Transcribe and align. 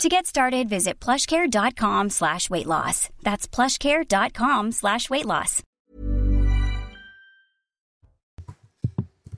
To 0.00 0.08
get 0.08 0.26
started, 0.26 0.68
visit 0.68 0.98
plushcare.com 0.98 2.10
slash 2.10 2.50
weight 2.50 2.66
loss. 2.66 3.08
That's 3.22 3.46
plushcare.com 3.46 4.72
slash 4.72 5.08
weight 5.10 5.26
loss. 5.26 5.62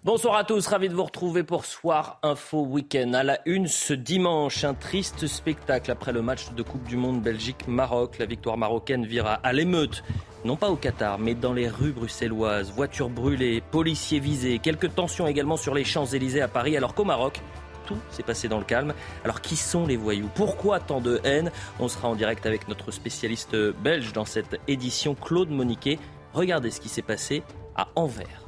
Bonsoir 0.04 0.36
à 0.36 0.44
tous, 0.44 0.66
ravi 0.66 0.90
de 0.90 0.94
vous 0.94 1.04
retrouver 1.04 1.44
pour 1.44 1.64
Soir 1.64 2.18
Info 2.22 2.62
Week-end. 2.62 3.14
À 3.14 3.22
la 3.22 3.38
une 3.46 3.66
ce 3.66 3.94
dimanche, 3.94 4.62
un 4.62 4.74
triste 4.74 5.26
spectacle 5.26 5.90
après 5.90 6.12
le 6.12 6.20
match 6.20 6.52
de 6.52 6.62
Coupe 6.62 6.84
du 6.84 6.98
Monde 6.98 7.22
Belgique-Maroc. 7.22 8.18
La 8.18 8.26
victoire 8.26 8.58
marocaine 8.58 9.06
vira 9.06 9.34
à 9.42 9.54
l'émeute, 9.54 10.04
non 10.44 10.56
pas 10.56 10.68
au 10.68 10.76
Qatar, 10.76 11.18
mais 11.18 11.34
dans 11.34 11.54
les 11.54 11.68
rues 11.68 11.92
bruxelloises. 11.92 12.70
Voitures 12.70 13.08
brûlées, 13.08 13.62
policiers 13.70 14.20
visés, 14.20 14.58
quelques 14.58 14.94
tensions 14.94 15.26
également 15.26 15.56
sur 15.56 15.74
les 15.74 15.84
Champs-Élysées 15.84 16.42
à 16.42 16.48
Paris, 16.48 16.76
alors 16.76 16.94
qu'au 16.94 17.04
Maroc, 17.04 17.40
tout 17.86 17.98
s'est 18.10 18.22
passé 18.22 18.48
dans 18.48 18.58
le 18.58 18.64
calme. 18.64 18.94
Alors 19.24 19.40
qui 19.40 19.56
sont 19.56 19.86
les 19.86 19.96
voyous? 19.96 20.30
Pourquoi 20.34 20.80
tant 20.80 21.00
de 21.00 21.20
haine? 21.24 21.50
On 21.78 21.88
sera 21.88 22.08
en 22.08 22.14
direct 22.14 22.46
avec 22.46 22.68
notre 22.68 22.90
spécialiste 22.90 23.56
belge 23.56 24.12
dans 24.12 24.24
cette 24.24 24.60
édition, 24.68 25.14
Claude 25.14 25.50
Moniquet. 25.50 25.98
Regardez 26.32 26.70
ce 26.70 26.80
qui 26.80 26.88
s'est 26.88 27.02
passé 27.02 27.42
à 27.76 27.88
Anvers. 27.94 28.44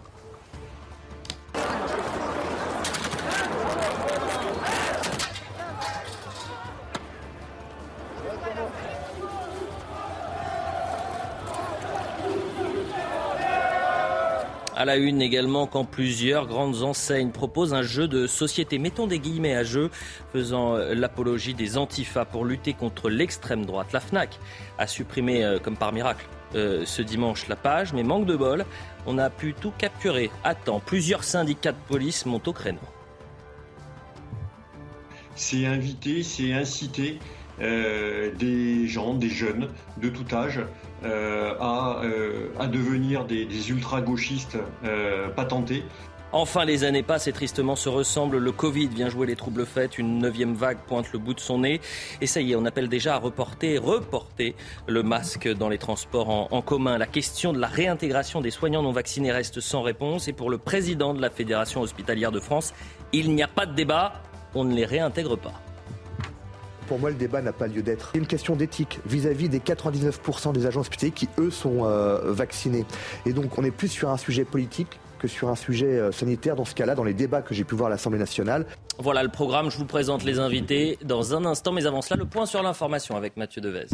À 14.76 14.84
la 14.84 14.96
une 14.96 15.22
également, 15.22 15.66
quand 15.66 15.86
plusieurs 15.86 16.46
grandes 16.46 16.82
enseignes 16.82 17.30
proposent 17.30 17.72
un 17.72 17.80
jeu 17.80 18.08
de 18.08 18.26
société, 18.26 18.78
mettons 18.78 19.06
des 19.06 19.18
guillemets 19.18 19.56
à 19.56 19.64
jeu, 19.64 19.90
faisant 20.34 20.74
euh, 20.74 20.94
l'apologie 20.94 21.54
des 21.54 21.78
antifas 21.78 22.26
pour 22.26 22.44
lutter 22.44 22.74
contre 22.74 23.08
l'extrême 23.08 23.64
droite. 23.64 23.94
La 23.94 24.00
FNAC 24.00 24.38
a 24.76 24.86
supprimé, 24.86 25.42
euh, 25.42 25.58
comme 25.58 25.78
par 25.78 25.94
miracle, 25.94 26.26
euh, 26.56 26.84
ce 26.84 27.00
dimanche 27.00 27.48
la 27.48 27.56
page, 27.56 27.94
mais 27.94 28.02
manque 28.02 28.26
de 28.26 28.36
bol, 28.36 28.66
on 29.06 29.16
a 29.16 29.30
pu 29.30 29.54
tout 29.54 29.72
capturer 29.78 30.30
à 30.44 30.54
temps. 30.54 30.80
Plusieurs 30.84 31.24
syndicats 31.24 31.72
de 31.72 31.78
police 31.88 32.26
montent 32.26 32.48
au 32.48 32.52
créneau. 32.52 32.78
C'est 35.36 35.64
inviter, 35.64 36.22
c'est 36.22 36.52
inciter 37.58 38.32
des 38.38 38.86
gens, 38.86 39.14
des 39.14 39.28
jeunes 39.28 39.68
de 40.00 40.08
tout 40.08 40.34
âge 40.34 40.60
euh, 41.04 41.54
euh, 41.60 42.48
à, 42.58 42.66
devenir 42.66 43.24
des, 43.24 43.70
ultra-gauchistes 43.70 44.58
euh, 44.84 45.28
patentés. 45.28 45.84
Enfin, 46.32 46.64
les 46.64 46.84
années 46.84 47.04
passent 47.04 47.28
et 47.28 47.32
tristement 47.32 47.76
se 47.76 47.88
ressemblent. 47.88 48.38
Le 48.38 48.52
Covid 48.52 48.88
vient 48.88 49.08
jouer 49.08 49.26
les 49.26 49.36
troubles 49.36 49.64
faits. 49.64 49.96
Une 49.96 50.18
neuvième 50.18 50.54
vague 50.54 50.78
pointe 50.86 51.12
le 51.12 51.18
bout 51.18 51.34
de 51.34 51.40
son 51.40 51.60
nez. 51.60 51.80
Et 52.20 52.26
ça 52.26 52.40
y 52.40 52.52
est, 52.52 52.56
on 52.56 52.64
appelle 52.64 52.88
déjà 52.88 53.14
à 53.14 53.18
reporter, 53.18 53.78
reporter 53.78 54.54
le 54.86 55.02
masque 55.02 55.48
dans 55.48 55.68
les 55.68 55.78
transports 55.78 56.52
en, 56.52 56.62
commun. 56.62 56.98
La 56.98 57.06
question 57.06 57.52
de 57.52 57.58
la 57.58 57.68
réintégration 57.68 58.40
des 58.40 58.50
soignants 58.50 58.82
non 58.82 58.92
vaccinés 58.92 59.32
reste 59.32 59.60
sans 59.60 59.82
réponse. 59.82 60.28
Et 60.28 60.32
pour 60.32 60.50
le 60.50 60.58
président 60.58 61.14
de 61.14 61.22
la 61.22 61.30
Fédération 61.30 61.80
hospitalière 61.80 62.32
de 62.32 62.40
France, 62.40 62.74
il 63.12 63.34
n'y 63.34 63.42
a 63.42 63.48
pas 63.48 63.64
de 63.64 63.74
débat. 63.74 64.14
On 64.54 64.64
ne 64.64 64.74
les 64.74 64.84
réintègre 64.84 65.36
pas. 65.36 65.54
Pour 66.86 66.98
moi, 66.98 67.10
le 67.10 67.16
débat 67.16 67.42
n'a 67.42 67.52
pas 67.52 67.66
lieu 67.66 67.82
d'être. 67.82 68.10
C'est 68.12 68.18
une 68.18 68.26
question 68.26 68.54
d'éthique 68.54 69.00
vis-à-vis 69.06 69.48
des 69.48 69.58
99% 69.58 70.52
des 70.52 70.66
agents 70.66 70.80
hospitaliers 70.80 71.12
qui, 71.12 71.28
eux, 71.38 71.50
sont 71.50 71.84
euh, 71.84 72.32
vaccinés. 72.32 72.84
Et 73.24 73.32
donc, 73.32 73.58
on 73.58 73.64
est 73.64 73.70
plus 73.70 73.88
sur 73.88 74.10
un 74.10 74.16
sujet 74.16 74.44
politique 74.44 75.00
que 75.18 75.28
sur 75.28 75.48
un 75.48 75.56
sujet 75.56 75.98
euh, 75.98 76.12
sanitaire 76.12 76.56
dans 76.56 76.64
ce 76.64 76.74
cas-là, 76.74 76.94
dans 76.94 77.04
les 77.04 77.14
débats 77.14 77.42
que 77.42 77.54
j'ai 77.54 77.64
pu 77.64 77.74
voir 77.74 77.88
à 77.88 77.90
l'Assemblée 77.90 78.18
nationale. 78.18 78.66
Voilà 78.98 79.22
le 79.22 79.28
programme, 79.28 79.70
je 79.70 79.78
vous 79.78 79.86
présente 79.86 80.24
les 80.24 80.38
invités 80.38 80.98
dans 81.04 81.34
un 81.34 81.44
instant, 81.44 81.72
mais 81.72 81.86
avant 81.86 82.02
cela, 82.02 82.18
le 82.18 82.26
point 82.26 82.46
sur 82.46 82.62
l'information 82.62 83.16
avec 83.16 83.36
Mathieu 83.36 83.60
Devez. 83.60 83.86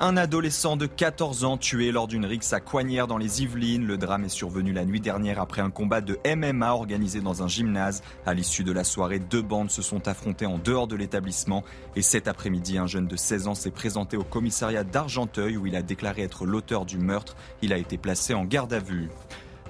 Un 0.00 0.16
adolescent 0.16 0.76
de 0.76 0.86
14 0.86 1.42
ans 1.42 1.56
tué 1.56 1.90
lors 1.90 2.06
d'une 2.06 2.24
rixe 2.24 2.52
à 2.52 2.60
Coignères 2.60 3.08
dans 3.08 3.18
les 3.18 3.42
Yvelines. 3.42 3.84
Le 3.84 3.98
drame 3.98 4.24
est 4.24 4.28
survenu 4.28 4.72
la 4.72 4.84
nuit 4.84 5.00
dernière 5.00 5.40
après 5.40 5.60
un 5.60 5.70
combat 5.70 6.00
de 6.00 6.20
MMA 6.24 6.72
organisé 6.72 7.20
dans 7.20 7.42
un 7.42 7.48
gymnase. 7.48 8.04
À 8.24 8.32
l'issue 8.32 8.62
de 8.62 8.70
la 8.70 8.84
soirée, 8.84 9.18
deux 9.18 9.42
bandes 9.42 9.72
se 9.72 9.82
sont 9.82 10.06
affrontées 10.06 10.46
en 10.46 10.58
dehors 10.58 10.86
de 10.86 10.94
l'établissement. 10.94 11.64
Et 11.96 12.02
cet 12.02 12.28
après-midi, 12.28 12.78
un 12.78 12.86
jeune 12.86 13.08
de 13.08 13.16
16 13.16 13.48
ans 13.48 13.56
s'est 13.56 13.72
présenté 13.72 14.16
au 14.16 14.22
commissariat 14.22 14.84
d'Argenteuil 14.84 15.56
où 15.56 15.66
il 15.66 15.74
a 15.74 15.82
déclaré 15.82 16.22
être 16.22 16.46
l'auteur 16.46 16.84
du 16.84 16.98
meurtre. 16.98 17.34
Il 17.60 17.72
a 17.72 17.76
été 17.76 17.98
placé 17.98 18.34
en 18.34 18.44
garde 18.44 18.72
à 18.72 18.78
vue. 18.78 19.08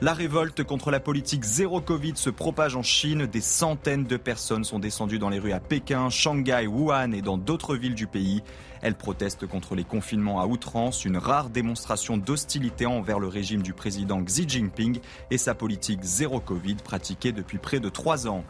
La 0.00 0.14
révolte 0.14 0.62
contre 0.62 0.92
la 0.92 1.00
politique 1.00 1.42
zéro 1.42 1.81
Covid 1.81 2.12
se 2.14 2.31
propage 2.31 2.76
en 2.76 2.84
Chine. 2.84 3.26
Des 3.26 3.41
centaines 3.41 4.04
de 4.04 4.16
personnes 4.16 4.62
sont 4.62 4.78
descendues 4.78 5.19
dans 5.19 5.28
les 5.28 5.41
rues 5.41 5.50
à 5.50 5.59
Pékin, 5.59 6.09
Shanghai, 6.09 6.69
Wuhan 6.69 7.10
et 7.10 7.20
dans 7.20 7.36
d'autres 7.36 7.75
villes 7.75 7.97
du 7.97 8.06
pays. 8.06 8.44
Elles 8.81 8.94
protestent 8.94 9.48
contre 9.48 9.75
les 9.75 9.82
confinements 9.82 10.41
à 10.41 10.47
outrance, 10.47 11.04
une 11.04 11.16
rare 11.16 11.50
démonstration 11.50 12.16
d'hostilité 12.16 12.86
envers 12.86 13.19
le 13.19 13.26
régime 13.26 13.62
du 13.62 13.72
président 13.72 14.22
Xi 14.22 14.48
Jinping 14.48 15.00
et 15.32 15.38
sa 15.38 15.56
politique 15.56 16.04
zéro 16.04 16.38
Covid 16.38 16.76
pratiquée 16.76 17.32
depuis 17.32 17.59
près 17.59 17.80
de 17.80 17.88
trois 17.88 18.28
ans. 18.28 18.44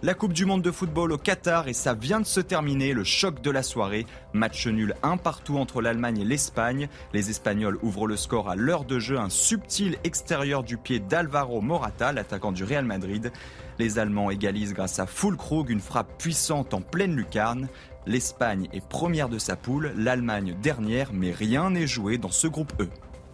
La 0.00 0.14
Coupe 0.14 0.32
du 0.32 0.44
Monde 0.44 0.62
de 0.62 0.70
football 0.70 1.10
au 1.10 1.18
Qatar 1.18 1.66
et 1.66 1.72
ça 1.72 1.92
vient 1.92 2.20
de 2.20 2.26
se 2.26 2.38
terminer, 2.38 2.92
le 2.92 3.02
choc 3.02 3.42
de 3.42 3.50
la 3.50 3.64
soirée. 3.64 4.06
Match 4.32 4.68
nul 4.68 4.94
un 5.02 5.16
partout 5.16 5.58
entre 5.58 5.82
l'Allemagne 5.82 6.20
et 6.20 6.24
l'Espagne. 6.24 6.88
Les 7.12 7.30
Espagnols 7.30 7.80
ouvrent 7.82 8.06
le 8.06 8.16
score 8.16 8.48
à 8.48 8.54
l'heure 8.54 8.84
de 8.84 9.00
jeu, 9.00 9.18
un 9.18 9.28
subtil 9.28 9.98
extérieur 10.04 10.62
du 10.62 10.76
pied 10.76 11.00
d'Alvaro 11.00 11.60
Morata, 11.60 12.12
l'attaquant 12.12 12.52
du 12.52 12.62
Real 12.62 12.84
Madrid. 12.84 13.32
Les 13.80 13.98
Allemands 13.98 14.30
égalisent 14.30 14.72
grâce 14.72 15.00
à 15.00 15.06
Fulkrug, 15.06 15.68
une 15.68 15.80
frappe 15.80 16.16
puissante 16.16 16.74
en 16.74 16.80
pleine 16.80 17.16
lucarne. 17.16 17.66
L'Espagne 18.06 18.68
est 18.72 18.86
première 18.86 19.28
de 19.28 19.38
sa 19.38 19.56
poule, 19.56 19.92
l'Allemagne 19.96 20.54
dernière, 20.62 21.12
mais 21.12 21.32
rien 21.32 21.70
n'est 21.70 21.88
joué 21.88 22.18
dans 22.18 22.30
ce 22.30 22.46
groupe 22.46 22.72
E. 22.80 22.88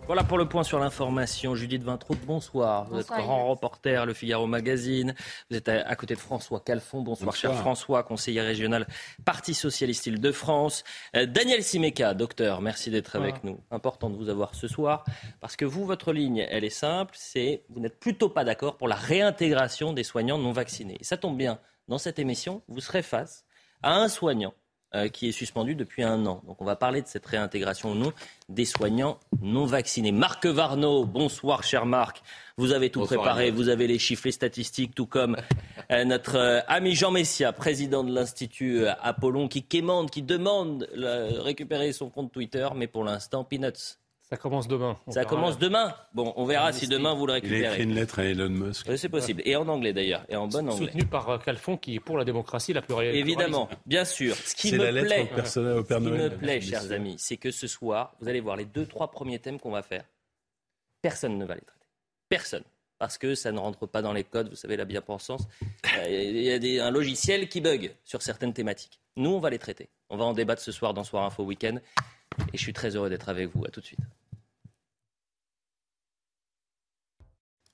Voilà 0.06 0.22
pour 0.22 0.36
le 0.36 0.46
point 0.46 0.64
sur 0.64 0.78
l'information. 0.78 1.54
Judith 1.54 1.82
Vintraud, 1.82 2.16
bonsoir. 2.26 2.84
Vous 2.90 3.00
êtes 3.00 3.08
grand 3.08 3.48
reporter, 3.48 4.04
Le 4.04 4.12
Figaro 4.12 4.46
Magazine. 4.46 5.14
Vous 5.48 5.56
êtes 5.56 5.70
à, 5.70 5.96
côté 5.96 6.14
de 6.14 6.20
François 6.20 6.60
Calfon. 6.60 7.00
Bonsoir, 7.00 7.34
cher 7.34 7.54
François, 7.54 8.02
conseiller 8.02 8.42
régional 8.42 8.86
Parti 9.24 9.54
Socialiste 9.54 10.06
Île-de-France. 10.06 10.84
Euh, 11.16 11.24
Daniel 11.24 11.62
Simeka, 11.62 12.12
docteur, 12.12 12.60
merci 12.60 12.90
d'être 12.90 13.16
avec 13.16 13.44
nous. 13.44 13.58
Important 13.70 14.10
de 14.10 14.16
vous 14.16 14.28
avoir 14.28 14.54
ce 14.54 14.68
soir 14.68 15.04
parce 15.40 15.56
que 15.56 15.64
vous, 15.64 15.86
votre 15.86 16.12
ligne, 16.12 16.46
elle 16.50 16.64
est 16.64 16.70
simple. 16.70 17.14
C'est 17.16 17.62
vous 17.70 17.80
n'êtes 17.80 17.98
plutôt 17.98 18.28
pas 18.28 18.44
d'accord 18.44 18.76
pour 18.76 18.88
la 18.88 18.96
réintégration 18.96 19.94
des 19.94 20.04
soignants 20.04 20.38
non 20.38 20.52
vaccinés. 20.52 20.98
Et 21.00 21.04
ça 21.04 21.16
tombe 21.16 21.38
bien. 21.38 21.58
Dans 21.88 21.98
cette 21.98 22.18
émission, 22.18 22.60
vous 22.68 22.80
serez 22.80 23.02
face 23.02 23.46
à 23.82 23.94
un 23.94 24.08
soignant 24.08 24.52
euh, 24.94 25.08
qui 25.08 25.28
est 25.28 25.32
suspendu 25.32 25.74
depuis 25.74 26.02
un 26.02 26.24
an. 26.26 26.42
Donc 26.46 26.60
on 26.60 26.64
va 26.64 26.76
parler 26.76 27.02
de 27.02 27.06
cette 27.06 27.26
réintégration 27.26 27.92
ou 27.92 27.94
non 27.94 28.12
des 28.48 28.64
soignants 28.64 29.18
non 29.42 29.66
vaccinés. 29.66 30.12
Marc 30.12 30.46
Varno, 30.46 31.04
bonsoir 31.04 31.62
cher 31.62 31.86
Marc. 31.86 32.22
Vous 32.56 32.72
avez 32.72 32.90
tout 32.90 33.02
préparé, 33.02 33.50
vous 33.50 33.68
avez 33.68 33.86
les 33.86 33.98
chiffres, 33.98 34.22
les 34.26 34.32
statistiques, 34.32 34.94
tout 34.94 35.06
comme 35.06 35.36
euh, 35.90 36.04
notre 36.04 36.36
euh, 36.36 36.60
ami 36.68 36.94
Jean 36.94 37.10
Messia, 37.10 37.52
président 37.52 38.04
de 38.04 38.14
l'Institut 38.14 38.86
Apollon, 39.02 39.48
qui 39.48 39.64
quémande, 39.64 40.10
qui 40.10 40.22
demande 40.22 40.88
de 40.94 41.38
récupérer 41.40 41.92
son 41.92 42.10
compte 42.10 42.30
Twitter, 42.32 42.68
mais 42.76 42.86
pour 42.86 43.04
l'instant, 43.04 43.42
peanuts. 43.44 43.98
Ça 44.34 44.40
commence 44.40 44.66
demain. 44.66 44.98
Ça 45.10 45.24
commence 45.24 45.58
demain. 45.58 45.94
Bon, 46.12 46.32
on 46.34 46.44
verra 46.44 46.72
si 46.72 46.88
demain 46.88 47.14
vous 47.14 47.24
le 47.24 47.34
récupérez. 47.34 47.60
Il 47.60 47.66
a 47.66 47.70
écrit 47.70 47.82
une 47.84 47.94
lettre 47.94 48.18
à 48.18 48.24
Elon 48.24 48.48
Musk. 48.48 48.84
c'est 48.96 49.08
possible. 49.08 49.42
Et 49.44 49.54
en 49.54 49.68
anglais 49.68 49.92
d'ailleurs. 49.92 50.24
Et 50.28 50.34
en 50.34 50.48
bon 50.48 50.68
anglais. 50.68 50.88
Soutenu 50.88 51.04
par 51.04 51.28
euh, 51.30 51.38
Calfon 51.38 51.76
qui 51.76 51.94
est 51.94 52.00
pour 52.00 52.18
la 52.18 52.24
démocratie, 52.24 52.72
la 52.72 52.82
pluralité. 52.82 53.16
Évidemment, 53.16 53.68
bien 53.86 54.04
sûr. 54.04 54.34
Ce 54.34 54.56
qui 54.56 54.72
me 54.72 54.90
plaît, 54.90 55.30
au 55.78 55.84
Père 55.84 56.00
Noël, 56.00 56.32
me 56.32 56.36
plaît, 56.36 56.60
chers 56.60 56.90
amis, 56.90 57.14
c'est 57.18 57.36
que 57.36 57.52
ce 57.52 57.68
soir, 57.68 58.14
vous 58.20 58.28
allez 58.28 58.40
voir 58.40 58.56
les 58.56 58.64
deux, 58.64 58.86
trois 58.86 59.12
premiers 59.12 59.38
thèmes 59.38 59.60
qu'on 59.60 59.70
va 59.70 59.82
faire. 59.82 60.02
Personne 61.00 61.38
ne 61.38 61.44
va 61.44 61.54
les 61.54 61.60
traiter. 61.60 61.86
Personne. 62.28 62.64
Parce 62.98 63.18
que 63.18 63.36
ça 63.36 63.52
ne 63.52 63.60
rentre 63.60 63.86
pas 63.86 64.02
dans 64.02 64.12
les 64.12 64.24
codes, 64.24 64.48
vous 64.48 64.56
savez, 64.56 64.76
la 64.76 64.84
bien-pensance. 64.84 65.46
Euh, 65.96 66.08
il 66.08 66.66
y 66.66 66.80
a 66.80 66.86
un 66.86 66.90
logiciel 66.90 67.48
qui 67.48 67.60
bug 67.60 67.94
sur 68.04 68.20
certaines 68.20 68.52
thématiques. 68.52 68.98
Nous, 69.16 69.30
on 69.30 69.38
va 69.38 69.48
les 69.48 69.60
traiter. 69.60 69.88
On 70.10 70.16
va 70.16 70.24
en 70.24 70.32
débattre 70.32 70.60
ce 70.60 70.72
soir 70.72 70.92
dans 70.92 71.04
Soir 71.04 71.22
Info 71.24 71.44
Week-end. 71.44 71.78
Et 72.52 72.56
je 72.56 72.60
suis 72.60 72.72
très 72.72 72.96
heureux 72.96 73.08
d'être 73.08 73.28
avec 73.28 73.48
vous. 73.54 73.64
À 73.64 73.68
tout 73.68 73.80
de 73.80 73.86
suite. 73.86 74.00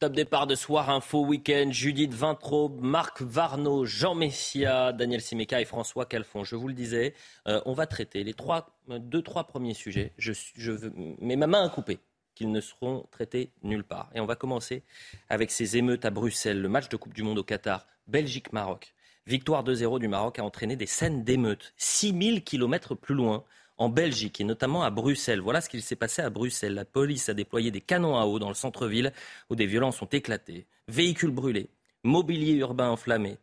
Top 0.00 0.14
départ 0.14 0.47
de 0.47 0.55
Soir 0.55 0.88
Info 0.88 1.26
Week-end, 1.26 1.69
Judith 1.73 2.14
Vintraube, 2.14 2.81
Marc 2.81 3.20
Varno, 3.20 3.85
Jean 3.85 4.14
Messia, 4.14 4.94
Daniel 4.94 5.20
Simeka 5.20 5.61
et 5.61 5.67
François 5.67 6.06
Calfon. 6.06 6.43
Je 6.43 6.56
vous 6.56 6.69
le 6.69 6.73
disais, 6.73 7.12
euh, 7.47 7.61
on 7.67 7.75
va 7.75 7.87
traiter 7.87 8.25
les 8.25 8.32
trois, 8.32 8.75
deux, 8.88 9.20
trois 9.20 9.44
premiers 9.44 9.75
sujets. 9.75 10.14
Je, 10.17 10.32
je 10.56 10.73
mais 11.20 11.37
ma 11.37 11.47
main 11.47 11.67
a 11.67 11.69
coupé 11.69 11.99
qu'ils 12.35 12.50
ne 12.50 12.62
seront 12.62 13.08
traités 13.11 13.52
nulle 13.62 13.85
part. 13.85 14.11
Et 14.14 14.20
on 14.20 14.26
va 14.26 14.37
commencer 14.37 14.85
avec 15.29 15.50
ces 15.50 15.76
émeutes 15.76 16.06
à 16.06 16.11
Bruxelles, 16.11 16.62
le 16.62 16.69
match 16.70 16.88
de 16.88 16.96
Coupe 16.96 17.12
du 17.12 17.23
Monde 17.23 17.38
au 17.38 17.44
Qatar, 17.44 17.87
Belgique-Maroc. 18.06 18.94
Victoire 19.26 19.62
2-0 19.64 19.99
du 19.99 20.08
Maroc 20.08 20.38
a 20.38 20.44
entraîné 20.44 20.76
des 20.76 20.87
scènes 20.87 21.25
d'émeutes. 21.25 21.75
6000 21.76 22.43
kilomètres 22.43 22.94
plus 22.94 23.14
loin, 23.14 23.44
en 23.81 23.88
Belgique 23.88 24.41
et 24.41 24.44
notamment 24.44 24.85
à 24.85 24.91
Bruxelles. 24.91 25.41
Voilà 25.41 25.62
ce 25.62 25.71
qu'il 25.71 25.82
s'est 25.82 25.97
passé 25.97 26.21
à 26.21 26.29
Bruxelles. 26.29 26.75
La 26.75 26.85
police 26.85 27.31
a 27.31 27.35
déployé 27.35 27.71
des 27.71 27.81
canons 27.81 28.17
à 28.17 28.27
eau 28.27 28.38
dans 28.38 28.50
le 28.50 28.55
centre-ville 28.55 29.11
où 29.49 29.56
des 29.56 29.65
violences 29.65 30.03
ont 30.03 30.09
éclaté. 30.12 30.67
Véhicules 30.87 31.31
brûlés, 31.31 31.71
mobilier 32.05 32.53
urbain 32.53 32.91
enflammé, 32.91 33.38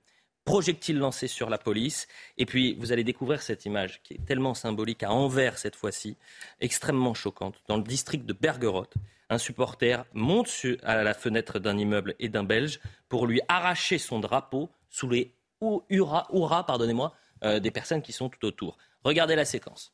projectiles 0.45 0.99
lancés 0.99 1.27
sur 1.27 1.49
la 1.49 1.57
police. 1.57 2.07
Et 2.37 2.45
puis, 2.45 2.75
vous 2.75 2.91
allez 2.91 3.03
découvrir 3.03 3.41
cette 3.41 3.65
image 3.65 3.99
qui 4.03 4.13
est 4.13 4.25
tellement 4.25 4.53
symbolique 4.53 5.01
à 5.01 5.11
Anvers 5.11 5.57
cette 5.57 5.75
fois-ci, 5.75 6.17
extrêmement 6.61 7.15
choquante. 7.15 7.55
Dans 7.67 7.77
le 7.77 7.83
district 7.83 8.27
de 8.27 8.33
Bergeroth, 8.33 8.93
un 9.31 9.39
supporter 9.39 10.05
monte 10.13 10.49
à 10.83 11.01
la 11.01 11.15
fenêtre 11.15 11.57
d'un 11.57 11.79
immeuble 11.79 12.13
et 12.19 12.29
d'un 12.29 12.43
Belge 12.43 12.79
pour 13.09 13.25
lui 13.25 13.41
arracher 13.47 13.97
son 13.97 14.19
drapeau 14.19 14.69
sous 14.91 15.09
les 15.09 15.33
hurrahs, 15.89 16.65
pardonnez-moi, 16.67 17.15
euh, 17.43 17.59
des 17.59 17.71
personnes 17.71 18.03
qui 18.03 18.13
sont 18.13 18.29
tout 18.29 18.45
autour. 18.45 18.77
Regardez 19.03 19.35
la 19.35 19.45
séquence. 19.45 19.91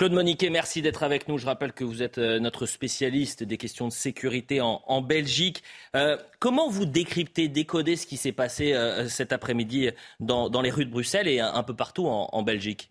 Claude 0.00 0.14
Moniquet, 0.14 0.48
merci 0.48 0.80
d'être 0.80 1.02
avec 1.02 1.28
nous. 1.28 1.36
Je 1.36 1.44
rappelle 1.44 1.74
que 1.74 1.84
vous 1.84 2.02
êtes 2.02 2.16
euh, 2.16 2.38
notre 2.38 2.64
spécialiste 2.64 3.44
des 3.44 3.58
questions 3.58 3.86
de 3.86 3.92
sécurité 3.92 4.62
en, 4.62 5.02
Belgique. 5.02 5.62
Euh, 5.94 6.16
comment 6.38 6.70
vous 6.70 6.86
décryptez, 6.86 7.48
décodez 7.48 7.96
ce 7.96 8.06
qui 8.06 8.16
s'est 8.16 8.32
passé 8.32 8.72
euh, 8.72 9.08
cet 9.08 9.30
après-midi 9.30 9.90
dans, 10.18 10.62
les 10.62 10.70
rues 10.70 10.86
de 10.86 10.90
Bruxelles 10.90 11.28
et 11.28 11.40
un, 11.40 11.62
peu 11.62 11.76
partout 11.76 12.06
en, 12.06 12.42
Belgique? 12.42 12.90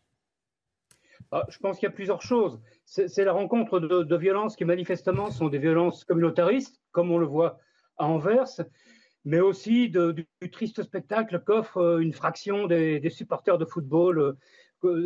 Ah, 1.32 1.48
Je 1.50 1.58
pense 1.58 1.80
qu'il 1.80 1.88
y 1.88 1.92
a 1.92 1.96
plusieurs 1.96 2.22
choses. 2.22 2.62
C'est 2.86 3.24
la 3.26 3.34
rencontre 3.34 3.80
de, 3.80 4.16
violences 4.16 4.56
qui 4.56 4.66
manifestement 4.66 5.32
sont 5.32 5.50
des 5.50 5.58
violences 5.58 6.04
communautaristes, 6.04 6.80
comme 6.92 7.12
on 7.12 7.18
le 7.18 7.26
voit 7.26 7.58
à 7.98 8.06
Anvers, 8.06 8.62
mais 9.26 9.40
aussi 9.40 9.90
du, 9.90 10.28
triste 10.52 10.84
spectacle 10.84 11.42
qu'offre 11.44 12.00
une 12.02 12.14
fraction 12.14 12.68
des, 12.68 13.00
des, 13.00 13.10
supporters 13.10 13.58
de 13.58 13.66
football 13.66 14.38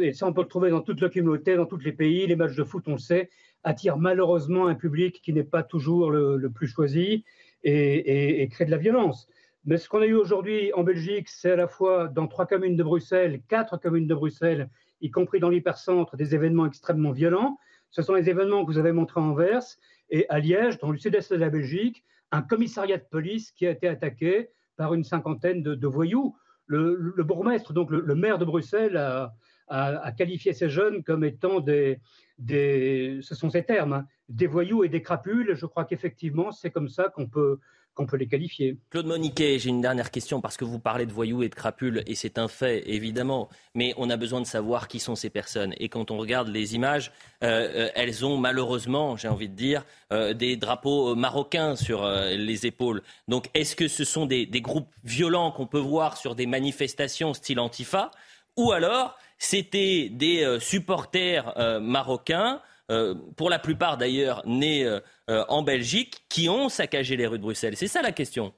et 0.02 0.14
ça 0.14 0.28
on 0.28 0.34
peut 0.34 0.42
le 0.42 0.48
trouver 0.48 0.70
dans 0.70 0.82
toute 0.82 1.02
la 1.02 1.10
communauté, 1.10 1.56
dans 1.56 1.66
tous 1.66 1.78
les 1.78 1.92
pays, 1.92 2.28
les 2.28 2.36
matchs 2.36 2.56
de 2.56 2.64
foot, 2.64 2.84
on 2.88 2.94
le 2.94 2.98
sait, 2.98 3.30
attirent 3.64 3.98
malheureusement 3.98 4.68
un 4.68 4.76
public 4.76 5.22
qui 5.22 5.34
n'est 5.34 5.44
pas 5.44 5.64
toujours 5.64 6.12
le, 6.12 6.50
plus 6.50 6.68
choisi 6.68 7.24
et, 7.64 8.42
et, 8.42 8.48
créent 8.50 8.66
de 8.66 8.72
la 8.72 8.78
violence. 8.78 9.28
Mais 9.66 9.78
ce 9.78 9.88
qu'on 9.88 10.02
a 10.02 10.06
eu 10.06 10.16
aujourd'hui 10.16 10.74
en 10.74 10.84
Belgique, 10.84 11.30
c'est 11.30 11.52
à 11.52 11.56
la 11.56 11.68
fois 11.68 12.10
dans 12.10 12.28
trois 12.28 12.46
communes 12.46 12.76
de 12.76 12.84
Bruxelles, 12.84 13.42
quatre 13.48 13.78
communes 13.78 14.08
de 14.08 14.16
Bruxelles, 14.16 14.70
y 15.00 15.10
compris 15.10 15.40
dans 15.40 15.50
l'hypercentre, 15.50 16.18
des 16.18 16.36
événements 16.36 16.66
extrêmement 16.66 17.12
violents. 17.12 17.58
Ce 17.90 18.02
sont 18.02 18.14
les 18.14 18.30
événements 18.30 18.66
que 18.66 18.72
vous 18.72 18.78
avez 18.78 18.92
montrés 18.92 19.22
en 19.22 19.30
Anvers 19.30 19.64
et 20.10 20.26
à 20.30 20.40
Liège, 20.40 20.80
dans 20.80 20.92
le 20.92 20.98
sud-est 20.98 21.32
de 21.32 21.38
la 21.38 21.50
Belgique, 21.50 22.04
un 22.32 22.42
commissariat 22.42 22.98
de 22.98 23.06
police 23.10 23.52
qui 23.52 23.66
a 23.66 23.72
été 23.72 23.88
attaqué 23.88 24.50
par 24.76 24.94
une 24.94 25.04
cinquantaine 25.04 25.62
de, 25.64 25.88
voyous. 25.88 26.36
Le, 26.66 27.14
bourgmestre, 27.24 27.74
donc 27.74 27.92
le, 27.92 28.16
maire 28.16 28.40
de 28.40 28.46
Bruxelles, 28.46 28.98
a, 28.98 29.34
à, 29.68 30.12
qualifier 30.12 30.54
ces 30.54 30.70
jeunes 30.70 31.04
comme 31.04 31.24
étant 31.24 31.60
des, 31.60 32.00
des 32.38 33.20
ce 33.22 33.36
sont 33.36 33.50
ces 33.50 33.64
termes, 33.64 33.94
hein, 33.94 34.08
des 34.30 34.48
voyous 34.48 34.84
et 34.84 34.90
des 34.90 35.02
crapules. 35.02 35.56
Je 35.56 35.66
crois 35.66 35.86
qu'effectivement, 35.86 36.52
c'est 36.52 36.72
comme 36.72 36.90
ça 36.90 37.10
qu'on 37.10 37.28
peut, 37.28 37.60
qu'on 37.94 38.06
peut 38.06 38.18
les 38.18 38.28
qualifier. 38.28 38.78
Claude 38.90 39.06
Moniquet, 39.06 39.60
j'ai 39.60 39.70
une 39.70 39.82
dernière 39.82 40.10
question 40.10 40.42
parce 40.42 40.58
que 40.58 40.66
vous 40.66 40.80
parlez 40.80 41.06
de 41.06 41.12
voyous 41.12 41.44
et 41.44 41.50
de 41.50 41.56
crapules 41.56 42.04
et 42.08 42.16
c'est 42.16 42.38
un 42.38 42.48
fait 42.48 42.84
évidemment, 42.90 43.50
mais 43.76 43.94
on 43.98 44.10
a 44.10 44.18
besoin 44.18 44.42
de 44.42 44.46
savoir 44.46 44.88
qui 44.88 45.00
sont 45.00 45.16
ces 45.16 45.30
personnes. 45.30 45.74
Et 45.78 45.90
quand 45.90 46.10
on 46.10 46.18
regarde 46.18 46.48
les 46.48 46.76
images, 46.76 47.12
euh, 47.44 47.86
euh, 47.88 47.90
elles 47.96 48.26
ont 48.26 48.38
malheureusement, 48.38 49.16
j'ai 49.16 49.28
envie 49.28 49.50
de 49.50 49.56
dire, 49.56 49.86
euh, 50.12 50.34
des 50.34 50.58
drapeaux 50.58 51.16
marocains 51.16 51.76
sur 51.76 52.08
les 52.08 52.66
épaules. 52.66 53.02
Donc 53.28 53.50
est-ce 53.54 53.76
que 53.76 53.88
ce 53.88 54.04
sont 54.04 54.26
des, 54.26 54.46
des 54.46 54.62
groupes 54.62 54.90
violents 55.04 55.52
qu'on 55.52 55.68
peut 55.68 55.80
voir 55.80 56.18
sur 56.18 56.36
des 56.36 56.48
manifestations 56.48 57.34
style 57.34 57.60
Antifa 57.60 58.12
ou 58.56 58.72
alors 58.72 59.18
c'était 59.44 60.08
des 60.10 60.44
euh, 60.44 60.60
supporters 60.60 61.54
euh, 61.58 61.82
marocains, 61.82 62.62
euh, 62.92 63.14
pour 63.36 63.50
la 63.50 63.60
plupart 63.60 63.98
d'ailleurs 63.98 64.42
nés 64.46 64.86
en 65.28 65.64
Belgique, 65.64 66.26
qui 66.30 66.50
ont 66.50 66.70
saccagé 66.70 67.16
les 67.16 67.28
rues 67.28 67.38
de 67.38 67.44
Bruxelles. 67.44 67.76
C'est 67.78 67.88
ça 67.88 68.02
la 68.02 68.12
question. 68.12 68.54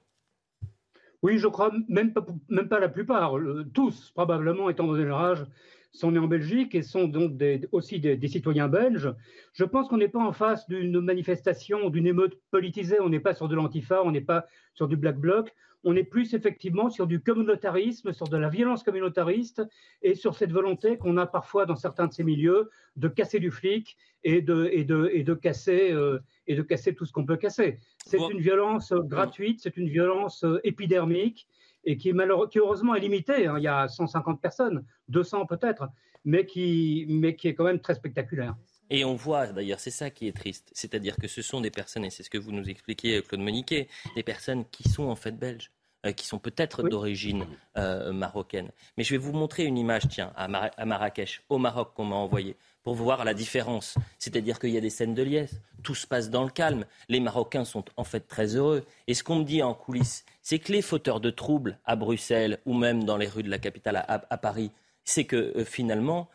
Oui, 1.21 1.37
je 1.37 1.47
crois, 1.47 1.71
même 1.89 2.11
pas, 2.13 2.25
même 2.49 2.67
pas 2.67 2.79
la 2.79 2.89
plupart, 2.89 3.33
tous 3.73 4.11
probablement 4.11 4.69
étant 4.69 4.87
donné 4.87 5.03
leur 5.05 5.19
âge, 5.19 5.45
sont 5.91 6.11
nés 6.11 6.19
en 6.19 6.27
Belgique 6.27 6.75
et 6.75 6.81
sont 6.81 7.07
donc 7.07 7.33
aussi 7.71 7.99
des, 7.99 8.27
citoyens 8.27 8.67
belges. 8.67 9.13
Je 9.53 9.63
pense 9.63 9.87
qu'on 9.87 9.97
n'est 9.97 10.07
pas 10.07 10.19
en 10.19 10.33
face 10.33 10.67
d'une 10.67 10.99
manifestation, 10.99 11.89
d'une 11.89 12.07
émeute 12.07 12.37
politisée, 12.51 12.99
on 12.99 13.09
n'est 13.09 13.19
pas 13.19 13.33
sur 13.33 13.47
de 13.47 13.55
l'antifa, 13.55 14.01
on 14.03 14.11
n'est 14.11 14.21
pas 14.21 14.45
sur 14.73 14.87
du 14.87 14.97
black 14.97 15.17
bloc, 15.17 15.53
on 15.85 15.95
est 15.95 16.03
plus 16.03 16.33
effectivement 16.33 16.89
sur 16.89 17.05
du 17.05 17.21
communautarisme, 17.21 18.11
sur 18.11 18.27
de 18.27 18.37
la 18.37 18.49
violence 18.49 18.83
communautariste 18.83 19.61
et 20.01 20.15
sur 20.15 20.35
cette 20.35 20.51
volonté 20.51 20.97
qu'on 20.97 21.17
a 21.17 21.27
parfois 21.27 21.67
dans 21.67 21.75
certains 21.75 22.07
de 22.07 22.13
ces 22.13 22.23
milieux 22.23 22.69
de 22.95 23.07
casser 23.07 23.39
du 23.39 23.51
flic 23.51 23.95
et 24.23 24.41
de, 24.41 24.67
et 24.71 24.83
de, 24.83 25.09
et 25.13 25.23
de, 25.23 25.33
casser, 25.35 25.91
euh, 25.91 26.19
et 26.47 26.55
de 26.55 26.63
casser 26.63 26.95
tout 26.95 27.05
ce 27.05 27.13
qu'on 27.13 27.25
peut 27.25 27.37
casser. 27.37 27.79
C'est 28.03 28.17
une 28.17 28.39
violence 28.39 28.91
gratuite, 28.93 29.59
c'est 29.61 29.77
une 29.77 29.87
violence 29.87 30.43
euh, 30.43 30.59
épidermique 30.63 31.47
et 31.85 31.97
qui, 31.97 32.11
qui 32.49 32.59
heureusement 32.59 32.95
est 32.95 32.99
limitée. 32.99 33.45
Hein. 33.45 33.55
Il 33.57 33.63
y 33.63 33.67
a 33.67 33.87
150 33.87 34.41
personnes, 34.41 34.83
200 35.09 35.45
peut-être, 35.45 35.87
mais 36.25 36.47
qui, 36.47 37.05
mais 37.09 37.35
qui 37.35 37.47
est 37.47 37.53
quand 37.53 37.63
même 37.63 37.79
très 37.79 37.93
spectaculaire. 37.93 38.55
Et 38.89 39.05
on 39.05 39.15
voit 39.15 39.47
d'ailleurs, 39.47 39.79
c'est 39.79 39.91
ça 39.91 40.09
qui 40.09 40.27
est 40.27 40.35
triste, 40.35 40.69
c'est-à-dire 40.73 41.17
que 41.17 41.27
ce 41.27 41.41
sont 41.41 41.61
des 41.61 41.71
personnes, 41.71 42.05
et 42.05 42.09
c'est 42.09 42.23
ce 42.23 42.29
que 42.29 42.37
vous 42.37 42.51
nous 42.51 42.69
expliquez, 42.69 43.21
Claude 43.21 43.41
Moniquet, 43.41 43.87
des 44.15 44.23
personnes 44.23 44.65
qui 44.65 44.87
sont 44.89 45.05
en 45.05 45.15
fait 45.15 45.31
belges, 45.31 45.71
euh, 46.05 46.11
qui 46.11 46.27
sont 46.27 46.37
peut-être 46.37 46.83
d'origine 46.83 47.45
euh, 47.77 48.13
marocaine. 48.13 48.69
Mais 48.95 49.03
je 49.03 49.11
vais 49.11 49.17
vous 49.17 49.33
montrer 49.33 49.63
une 49.63 49.77
image, 49.77 50.03
tiens, 50.07 50.31
à, 50.35 50.47
Marrakech, 50.85 51.41
au 51.49 51.57
Maroc, 51.57 51.93
qu'on 51.95 52.05
m'a 52.05 52.15
envoyé, 52.15 52.55
pour 52.83 52.93
voir 52.93 53.25
la 53.25 53.33
différence. 53.33 53.95
C'est-à-dire 54.19 54.59
qu'il 54.59 54.69
y 54.69 54.77
a 54.77 54.81
des 54.81 54.91
scènes 54.91 55.15
de 55.15 55.23
liesse, 55.23 55.59
tout 55.81 55.95
se 55.95 56.05
passe 56.05 56.29
dans 56.29 56.43
le 56.43 56.51
calme. 56.51 56.85
Les 57.09 57.19
Marocains 57.19 57.65
sont 57.65 57.85
en 57.97 58.03
fait 58.03 58.27
très 58.27 58.55
heureux. 58.55 58.85
Et 59.07 59.15
ce 59.15 59.23
qu'on 59.23 59.37
me 59.37 59.43
dit 59.43 59.63
en 59.63 59.73
coulisses, 59.73 60.25
c'est 60.43 60.59
que 60.59 60.71
les 60.71 60.83
fauteurs 60.83 61.19
de 61.19 61.31
troubles 61.31 61.79
à 61.85 61.95
Bruxelles 61.95 62.59
ou 62.67 62.75
même 62.75 63.03
dans 63.03 63.17
les 63.17 63.27
rues 63.27 63.43
de 63.43 63.49
la 63.49 63.57
capitale 63.57 64.05
à, 64.07 64.37
Paris, 64.37 64.69
c'est 65.05 65.25
que 65.25 65.57
euh, 65.57 65.65
finalement, 65.65 66.29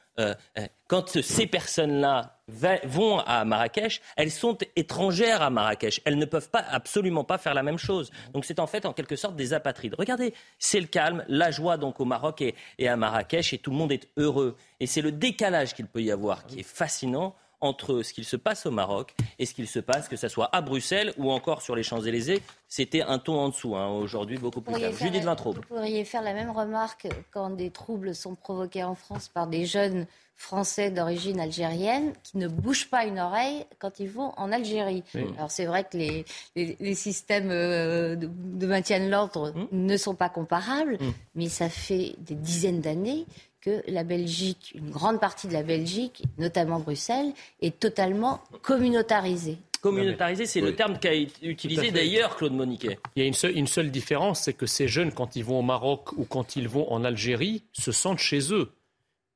quand 0.86 1.22
ces 1.22 1.46
personnes-là 1.46 2.39
vont 2.84 3.20
à 3.20 3.44
Marrakech, 3.44 4.00
elles 4.16 4.30
sont 4.30 4.56
étrangères 4.76 5.42
à 5.42 5.50
Marrakech. 5.50 6.00
Elles 6.04 6.18
ne 6.18 6.24
peuvent 6.24 6.50
pas, 6.50 6.64
absolument 6.70 7.24
pas 7.24 7.38
faire 7.38 7.54
la 7.54 7.62
même 7.62 7.78
chose. 7.78 8.10
Donc 8.32 8.44
c'est 8.44 8.58
en 8.60 8.66
fait 8.66 8.86
en 8.86 8.92
quelque 8.92 9.16
sorte 9.16 9.36
des 9.36 9.52
apatrides. 9.52 9.94
Regardez, 9.98 10.34
c'est 10.58 10.80
le 10.80 10.86
calme, 10.86 11.24
la 11.28 11.50
joie 11.50 11.76
donc 11.76 12.00
au 12.00 12.04
Maroc 12.04 12.42
et 12.78 12.88
à 12.88 12.96
Marrakech 12.96 13.52
et 13.52 13.58
tout 13.58 13.70
le 13.70 13.76
monde 13.76 13.92
est 13.92 14.08
heureux. 14.16 14.56
Et 14.80 14.86
c'est 14.86 15.02
le 15.02 15.12
décalage 15.12 15.74
qu'il 15.74 15.86
peut 15.86 16.02
y 16.02 16.10
avoir 16.10 16.46
qui 16.46 16.60
est 16.60 16.64
fascinant 16.64 17.34
entre 17.60 18.02
ce 18.02 18.12
qu'il 18.12 18.24
se 18.24 18.36
passe 18.36 18.66
au 18.66 18.70
Maroc 18.70 19.14
et 19.38 19.46
ce 19.46 19.54
qu'il 19.54 19.68
se 19.68 19.78
passe, 19.78 20.08
que 20.08 20.16
ce 20.16 20.28
soit 20.28 20.48
à 20.52 20.60
Bruxelles 20.60 21.12
ou 21.18 21.30
encore 21.30 21.62
sur 21.62 21.76
les 21.76 21.82
Champs-Élysées. 21.82 22.42
C'était 22.68 23.02
un 23.02 23.18
ton 23.18 23.38
en 23.38 23.48
dessous, 23.48 23.76
hein. 23.76 23.88
aujourd'hui 23.88 24.38
beaucoup 24.38 24.60
plus 24.60 24.74
calme. 24.74 24.94
Judith 24.96 25.24
Vintraube. 25.24 25.56
Vous 25.56 25.74
pourriez 25.74 26.04
faire 26.04 26.22
la 26.22 26.34
même 26.34 26.50
remarque 26.50 27.08
quand 27.32 27.50
des 27.50 27.70
troubles 27.70 28.14
sont 28.14 28.34
provoqués 28.34 28.84
en 28.84 28.94
France 28.94 29.28
par 29.28 29.46
des 29.46 29.64
jeunes 29.64 30.06
Français 30.40 30.90
d'origine 30.90 31.38
algérienne 31.38 32.14
qui 32.22 32.38
ne 32.38 32.48
bougent 32.48 32.88
pas 32.88 33.04
une 33.04 33.18
oreille 33.18 33.66
quand 33.78 34.00
ils 34.00 34.08
vont 34.08 34.32
en 34.38 34.50
Algérie. 34.52 35.04
Alors 35.36 35.50
c'est 35.50 35.66
vrai 35.66 35.84
que 35.84 35.98
les, 35.98 36.24
les, 36.56 36.94
systèmes 36.94 37.50
euh, 37.50 38.16
de, 38.16 38.66
maintien 38.66 39.00
de 39.00 39.10
l'ordre 39.10 39.52
hum. 39.54 39.68
ne 39.70 39.96
sont 39.98 40.14
pas 40.14 40.30
comparables, 40.30 40.96
hum. 40.98 41.12
mais 41.34 41.50
ça 41.50 41.68
fait 41.68 42.14
des 42.20 42.36
dizaines 42.36 42.80
d'années 42.80 43.26
que 43.60 43.82
la 43.88 44.04
Belgique, 44.04 44.72
une 44.74 44.90
grande 44.90 45.20
partie 45.20 45.46
de 45.46 45.52
la 45.52 45.62
Belgique, 45.62 46.22
notamment 46.38 46.80
Bruxelles, 46.80 47.32
est 47.60 47.78
totalement 47.78 48.40
communautarisée. 48.62 49.58
Communautarisée, 49.80 50.46
c'est 50.46 50.60
le 50.60 50.74
terme 50.74 50.98
qu'a 50.98 51.14
utilisé 51.14 51.90
d'ailleurs 51.90 52.36
Claude 52.36 52.52
Moniquet. 52.52 52.98
Il 53.16 53.22
y 53.22 53.24
a 53.24 53.28
une 53.28 53.34
seule, 53.34 53.56
une 53.56 53.66
seule 53.66 53.90
différence, 53.90 54.42
c'est 54.42 54.52
que 54.52 54.66
ces 54.66 54.88
jeunes, 54.88 55.12
quand 55.12 55.36
ils 55.36 55.44
vont 55.44 55.58
au 55.58 55.62
Maroc 55.62 56.12
ou 56.12 56.24
quand 56.24 56.56
ils 56.56 56.68
vont 56.68 56.90
en 56.92 57.02
Algérie, 57.04 57.62
se 57.72 57.92
sentent 57.92 58.18
chez 58.18 58.52
eux. 58.52 58.72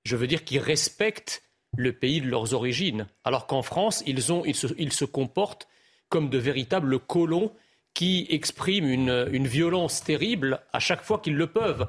Je 0.04 0.16
veux 0.16 0.26
dire 0.26 0.44
qu'ils 0.44 0.58
respectent 0.58 1.42
le 1.76 1.92
pays 1.92 2.20
de 2.20 2.26
leurs 2.26 2.52
origines. 2.52 3.06
Alors 3.24 3.46
qu'en 3.46 3.62
France, 3.62 4.02
ils, 4.06 4.32
ont, 4.32 4.44
ils, 4.44 4.54
se, 4.54 4.66
ils 4.76 4.92
se 4.92 5.04
comportent 5.04 5.66
comme 6.08 6.28
de 6.28 6.38
véritables 6.38 6.98
colons 6.98 7.50
qui 7.94 8.26
expriment 8.28 8.88
une, 8.88 9.46
violence 9.46 10.02
terrible 10.02 10.60
à 10.72 10.80
chaque 10.80 11.02
fois 11.02 11.20
qu'ils 11.20 11.36
le 11.36 11.46
peuvent. 11.46 11.86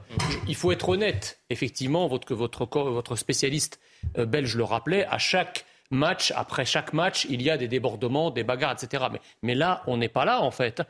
Il 0.48 0.56
faut 0.56 0.72
être 0.72 0.90
honnête. 0.90 1.40
Effectivement, 1.50 2.08
votre, 2.08 2.36
votre, 2.36 2.66
votre 2.66 3.16
spécialiste 3.16 3.80
euh, 4.20 4.26
belge 4.26 4.56
le 4.56 4.64
rappelait, 4.64 5.06
à 5.08 5.18
chaque 5.18 5.66
match, 5.90 6.32
après 6.36 6.64
chaque 6.64 6.94
match, 6.94 7.26
il 7.30 7.42
y 7.42 7.50
a 7.50 7.58
des 7.58 7.68
débordements, 7.68 8.30
des 8.30 8.44
bagarres, 8.44 8.74
etc. 8.74 9.06
Mais, 9.12 9.20
mais 9.42 9.56
là, 9.56 9.82
on 9.88 9.98
n'est 9.98 10.10
pas 10.10 10.26
là, 10.26 10.42
en 10.42 10.52
fait. 10.52 10.84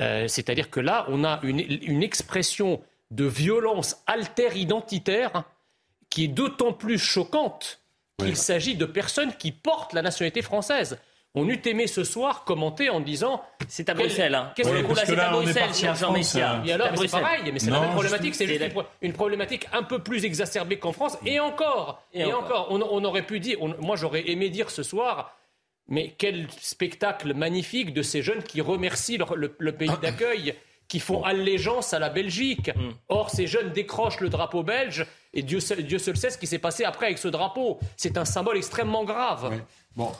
Euh, 0.00 0.28
c'est-à-dire 0.28 0.68
que 0.68 0.80
là, 0.80 1.06
on 1.08 1.24
a 1.24 1.40
une, 1.42 1.60
une 1.60 2.02
expression 2.02 2.82
de 3.10 3.24
violence 3.24 4.02
alter-identitaire 4.06 5.44
qui 6.10 6.24
est 6.24 6.28
d'autant 6.28 6.74
plus 6.74 6.98
choquante 6.98 7.80
qu'il 8.18 8.36
s'agit 8.36 8.74
de 8.74 8.84
personnes 8.84 9.32
qui 9.38 9.50
portent 9.50 9.94
la 9.94 10.02
nationalité 10.02 10.42
française. 10.42 10.98
On 11.38 11.48
eût 11.48 11.60
aimé 11.66 11.86
ce 11.86 12.04
soir 12.04 12.44
commenter 12.44 12.90
en 12.90 13.00
disant 13.00 13.42
C'est 13.68 13.88
à 13.88 13.94
Bruxelles. 13.94 14.34
Hein. 14.34 14.52
Qu'est-ce 14.56 14.70
que 14.70 14.74
là, 14.74 15.04
c'est 15.04 15.18
à 15.18 15.30
Bruxelles, 15.30 15.74
cher 15.74 15.94
Jean 15.94 16.12
Messia. 16.12 16.62
Et 16.66 16.72
alors, 16.72 16.88
c'est 16.96 17.10
pareil, 17.10 17.50
mais 17.52 17.58
c'est 17.58 17.70
la 17.70 17.80
même 17.80 17.90
problématique. 17.90 18.34
C'est 18.34 18.72
une 19.02 19.12
problématique 19.12 19.68
un 19.72 19.82
peu 19.82 20.00
plus 20.00 20.24
exacerbée 20.24 20.78
qu'en 20.78 20.92
France. 20.92 21.18
Et 21.24 21.40
encore, 21.40 22.02
et, 22.12 22.24
encore. 22.32 22.68
on, 22.70 23.04
aurait 23.04 23.22
pu 23.22 23.40
dire, 23.40 23.58
moi 23.80 23.96
j'aurais 23.96 24.28
aimé 24.28 24.50
dire 24.50 24.70
ce 24.70 24.82
soir, 24.82 25.36
mais 25.88 26.14
quel 26.18 26.48
spectacle 26.60 27.34
magnifique 27.34 27.94
de 27.94 28.02
ces 28.02 28.22
jeunes 28.22 28.42
qui 28.42 28.60
remercient 28.60 29.18
le, 29.34 29.72
pays 29.72 29.90
d'accueil 30.02 30.54
qui 30.88 31.00
font 31.00 31.22
allégeance 31.22 31.92
à 31.92 31.98
la 31.98 32.08
Belgique. 32.08 32.70
Mm. 32.74 32.90
Or, 33.08 33.30
ces 33.30 33.46
jeunes 33.46 33.72
décrochent 33.72 34.20
le 34.20 34.28
drapeau 34.28 34.62
belge 34.62 35.06
et 35.34 35.42
Dieu, 35.42 35.58
Dieu 35.80 35.98
seul 35.98 36.16
sait 36.16 36.30
ce 36.30 36.38
qui 36.38 36.46
s'est 36.46 36.58
passé 36.58 36.84
après 36.84 37.06
avec 37.06 37.18
ce 37.18 37.28
drapeau. 37.28 37.78
C'est 37.96 38.16
un 38.16 38.24
symbole 38.24 38.56
extrêmement 38.56 39.04
grave. 39.04 39.62
Bon, 39.94 40.10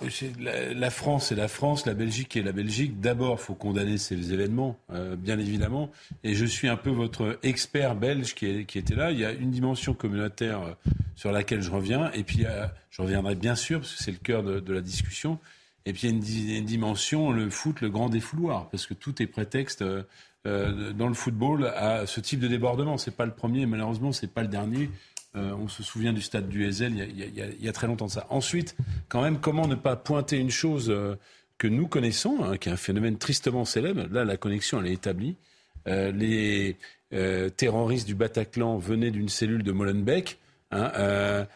la, 0.41 0.91
France 0.91 1.33
est 1.33 1.37
la 1.37 1.49
France, 1.49 1.87
la 1.87 1.95
Belgique 1.95 2.37
est 2.37 2.43
la 2.43 2.53
Belgique. 2.53 3.01
D'abord, 3.01 3.39
il 3.41 3.45
faut 3.45 3.55
condamner 3.55 3.97
ces 3.97 4.33
événements, 4.33 4.77
euh, 4.93 5.17
bien 5.17 5.39
évidemment. 5.39 5.91
Et 6.25 6.35
je 6.35 6.45
suis 6.45 6.69
un 6.69 6.77
peu 6.77 6.91
votre 6.91 7.39
expert 7.43 7.95
belge 7.95 8.35
qui, 8.35 8.67
qui, 8.67 8.79
était 8.79 8.95
là. 8.95 9.13
Il 9.13 9.19
y 9.19 9.25
a 9.25 9.33
une 9.33 9.51
dimension 9.51 9.95
communautaire 9.95 10.61
euh, 10.63 10.93
sur 11.15 11.33
laquelle 11.33 11.63
je 11.63 11.71
reviens. 11.71 12.11
Et 12.13 12.25
puis, 12.25 12.45
euh, 12.45 12.67
je 12.91 13.03
reviendrai 13.03 13.35
bien 13.35 13.55
sûr, 13.55 13.81
parce 13.81 13.95
que 13.95 14.03
c'est 14.03 14.11
le 14.11 14.19
cœur 14.19 14.43
de, 14.43 14.73
la 14.73 14.81
discussion. 14.81 15.39
Et 15.87 15.93
puis, 15.93 16.09
il 16.09 16.51
y 16.51 16.55
a 16.55 16.59
une, 16.59 16.65
dimension, 16.67 17.31
le 17.31 17.49
foot, 17.49 17.81
le 17.81 17.89
grand 17.89 18.09
défouloir, 18.09 18.69
parce 18.71 18.85
que 18.85 18.95
tout 18.95 19.23
est 19.23 19.27
prétexte 19.27 19.85
dans 20.45 21.09
le 21.09 21.15
football 21.15 21.67
à 21.67 22.07
ce 22.07 22.21
type 22.21 22.41
de 22.41 22.49
débordement. 22.49 22.97
C'est 22.97 23.15
pas 23.15 23.27
le 23.27 23.33
premier, 23.33 23.67
malheureusement, 23.67 24.13
c'est 24.13 24.33
pas 24.33 24.43
le 24.43 24.49
dernier. 24.49 24.89
Euh, 25.37 25.53
on 25.53 25.69
se 25.69 25.83
souvient 25.83 26.13
du 26.13 26.23
stade 26.23 26.49
du 26.49 26.67
Ezel 26.67 26.95
il 26.97 27.65
y, 27.65 27.69
a, 27.69 27.73
très 27.73 27.87
longtemps 27.87 28.07
de 28.07 28.11
ça. 28.11 28.27
Ensuite, 28.31 28.77
quand 29.09 29.23
même, 29.23 29.39
comment 29.39 29.69
ne 29.69 29.75
pas 29.75 29.95
pointer 29.95 30.39
une 30.39 30.51
chose 30.51 30.89
euh, 30.89 31.17
que 31.59 31.69
nous 31.69 31.87
connaissons, 31.87 32.39
hein, 32.43 32.57
qui 32.57 32.71
est 32.71 32.73
un 32.73 32.77
phénomène 32.77 33.19
tristement 33.19 33.65
célèbre. 33.67 34.07
Là, 34.11 34.25
la 34.25 34.37
connexion, 34.39 34.81
elle 34.81 34.87
est 34.87 34.95
établie. 34.95 35.37
Euh, 35.87 36.13
les 36.13 36.77
terroristes 37.57 38.07
du 38.07 38.15
Bataclan 38.15 38.77
venaient 38.77 39.11
d'une 39.11 39.31
cellule 39.31 39.63
de 39.63 39.73
Molenbeek. 39.73 40.39
Hein, 40.71 41.47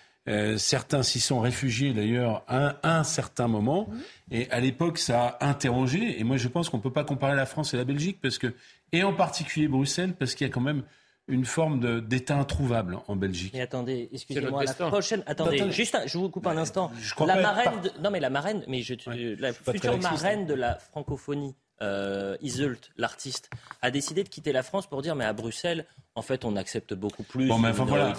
certains 0.57 1.03
s'y 1.03 1.21
sont 1.21 1.41
réfugiés 1.41 1.93
d'ailleurs 1.93 2.45
à, 2.47 2.77
un 2.83 3.05
certain 3.05 3.49
moment. 3.49 3.89
Et 4.31 4.51
à 4.51 4.61
l'époque, 4.61 4.99
ça 4.99 5.37
a 5.41 5.49
interrogé. 5.49 6.21
Et 6.21 6.25
moi, 6.25 6.37
je 6.37 6.49
pense 6.49 6.69
qu'on 6.69 6.79
ne 6.79 6.83
peut 6.83 6.93
pas 6.93 7.05
comparer 7.05 7.37
la 7.37 7.47
France 7.47 7.75
et 7.75 7.77
la 7.77 7.85
Belgique, 7.85 8.19
parce 8.23 8.39
que, 8.39 8.55
et 8.93 9.03
en 9.03 9.13
particulier 9.13 9.69
Bruxelles, 9.69 10.15
parce 10.19 10.35
qu'il 10.35 10.47
y 10.47 10.51
a 10.51 10.53
quand 10.53 10.61
même 10.61 10.85
une 11.29 11.45
forme 11.45 12.03
d'état 12.03 12.37
introuvable 12.37 12.99
en 13.07 13.17
Belgique. 13.17 13.53
Mais 13.55 13.61
attendez, 13.61 14.09
excusez-moi, 14.13 14.65
la 14.65 14.75
prochaine. 14.75 15.23
Attendez, 15.27 15.71
juste, 15.71 15.97
je 16.07 16.19
vous 16.19 16.29
coupe 16.29 16.47
un 16.47 16.57
instant. 16.57 16.91
la 17.27 17.41
marraine, 17.41 17.81
non 18.01 18.11
mais 18.11 18.21
la 18.21 18.31
marraine, 18.31 18.65
mais 18.69 18.83
je, 18.83 18.95
la 19.41 19.53
future 19.53 19.99
marraine 19.99 20.47
de 20.47 20.55
la 20.55 20.77
francophonie, 20.77 21.55
euh, 21.83 22.37
Iseult, 22.41 22.79
l'artiste, 22.97 23.51
a 23.83 23.91
décidé 23.91 24.25
de 24.25 24.29
quitter 24.29 24.53
la 24.53 24.63
France 24.63 24.87
pour 24.87 25.03
dire 25.03 25.17
mais 25.17 25.25
à 25.25 25.33
Bruxelles, 25.33 25.85
en 26.15 26.23
fait, 26.23 26.45
on 26.45 26.57
accepte 26.57 26.95
beaucoup 26.95 27.23
plus. 27.23 27.49
Bon, 27.49 27.59
mais 27.59 27.73
voilà. 27.73 28.15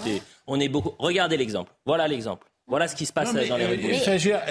On 0.46 0.60
est 0.60 0.68
beaucoup. 0.68 0.94
Regardez 0.98 1.36
l'exemple. 1.36 1.72
Voilà 1.86 2.06
l'exemple. 2.06 2.46
Voilà 2.66 2.88
ce 2.88 2.96
qui 2.96 3.04
se 3.04 3.12
passe 3.12 3.34
dans 3.34 3.40
les 3.40 3.50
euh, 3.50 3.68
rues. 3.68 3.76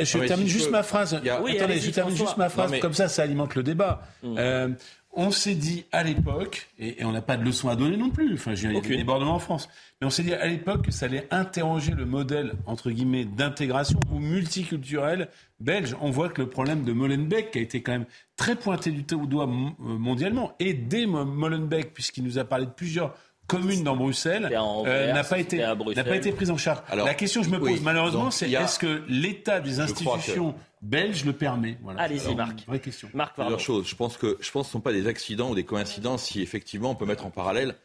Je, 0.05 0.27
termine 0.27 0.47
juste 0.47 0.69
ma 0.69 0.83
phrase. 0.83 1.15
Attendez, 1.15 1.79
je 1.79 1.89
termine 1.89 2.15
juste 2.15 2.37
ma 2.37 2.49
phrase. 2.49 2.71
Comme 2.79 2.93
ça, 2.93 3.07
ça 3.07 3.23
alimente 3.23 3.55
le 3.55 3.63
débat. 3.63 4.01
Mm. 4.21 4.35
Euh, 4.37 4.69
on 5.15 5.31
s'est 5.31 5.55
dit 5.55 5.85
à 5.91 6.03
l'époque, 6.03 6.69
et, 6.79 7.03
on 7.03 7.11
n'a 7.11 7.21
pas 7.21 7.37
de 7.37 7.43
leçon 7.43 7.69
à 7.69 7.75
donner 7.75 7.97
non 7.97 8.09
plus, 8.09 8.33
enfin, 8.33 8.53
il 8.53 8.73
y 8.73 8.77
a 8.77 8.81
des 8.81 8.97
débordements 8.97 9.35
en 9.35 9.39
France, 9.39 9.69
mais 10.01 10.07
on 10.07 10.09
s'est 10.09 10.23
dit 10.23 10.33
à 10.33 10.47
l'époque 10.47 10.85
que 10.85 10.91
ça 10.91 11.05
allait 11.05 11.27
interroger 11.31 11.91
le 11.91 12.05
modèle, 12.05 12.53
entre 12.65 12.91
guillemets, 12.91 13.25
d'intégration 13.25 13.99
ou 14.11 14.19
multiculturel 14.19 15.29
belge. 15.59 15.95
On 16.01 16.09
voit 16.09 16.29
que 16.29 16.41
le 16.41 16.49
problème 16.49 16.83
de 16.83 16.93
Molenbeek, 16.93 17.51
qui 17.51 17.59
a 17.59 17.61
été 17.61 17.81
quand 17.81 17.91
même 17.91 18.05
très 18.35 18.55
pointé 18.55 18.91
du 18.91 19.03
doigt 19.03 19.45
euh, 19.45 19.47
mondialement, 19.79 20.53
et 20.59 20.73
dès 20.73 21.05
Molenbeek, 21.05 21.93
puisqu'il 21.93 22.23
nous 22.23 22.39
a 22.39 22.43
parlé 22.43 22.65
de 22.65 22.71
plusieurs 22.71 23.15
communes 23.47 23.83
dans 23.83 23.95
Bruxelles 23.95 24.49
euh, 24.85 25.13
n'a 25.13 25.23
pas 25.23 25.37
été 25.37 25.57
n'a 25.57 25.75
pas 25.75 26.15
été 26.15 26.31
prise 26.31 26.49
en 26.49 26.57
charge. 26.57 26.79
la 26.95 27.13
question 27.13 27.41
que 27.41 27.47
je 27.47 27.51
me 27.51 27.59
pose 27.59 27.81
malheureusement 27.81 28.31
c'est 28.31 28.49
est-ce 28.49 28.79
que 28.79 29.03
l'état 29.07 29.59
des 29.59 29.79
institutions 29.79 30.55
belges 30.83 31.25
le 31.25 31.33
permet 31.33 31.77
Allez-y 31.97 32.35
Marc. 32.35 32.65
Vraie 32.67 32.79
question. 32.79 33.09
Marc 33.13 33.35
Plusieurs 33.35 33.59
choses. 33.59 33.87
Je 33.87 33.95
pense 33.95 34.17
que 34.17 34.37
je 34.39 34.51
pense 34.51 34.67
que 34.67 34.71
ce 34.71 34.77
ne 34.77 34.79
sont 34.79 34.81
pas 34.81 34.93
des 34.93 35.07
accidents 35.07 35.49
ou 35.49 35.55
des 35.55 35.63
coïncidences 35.63 36.23
si 36.23 36.41
effectivement 36.41 36.91
on 36.91 36.95
peut 36.95 37.05
mettre 37.05 37.25
en 37.25 37.31
parallèle 37.31 37.75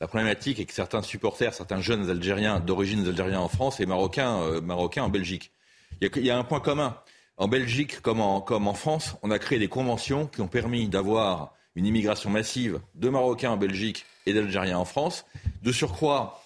la 0.00 0.08
problématique 0.08 0.58
est 0.58 0.64
que 0.64 0.74
certains 0.74 1.02
supporters, 1.02 1.54
certains 1.54 1.80
jeunes 1.80 2.10
Algériens 2.10 2.60
d'origine 2.60 3.06
algérienne 3.06 3.38
en 3.38 3.48
France 3.48 3.80
et 3.80 3.86
marocains, 3.86 4.40
euh, 4.42 4.60
marocains 4.60 5.04
en 5.04 5.08
Belgique. 5.08 5.52
Il 6.00 6.04
y, 6.04 6.10
a, 6.10 6.18
il 6.18 6.26
y, 6.26 6.30
a, 6.30 6.36
un 6.36 6.44
point 6.44 6.60
commun. 6.60 6.98
En 7.36 7.48
Belgique 7.48 8.00
comme 8.00 8.20
en, 8.20 8.40
comme 8.40 8.68
en 8.68 8.74
France, 8.74 9.16
on 9.22 9.30
a 9.30 9.38
créé 9.38 9.58
des 9.58 9.68
conventions 9.68 10.26
qui 10.26 10.40
ont 10.40 10.48
permis 10.48 10.88
d'avoir 10.88 11.54
une 11.74 11.86
immigration 11.86 12.30
massive 12.30 12.80
de 12.94 13.08
Marocains 13.08 13.52
en 13.52 13.56
Belgique 13.56 14.04
et 14.26 14.32
d'Algériens 14.32 14.78
en 14.78 14.84
France. 14.84 15.24
De 15.62 15.72
surcroît, 15.72 16.44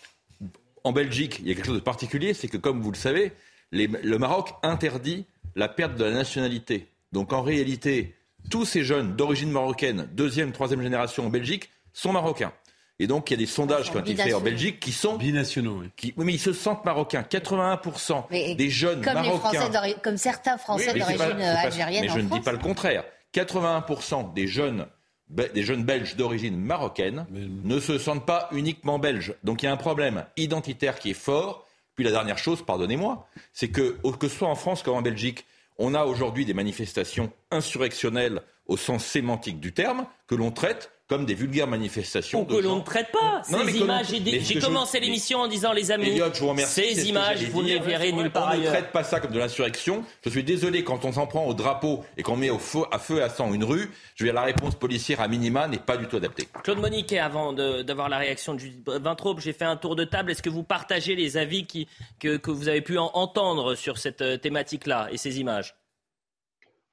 en 0.84 0.92
Belgique, 0.92 1.38
il 1.40 1.48
y 1.48 1.50
a 1.50 1.54
quelque 1.54 1.66
chose 1.66 1.74
de 1.74 1.80
particulier, 1.80 2.34
c'est 2.34 2.48
que 2.48 2.56
comme 2.56 2.80
vous 2.80 2.90
le 2.92 2.96
savez, 2.96 3.32
le 3.72 4.16
Maroc 4.18 4.50
interdit 4.62 5.26
la 5.58 5.68
perte 5.68 5.96
de 5.96 6.04
la 6.04 6.12
nationalité. 6.12 6.88
Donc 7.12 7.32
en 7.32 7.42
réalité, 7.42 8.14
tous 8.48 8.64
ces 8.64 8.84
jeunes 8.84 9.16
d'origine 9.16 9.50
marocaine, 9.50 10.08
deuxième, 10.12 10.52
troisième 10.52 10.80
génération 10.80 11.26
en 11.26 11.30
Belgique, 11.30 11.68
sont 11.92 12.12
marocains. 12.12 12.52
Et 13.00 13.06
donc, 13.06 13.30
il 13.30 13.34
y 13.34 13.36
a 13.36 13.38
des 13.38 13.46
sondages 13.46 13.90
qui 13.90 13.96
ont 13.96 14.00
été 14.00 14.16
faits 14.16 14.34
en 14.34 14.40
Belgique 14.40 14.80
qui 14.80 14.90
sont 14.90 15.16
binationaux. 15.16 15.80
Oui. 15.82 15.90
Qui, 15.96 16.14
mais 16.16 16.32
ils 16.32 16.40
se 16.40 16.52
sentent 16.52 16.84
marocains. 16.84 17.22
81% 17.22 18.56
des 18.56 18.70
jeunes 18.70 19.02
comme 19.02 19.14
marocains, 19.14 19.70
comme 20.02 20.16
certains 20.16 20.58
Français 20.58 20.98
d'origine 20.98 21.40
algérienne. 21.40 22.02
Mais 22.02 22.08
je 22.08 22.18
ne 22.18 22.28
dis 22.28 22.40
pas 22.40 22.52
le 22.52 22.58
contraire. 22.58 23.04
81% 23.34 24.32
des 24.32 24.46
jeunes 24.46 24.86
des 25.28 25.62
jeunes 25.62 25.84
Belges 25.84 26.16
d'origine 26.16 26.56
marocaine 26.56 27.26
ne 27.30 27.80
se 27.80 27.98
sentent 27.98 28.24
pas 28.24 28.48
uniquement 28.50 28.98
belges. 28.98 29.34
Donc 29.44 29.62
il 29.62 29.66
y 29.66 29.68
a 29.68 29.72
un 29.72 29.76
problème 29.76 30.24
identitaire 30.38 30.98
qui 30.98 31.10
est 31.10 31.14
fort. 31.14 31.67
Puis 31.98 32.04
la 32.04 32.12
dernière 32.12 32.38
chose, 32.38 32.62
pardonnez-moi, 32.64 33.26
c'est 33.52 33.70
que, 33.70 33.98
que 34.20 34.28
soit 34.28 34.46
en 34.46 34.54
France 34.54 34.84
comme 34.84 34.94
en 34.94 35.02
Belgique, 35.02 35.44
on 35.78 35.94
a 35.94 36.04
aujourd'hui 36.04 36.44
des 36.44 36.54
manifestations 36.54 37.32
insurrectionnelles 37.50 38.42
au 38.68 38.76
sens 38.76 39.04
sémantique 39.04 39.58
du 39.58 39.72
terme 39.72 40.06
que 40.28 40.36
l'on 40.36 40.52
traite 40.52 40.92
comme 41.08 41.24
des 41.24 41.34
vulgaires 41.34 41.66
manifestations. 41.66 42.42
Ou 42.42 42.44
que 42.44 42.56
l'on 42.56 42.76
ne 42.76 42.82
traite 42.82 43.10
pas. 43.10 43.42
ces 43.42 43.78
images, 43.78 44.06
j'ai 44.10 44.58
commencé 44.60 45.00
l'émission 45.00 45.40
en 45.40 45.48
disant, 45.48 45.72
les 45.72 45.90
amis, 45.90 46.20
ces 46.66 47.08
images, 47.08 47.42
vous 47.44 47.62
ne 47.62 47.68
les 47.68 47.78
verrez 47.78 48.12
nulle 48.12 48.30
part 48.30 48.52
On 48.54 48.58
ne 48.58 48.66
traite 48.66 48.92
pas 48.92 49.04
ça 49.04 49.18
comme 49.18 49.32
de 49.32 49.38
l'insurrection. 49.38 50.04
Je 50.22 50.30
suis 50.30 50.44
désolé 50.44 50.84
quand 50.84 51.04
on 51.06 51.12
s'en 51.12 51.26
prend 51.26 51.46
au 51.46 51.54
drapeau 51.54 52.04
et 52.16 52.22
qu'on 52.22 52.36
met 52.36 52.50
au 52.50 52.58
feu, 52.58 52.80
à 52.92 52.98
feu 52.98 53.18
et 53.18 53.22
à 53.22 53.30
sang 53.30 53.52
une 53.54 53.64
rue. 53.64 53.90
Je 54.14 54.24
veux 54.24 54.30
dire, 54.30 54.34
la 54.34 54.44
réponse 54.46 54.74
policière 54.74 55.20
à 55.22 55.28
minima 55.28 55.66
n'est 55.66 55.78
pas 55.78 55.96
du 55.96 56.06
tout 56.06 56.16
adaptée. 56.16 56.46
Claude 56.62 56.78
Moniquet, 56.78 57.18
avant 57.18 57.54
d'avoir 57.54 58.10
la 58.10 58.18
réaction 58.18 58.54
de 58.54 58.58
Judith 58.58 58.86
Vintraube, 58.86 59.40
j'ai 59.40 59.54
fait 59.54 59.64
un 59.64 59.76
tour 59.76 59.96
de 59.96 60.04
table. 60.04 60.30
Est-ce 60.30 60.42
que 60.42 60.50
vous 60.50 60.62
partagez 60.62 61.16
les 61.16 61.38
avis 61.38 61.64
qui, 61.64 61.88
que, 62.20 62.36
que 62.36 62.50
vous 62.50 62.68
avez 62.68 62.82
pu 62.82 62.98
entendre 62.98 63.74
sur 63.74 63.96
cette 63.96 64.20
euh, 64.20 64.36
thématique-là 64.36 65.08
et 65.10 65.16
ces 65.16 65.40
images? 65.40 65.74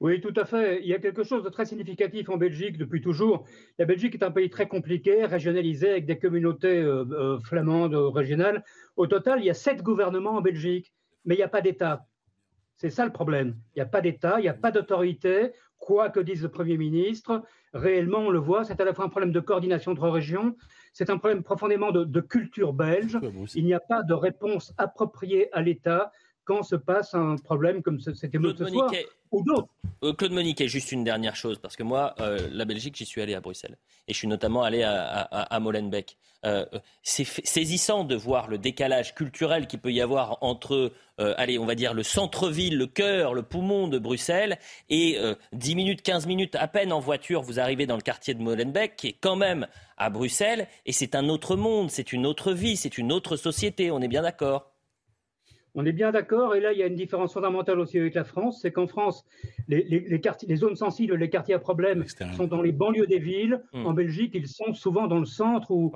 Oui, 0.01 0.19
tout 0.19 0.33
à 0.35 0.43
fait. 0.43 0.81
Il 0.81 0.87
y 0.87 0.93
a 0.93 0.99
quelque 0.99 1.23
chose 1.23 1.43
de 1.43 1.49
très 1.49 1.65
significatif 1.65 2.29
en 2.29 2.35
Belgique 2.35 2.77
depuis 2.77 3.01
toujours. 3.01 3.45
La 3.79 3.85
Belgique 3.85 4.15
est 4.15 4.23
un 4.23 4.31
pays 4.31 4.49
très 4.49 4.67
compliqué, 4.67 5.25
régionalisé, 5.25 5.89
avec 5.89 6.05
des 6.05 6.19
communautés 6.19 6.81
euh, 6.81 7.05
euh, 7.11 7.39
flamandes 7.39 7.95
régionales. 7.95 8.63
Au 8.97 9.07
total, 9.07 9.39
il 9.39 9.45
y 9.45 9.49
a 9.49 9.53
sept 9.53 9.81
gouvernements 9.81 10.35
en 10.35 10.41
Belgique, 10.41 10.93
mais 11.23 11.35
il 11.35 11.37
n'y 11.37 11.43
a 11.43 11.47
pas 11.49 11.61
d'État. 11.61 12.05
C'est 12.75 12.89
ça 12.89 13.05
le 13.05 13.13
problème. 13.13 13.55
Il 13.73 13.79
n'y 13.79 13.83
a 13.83 13.85
pas 13.85 14.01
d'État, 14.01 14.35
il 14.39 14.43
n'y 14.43 14.49
a 14.49 14.53
pas 14.53 14.71
d'autorité, 14.71 15.51
quoi 15.77 16.09
que 16.09 16.19
dise 16.19 16.43
le 16.43 16.49
Premier 16.49 16.75
ministre. 16.77 17.43
Réellement, 17.73 18.19
on 18.19 18.29
le 18.31 18.39
voit, 18.39 18.65
c'est 18.65 18.81
à 18.81 18.85
la 18.85 18.93
fois 18.93 19.05
un 19.05 19.09
problème 19.09 19.31
de 19.31 19.39
coordination 19.39 19.93
entre 19.93 20.09
régions, 20.09 20.57
c'est 20.91 21.09
un 21.09 21.17
problème 21.17 21.41
profondément 21.41 21.91
de 21.91 22.21
culture 22.21 22.73
belge. 22.73 23.17
Il 23.55 23.63
n'y 23.63 23.73
a 23.73 23.79
pas 23.79 24.03
de 24.03 24.13
réponse 24.13 24.73
appropriée 24.77 25.49
à 25.53 25.61
l'État 25.61 26.11
quand 26.45 26.63
se 26.63 26.75
passe 26.75 27.13
un 27.13 27.35
problème 27.37 27.81
comme 27.81 27.99
émeute 28.33 28.57
ce 28.57 28.65
soir 28.67 28.91
ou 29.31 29.43
d'autres. 29.43 29.67
Euh, 30.03 30.13
Claude 30.13 30.31
Moniquet, 30.31 30.67
juste 30.67 30.91
une 30.91 31.03
dernière 31.03 31.35
chose, 31.35 31.57
parce 31.59 31.75
que 31.75 31.83
moi, 31.83 32.15
euh, 32.19 32.47
la 32.51 32.65
Belgique, 32.65 32.95
j'y 32.95 33.05
suis 33.05 33.21
allé 33.21 33.33
à 33.33 33.41
Bruxelles. 33.41 33.77
Et 34.07 34.13
je 34.13 34.17
suis 34.17 34.27
notamment 34.27 34.63
allé 34.63 34.83
à, 34.83 35.59
Molenbeek. 35.59 36.17
Euh, 36.45 36.63
c'est 37.01 37.25
saisissant 37.25 38.03
de 38.03 38.15
voir 38.15 38.47
le 38.47 38.59
décalage 38.59 39.15
culturel 39.15 39.65
qu'il 39.65 39.79
peut 39.79 39.91
y 39.91 39.99
avoir 39.99 40.37
entre, 40.41 40.91
allez, 41.17 41.57
on 41.57 41.65
va 41.65 41.73
dire, 41.73 41.95
le 41.95 42.03
centre-ville, 42.03 42.77
le 42.77 42.85
cœur, 42.85 43.33
le 43.33 43.41
poumon 43.41 43.87
de 43.87 43.97
Bruxelles, 43.97 44.59
et 44.89 45.19
10 45.53 45.75
minutes, 45.75 46.01
15 46.03 46.27
minutes 46.27 46.55
à 46.55 46.67
peine 46.67 46.93
en 46.93 46.99
voiture, 46.99 47.41
vous 47.41 47.59
arrivez 47.59 47.87
dans 47.87 47.95
le 47.95 48.03
quartier 48.03 48.35
de 48.35 48.43
Molenbeek, 48.43 48.95
qui 48.95 49.07
est 49.07 49.17
quand 49.19 49.35
même 49.35 49.65
à 49.97 50.11
Bruxelles, 50.11 50.67
et 50.85 50.91
c'est 50.91 51.15
un 51.15 51.27
autre 51.29 51.55
monde, 51.55 51.89
c'est 51.89 52.13
une 52.13 52.27
autre 52.27 52.51
vie, 52.51 52.77
c'est 52.77 52.99
une 52.99 53.11
autre 53.11 53.37
société, 53.37 53.89
on 53.89 54.01
est 54.01 54.07
bien 54.07 54.21
d'accord 54.21 54.74
on 55.75 55.85
est 55.85 55.91
bien 55.91 56.11
d'accord, 56.11 56.55
et 56.55 56.61
là 56.61 56.71
il 56.71 56.79
y 56.79 56.83
a 56.83 56.87
une 56.87 56.95
différence 56.95 57.33
fondamentale 57.33 57.79
aussi 57.79 57.99
avec 57.99 58.15
la 58.15 58.23
France, 58.23 58.59
c'est 58.61 58.71
qu'en 58.71 58.87
France, 58.87 59.25
les, 59.67 60.21
quartiers, 60.21 60.47
les, 60.47 60.55
zones 60.55 60.75
sensibles, 60.75 61.15
les 61.15 61.29
quartiers 61.29 61.53
à 61.53 61.59
problème 61.59 62.05
sont 62.35 62.47
dans 62.47 62.61
les 62.61 62.71
banlieues 62.71 63.07
des 63.07 63.19
villes. 63.19 63.61
Hmm. 63.73 63.85
En 63.85 63.93
Belgique, 63.93 64.31
ils 64.33 64.47
sont 64.47 64.73
souvent 64.73 65.07
dans 65.07 65.19
le 65.19 65.25
centre 65.25 65.71
ou 65.71 65.91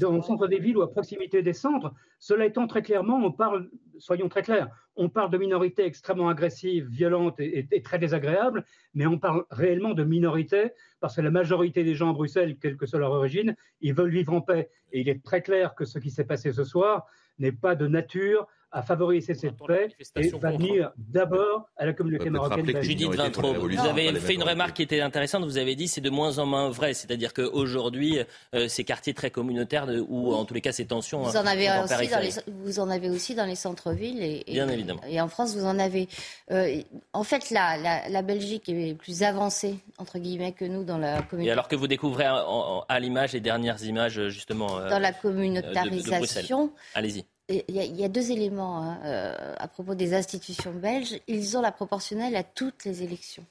dans 0.00 0.12
le 0.12 0.22
centre 0.22 0.48
des 0.48 0.58
villes 0.58 0.78
ou 0.78 0.82
à 0.82 0.90
proximité 0.90 1.42
des 1.42 1.52
centres. 1.52 1.92
Cela 2.18 2.46
étant 2.46 2.66
très 2.66 2.82
clairement, 2.82 3.16
on 3.22 3.30
parle, 3.30 3.68
soyons 3.98 4.30
très 4.30 4.42
clairs, 4.42 4.68
on 4.96 5.10
parle 5.10 5.30
de 5.30 5.38
minorités 5.38 5.84
extrêmement 5.84 6.28
agressives, 6.28 6.86
violentes 6.88 7.38
et, 7.40 7.66
et 7.70 7.82
très 7.82 7.98
désagréables, 7.98 8.64
mais 8.94 9.06
on 9.06 9.18
parle 9.18 9.44
réellement 9.50 9.92
de 9.92 10.02
minorités 10.02 10.72
parce 11.00 11.16
que 11.16 11.20
la 11.20 11.30
majorité 11.30 11.84
des 11.84 11.94
gens 11.94 12.10
à 12.10 12.12
Bruxelles, 12.14 12.56
quelle 12.60 12.76
que 12.76 12.86
soit 12.86 12.98
leur 12.98 13.12
origine, 13.12 13.54
ils 13.80 13.94
veulent 13.94 14.10
vivre 14.10 14.32
en 14.32 14.40
paix. 14.40 14.70
Et 14.92 15.00
il 15.00 15.08
est 15.08 15.22
très 15.22 15.42
clair 15.42 15.74
que 15.74 15.84
ce 15.84 15.98
qui 15.98 16.10
s'est 16.10 16.24
passé 16.24 16.52
ce 16.52 16.64
soir 16.64 17.06
n'est 17.38 17.52
pas 17.52 17.74
de 17.74 17.86
nature 17.86 18.46
à 18.72 18.82
favoriser 18.82 19.34
cette 19.34 19.56
paix 19.66 19.88
et 20.16 20.28
va 20.30 20.52
venir 20.52 20.92
d'abord 20.96 21.68
à 21.76 21.86
la 21.86 21.92
communauté 21.92 22.30
marocaine. 22.30 22.82
Judith 22.82 23.12
Vintraud, 23.14 23.54
vous 23.54 23.78
avez 23.80 24.14
fait 24.20 24.34
une 24.34 24.42
remarque 24.42 24.76
qui 24.76 24.82
était 24.82 25.00
intéressante. 25.00 25.44
Vous 25.44 25.58
avez 25.58 25.74
dit 25.74 25.88
c'est 25.88 26.00
de 26.00 26.10
moins 26.10 26.38
en 26.38 26.46
moins 26.46 26.70
vrai, 26.70 26.94
c'est-à-dire 26.94 27.34
qu'aujourd'hui, 27.34 28.18
euh, 28.54 28.68
ces 28.68 28.84
quartiers 28.84 29.14
très 29.14 29.30
communautaires 29.30 29.86
ou 30.08 30.32
en 30.32 30.44
tous 30.44 30.54
les 30.54 30.60
cas 30.60 30.72
ces 30.72 30.86
tensions. 30.86 31.22
Vous 31.22 31.36
en 31.36 31.46
avez 31.46 31.68
aussi 31.82 32.08
dans 32.08 32.20
les, 32.20 32.30
vous 32.46 32.80
en 32.80 32.90
avez 32.90 33.10
aussi 33.10 33.34
dans 33.34 33.46
les 33.46 33.56
centres-villes 33.56 34.22
et, 34.22 34.44
Bien 34.46 34.68
évidemment. 34.68 35.00
Et 35.08 35.20
en 35.20 35.28
France, 35.28 35.56
vous 35.56 35.64
en 35.64 35.78
avez. 35.78 36.08
Euh, 36.50 36.80
en 37.12 37.24
fait, 37.24 37.50
la, 37.50 38.08
la, 38.08 38.22
Belgique 38.22 38.68
est 38.68 38.94
plus 38.94 39.22
avancée 39.22 39.76
entre 39.98 40.18
guillemets 40.18 40.52
que 40.52 40.64
nous 40.64 40.84
dans 40.84 40.98
la 40.98 41.22
communauté. 41.22 41.48
Et 41.48 41.52
alors 41.52 41.68
que 41.68 41.76
vous 41.76 41.88
découvrez 41.88 42.26
à, 42.26 43.00
l'image 43.00 43.32
les 43.32 43.40
dernières 43.40 43.82
images 43.82 44.28
justement 44.28 44.78
dans 44.88 44.98
la 44.98 45.12
communautarisation. 45.12 46.70
Allez-y 46.94 47.24
il 47.50 47.98
y, 47.98 48.04
a, 48.04 48.08
deux 48.08 48.30
éléments 48.30 48.78
hein, 48.78 48.98
euh, 49.04 49.54
à 49.58 49.68
propos 49.68 49.94
des 49.94 50.14
institutions 50.14 50.72
belges. 50.72 51.18
Ils 51.26 51.56
ont 51.56 51.60
la 51.60 51.72
proportionnelle 51.72 52.36
à 52.36 52.44
toutes 52.44 52.84
les 52.84 53.02
élections. 53.02 53.44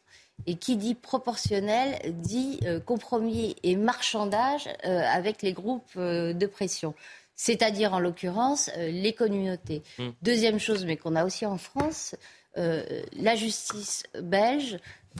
Et 0.47 0.55
qui 0.55 0.77
dit 0.77 0.95
proportionnel 0.95 1.99
dit 2.21 2.59
euh, 2.63 2.79
compromis 2.79 3.57
et 3.63 3.75
marchandage 3.75 4.69
euh, 4.85 5.01
avec 5.05 5.41
les 5.41 5.51
groupes 5.51 5.97
de 5.97 6.45
pression. 6.45 6.93
C'est-à-dire, 7.35 7.93
en 7.93 7.99
l'occurrence, 7.99 8.69
les 8.77 9.13
communautés. 9.13 9.81
Mmh. 9.97 10.09
Deuxième 10.21 10.59
chose, 10.59 10.85
mais 10.85 10.97
qu'on 10.97 11.15
a 11.15 11.25
aussi 11.25 11.45
en 11.45 11.57
France, 11.57 12.15
la 12.55 13.35
justice 13.35 14.03
belge 14.21 14.77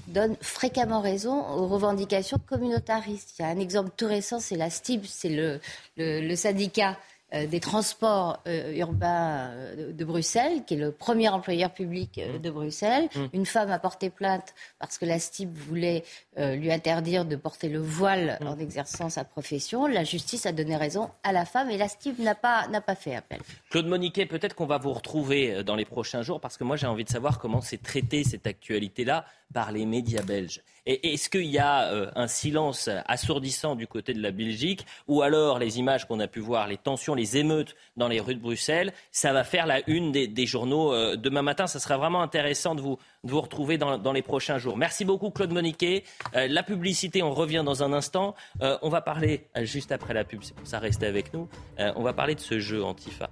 donne 0.08 0.36
fréquemment 0.42 1.00
raison 1.00 1.48
aux 1.48 1.68
revendications 1.68 2.38
communautaristes. 2.46 3.36
Il 3.40 3.44
y 3.44 3.46
a 3.46 3.48
un 3.48 3.60
exemple 3.60 3.92
tout 3.96 4.08
récent, 4.08 4.42
c'est 4.42 4.58
la 4.58 4.70
STIB, 4.70 5.06
c'est 5.06 5.30
le, 5.30 5.62
le 5.96 6.36
syndicat 6.36 6.98
des 7.32 7.60
transports 7.60 8.42
euh, 8.48 8.74
urbains 8.74 9.50
euh, 9.52 9.94
de 9.94 10.06
Bruxelles, 10.06 10.64
qui 10.66 10.74
est 10.74 10.78
le 10.78 10.92
premier 10.92 11.30
employeur 11.30 11.72
public 11.74 12.20
mmh. 12.20 12.40
de 12.40 12.50
Bruxelles. 12.50 13.10
Mmh. 13.16 13.26
Une 13.34 13.46
femme 13.46 13.70
a 13.72 13.80
porté 13.80 14.10
plainte 14.10 14.54
parce 14.80 14.98
que 14.98 15.06
la 15.06 15.20
STIB 15.20 15.56
voulait 15.56 16.04
lui 16.38 16.72
interdire 16.72 17.26
de 17.26 17.36
porter 17.36 17.68
le 17.68 17.80
voile 17.80 18.38
mmh. 18.40 18.48
en 18.48 18.58
exerçant 18.58 19.10
sa 19.10 19.26
profession. 19.26 19.88
La 19.88 20.06
justice 20.06 20.46
a 20.46 20.54
donné 20.54 20.78
raison 20.78 21.10
à 21.24 21.34
la 21.34 21.46
femme 21.46 21.70
et 21.70 21.78
la 21.78 21.90
STIB 21.90 22.20
n'a 22.20 22.36
pas, 22.36 22.68
n'a 22.70 22.80
pas 22.80 22.96
fait 22.96 23.14
appel. 23.14 23.40
Claude 23.70 23.88
Moniquet, 23.88 24.26
peut-être 24.26 24.56
qu'on 24.56 24.66
va 24.66 24.78
vous 24.78 24.94
retrouver 24.94 25.64
dans 25.64 25.76
les 25.76 25.86
prochains 25.86 26.22
jours 26.22 26.40
parce 26.40 26.58
que 26.58 26.64
moi 26.64 26.78
j'ai 26.78 26.88
envie 26.88 27.04
de 27.04 27.10
savoir 27.10 27.40
comment 27.40 27.62
s'est 27.62 27.78
traité 27.78 28.24
cette 28.24 28.48
actualité-là 28.48 29.26
par 29.54 29.72
les 29.72 29.86
médias 29.86 30.22
belges. 30.22 30.62
Et 30.86 31.14
est-ce 31.14 31.30
qu'il 31.30 31.46
y 31.46 31.60
a 31.60 31.92
euh, 31.92 32.10
un 32.16 32.28
silence 32.28 32.90
assourdissant 33.06 33.76
du 33.76 33.86
côté 33.86 34.14
de 34.14 34.22
la 34.22 34.32
Belgique 34.32 34.86
ou 35.08 35.22
alors 35.22 35.60
les 35.60 35.78
images 35.78 36.08
qu'on 36.08 36.20
a 36.20 36.28
pu 36.28 36.40
voir, 36.40 36.68
les 36.68 36.78
tensions, 36.78 37.14
les 37.14 37.38
émeutes 37.38 37.76
dans 37.98 38.08
les 38.08 38.20
rues 38.20 38.36
de 38.36 38.40
Bruxelles, 38.40 38.94
ça 39.12 39.34
va 39.34 39.44
faire 39.44 39.68
la 39.68 39.88
une 39.88 40.12
des, 40.12 40.46
journaux 40.46 40.94
euh, 40.94 41.16
demain 41.16 41.42
matin 41.42 41.68
Ça 41.68 41.80
sera 41.80 41.98
vraiment 41.98 42.22
intéressant 42.22 42.76
de 42.76 42.82
vous, 42.82 42.98
vous 43.24 43.42
retrouver 43.42 43.78
dans, 43.78 44.14
les 44.14 44.22
prochains 44.22 44.58
jours. 44.58 44.78
Merci 44.78 45.06
beaucoup 45.06 45.30
Claude 45.30 45.52
Moniquet. 45.52 46.04
Euh, 46.36 46.48
la 46.48 46.64
publicité, 46.64 47.22
on 47.22 47.34
revient 47.34 47.64
dans 47.64 47.84
un 47.84 47.94
instant. 47.94 48.36
on 48.60 48.90
va 48.90 49.02
parler, 49.02 49.48
juste 49.62 49.92
après 49.92 50.14
la 50.14 50.24
pub, 50.24 50.42
c'est 50.44 50.56
pour 50.56 50.66
ça 50.66 50.80
restez 50.80 51.06
avec 51.06 51.34
nous, 51.34 51.48
on 51.78 52.02
va 52.02 52.14
parler 52.14 52.36
de 52.36 52.40
ce 52.40 52.60
jeu 52.60 52.84
Antifa 52.84 53.30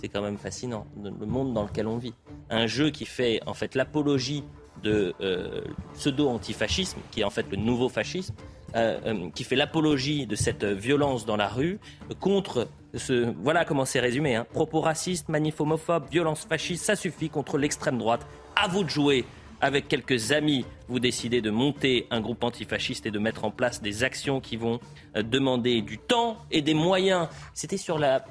c'est 0.00 0.08
quand 0.08 0.20
même 0.20 0.36
fascinant, 0.36 0.86
le 1.02 1.10
monde 1.24 1.54
dans 1.54 1.62
lequel 1.62 1.86
on 1.86 1.96
vit. 1.96 2.12
Un 2.50 2.66
jeu 2.66 2.90
qui 2.90 3.06
fait 3.06 3.40
en 3.46 3.54
fait 3.54 3.74
l'apologie 3.74 4.44
de 4.82 5.14
euh, 5.20 5.62
pseudo-antifascisme, 5.94 6.98
qui 7.10 7.20
est 7.20 7.24
en 7.24 7.30
fait 7.30 7.46
le 7.50 7.56
nouveau 7.56 7.88
fascisme, 7.88 8.34
euh, 8.74 8.98
euh, 9.06 9.30
qui 9.34 9.44
fait 9.44 9.56
l'apologie 9.56 10.26
de 10.26 10.36
cette 10.36 10.64
violence 10.64 11.26
dans 11.26 11.36
la 11.36 11.48
rue 11.48 11.78
contre 12.20 12.68
ce. 12.94 13.32
Voilà 13.42 13.64
comment 13.64 13.84
c'est 13.84 14.00
résumé. 14.00 14.34
Hein. 14.34 14.46
Propos 14.52 14.80
racistes, 14.80 15.28
manif 15.28 15.60
homophobes, 15.60 16.08
violence 16.10 16.46
fasciste, 16.48 16.84
ça 16.84 16.96
suffit 16.96 17.28
contre 17.28 17.58
l'extrême 17.58 17.98
droite. 17.98 18.26
À 18.56 18.68
vous 18.68 18.84
de 18.84 18.90
jouer. 18.90 19.24
Avec 19.60 19.88
quelques 19.88 20.32
amis, 20.32 20.66
vous 20.88 20.98
décidez 20.98 21.40
de 21.40 21.50
monter 21.50 22.06
un 22.10 22.20
groupe 22.20 22.44
antifasciste 22.44 23.06
et 23.06 23.10
de 23.10 23.18
mettre 23.18 23.46
en 23.46 23.50
place 23.50 23.80
des 23.80 24.04
actions 24.04 24.40
qui 24.40 24.58
vont 24.58 24.78
demander 25.14 25.80
du 25.80 25.96
temps 25.96 26.36
et 26.50 26.60
des 26.60 26.74
moyens. 26.74 27.28
C'était 27.54 27.78
sur 27.78 27.98
la, 27.98 28.26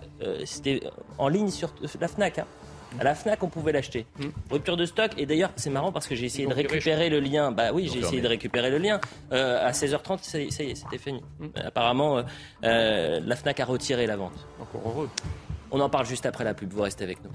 c'était 0.45 0.81
en 1.17 1.29
ligne 1.29 1.49
sur 1.49 1.73
la 1.99 2.07
Fnac. 2.07 2.37
Hein. 2.37 2.45
À 2.99 3.03
la 3.03 3.15
FNAC, 3.15 3.43
on 3.43 3.49
pouvait 3.49 3.71
l'acheter. 3.71 4.05
Hmm. 4.19 4.29
Rupture 4.51 4.77
de 4.77 4.85
stock. 4.85 5.11
Et 5.17 5.25
d'ailleurs, 5.25 5.51
c'est 5.55 5.69
marrant 5.69 5.91
parce 5.91 6.07
que 6.07 6.15
j'ai 6.15 6.25
essayé 6.25 6.47
de 6.47 6.53
récupérer 6.53 7.09
le 7.09 7.19
lien. 7.19 7.51
Bah 7.51 7.71
oui, 7.73 7.89
j'ai 7.91 7.99
essayé 7.99 8.21
de 8.21 8.27
récupérer 8.27 8.69
le 8.69 8.77
lien. 8.77 8.99
Euh, 9.31 9.67
à 9.67 9.71
16h30, 9.71 10.19
ça, 10.21 10.39
y 10.39 10.47
est, 10.47 10.75
c'était 10.75 10.97
fini. 10.97 11.21
Hmm. 11.39 11.45
Euh, 11.57 11.67
apparemment, 11.67 12.23
euh, 12.63 13.19
la 13.23 13.35
FNAC 13.35 13.59
a 13.59 13.65
retiré 13.65 14.07
la 14.07 14.17
vente. 14.17 14.47
Encore 14.59 14.81
heureux. 14.89 15.09
On 15.71 15.79
en 15.79 15.89
parle 15.89 16.05
juste 16.05 16.25
après 16.25 16.43
la 16.43 16.53
pub. 16.53 16.71
Vous 16.71 16.81
restez 16.81 17.03
avec 17.03 17.23
nous. 17.23 17.31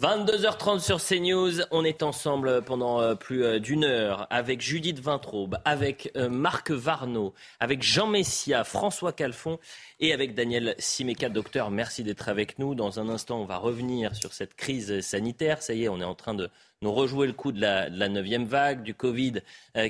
22h30 0.00 0.78
sur 0.78 1.02
CNews, 1.02 1.60
on 1.72 1.84
est 1.84 2.04
ensemble 2.04 2.62
pendant 2.62 3.00
euh, 3.00 3.16
plus 3.16 3.42
euh, 3.42 3.58
d'une 3.58 3.82
heure 3.82 4.28
avec 4.30 4.60
Judith 4.60 5.00
Vintraube, 5.00 5.58
avec 5.64 6.12
euh, 6.16 6.28
Marc 6.28 6.70
Varnaud, 6.70 7.34
avec 7.58 7.82
Jean 7.82 8.06
Messia, 8.06 8.62
François 8.62 9.12
Calfon 9.12 9.58
et 9.98 10.12
avec 10.12 10.36
Daniel 10.36 10.76
Simeka. 10.78 11.30
Docteur, 11.30 11.72
merci 11.72 12.04
d'être 12.04 12.28
avec 12.28 12.60
nous. 12.60 12.76
Dans 12.76 13.00
un 13.00 13.08
instant, 13.08 13.40
on 13.40 13.44
va 13.44 13.56
revenir 13.56 14.14
sur 14.14 14.34
cette 14.34 14.54
crise 14.54 15.00
sanitaire. 15.00 15.62
Ça 15.62 15.74
y 15.74 15.82
est, 15.82 15.88
on 15.88 16.00
est 16.00 16.04
en 16.04 16.14
train 16.14 16.34
de 16.34 16.48
nous 16.80 16.92
rejouer 16.92 17.26
le 17.26 17.32
coup 17.32 17.50
de 17.50 17.60
la, 17.60 17.90
neuvième 18.08 18.44
vague, 18.44 18.84
du 18.84 18.94
Covid 18.94 19.40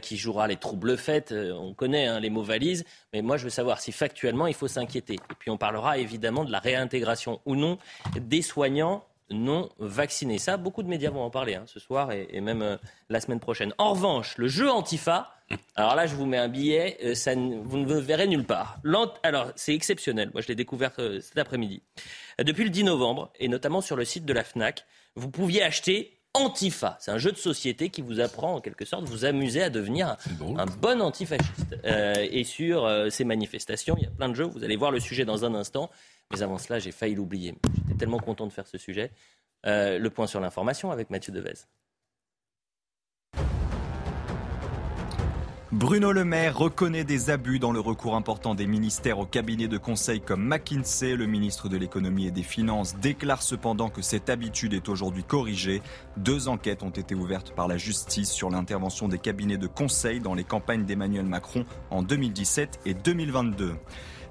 qui 0.01 0.17
jouera 0.17 0.49
les 0.49 0.57
troubles 0.57 0.97
faits. 0.97 1.35
on 1.37 1.75
connaît 1.75 2.07
hein, 2.07 2.19
les 2.19 2.31
mots 2.31 2.43
valises, 2.43 2.87
mais 3.13 3.21
moi 3.21 3.37
je 3.37 3.45
veux 3.45 3.51
savoir 3.51 3.79
si 3.79 3.93
factuellement 3.93 4.47
il 4.47 4.55
faut 4.55 4.69
s'inquiéter. 4.69 5.17
Et 5.17 5.35
puis 5.39 5.51
on 5.51 5.59
parlera 5.59 5.99
évidemment 5.99 6.47
de 6.47 6.51
la 6.51 6.61
réintégration 6.61 7.43
ou 7.45 7.57
non 7.57 7.77
des 8.19 8.41
soignants 8.41 9.05
non 9.31 9.69
vaccinés. 9.79 10.39
Ça, 10.39 10.57
beaucoup 10.57 10.83
de 10.83 10.89
médias 10.89 11.11
vont 11.11 11.23
en 11.23 11.31
parler 11.31 11.55
hein, 11.55 11.65
ce 11.67 11.81
soir 11.81 12.13
et, 12.13 12.41
même 12.41 12.63
euh, 12.63 12.77
la 13.09 13.21
semaine 13.21 13.41
prochaine. 13.41 13.75
En 13.79 13.91
revanche, 13.91 14.37
le 14.39 14.49
jeu 14.49 14.71
Antifa, 14.71 15.33
alors 15.77 15.95
là, 15.95 16.07
je 16.07 16.15
vous 16.15 16.27
mets 16.27 16.39
un 16.39 16.49
billet, 16.49 16.99
euh, 17.05 17.15
ça, 17.15 17.35
vous 17.35 17.79
ne 17.79 17.85
me 17.85 17.99
verrez 17.99 18.27
nulle 18.27 18.45
part. 18.45 18.81
Alors, 19.23 19.53
c'est 19.57 19.75
exceptionnel. 19.75 20.31
Moi, 20.33 20.43
je 20.43 20.49
l'ai 20.49 20.55
découvert 20.55 20.93
euh, 20.99 21.21
cet 21.21 21.39
après-midi. 21.39 21.83
depuis 22.39 22.65
le 22.65 22.71
10 22.71 22.85
novembre, 22.85 23.33
et 23.39 23.49
notamment 23.49 23.81
sur 23.81 23.97
le 23.97 24.05
site 24.05 24.25
de 24.25 24.33
la 24.33 24.45
FNAC, 24.45 24.85
vous 25.15 25.31
pouviez 25.31 25.63
acheter 25.63 26.15
Antifa. 26.35 26.97
C'est 27.01 27.11
un 27.11 27.19
jeu 27.19 27.33
de 27.33 27.39
société 27.39 27.89
qui 27.89 28.03
vous 28.03 28.21
apprend 28.21 28.57
en 28.57 28.61
quelque 28.61 28.85
sorte 28.85 29.05
vous 29.09 29.25
amuser 29.25 29.63
à 29.63 29.71
devenir 29.71 30.17
un, 30.57 30.67
bon 30.67 31.01
antifasciste. 31.01 31.75
et 31.85 32.45
sur 32.45 32.87
ces 33.11 33.25
manifestations, 33.25 33.97
il 33.97 34.05
y 34.05 34.07
a 34.07 34.11
plein 34.11 34.29
de 34.29 34.35
jeux. 34.35 34.45
Vous 34.45 34.63
allez 34.63 34.77
voir 34.77 34.91
le 34.91 35.01
sujet 35.01 35.25
dans 35.25 35.47
un 35.47 35.55
instant. 35.55 35.91
Mais 36.33 36.43
avant 36.43 36.59
cela, 36.59 36.79
j'ai 36.79 36.93
failli 36.93 37.15
l'oublier. 37.15 37.55
J'étais 37.87 37.99
tellement 38.01 38.19
content 38.19 38.47
de 38.47 38.53
faire 38.53 38.67
ce 38.67 38.79
sujet. 38.79 39.11
Euh, 39.67 39.99
le 39.99 40.11
point 40.11 40.27
sur 40.27 40.41
l'information 40.41 40.91
avec 40.91 41.11
Mathieu 41.11 41.33
Devez. 41.33 41.55
Bruno 45.71 46.13
Le 46.13 46.25
Maire 46.25 46.57
reconnaît 46.57 47.05
des 47.05 47.29
abus 47.29 47.59
dans 47.59 47.73
le 47.73 47.81
recours 47.81 48.17
important 48.17 48.55
des 48.55 48.67
ministères 48.67 49.19
au 49.19 49.27
cabinet 49.27 49.69
de 49.69 49.77
conseil 49.77 50.21
comme 50.21 50.43
McKinsey. 50.43 51.15
Le 51.15 51.27
ministre 51.27 51.69
de 51.69 51.77
l'économie 51.77 52.27
et 52.27 52.31
des 52.31 52.43
finances 52.43 52.97
déclare 52.97 53.43
cependant 53.43 53.91
que 53.91 54.01
cette 54.01 54.31
habitude 54.31 54.73
est 54.73 54.89
aujourd'hui 54.89 55.25
corrigée. 55.25 55.83
Deux 56.17 56.49
enquêtes 56.49 56.83
ont 56.83 56.91
été 56.91 57.15
ouvertes 57.15 57.55
par 57.55 57.69
la 57.69 57.77
justice 57.77 58.31
sur 58.31 58.49
l'intervention 58.49 59.09
des 59.09 59.19
cabinets 59.19 59.59
de 59.59 59.67
conseil 59.67 60.21
dans 60.21 60.35
les 60.35 60.45
campagnes 60.45 60.87
d'Emmanuel 60.87 61.27
Macron 61.27 61.67
en 61.91 62.03
2017 62.03 62.81
et 62.87 62.95
2022. 62.95 63.75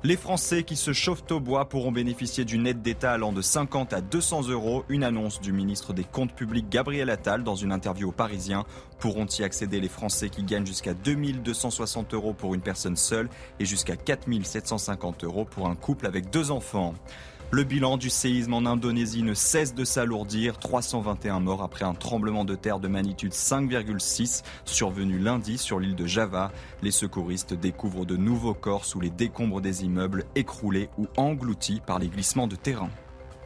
Les 0.07 0.15
Français 0.15 0.63
qui 0.63 0.77
se 0.77 0.93
chauffent 0.93 1.29
au 1.31 1.41
bois 1.41 1.67
pourront 1.67 1.91
bénéficier 1.91 2.45
d'une 2.45 2.65
aide 2.65 2.81
d'État 2.81 3.11
allant 3.11 3.33
de 3.33 3.41
50 3.41 3.91
à 3.91 3.99
200 3.99 4.47
euros. 4.47 4.85
Une 4.87 5.03
annonce 5.03 5.41
du 5.41 5.51
ministre 5.51 5.91
des 5.91 6.05
Comptes 6.05 6.31
publics 6.31 6.69
Gabriel 6.69 7.09
Attal 7.09 7.43
dans 7.43 7.55
une 7.55 7.73
interview 7.73 8.07
aux 8.07 8.13
Parisiens. 8.13 8.63
Pourront 8.99 9.25
y 9.25 9.43
accéder 9.43 9.81
les 9.81 9.89
Français 9.89 10.29
qui 10.29 10.43
gagnent 10.43 10.65
jusqu'à 10.65 10.93
2260 10.93 12.13
euros 12.13 12.31
pour 12.31 12.55
une 12.55 12.61
personne 12.61 12.95
seule 12.95 13.27
et 13.59 13.65
jusqu'à 13.65 13.97
4750 13.97 15.25
euros 15.25 15.43
pour 15.43 15.67
un 15.67 15.75
couple 15.75 16.05
avec 16.05 16.29
deux 16.29 16.51
enfants. 16.51 16.93
Le 17.49 17.63
bilan 17.63 17.95
du 17.95 18.09
séisme 18.09 18.53
en 18.55 18.65
Indonésie 18.65 19.23
ne 19.23 19.33
cesse 19.33 19.73
de 19.73 19.85
s'alourdir. 19.85 20.59
321 20.59 21.39
morts 21.39 21.63
après 21.63 21.85
un 21.85 21.93
tremblement 21.93 22.43
de 22.43 22.55
terre 22.55 22.81
de 22.81 22.89
magnitude 22.89 23.31
5,6 23.31 24.43
survenu 24.65 25.17
lundi 25.17 25.57
sur 25.57 25.79
l'île 25.79 25.95
de 25.95 26.05
Java. 26.05 26.51
Les 26.81 26.91
secouristes 26.91 27.53
découvrent 27.53 28.05
de 28.05 28.17
nouveaux 28.17 28.53
corps 28.53 28.83
sous 28.83 28.99
les 28.99 29.09
décombres 29.09 29.61
des 29.61 29.85
immeubles 29.85 30.25
écroulés 30.35 30.89
ou 30.97 31.07
engloutis 31.15 31.81
par 31.85 31.99
les 31.99 32.09
glissements 32.09 32.47
de 32.47 32.57
terrain 32.57 32.89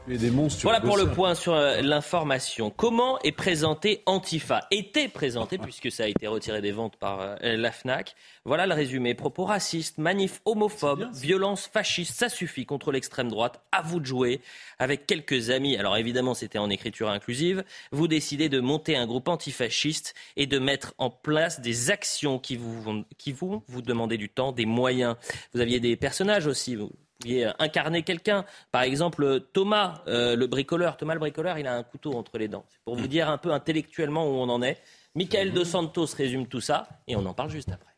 voilà 0.07 0.81
pour 0.81 0.97
le 0.97 1.11
point 1.11 1.35
sur 1.35 1.53
euh, 1.53 1.79
l'information. 1.81 2.71
Comment 2.71 3.19
est 3.21 3.31
présenté 3.31 4.01
Antifa? 4.07 4.61
Était 4.71 5.07
présenté, 5.07 5.57
puisque 5.59 5.91
ça 5.91 6.03
a 6.03 6.07
été 6.07 6.25
retiré 6.25 6.59
des 6.59 6.71
ventes 6.71 6.95
par 6.95 7.21
euh, 7.21 7.35
la 7.41 7.71
FNAC. 7.71 8.15
Voilà 8.43 8.65
le 8.65 8.73
résumé. 8.73 9.13
Propos 9.13 9.45
racistes, 9.45 9.99
manifs 9.99 10.41
homophobes, 10.45 11.07
violence 11.13 11.69
fasciste, 11.71 12.15
ça 12.17 12.29
suffit 12.29 12.65
contre 12.65 12.91
l'extrême 12.91 13.29
droite. 13.29 13.61
À 13.71 13.83
vous 13.83 13.99
de 13.99 14.05
jouer. 14.05 14.41
Avec 14.79 15.05
quelques 15.05 15.51
amis, 15.51 15.77
alors 15.77 15.95
évidemment 15.95 16.33
c'était 16.33 16.57
en 16.57 16.71
écriture 16.71 17.09
inclusive, 17.09 17.63
vous 17.91 18.07
décidez 18.07 18.49
de 18.49 18.59
monter 18.59 18.95
un 18.95 19.05
groupe 19.05 19.27
antifasciste 19.27 20.15
et 20.35 20.47
de 20.47 20.57
mettre 20.57 20.95
en 20.97 21.11
place 21.11 21.61
des 21.61 21.91
actions 21.91 22.39
qui 22.39 22.55
vous, 22.55 23.03
qui 23.19 23.31
vous, 23.31 23.63
vous 23.67 23.83
demandez 23.83 24.17
du 24.17 24.29
temps, 24.29 24.51
des 24.51 24.65
moyens. 24.65 25.15
Vous 25.53 25.61
aviez 25.61 25.79
des 25.79 25.95
personnages 25.95 26.47
aussi 26.47 26.75
pouviez 27.21 27.51
incarner 27.60 28.03
quelqu'un. 28.03 28.45
Par 28.71 28.81
exemple, 28.81 29.41
Thomas, 29.53 30.01
euh, 30.07 30.36
le 30.36 30.47
bricoleur. 30.47 30.97
Thomas, 30.97 31.13
le 31.13 31.19
bricoleur, 31.19 31.57
il 31.57 31.67
a 31.67 31.75
un 31.75 31.84
couteau 31.84 32.13
entre 32.13 32.38
les 32.38 32.47
dents. 32.47 32.65
C'est 32.69 32.81
pour 32.84 32.95
vous 32.95 33.07
dire 33.07 33.29
un 33.29 33.38
peu 33.38 33.51
intellectuellement 33.51 34.27
où 34.27 34.34
on 34.34 34.49
en 34.49 34.62
est. 34.62 34.77
Michael 35.15 35.51
Dos 35.51 35.65
Santos 35.65 36.07
résume 36.17 36.47
tout 36.47 36.62
ça 36.62 36.88
et 37.07 37.15
on 37.15 37.25
en 37.25 37.34
parle 37.34 37.49
juste 37.49 37.69
après. 37.69 37.91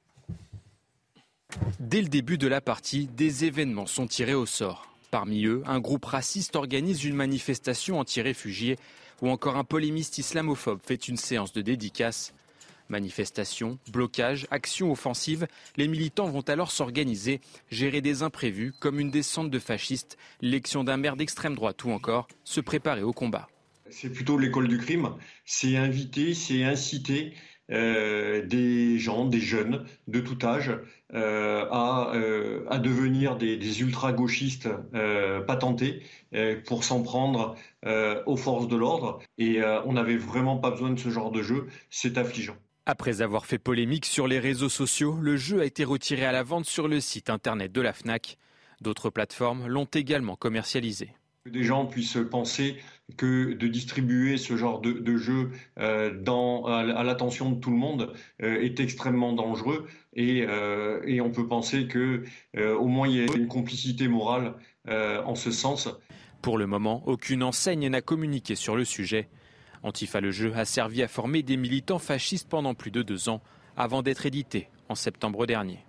Dès 1.79 2.01
le 2.01 2.07
début 2.07 2.37
de 2.37 2.47
la 2.47 2.61
partie, 2.61 3.07
des 3.07 3.45
événements 3.45 3.85
sont 3.85 4.07
tirés 4.07 4.33
au 4.33 4.45
sort. 4.45 4.87
Parmi 5.11 5.45
eux, 5.45 5.61
un 5.67 5.79
groupe 5.79 6.05
raciste 6.05 6.55
organise 6.55 7.03
une 7.03 7.15
manifestation 7.15 7.99
anti-réfugiés 7.99 8.77
ou 9.21 9.29
encore 9.29 9.57
un 9.57 9.63
polémiste 9.63 10.17
islamophobe 10.17 10.79
fait 10.83 11.07
une 11.07 11.17
séance 11.17 11.53
de 11.53 11.61
dédicace. 11.61 12.33
Manifestations, 12.89 13.79
blocages, 13.91 14.47
actions 14.51 14.91
offensives, 14.91 15.47
les 15.77 15.87
militants 15.87 16.27
vont 16.27 16.41
alors 16.41 16.71
s'organiser, 16.71 17.41
gérer 17.69 18.01
des 18.01 18.23
imprévus 18.23 18.73
comme 18.79 18.99
une 18.99 19.11
descente 19.11 19.49
de 19.49 19.59
fascistes, 19.59 20.17
l'élection 20.41 20.83
d'un 20.83 20.97
maire 20.97 21.15
d'extrême 21.15 21.55
droite 21.55 21.83
ou 21.83 21.91
encore 21.91 22.27
se 22.43 22.61
préparer 22.61 23.03
au 23.03 23.13
combat. 23.13 23.47
C'est 23.89 24.09
plutôt 24.09 24.37
l'école 24.37 24.67
du 24.67 24.77
crime, 24.77 25.09
c'est 25.45 25.77
inviter, 25.77 26.33
c'est 26.33 26.63
inciter 26.63 27.33
euh, 27.71 28.45
des 28.45 28.99
gens, 28.99 29.25
des 29.25 29.39
jeunes 29.39 29.85
de 30.07 30.19
tout 30.19 30.37
âge 30.45 30.69
euh, 31.13 31.65
euh, 31.71 32.65
à, 32.69 32.77
devenir 32.77 33.37
des, 33.37 33.81
ultra-gauchistes 33.81 34.69
patentés 35.47 36.03
pour 36.65 36.83
s'en 36.83 37.03
prendre 37.03 37.55
aux 38.25 38.37
forces 38.37 38.67
de 38.67 38.75
l'ordre. 38.75 39.19
Et 39.37 39.61
on 39.85 39.93
n'avait 39.93 40.17
vraiment 40.17 40.57
pas 40.57 40.71
besoin 40.71 40.91
de 40.91 40.99
ce 40.99 41.09
genre 41.09 41.31
de 41.31 41.41
jeu, 41.41 41.67
c'est 41.89 42.17
affligeant. 42.17 42.57
Après 42.85 43.21
avoir 43.21 43.45
fait 43.45 43.59
polémique 43.59 44.05
sur 44.05 44.27
les 44.27 44.39
réseaux 44.39 44.67
sociaux, 44.67 45.17
le 45.21 45.37
jeu 45.37 45.61
a 45.61 45.65
été 45.65 45.85
retiré 45.85 46.25
à 46.25 46.33
la 46.33 46.43
vente 46.43 46.65
sur 46.65 46.89
le 46.89 46.99
site 46.99 47.29
internet 47.29 47.71
de 47.71 47.79
la 47.79 47.93
FNAC. 47.93 48.37
D'autres 48.81 49.09
plateformes 49.09 49.67
l'ont 49.67 49.85
également 49.85 50.35
commercialisé. 50.35 51.11
Que 51.45 51.49
des 51.49 51.63
gens 51.63 51.85
puissent 51.85 52.17
penser 52.29 52.75
que 53.15 53.53
de 53.53 53.67
distribuer 53.67 54.35
ce 54.35 54.57
genre 54.57 54.81
de, 54.81 55.15
jeu 55.15 55.51
euh, 55.79 56.11
à, 56.67 57.03
l'attention 57.03 57.51
de 57.51 57.59
tout 57.59 57.71
le 57.71 57.77
monde 57.77 58.13
euh, 58.41 58.61
est 58.61 58.81
extrêmement 58.81 59.31
dangereux 59.31 59.87
et, 60.13 60.45
euh, 60.45 61.01
et 61.05 61.21
on 61.21 61.31
peut 61.31 61.47
penser 61.47 61.87
que 61.87 62.23
au 62.57 62.87
moins 62.87 63.07
il 63.07 63.15
y 63.15 63.19
a 63.21 63.33
une 63.33 63.47
complicité 63.47 64.09
morale 64.09 64.55
en 64.89 65.35
ce 65.35 65.51
sens. 65.51 65.89
Pour 66.41 66.57
le 66.57 66.67
moment, 66.67 67.01
aucune 67.05 67.43
enseigne 67.43 67.87
n'a 67.87 68.01
communiqué 68.01 68.55
sur 68.55 68.75
le 68.75 68.83
sujet. 68.83 69.29
Antifa 69.83 70.21
le 70.21 70.31
jeu 70.31 70.53
a 70.55 70.65
servi 70.65 71.03
à 71.03 71.07
former 71.07 71.43
des 71.43 71.57
militants 71.57 71.99
fascistes 71.99 72.49
pendant 72.49 72.73
plus 72.73 72.91
de 72.91 73.01
deux 73.01 73.29
ans, 73.29 73.41
avant 73.75 74.01
d'être 74.01 74.25
édité 74.25 74.69
en 74.89 74.95
septembre 74.95 75.45
dernier. 75.45 75.79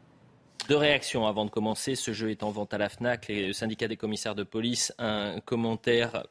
Deux 0.68 0.76
réactions 0.76 1.26
avant 1.26 1.44
de 1.44 1.50
commencer. 1.50 1.94
Ce 1.94 2.12
jeu 2.12 2.30
est 2.30 2.42
en 2.42 2.50
vente 2.50 2.72
à 2.72 2.78
la 2.78 2.88
FNAC. 2.88 3.26
Le 3.28 3.52
syndicat 3.52 3.86
des 3.86 3.96
commissaires 3.96 4.34
de 4.34 4.44
police, 4.44 4.92
un 4.98 5.40
commentaire 5.40 6.26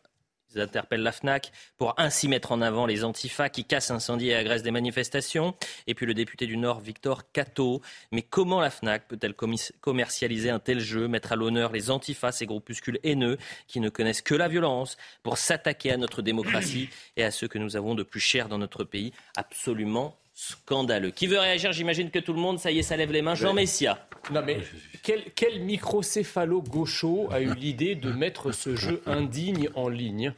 ils 0.55 0.61
interpellent 0.61 1.03
la 1.03 1.11
FNAC 1.11 1.51
pour 1.77 1.93
ainsi 1.97 2.27
mettre 2.27 2.51
en 2.51 2.61
avant 2.61 2.85
les 2.85 3.03
antifas 3.03 3.49
qui 3.49 3.65
cassent, 3.65 3.91
incendient 3.91 4.29
et 4.29 4.35
agressent 4.35 4.63
des 4.63 4.71
manifestations. 4.71 5.55
Et 5.87 5.93
puis 5.93 6.05
le 6.05 6.13
député 6.13 6.45
du 6.47 6.57
Nord, 6.57 6.79
Victor 6.79 7.31
Cato. 7.31 7.81
Mais 8.11 8.21
comment 8.21 8.61
la 8.61 8.69
FNAC 8.69 9.07
peut-elle 9.07 9.33
commercialiser 9.33 10.49
un 10.49 10.59
tel 10.59 10.79
jeu, 10.79 11.07
mettre 11.07 11.31
à 11.31 11.35
l'honneur 11.35 11.71
les 11.71 11.91
antifas, 11.91 12.31
ces 12.31 12.45
groupuscules 12.45 12.99
haineux 13.03 13.37
qui 13.67 13.79
ne 13.79 13.89
connaissent 13.89 14.21
que 14.21 14.35
la 14.35 14.47
violence, 14.47 14.97
pour 15.23 15.37
s'attaquer 15.37 15.91
à 15.91 15.97
notre 15.97 16.21
démocratie 16.21 16.89
et 17.17 17.23
à 17.23 17.31
ceux 17.31 17.47
que 17.47 17.59
nous 17.59 17.75
avons 17.75 17.95
de 17.95 18.03
plus 18.03 18.19
chers 18.19 18.49
dans 18.49 18.57
notre 18.57 18.83
pays? 18.83 19.13
Absolument 19.35 20.17
scandaleux. 20.33 21.11
Qui 21.11 21.27
veut 21.27 21.39
réagir 21.39 21.71
J'imagine 21.71 22.09
que 22.09 22.19
tout 22.19 22.33
le 22.33 22.39
monde, 22.39 22.59
ça 22.59 22.71
y 22.71 22.79
est, 22.79 22.83
ça 22.83 22.97
lève 22.97 23.11
les 23.11 23.21
mains. 23.21 23.35
Jean 23.35 23.53
Messia. 23.53 24.07
Non 24.31 24.41
mais 24.45 24.59
quel, 25.03 25.23
quel 25.35 25.61
microcéphalo 25.61 26.61
gaucho 26.61 27.29
a 27.31 27.41
eu 27.41 27.53
l'idée 27.55 27.95
de 27.95 28.11
mettre 28.11 28.51
ce 28.51 28.75
jeu 28.75 29.01
indigne 29.05 29.69
en 29.75 29.89
ligne? 29.89 30.33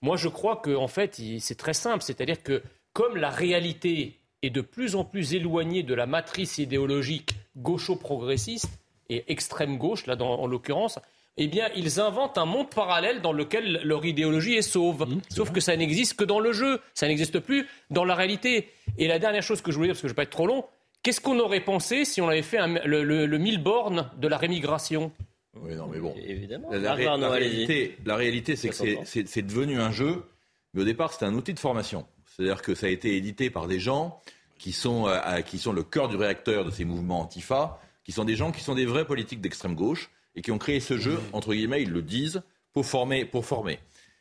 Moi, 0.00 0.16
je 0.16 0.28
crois 0.28 0.56
qu'en 0.56 0.82
en 0.82 0.88
fait, 0.88 1.20
c'est 1.40 1.58
très 1.58 1.74
simple. 1.74 2.02
C'est-à-dire 2.02 2.42
que 2.42 2.62
comme 2.92 3.16
la 3.16 3.30
réalité 3.30 4.18
est 4.42 4.50
de 4.50 4.60
plus 4.60 4.96
en 4.96 5.04
plus 5.04 5.34
éloignée 5.34 5.82
de 5.82 5.94
la 5.94 6.06
matrice 6.06 6.58
idéologique 6.58 7.34
gaucho-progressiste 7.56 8.70
et 9.08 9.30
extrême 9.30 9.78
gauche, 9.78 10.06
là 10.06 10.16
en 10.20 10.46
l'occurrence, 10.46 10.98
eh 11.38 11.46
bien, 11.46 11.68
ils 11.76 12.00
inventent 12.00 12.36
un 12.36 12.44
monde 12.44 12.68
parallèle 12.68 13.22
dans 13.22 13.32
lequel 13.32 13.80
leur 13.84 14.04
idéologie 14.04 14.54
est 14.54 14.62
sauve. 14.62 15.06
Mmh, 15.08 15.20
Sauf 15.30 15.52
que 15.52 15.60
ça 15.60 15.76
n'existe 15.76 16.14
que 16.14 16.24
dans 16.24 16.40
le 16.40 16.52
jeu, 16.52 16.80
ça 16.94 17.06
n'existe 17.06 17.38
plus 17.38 17.66
dans 17.90 18.04
la 18.04 18.16
réalité. 18.16 18.68
Et 18.98 19.06
la 19.06 19.20
dernière 19.20 19.42
chose 19.42 19.62
que 19.62 19.70
je 19.70 19.76
voulais 19.76 19.88
dire, 19.88 19.94
parce 19.94 20.02
que 20.02 20.08
je 20.08 20.12
ne 20.12 20.14
vais 20.14 20.16
pas 20.16 20.22
être 20.24 20.30
trop 20.30 20.48
long, 20.48 20.64
qu'est-ce 21.02 21.20
qu'on 21.20 21.38
aurait 21.38 21.60
pensé 21.60 22.04
si 22.04 22.20
on 22.20 22.28
avait 22.28 22.42
fait 22.42 22.58
le, 22.84 23.04
le, 23.04 23.38
mille 23.38 23.62
bornes 23.62 24.10
de 24.18 24.26
la 24.26 24.36
rémigration? 24.36 25.12
Oui, 25.54 25.76
non, 25.76 25.86
mais 25.86 26.00
bon. 26.00 26.12
Évidemment. 26.16 26.70
La, 26.72 26.94
réalité, 26.94 27.96
la 28.04 28.16
réalité, 28.16 28.56
c'est 28.56 28.68
que 28.68 29.04
c'est 29.04 29.42
devenu 29.42 29.80
un 29.80 29.92
jeu, 29.92 30.24
mais 30.74 30.82
au 30.82 30.84
départ, 30.84 31.12
c'était 31.12 31.26
un 31.26 31.34
outil 31.34 31.54
de 31.54 31.60
formation. 31.60 32.04
C'est-à-dire 32.26 32.62
que 32.62 32.74
ça 32.74 32.86
a 32.86 32.90
été 32.90 33.16
édité 33.16 33.48
par 33.48 33.68
des 33.68 33.78
gens 33.78 34.20
qui 34.58 34.72
sont, 34.72 35.06
euh, 35.06 35.40
qui 35.42 35.58
sont 35.58 35.72
le 35.72 35.84
cœur 35.84 36.08
du 36.08 36.16
réacteur 36.16 36.64
de 36.64 36.70
ces 36.72 36.84
mouvements 36.84 37.20
antifa, 37.20 37.80
qui 38.04 38.10
sont 38.10 38.24
des 38.24 38.34
gens 38.34 38.50
qui 38.50 38.60
sont 38.60 38.74
des 38.74 38.86
vrais 38.86 39.06
politiques 39.06 39.40
d'extrême 39.40 39.76
gauche 39.76 40.10
et 40.34 40.42
qui 40.42 40.50
ont 40.50 40.58
créé 40.58 40.80
ce 40.80 40.98
jeu, 40.98 41.18
entre 41.32 41.52
guillemets, 41.54 41.82
ils 41.82 41.90
le 41.90 42.02
disent, 42.02 42.42
pour 42.72 42.86
former. 42.86 43.24
Pour 43.24 43.44
former. 43.44 43.78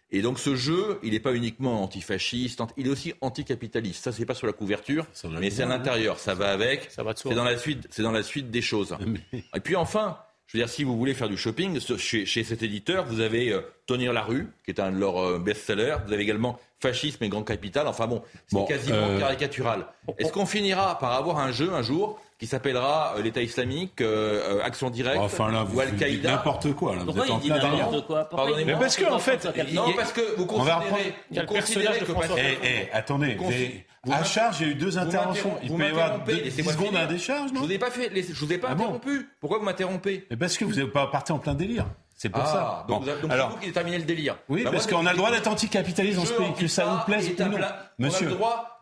Et 0.09 0.21
donc 0.21 0.39
ce 0.39 0.55
jeu, 0.55 0.99
il 1.03 1.11
n'est 1.11 1.19
pas 1.19 1.33
uniquement 1.33 1.83
antifasciste, 1.83 2.61
il 2.77 2.87
est 2.87 2.89
aussi 2.89 3.13
anticapitaliste. 3.19 4.05
Ça, 4.05 4.11
c'est 4.13 4.25
pas 4.25 4.35
sur 4.35 4.47
la 4.47 4.53
couverture, 4.53 5.05
mais 5.39 5.49
c'est 5.49 5.63
à 5.63 5.67
l'intérieur. 5.67 6.17
Ça 6.19 6.33
va 6.33 6.51
avec. 6.51 6.89
C'est 7.15 7.35
dans 7.35 7.43
la 7.43 7.57
suite. 7.57 7.87
C'est 7.89 8.03
dans 8.03 8.11
la 8.11 8.23
suite 8.23 8.49
des 8.49 8.61
choses. 8.61 8.95
Et 9.53 9.59
puis 9.59 9.75
enfin, 9.75 10.17
je 10.47 10.57
veux 10.57 10.63
dire, 10.63 10.69
si 10.69 10.85
vous 10.85 10.97
voulez 10.97 11.13
faire 11.13 11.27
du 11.27 11.35
shopping 11.35 11.77
chez, 11.97 12.25
cet 12.25 12.63
éditeur, 12.63 13.05
vous 13.05 13.19
avez 13.19 13.51
euh, 13.51 13.61
Tenir 13.85 14.13
la 14.13 14.21
rue, 14.21 14.47
qui 14.63 14.71
est 14.71 14.79
un 14.79 14.91
de 14.91 14.97
leurs 14.97 15.17
euh, 15.17 15.39
best-sellers. 15.39 15.97
Vous 16.05 16.13
avez 16.13 16.23
également 16.23 16.57
Fascisme 16.79 17.23
et 17.23 17.29
Grand 17.29 17.43
Capital. 17.43 17.87
Enfin 17.87 18.07
bon, 18.07 18.21
c'est 18.47 18.65
quasiment 18.65 18.97
euh, 18.97 19.19
caricatural. 19.19 19.87
Est-ce 20.17 20.31
qu'on 20.31 20.45
finira 20.45 20.97
par 20.99 21.13
avoir 21.13 21.39
un 21.39 21.51
jeu 21.51 21.73
un 21.73 21.81
jour 21.81 22.19
qui 22.39 22.45
s'appellera 22.45 23.15
euh, 23.17 23.21
l'État 23.21 23.41
islamique, 23.41 23.99
euh, 24.01 24.59
euh, 24.59 24.63
Action 24.63 24.89
Directe 24.89 25.17
enfin, 25.19 25.51
là, 25.51 25.63
vous 25.63 25.77
ou 25.77 25.79
Al-Qaïda. 25.79 26.31
N'importe 26.31 26.73
quoi. 26.73 26.95
Là. 26.95 27.03
Vous 27.03 27.19
êtes 27.19 27.29
en 27.29 27.39
plein 27.39 27.57
délire. 27.57 27.89
Mais 28.65 28.73
parce 28.73 28.95
que 28.95 29.05
en 29.05 29.19
fait, 29.19 29.45
non, 29.73 29.93
parce 29.95 30.11
que 30.11 30.35
vous 30.37 30.45
considérez, 30.45 31.13
vous 31.31 31.45
considérez 31.45 31.99
que 31.99 32.11
eh, 32.37 32.57
eh, 32.63 32.91
attendez. 32.93 33.37
À 34.09 34.23
charge, 34.23 34.61
il 34.61 34.67
y 34.67 34.69
a 34.69 34.73
eu 34.73 34.75
deux 34.75 34.97
interventions. 34.97 35.57
Il 35.63 35.73
peut 35.73 35.83
y 35.83 35.87
avoir 35.87 36.23
10 36.23 36.63
secondes 36.63 36.95
à 36.95 37.07
décharge, 37.07 37.51
non 37.51 37.61
Je 37.61 37.65
vous 37.65 37.71
ai 37.71 37.77
pas 37.77 37.91
fait, 37.91 38.11
je 38.15 38.45
vous 38.45 38.53
ai 38.53 38.57
pas 38.57 38.69
ah 38.69 38.73
interrompu. 38.73 39.29
Pourquoi 39.39 39.59
vous 39.59 39.65
m'interrompez? 39.65 40.27
Parce 40.39 40.57
que 40.57 40.65
vous 40.65 40.75
n'êtes 40.75 40.93
pas 40.93 41.07
parti 41.07 41.31
en 41.31 41.39
plein 41.39 41.55
délire. 41.55 41.85
C'est 42.17 42.29
pour 42.29 42.41
ah, 42.43 42.47
ça. 42.47 42.85
Donc, 42.89 43.05
donc 43.05 43.31
alors, 43.31 43.51
vous 43.51 43.57
qui 43.57 43.67
déterminez 43.67 43.99
le 43.99 44.03
délire. 44.03 44.39
Oui, 44.49 44.63
bah, 44.63 44.71
parce 44.71 44.87
qu'on 44.87 45.05
a 45.05 45.11
le 45.11 45.17
droit 45.17 45.29
d'être 45.29 45.45
anticapitaliste 45.45 46.17
dans 46.17 46.25
ce 46.25 46.33
pays, 46.33 46.51
que 46.57 46.65
ça 46.65 46.85
vous 46.85 47.05
plaise 47.05 47.29
ou 47.29 47.43
non. 47.43 47.59
Monsieur. 47.99 48.29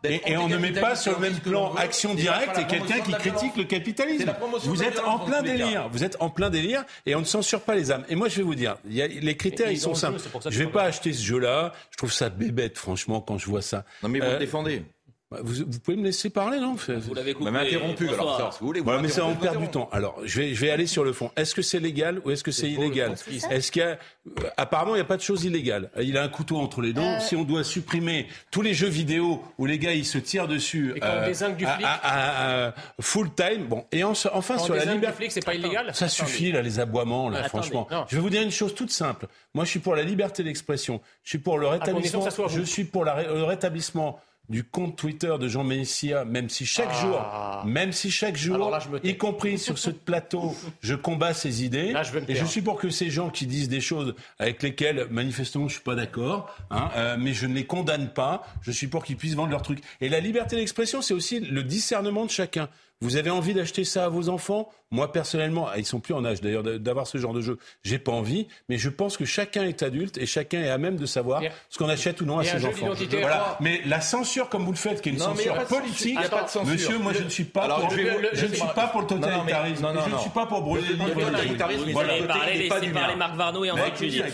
et, 0.04 0.36
on 0.38 0.48
ne 0.48 0.56
met 0.56 0.72
pas 0.72 0.96
sur 0.96 1.12
le 1.12 1.18
même 1.18 1.38
plan 1.38 1.74
action 1.74 2.14
directe 2.14 2.58
et 2.58 2.66
quelqu'un 2.66 3.00
qui 3.00 3.12
critique 3.12 3.56
le 3.56 3.64
capitalisme. 3.64 4.34
Vous 4.64 4.82
êtes 4.82 5.00
en 5.00 5.18
plein 5.18 5.42
délire. 5.42 5.88
Vous 5.90 6.02
êtes 6.02 6.16
en 6.20 6.30
plein 6.30 6.48
délire 6.48 6.84
et 7.04 7.14
on 7.14 7.20
ne 7.20 7.24
censure 7.24 7.60
pas 7.60 7.74
les 7.74 7.92
âmes. 7.92 8.04
Et 8.08 8.14
moi, 8.14 8.28
je 8.28 8.36
vais 8.38 8.42
vous 8.42 8.54
dire, 8.54 8.76
y 8.88 9.02
a, 9.02 9.06
les 9.06 9.36
critères, 9.36 9.70
ils 9.70 9.80
sont 9.80 9.94
simples. 9.94 10.18
Je 10.48 10.58
vais 10.58 10.70
pas 10.70 10.84
acheter 10.84 11.12
ce 11.12 11.22
jeu-là. 11.22 11.72
Je 11.90 11.98
trouve 11.98 12.12
ça 12.12 12.30
bébête, 12.30 12.78
franchement, 12.78 13.20
quand 13.20 13.36
je 13.36 13.46
vois 13.46 13.62
ça. 13.62 13.84
Non, 14.02 14.08
mais 14.08 14.18
vous 14.18 14.26
le 14.26 14.32
euh, 14.32 14.38
défendez. 14.38 14.82
Bah, 15.28 15.38
vous, 15.42 15.64
pouvez 15.80 15.96
me 15.96 16.04
laisser 16.04 16.30
parler, 16.30 16.60
non? 16.60 16.76
Vous 16.76 17.12
l'avez 17.12 17.34
coupé. 17.34 17.50
interrompu, 17.50 18.08
alors 18.08 18.36
ça, 18.36 18.58
vous 18.60 18.66
voulez. 18.68 18.80
Vous 18.80 18.90
mais 19.00 19.08
ça, 19.08 19.26
on 19.26 19.34
perd 19.34 19.58
du 19.58 19.68
temps. 19.68 19.88
Alors, 19.90 20.20
je 20.24 20.40
vais, 20.40 20.54
je 20.54 20.60
vais 20.60 20.70
aller 20.70 20.86
sur 20.86 21.02
le 21.02 21.12
fond. 21.12 21.32
Est-ce 21.36 21.52
que 21.52 21.62
c'est 21.62 21.80
légal 21.80 22.20
ou 22.24 22.30
est-ce 22.30 22.44
que 22.44 22.52
c'est 22.52 22.70
illégal 22.70 23.16
Est-ce 23.50 23.72
qu'il 23.72 23.82
y 23.82 23.84
a... 23.84 23.88
Euh, 23.88 24.48
apparemment, 24.56 24.92
il 24.92 24.98
n'y 24.98 25.02
a 25.02 25.06
pas 25.06 25.16
de 25.16 25.22
chose 25.22 25.44
illégale. 25.44 25.90
Il 26.00 26.16
a 26.16 26.22
un 26.22 26.28
couteau 26.28 26.58
entre 26.58 26.80
les 26.80 26.92
dents. 26.92 27.16
Euh. 27.16 27.18
Si 27.18 27.34
on 27.34 27.42
doit 27.42 27.64
supprimer 27.64 28.28
tous 28.52 28.62
les 28.62 28.72
jeux 28.72 28.86
vidéo 28.86 29.42
où 29.58 29.66
les 29.66 29.80
gars, 29.80 29.94
ils 29.94 30.04
se 30.04 30.18
tirent 30.18 30.46
dessus 30.46 30.92
et 30.94 31.00
euh, 31.02 31.26
du 31.54 31.66
flic. 31.66 31.84
À, 31.84 32.72
full 33.00 33.34
time, 33.34 33.66
bon. 33.66 33.84
Et 33.90 34.04
enfin, 34.04 34.58
sur 34.58 34.76
la 34.76 34.84
liberté... 34.84 35.28
c'est 35.30 35.44
pas 35.44 35.54
illégal 35.54 35.92
Ça 35.92 36.08
suffit, 36.08 36.52
là, 36.52 36.62
les 36.62 36.78
aboiements, 36.78 37.30
là, 37.30 37.48
franchement. 37.48 37.88
Je 38.08 38.14
vais 38.14 38.22
vous 38.22 38.30
dire 38.30 38.42
une 38.42 38.52
chose 38.52 38.76
toute 38.76 38.92
simple. 38.92 39.26
Moi, 39.54 39.64
je 39.64 39.70
suis 39.70 39.80
pour 39.80 39.96
la 39.96 40.04
liberté 40.04 40.44
d'expression. 40.44 41.00
Je 41.24 41.30
suis 41.30 41.38
pour 41.38 41.58
le 41.58 41.66
rétablissement... 41.66 42.24
Je 42.48 42.62
suis 42.62 42.84
pour 42.84 43.04
le 43.04 43.42
rétablissement 43.42 44.20
du 44.48 44.64
compte 44.64 44.96
Twitter 44.96 45.34
de 45.38 45.48
Jean 45.48 45.64
Messia, 45.64 46.24
même 46.24 46.48
si 46.48 46.66
chaque 46.66 46.90
ah. 46.90 47.00
jour, 47.00 47.64
même 47.66 47.92
si 47.92 48.10
chaque 48.10 48.36
jour, 48.36 48.76
y 49.02 49.16
compris 49.16 49.58
sur 49.58 49.78
ce 49.78 49.90
plateau, 49.90 50.54
je 50.80 50.94
combats 50.94 51.34
ces 51.34 51.64
idées. 51.64 51.94
et 52.28 52.34
je 52.34 52.44
suis 52.44 52.62
pour 52.62 52.76
que 52.76 52.90
ces 52.90 53.10
gens 53.10 53.30
qui 53.30 53.46
disent 53.46 53.68
des 53.68 53.80
choses 53.80 54.14
avec 54.38 54.62
lesquelles 54.62 55.06
manifestement 55.10 55.68
je 55.68 55.74
suis 55.74 55.82
pas 55.82 55.94
d'accord, 55.94 56.54
hein, 56.70 56.90
euh, 56.96 57.16
mais 57.18 57.34
je 57.34 57.46
ne 57.46 57.54
les 57.54 57.66
condamne 57.66 58.08
pas. 58.08 58.42
Je 58.62 58.70
suis 58.70 58.86
pour 58.86 59.04
qu'ils 59.04 59.16
puissent 59.16 59.34
vendre 59.34 59.50
leurs 59.50 59.62
trucs. 59.62 59.82
Et 60.00 60.08
la 60.08 60.20
liberté 60.20 60.56
d'expression, 60.56 61.02
c'est 61.02 61.14
aussi 61.14 61.40
le 61.40 61.62
discernement 61.62 62.24
de 62.24 62.30
chacun. 62.30 62.68
Vous 63.02 63.16
avez 63.16 63.28
envie 63.28 63.52
d'acheter 63.52 63.84
ça 63.84 64.06
à 64.06 64.08
vos 64.08 64.30
enfants 64.30 64.70
Moi, 64.96 65.12
personnellement, 65.12 65.68
ah, 65.70 65.76
ils 65.76 65.84
sont 65.84 66.00
plus 66.00 66.14
en 66.14 66.24
âge 66.24 66.40
d'ailleurs 66.40 66.62
d'avoir 66.62 67.06
ce 67.06 67.18
genre 67.18 67.34
de 67.34 67.42
jeu. 67.42 67.58
J'ai 67.82 67.98
pas 67.98 68.12
envie, 68.12 68.48
mais 68.70 68.78
je 68.78 68.88
pense 68.88 69.18
que 69.18 69.26
chacun 69.26 69.64
est 69.64 69.82
adulte 69.82 70.16
et 70.16 70.24
chacun 70.24 70.62
est 70.62 70.70
à 70.70 70.78
même 70.78 70.96
de 70.96 71.04
savoir 71.04 71.42
ce 71.68 71.76
qu'on 71.76 71.90
achète 71.90 72.22
ou 72.22 72.24
non 72.24 72.38
à 72.38 72.44
ses 72.44 72.64
enfants. 72.64 72.88
Voilà. 73.20 73.58
Mais 73.60 73.82
la 73.84 74.00
censure, 74.00 74.48
comme 74.48 74.64
vous 74.64 74.70
le 74.70 74.78
faites, 74.78 75.02
qui 75.02 75.10
est 75.10 75.12
une 75.12 75.18
censure 75.18 75.54
politique, 75.66 76.18
monsieur, 76.64 76.98
moi, 76.98 77.12
je 77.12 77.24
ne 77.24 77.28
suis 77.28 77.44
pas 77.44 77.68
pour, 77.68 77.90
je 77.90 78.46
ne 78.46 78.54
suis 78.54 78.68
pas 78.74 78.86
pour 78.86 79.02
le 79.02 79.06
totalitarisme. 79.06 79.86
Je 80.06 80.14
ne 80.14 80.18
suis 80.18 80.30
pas 80.30 80.46
pour 80.46 80.62
brûler 80.62 80.88
les 80.88 80.94
livres. 80.94 81.92
Voilà. 81.92 83.16
Marc 83.16 83.36
Varno 83.36 83.64
et 83.64 83.70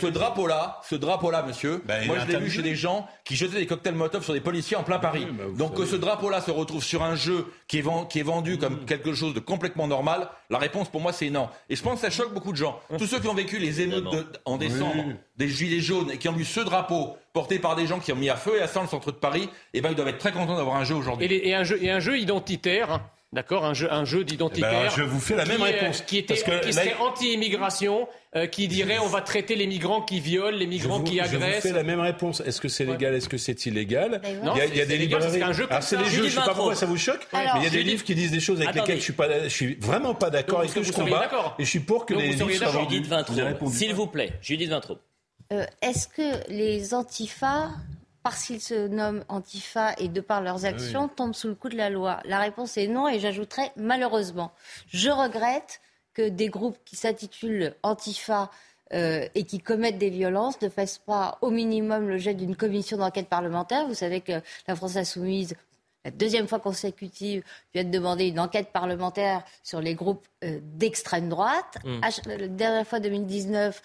Ce 0.01 0.07
drapeau-là, 0.07 0.81
ce 0.89 0.95
drapeau-là, 0.95 1.43
monsieur, 1.43 1.83
ben, 1.85 2.07
moi, 2.07 2.19
je 2.21 2.33
l'ai 2.33 2.39
vu 2.39 2.51
chez 2.51 2.63
des 2.63 2.77
gens 2.77 3.09
qui 3.25 3.35
jetaient 3.35 3.59
des 3.59 3.67
cocktails 3.67 3.95
Molotov 3.95 4.23
sur 4.23 4.33
des 4.33 4.41
policiers 4.41 4.77
en 4.77 4.85
plein 4.85 5.01
Paris. 5.01 5.27
Donc 5.59 5.77
que 5.77 5.87
ce 5.87 5.97
drapeau-là 5.97 6.41
se 6.41 6.53
retrouve 6.53 6.85
sur 6.85 7.03
un 7.03 7.17
jeu 7.17 7.47
qui 7.67 7.81
est 7.81 8.23
vendu 8.23 8.59
comme 8.59 8.85
quelque 8.85 9.13
chose 9.13 9.35
de 9.35 9.41
complètement 9.41 9.89
normal 9.89 10.29
La 10.53 10.59
réponse 10.59 10.91
pour 10.91 11.01
moi 11.01 11.13
c'est 11.13 11.31
non. 11.31 11.49
Et 11.71 11.77
je 11.77 11.83
pense 11.83 11.95
que 11.95 12.01
ça 12.01 12.11
choque 12.11 12.35
beaucoup 12.35 12.53
de 12.53 12.59
gens. 12.59 12.79
Tous 12.99 13.07
ceux 13.07 13.19
qui 13.19 13.27
ont 13.27 13.35
vécu 13.35 13.59
les 13.59 13.81
émeutes 13.81 14.41
en 14.45 14.59
décembre, 14.59 15.05
des 15.39 15.49
gilets 15.49 15.81
jaunes 15.81 16.11
et 16.11 16.19
qui 16.19 16.29
ont 16.29 16.35
vu 16.35 16.45
ce 16.45 16.61
drapeau 16.61 17.17
porté 17.33 17.59
par 17.59 17.75
des 17.75 17.87
gens 17.87 17.99
qui 17.99 18.13
ont 18.13 18.17
mis 18.17 18.29
à 18.29 18.37
feu 18.37 18.59
et 18.59 18.61
à 18.61 18.69
sang 18.69 18.83
le 18.83 18.89
centre 18.89 19.13
de 19.13 19.17
Paris, 19.17 19.49
eh 19.73 19.81
ben 19.81 19.89
ils 19.89 19.95
doivent 19.95 20.09
être 20.09 20.19
très 20.19 20.33
contents 20.33 20.57
d'avoir 20.57 20.77
un 20.77 20.85
jeu 20.85 20.95
aujourd'hui. 20.95 21.27
Et, 21.27 21.55
un 21.55 21.65
jeu, 21.65 21.83
et 21.83 21.91
un 21.91 22.01
jeu 22.01 22.19
identitaire. 22.19 23.01
D'accord, 23.33 23.65
un 23.65 23.73
jeu, 23.73 23.91
un 23.91 24.05
jeu 24.05 24.25
d'identitaire. 24.25 24.71
Eh 24.73 24.89
ben, 24.89 24.93
je 24.95 25.03
vous 25.03 25.19
fais 25.19 25.35
la 25.35 25.47
même 25.47 25.63
réponse. 25.63 26.03
Qui, 26.03 26.19
était, 26.19 26.35
qui 26.35 26.73
serait 26.73 26.97
anti-immigration 27.01 28.07
euh, 28.37 28.47
qui 28.47 28.69
dirait 28.69 28.99
on 28.99 29.07
va 29.07 29.23
traiter 29.23 29.55
les 29.55 29.67
migrants 29.67 30.03
qui 30.03 30.21
violent, 30.21 30.57
les 30.57 30.67
migrants 30.67 31.03
qui 31.03 31.19
agressent. 31.19 31.41
Je 31.41 31.57
vous 31.57 31.61
fais 31.61 31.73
la 31.73 31.83
même 31.83 32.01
réponse. 32.01 32.43
Est-ce 32.45 32.61
que 32.61 32.69
c'est 32.69 32.85
légal 32.85 33.15
Est-ce 33.15 33.31
que 33.31 33.39
c'est 33.39 33.65
illégal 33.65 34.21
Non, 34.45 34.53
il 34.55 34.77
y 34.77 34.81
a, 34.83 34.85
des 34.85 34.99
librairies. 34.99 35.31
C'est 35.33 35.43
un 35.43 35.53
jeu 35.53 35.67
Alors 35.71 35.83
c'est 35.83 35.97
des 35.97 36.05
jeux. 36.05 36.25
Je 36.25 36.29
sais 36.29 36.37
pas 36.37 36.55
pourquoi 36.55 36.75
ça 36.75 36.85
vous 36.85 36.99
choque, 36.99 37.27
mais 37.33 37.47
il 37.57 37.65
y 37.65 37.67
a 37.67 37.71
des 37.71 37.83
livres 37.83 38.05
qui 38.05 38.15
disent 38.15 38.33
des 38.33 38.41
choses 38.41 38.61
avec 38.61 38.75
lesquelles 38.75 38.99
je 38.99 39.05
suis 39.05 39.13
pas, 39.15 39.45
je 39.45 39.49
suis 39.49 39.75
vraiment 39.77 40.15
pas 40.15 40.29
d'accord 40.29 40.69
ce 40.69 40.75
que 40.75 40.83
je 40.83 40.93
combats. 40.93 41.31
Et 41.59 41.65
je 41.65 41.71
suis 41.71 41.81
pour 41.81 42.05
que 42.05 42.15
les 42.15 42.29
livres 42.29 42.51
soient 42.51 42.87
Judith 42.89 43.11
S'il 43.71 43.95
vous 43.95 44.09
plaît, 44.09 44.33
Judith 44.43 44.69
Vintraud. 44.69 44.99
Euh, 45.53 45.65
est-ce 45.83 46.09
que 46.09 46.51
les 46.51 46.95
antifas 46.95 47.71
parce 48.23 48.45
qu'ils 48.45 48.61
se 48.61 48.89
nomment 48.89 49.25
Antifa 49.29 49.95
et 49.99 50.09
de 50.09 50.21
par 50.21 50.41
leurs 50.41 50.65
actions, 50.65 51.09
tombent 51.09 51.35
sous 51.35 51.49
le 51.49 51.55
coup 51.55 51.69
de 51.69 51.77
la 51.77 51.91
loi 51.91 52.21
La 52.25 52.39
réponse 52.39 52.77
est 52.77 52.87
non 52.87 53.09
et 53.09 53.19
j'ajouterais 53.19 53.73
malheureusement. 53.77 54.53
Je 54.89 55.11
regrette 55.11 55.81
que 56.15 56.29
des 56.29 56.49
groupes 56.49 56.79
qui 56.85 56.97
s'intitulent 56.97 57.75
Antifa 57.83 58.51
euh, 58.93 59.27
et 59.35 59.45
qui 59.45 59.59
commettent 59.59 59.99
des 59.99 60.11
violences 60.11 60.61
ne 60.61 60.69
fassent 60.69 60.99
pas 60.99 61.39
au 61.41 61.51
minimum 61.51 62.09
le 62.09 62.19
jet 62.19 62.35
d'une 62.35 62.57
commission 62.57 62.99
d'enquête 62.99 63.29
parlementaire. 63.29 63.87
Vous 63.87 63.95
savez 63.95 64.21
que 64.21 64.33
la 64.69 64.77
France 64.77 64.97
insoumise, 64.97 65.55
la 66.05 66.11
deuxième 66.11 66.47
fois 66.47 66.59
consécutive, 66.59 67.43
vient 67.73 67.85
de 67.85 67.91
demander 67.91 68.27
une 68.27 68.39
enquête 68.39 68.71
parlementaire 68.71 69.45
sur 69.63 69.81
les 69.81 69.95
groupes 69.95 70.27
euh, 70.45 70.59
d'extrême 70.63 71.31
droite. 71.31 71.79
Mmh. 71.85 72.01
La 72.27 72.49
dernière 72.49 72.87
fois, 72.87 73.01
2019, 73.01 73.81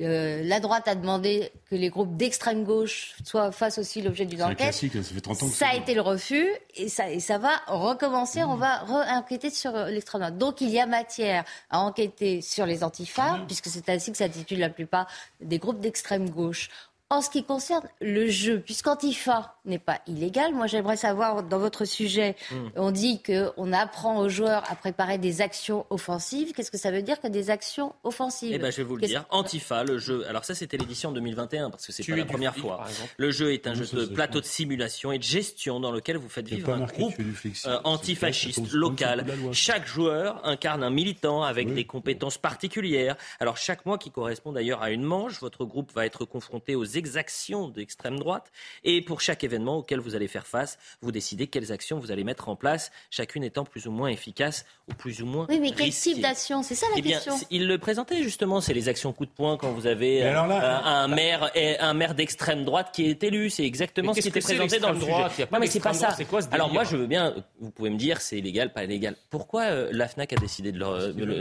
euh, 0.00 0.42
la 0.42 0.58
droite 0.58 0.88
a 0.88 0.94
demandé 0.94 1.52
que 1.70 1.76
les 1.76 1.90
groupes 1.90 2.16
d'extrême 2.16 2.64
gauche 2.64 3.14
soient 3.24 3.52
fassent 3.52 3.78
aussi 3.78 4.00
l'objet 4.00 4.24
d'une 4.24 4.42
enquête. 4.42 4.72
Ça, 4.72 4.88
fait 4.88 5.20
30 5.20 5.42
ans 5.42 5.48
ça 5.48 5.68
a 5.68 5.74
été 5.74 5.94
le 5.94 6.00
refus 6.00 6.48
et 6.74 6.88
ça, 6.88 7.10
et 7.10 7.20
ça 7.20 7.38
va 7.38 7.60
recommencer. 7.66 8.42
On 8.42 8.56
va 8.56 8.78
re-enquêter 8.78 9.50
sur 9.50 9.76
euh, 9.76 9.88
l'extrême 9.88 10.22
droite. 10.22 10.38
Donc 10.38 10.60
il 10.62 10.70
y 10.70 10.80
a 10.80 10.86
matière 10.86 11.44
à 11.68 11.80
enquêter 11.80 12.40
sur 12.40 12.64
les 12.64 12.82
antifas, 12.82 13.40
puisque 13.46 13.66
c'est 13.66 13.88
ainsi 13.90 14.12
que 14.12 14.18
s'intitulent 14.18 14.60
la 14.60 14.70
plupart 14.70 15.06
des 15.40 15.58
groupes 15.58 15.80
d'extrême 15.80 16.30
gauche. 16.30 16.70
En 17.10 17.20
ce 17.20 17.28
qui 17.28 17.44
concerne 17.44 17.86
le 18.00 18.28
jeu, 18.28 18.60
puisqu'Antifa 18.60 19.56
n'est 19.64 19.78
pas 19.78 20.00
illégal, 20.06 20.52
moi 20.54 20.66
j'aimerais 20.66 20.96
savoir, 20.96 21.42
dans 21.42 21.58
votre 21.58 21.84
sujet, 21.84 22.34
hmm. 22.50 22.68
on 22.76 22.90
dit 22.90 23.22
qu'on 23.22 23.72
apprend 23.72 24.18
aux 24.18 24.28
joueurs 24.28 24.64
à 24.70 24.74
préparer 24.74 25.18
des 25.18 25.40
actions 25.40 25.86
offensives. 25.90 26.52
Qu'est-ce 26.52 26.70
que 26.70 26.78
ça 26.78 26.90
veut 26.90 27.02
dire 27.02 27.20
que 27.20 27.28
des 27.28 27.50
actions 27.50 27.94
offensives? 28.02 28.52
Eh 28.52 28.58
ben, 28.58 28.72
je 28.72 28.78
vais 28.78 28.82
vous 28.82 28.96
le 28.96 29.06
dire. 29.06 29.24
Antifa, 29.30 29.84
le 29.84 29.98
jeu. 29.98 30.26
Alors 30.28 30.44
ça, 30.44 30.54
c'était 30.54 30.76
l'édition 30.76 31.12
2021 31.12 31.70
parce 31.70 31.86
que 31.86 31.92
c'est 31.92 32.04
pas 32.04 32.16
la 32.16 32.24
première 32.24 32.56
fois. 32.56 32.84
Le 33.16 33.30
jeu 33.30 33.52
est 33.52 33.66
un 33.66 33.74
jeu 33.74 33.86
de 33.86 34.06
plateau 34.06 34.40
de 34.40 34.46
simulation 34.46 35.12
et 35.12 35.18
de 35.18 35.22
gestion 35.22 35.78
dans 35.78 35.92
lequel 35.92 36.16
vous 36.16 36.28
faites 36.28 36.48
vivre 36.48 36.72
un 36.72 36.80
groupe 36.80 37.14
euh, 37.66 37.78
antifasciste 37.84 38.72
local. 38.72 39.24
Chaque 39.52 39.86
joueur 39.86 40.44
incarne 40.44 40.82
un 40.82 40.90
militant 40.90 41.42
avec 41.42 41.72
des 41.72 41.84
compétences 41.84 42.38
particulières. 42.38 43.16
Alors 43.38 43.56
chaque 43.56 43.86
mois, 43.86 43.98
qui 43.98 44.10
correspond 44.10 44.52
d'ailleurs 44.52 44.82
à 44.82 44.90
une 44.90 45.02
manche, 45.02 45.40
votre 45.40 45.64
groupe 45.64 45.92
va 45.94 46.04
être 46.04 46.24
confronté 46.24 46.74
aux 46.74 46.84
exactions 46.84 47.68
d'extrême 47.68 48.18
droite. 48.18 48.50
Et 48.82 49.02
pour 49.02 49.20
chaque 49.20 49.44
événement 49.44 49.51
auquel 49.58 50.00
vous 50.00 50.14
allez 50.14 50.28
faire 50.28 50.46
face, 50.46 50.78
vous 51.00 51.12
décidez 51.12 51.46
quelles 51.46 51.72
actions 51.72 51.98
vous 51.98 52.10
allez 52.10 52.24
mettre 52.24 52.48
en 52.48 52.56
place, 52.56 52.90
chacune 53.10 53.44
étant 53.44 53.64
plus 53.64 53.86
ou 53.86 53.90
moins 53.90 54.08
efficace 54.08 54.64
ou 54.90 54.94
plus 54.94 55.22
ou 55.22 55.26
moins. 55.26 55.46
Oui, 55.48 55.60
mais 55.60 55.72
quel 55.72 55.90
type 55.90 56.20
d'action? 56.20 56.62
C'est 56.62 56.74
ça 56.74 56.86
la 56.90 56.98
eh 56.98 57.02
question. 57.02 57.34
Il 57.50 57.66
le 57.66 57.78
présentait 57.78 58.22
justement, 58.22 58.60
c'est 58.60 58.74
les 58.74 58.88
actions 58.88 59.12
coup 59.12 59.26
de 59.26 59.30
poing 59.30 59.56
quand 59.56 59.72
vous 59.72 59.86
avez 59.86 60.24
euh, 60.24 60.40
un, 60.40 61.08
maire, 61.08 61.50
un 61.54 61.94
maire 61.94 62.14
d'extrême 62.14 62.64
droite 62.64 62.90
qui 62.92 63.08
est 63.08 63.22
élu. 63.24 63.50
C'est 63.50 63.64
exactement 63.64 64.14
ce 64.14 64.20
qui 64.20 64.28
était 64.28 64.40
présenté 64.40 64.78
dans 64.78 64.92
le 64.92 64.98
droit. 64.98 65.28
Non, 65.52 65.58
mais 65.60 65.66
c'est 65.66 65.80
pas 65.80 65.94
ça. 65.94 66.16
Alors 66.50 66.72
moi, 66.72 66.84
je 66.84 66.96
veux 66.96 67.06
bien. 67.06 67.34
Vous 67.60 67.70
pouvez 67.70 67.90
me 67.90 67.98
dire, 67.98 68.20
c'est 68.20 68.38
illégal, 68.38 68.72
pas 68.72 68.84
illégal. 68.84 69.16
Pourquoi 69.30 69.62
euh, 69.64 69.88
la 69.92 70.08
Fnac 70.08 70.32
a 70.32 70.36
décidé 70.36 70.72
de, 70.72 70.78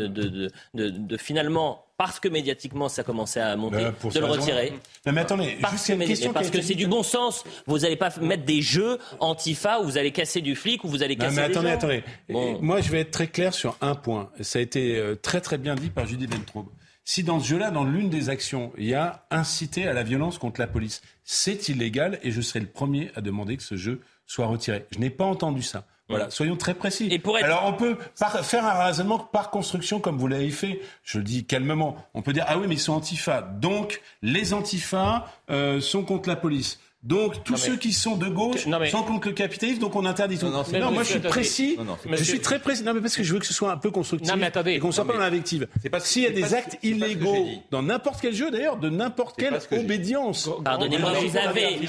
de, 0.07 0.49
de 0.73 1.17
finalement 1.17 1.85
parce 2.01 2.19
que 2.19 2.29
médiatiquement 2.29 2.89
ça 2.89 3.03
commençait 3.03 3.41
à 3.41 3.55
monter, 3.55 3.85
euh, 3.85 4.09
de 4.11 4.19
le 4.19 4.25
retirer. 4.25 4.73
mais 5.05 5.21
attendez, 5.21 5.55
parce 5.61 5.85
que, 5.85 5.93
question 5.93 6.33
parce 6.33 6.49
que 6.49 6.59
c'est 6.59 6.73
du 6.73 6.87
bon 6.87 7.03
sens. 7.03 7.43
Vous 7.67 7.77
n'allez 7.77 7.95
pas 7.95 8.09
mettre 8.21 8.43
des 8.43 8.63
jeux 8.63 8.97
antifa 9.19 9.79
où 9.79 9.83
vous 9.83 9.99
allez 9.99 10.09
casser 10.09 10.41
du 10.41 10.55
flic 10.55 10.83
ou 10.83 10.87
vous 10.87 11.03
allez 11.03 11.15
casser 11.15 11.35
non, 11.35 11.41
mais 11.43 11.71
attendez, 11.71 12.01
attendez. 12.31 12.57
Moi, 12.59 12.81
je 12.81 12.89
vais 12.89 13.01
être 13.01 13.11
très 13.11 13.27
clair 13.27 13.53
sur 13.53 13.77
un 13.81 13.93
point. 13.93 14.31
Ça 14.41 14.57
a 14.57 14.63
été 14.63 14.97
euh, 14.97 15.13
très 15.13 15.41
très 15.41 15.59
bien 15.59 15.75
dit 15.75 15.91
par 15.91 16.07
Judith 16.07 16.33
Ventraube. 16.33 16.69
Si 17.03 17.21
dans 17.21 17.39
ce 17.39 17.49
jeu-là, 17.49 17.69
dans 17.69 17.83
l'une 17.83 18.09
des 18.09 18.29
actions, 18.29 18.71
il 18.79 18.85
y 18.85 18.95
a 18.95 19.27
incité 19.29 19.87
à 19.87 19.93
la 19.93 20.01
violence 20.01 20.39
contre 20.39 20.59
la 20.59 20.67
police, 20.67 21.03
c'est 21.23 21.69
illégal 21.69 22.17
et 22.23 22.31
je 22.31 22.41
serai 22.41 22.61
le 22.61 22.65
premier 22.65 23.11
à 23.15 23.21
demander 23.21 23.57
que 23.57 23.63
ce 23.63 23.75
jeu 23.75 24.01
soit 24.25 24.47
retiré. 24.47 24.87
Je 24.91 24.97
n'ai 24.97 25.11
pas 25.11 25.25
entendu 25.25 25.61
ça. 25.61 25.85
Voilà, 26.09 26.29
soyons 26.29 26.57
très 26.57 26.73
précis. 26.73 27.07
Et 27.09 27.19
pour 27.19 27.37
Alors 27.37 27.65
on 27.65 27.73
peut 27.73 27.97
faire 28.43 28.65
un 28.65 28.83
raisonnement 28.83 29.19
par 29.19 29.49
construction 29.49 29.99
comme 29.99 30.17
vous 30.17 30.27
l'avez 30.27 30.49
fait. 30.49 30.81
Je 31.03 31.19
le 31.19 31.23
dis 31.23 31.45
calmement. 31.45 31.95
On 32.13 32.21
peut 32.21 32.33
dire 32.33 32.45
ah 32.47 32.57
oui 32.57 32.65
mais 32.67 32.75
ils 32.75 32.79
sont 32.79 32.93
antifa. 32.93 33.41
Donc 33.41 34.01
les 34.21 34.53
antifas 34.53 35.25
euh, 35.49 35.79
sont 35.79 36.03
contre 36.03 36.27
la 36.27 36.35
police. 36.35 36.79
Donc 37.03 37.43
tous 37.43 37.57
ceux 37.57 37.77
qui 37.77 37.93
sont 37.93 38.15
de 38.15 38.27
gauche 38.27 38.67
sont 38.91 39.03
contre 39.03 39.29
le 39.29 39.33
capitalisme, 39.33 39.79
donc 39.79 39.95
on 39.95 40.05
interdit 40.05 40.37
tout. 40.37 40.47
Non, 40.47 40.63
non, 40.79 40.91
moi 40.91 41.03
je 41.03 41.09
suis 41.09 41.19
précis. 41.19 41.77
je 42.11 42.23
suis 42.23 42.39
très 42.39 42.59
précis. 42.59 42.83
Non, 42.83 42.93
mais 42.93 43.01
parce 43.01 43.15
que 43.15 43.23
je 43.23 43.33
veux 43.33 43.39
que 43.39 43.45
ce 43.45 43.53
soit 43.53 43.71
un 43.71 43.77
peu 43.77 43.89
constructif. 43.89 44.31
mais 44.35 44.45
attendez. 44.45 44.73
Et 44.73 44.79
qu'on 44.79 44.91
soit 44.91 45.05
pas 45.05 45.13
dans 45.13 45.19
l'invective. 45.19 45.67
S'il 45.99 46.23
y 46.23 46.27
a 46.27 46.31
des 46.31 46.53
actes 46.53 46.77
illégaux 46.83 47.47
dans 47.71 47.81
n'importe 47.81 48.21
quel 48.21 48.35
jeu, 48.35 48.51
d'ailleurs, 48.51 48.77
de 48.77 48.89
n'importe 48.89 49.39
quelle 49.39 49.59
obédience. 49.71 50.49
Pardonnez-moi, 50.63 51.13
vous 51.13 51.37
avez, 51.37 51.79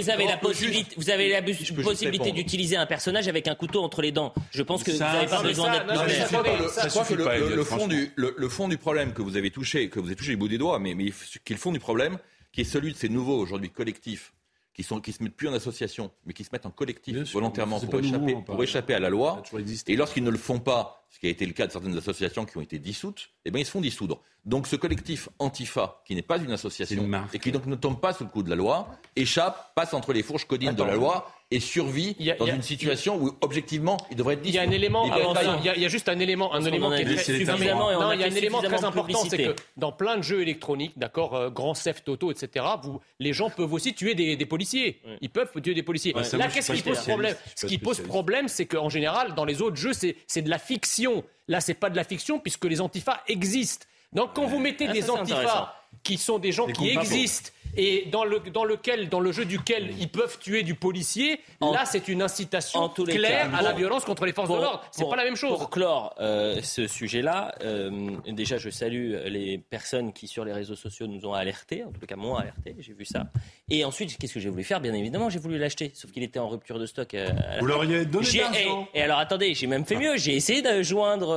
vous 0.00 0.10
avez 0.10 0.26
la 0.26 0.36
possibilité, 0.36 0.94
vous 0.96 1.10
avez 1.10 1.28
la 1.28 1.42
possibilité 1.42 2.32
d'utiliser 2.32 2.76
un 2.76 2.86
personnage 2.86 3.28
avec 3.28 3.48
un 3.48 3.54
couteau 3.54 3.82
entre 3.82 4.02
les 4.02 4.12
dents. 4.12 4.34
Je 4.50 4.62
pense 4.62 4.82
que 4.82 4.90
vous 4.90 4.98
n'avez 4.98 5.26
pas 5.26 5.42
besoin 5.42 5.70
d'être 5.70 5.86
Je 6.08 6.88
crois 6.88 7.04
que 7.04 7.14
le 7.14 7.64
fond 7.64 7.86
du 7.86 8.12
le 8.16 8.48
fond 8.48 8.68
du 8.68 8.78
problème 8.78 9.12
que 9.12 9.22
vous 9.22 9.36
avez 9.36 9.50
touché, 9.50 9.88
que 9.88 10.00
vous 10.00 10.06
avez 10.06 10.16
touché 10.16 10.30
les 10.30 10.36
bouts 10.36 10.48
des 10.48 10.58
doigts, 10.58 10.78
mais 10.78 10.94
qui 10.94 11.52
est 11.52 11.56
le 11.56 11.56
fond 11.56 11.72
du 11.72 11.78
problème, 11.78 12.18
qui 12.52 12.62
est 12.62 12.64
celui 12.64 12.92
de 12.92 12.96
ces 12.96 13.08
nouveaux 13.08 13.38
aujourd'hui 13.38 13.70
collectifs 13.70 14.32
qui 14.76 14.82
sont 14.82 15.00
qui 15.00 15.12
se 15.12 15.22
mettent 15.22 15.34
plus 15.34 15.48
en 15.48 15.54
association, 15.54 16.10
mais 16.26 16.34
qui 16.34 16.44
se 16.44 16.50
mettent 16.52 16.66
en 16.66 16.70
collectif 16.70 17.32
volontairement 17.32 17.80
pour 17.80 17.98
échapper, 17.98 18.34
hein, 18.34 18.42
pour 18.44 18.62
échapper 18.62 18.92
à 18.92 19.00
la 19.00 19.08
loi. 19.08 19.42
Et 19.86 19.96
lorsqu'ils 19.96 20.22
ne 20.22 20.30
le 20.30 20.36
font 20.36 20.60
pas, 20.60 21.02
ce 21.08 21.18
qui 21.18 21.26
a 21.26 21.30
été 21.30 21.46
le 21.46 21.54
cas 21.54 21.66
de 21.66 21.72
certaines 21.72 21.96
associations 21.96 22.44
qui 22.44 22.58
ont 22.58 22.60
été 22.60 22.78
dissoutes, 22.78 23.30
eh 23.46 23.50
bien 23.50 23.62
ils 23.62 23.64
se 23.64 23.70
font 23.70 23.80
dissoudre. 23.80 24.20
Donc 24.44 24.66
ce 24.66 24.76
collectif 24.76 25.30
Antifa, 25.38 26.02
qui 26.04 26.14
n'est 26.14 26.20
pas 26.20 26.36
une 26.36 26.52
association 26.52 27.10
et 27.32 27.38
qui 27.38 27.52
donc 27.52 27.64
ne 27.64 27.74
tombe 27.74 28.00
pas 28.00 28.12
sous 28.12 28.24
le 28.24 28.28
coup 28.28 28.42
de 28.42 28.50
la 28.50 28.56
loi, 28.56 28.90
échappe, 29.16 29.72
passe 29.74 29.94
entre 29.94 30.12
les 30.12 30.22
fourches 30.22 30.44
codines 30.44 30.74
de 30.74 30.82
la 30.82 30.94
loi 30.94 31.32
et 31.52 31.60
survie 31.60 32.16
dans 32.38 32.46
une 32.46 32.62
situation 32.62 33.22
où 33.22 33.30
objectivement 33.40 33.96
il 34.10 34.16
devrait 34.16 34.34
être 34.34 34.40
Il 34.44 34.54
y 34.54 34.58
a 34.58 34.62
un 34.62 34.70
élément, 34.70 35.04
il 35.04 35.80
y, 35.80 35.84
a 35.84 35.88
juste 35.88 36.08
un 36.08 36.18
élément, 36.18 36.52
un 36.52 36.64
élément 36.64 36.90
qui 36.90 37.02
est 37.02 37.04
très, 37.04 37.74
non, 37.74 38.12
il 38.12 38.20
y 38.20 38.24
a 38.24 38.26
un 38.26 38.34
élément 38.34 38.60
très 38.60 38.84
important, 38.84 39.24
c'est 39.28 39.38
que 39.38 39.54
dans 39.76 39.92
plein 39.92 40.16
de 40.16 40.22
jeux 40.22 40.42
électroniques, 40.42 40.94
d'accord, 40.96 41.36
euh, 41.36 41.50
Grand 41.50 41.74
Theft 41.74 42.08
Auto, 42.08 42.32
etc., 42.32 42.66
vous, 42.82 43.00
les 43.20 43.32
gens 43.32 43.48
peuvent 43.48 43.72
aussi 43.72 43.94
tuer 43.94 44.14
des, 44.14 44.36
des 44.36 44.46
policiers. 44.46 45.00
Ils 45.20 45.30
peuvent 45.30 45.50
tuer 45.62 45.74
des 45.74 45.82
policiers. 45.82 46.12
Là, 46.12 46.48
qu'est-ce 46.48 46.72
qui 46.72 46.82
pose 46.82 47.00
problème 47.00 47.36
Ce 47.54 47.66
qui 47.66 47.78
pose 47.78 48.00
problème, 48.00 48.48
c'est 48.48 48.66
qu'en 48.66 48.88
général, 48.88 49.34
dans 49.34 49.44
les 49.44 49.62
autres 49.62 49.76
jeux, 49.76 49.92
c'est 49.92 50.42
de 50.42 50.50
la 50.50 50.58
fiction. 50.58 51.22
Là, 51.48 51.60
c'est 51.60 51.74
pas 51.74 51.90
de 51.90 51.96
la 51.96 52.04
fiction 52.04 52.40
puisque 52.40 52.64
les 52.64 52.80
antifas 52.80 53.22
existent. 53.28 53.86
Donc, 54.12 54.34
quand 54.34 54.46
vous 54.46 54.58
mettez 54.58 54.86
ah, 54.88 54.92
des 54.92 55.10
antifas 55.10 55.74
qui 56.02 56.16
sont 56.16 56.38
des 56.38 56.52
gens 56.52 56.66
qui 56.66 56.88
existent 56.90 57.50
et 57.76 58.06
dans, 58.10 58.24
le, 58.24 58.40
dans 58.40 58.64
lequel, 58.64 59.08
dans 59.08 59.20
le 59.20 59.32
jeu 59.32 59.44
duquel 59.44 59.90
ils 59.98 60.08
peuvent 60.08 60.38
tuer 60.38 60.62
du 60.62 60.74
policier, 60.74 61.40
là 61.60 61.84
c'est 61.84 62.08
une 62.08 62.22
incitation 62.22 62.88
claire 62.88 63.54
à 63.54 63.62
la 63.62 63.72
violence 63.72 64.04
contre 64.04 64.26
les 64.26 64.32
forces 64.32 64.48
de 64.48 64.54
l'ordre. 64.54 64.84
C'est 64.90 65.08
pas 65.08 65.16
la 65.16 65.24
même 65.24 65.36
chose. 65.36 65.58
Pour 65.58 65.70
clore 65.70 66.14
euh, 66.20 66.60
ce 66.62 66.86
sujet-là, 66.86 67.54
euh, 67.62 68.10
déjà 68.28 68.58
je 68.58 68.70
salue 68.70 69.14
les 69.26 69.58
personnes 69.58 70.12
qui 70.12 70.26
sur 70.28 70.44
les 70.44 70.52
réseaux 70.52 70.76
sociaux 70.76 71.06
nous 71.06 71.26
ont 71.26 71.34
alertés, 71.34 71.84
en 71.84 71.90
tout 71.92 72.06
cas 72.06 72.16
m'ont 72.16 72.36
alerté, 72.36 72.76
j'ai 72.78 72.92
vu 72.92 73.04
ça. 73.04 73.24
Et 73.68 73.84
ensuite, 73.84 74.16
qu'est-ce 74.18 74.34
que 74.34 74.40
j'ai 74.40 74.50
voulu 74.50 74.64
faire? 74.64 74.80
Bien 74.80 74.94
évidemment, 74.94 75.30
j'ai 75.30 75.38
voulu 75.38 75.58
l'acheter, 75.58 75.90
sauf 75.94 76.12
qu'il 76.12 76.22
était 76.22 76.38
en 76.38 76.48
rupture 76.48 76.78
de 76.78 76.86
stock. 76.86 77.14
Euh, 77.14 77.28
Vous 77.60 77.66
l'auriez 77.66 78.04
donné 78.04 78.26
et, 78.36 78.98
et, 78.98 79.02
alors 79.02 79.18
attendez, 79.18 79.54
j'ai 79.54 79.66
même 79.66 79.84
fait 79.84 79.96
mieux, 79.96 80.16
j'ai 80.16 80.34
essayé 80.34 80.62
de 80.62 80.82
joindre 80.82 81.34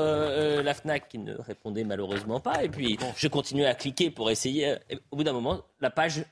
la 0.64 0.74
Fnac 0.74 1.08
qui 1.10 1.18
ne 1.18 1.36
répondait 1.36 1.84
malheureusement 1.84 2.40
pas, 2.40 2.64
et 2.64 2.70
puis 2.70 2.98
je 3.18 3.28
continuais 3.28 3.66
à 3.66 3.74
cliquer 3.74 4.10
pour 4.10 4.30
essayer. 4.32 4.76
Au 5.12 5.16
bout 5.18 5.24
d'un 5.24 5.34
moment, 5.34 5.62
la 5.82 5.90
page 5.90 6.24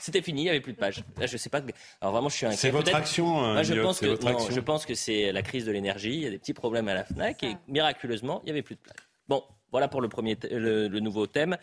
c'était 0.00 0.22
fini, 0.22 0.42
il 0.42 0.44
n'y 0.44 0.50
avait 0.50 0.60
plus 0.60 0.72
de 0.72 0.78
page. 0.78 1.04
Là, 1.18 1.26
je 1.26 1.36
sais 1.36 1.50
pas. 1.50 1.60
Alors 2.00 2.12
vraiment, 2.12 2.28
je 2.28 2.36
suis 2.36 2.46
inquiet. 2.46 2.56
C'est 2.56 2.70
votre 2.70 2.94
action. 2.94 3.26
Moi, 3.26 3.62
je, 3.62 3.74
pense 3.80 4.00
que, 4.00 4.16
je 4.50 4.60
pense 4.60 4.86
que 4.86 4.94
c'est 4.94 5.30
la 5.30 5.42
crise 5.42 5.66
de 5.66 5.72
l'énergie. 5.72 6.14
Il 6.14 6.22
y 6.22 6.26
a 6.26 6.30
des 6.30 6.38
petits 6.38 6.54
problèmes 6.54 6.88
à 6.88 6.94
la 6.94 7.04
Fnac 7.04 7.42
et 7.42 7.56
miraculeusement, 7.68 8.40
il 8.42 8.46
n'y 8.46 8.50
avait 8.52 8.62
plus 8.62 8.74
de 8.74 8.80
place. 8.80 8.96
Bon, 9.28 9.44
voilà 9.70 9.88
pour 9.88 10.00
le 10.00 10.08
premier, 10.08 10.36
le, 10.50 10.88
nouveau 11.00 11.26
thème. 11.26 11.56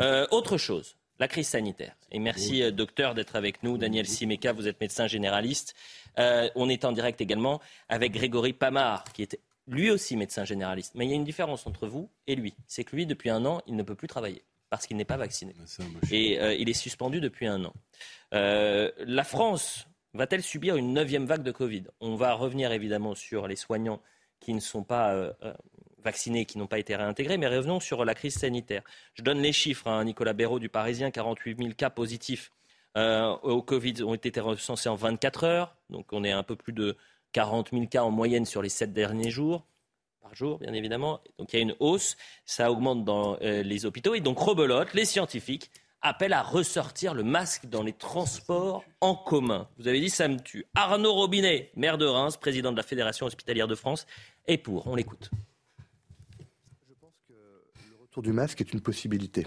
Euh, 0.00 0.26
autre 0.30 0.58
chose. 0.58 0.96
La 1.20 1.28
crise 1.28 1.48
sanitaire. 1.48 1.96
Et 2.10 2.18
merci, 2.18 2.62
euh, 2.62 2.72
docteur, 2.72 3.14
d'être 3.14 3.36
avec 3.36 3.62
nous. 3.62 3.78
Daniel 3.78 4.06
Simeka, 4.06 4.52
vous 4.52 4.66
êtes 4.66 4.80
médecin 4.80 5.06
généraliste. 5.06 5.74
Euh, 6.18 6.48
on 6.56 6.68
est 6.68 6.84
en 6.84 6.90
direct 6.90 7.20
également 7.20 7.60
avec 7.88 8.12
Grégory 8.12 8.52
Pamard, 8.52 9.04
qui 9.12 9.22
est 9.22 9.38
lui 9.68 9.90
aussi 9.90 10.16
médecin 10.16 10.44
généraliste. 10.44 10.92
Mais 10.96 11.06
il 11.06 11.10
y 11.10 11.12
a 11.12 11.16
une 11.16 11.24
différence 11.24 11.66
entre 11.66 11.86
vous 11.86 12.10
et 12.26 12.34
lui. 12.34 12.54
C'est 12.66 12.82
que 12.82 12.96
lui, 12.96 13.06
depuis 13.06 13.30
un 13.30 13.44
an, 13.46 13.62
il 13.66 13.76
ne 13.76 13.82
peut 13.84 13.94
plus 13.94 14.08
travailler 14.08 14.42
parce 14.74 14.88
qu'il 14.88 14.96
n'est 14.96 15.04
pas 15.04 15.16
vacciné. 15.16 15.54
Et 16.10 16.40
euh, 16.40 16.52
il 16.52 16.68
est 16.68 16.72
suspendu 16.72 17.20
depuis 17.20 17.46
un 17.46 17.64
an. 17.64 17.72
Euh, 18.32 18.90
la 18.98 19.22
France 19.22 19.86
va-t-elle 20.14 20.42
subir 20.42 20.74
une 20.74 20.92
neuvième 20.92 21.26
vague 21.26 21.44
de 21.44 21.52
Covid? 21.52 21.84
On 22.00 22.16
va 22.16 22.34
revenir 22.34 22.72
évidemment 22.72 23.14
sur 23.14 23.46
les 23.46 23.54
soignants 23.54 24.00
qui 24.40 24.52
ne 24.52 24.58
sont 24.58 24.82
pas 24.82 25.12
euh, 25.12 25.32
vaccinés, 26.02 26.44
qui 26.44 26.58
n'ont 26.58 26.66
pas 26.66 26.80
été 26.80 26.96
réintégrés, 26.96 27.38
mais 27.38 27.46
revenons 27.46 27.78
sur 27.78 28.04
la 28.04 28.16
crise 28.16 28.34
sanitaire. 28.34 28.82
Je 29.14 29.22
donne 29.22 29.38
les 29.38 29.52
chiffres. 29.52 29.86
Hein. 29.86 30.02
Nicolas 30.02 30.32
Béraud 30.32 30.58
du 30.58 30.68
Parisien, 30.68 31.12
48 31.12 31.56
000 31.56 31.70
cas 31.76 31.90
positifs 31.90 32.50
au 32.96 33.62
Covid 33.62 34.02
ont 34.04 34.14
été 34.14 34.40
recensés 34.40 34.88
en 34.88 34.96
24 34.96 35.44
heures. 35.44 35.76
Donc 35.88 36.06
on 36.12 36.24
est 36.24 36.32
un 36.32 36.42
peu 36.42 36.56
plus 36.56 36.72
de 36.72 36.96
40 37.32 37.70
000 37.70 37.86
cas 37.86 38.02
en 38.02 38.10
moyenne 38.10 38.44
sur 38.44 38.60
les 38.60 38.68
sept 38.68 38.92
derniers 38.92 39.30
jours 39.30 39.64
par 40.24 40.34
jour, 40.34 40.58
bien 40.58 40.72
évidemment. 40.72 41.20
Donc 41.38 41.52
il 41.52 41.56
y 41.56 41.58
a 41.58 41.62
une 41.62 41.76
hausse, 41.80 42.16
ça 42.46 42.72
augmente 42.72 43.04
dans 43.04 43.36
euh, 43.42 43.62
les 43.62 43.84
hôpitaux. 43.84 44.14
Et 44.14 44.20
donc 44.20 44.38
Rebelote, 44.38 44.94
les 44.94 45.04
scientifiques, 45.04 45.70
appellent 46.00 46.32
à 46.32 46.42
ressortir 46.42 47.12
le 47.12 47.22
masque 47.22 47.66
dans 47.66 47.82
les 47.82 47.92
transports 47.92 48.84
en 49.02 49.14
commun. 49.14 49.68
Vous 49.78 49.86
avez 49.86 50.00
dit 50.00 50.08
ça 50.08 50.26
me 50.28 50.38
tue. 50.40 50.64
Arnaud 50.74 51.12
Robinet, 51.12 51.70
maire 51.76 51.98
de 51.98 52.06
Reims, 52.06 52.38
président 52.38 52.72
de 52.72 52.76
la 52.76 52.82
Fédération 52.82 53.26
hospitalière 53.26 53.68
de 53.68 53.74
France, 53.74 54.06
est 54.46 54.56
pour. 54.56 54.86
On 54.86 54.94
l'écoute. 54.94 55.30
Je 56.88 56.94
pense 56.98 57.14
que 57.28 57.34
le 57.34 57.96
retour 58.00 58.22
du 58.22 58.32
masque 58.32 58.62
est 58.62 58.72
une 58.72 58.80
possibilité. 58.80 59.46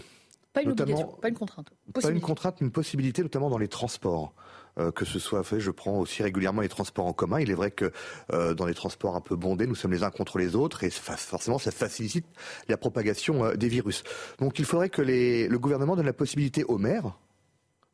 Pas 0.53 0.61
une 0.61 0.71
obligation, 0.71 1.07
pas 1.07 1.29
une 1.29 1.35
contrainte. 1.35 1.71
Pas 1.91 2.09
une 2.09 2.21
contrainte, 2.21 2.61
une 2.61 2.71
possibilité, 2.71 3.23
notamment 3.23 3.49
dans 3.49 3.59
les 3.59 3.67
transports. 3.67 4.33
Euh, 4.79 4.91
que 4.91 5.05
ce 5.05 5.19
soit 5.19 5.43
fait, 5.43 5.59
je 5.59 5.71
prends 5.71 5.99
aussi 5.99 6.23
régulièrement 6.23 6.61
les 6.61 6.69
transports 6.69 7.05
en 7.05 7.13
commun. 7.13 7.39
Il 7.39 7.49
est 7.49 7.55
vrai 7.55 7.71
que 7.71 7.91
euh, 8.33 8.53
dans 8.53 8.65
les 8.65 8.73
transports 8.73 9.15
un 9.15 9.21
peu 9.21 9.35
bondés, 9.35 9.67
nous 9.67 9.75
sommes 9.75 9.91
les 9.91 10.03
uns 10.03 10.11
contre 10.11 10.37
les 10.37 10.55
autres 10.55 10.83
et 10.83 10.89
forcément 10.89 11.57
ça 11.57 11.71
facilite 11.71 12.25
la 12.67 12.77
propagation 12.77 13.45
euh, 13.45 13.55
des 13.55 13.69
virus. 13.69 14.03
Donc 14.39 14.59
il 14.59 14.65
faudrait 14.65 14.89
que 14.89 15.01
les, 15.01 15.47
le 15.47 15.59
gouvernement 15.59 15.95
donne 15.95 16.05
la 16.05 16.13
possibilité 16.13 16.63
aux 16.63 16.77
maires 16.77 17.17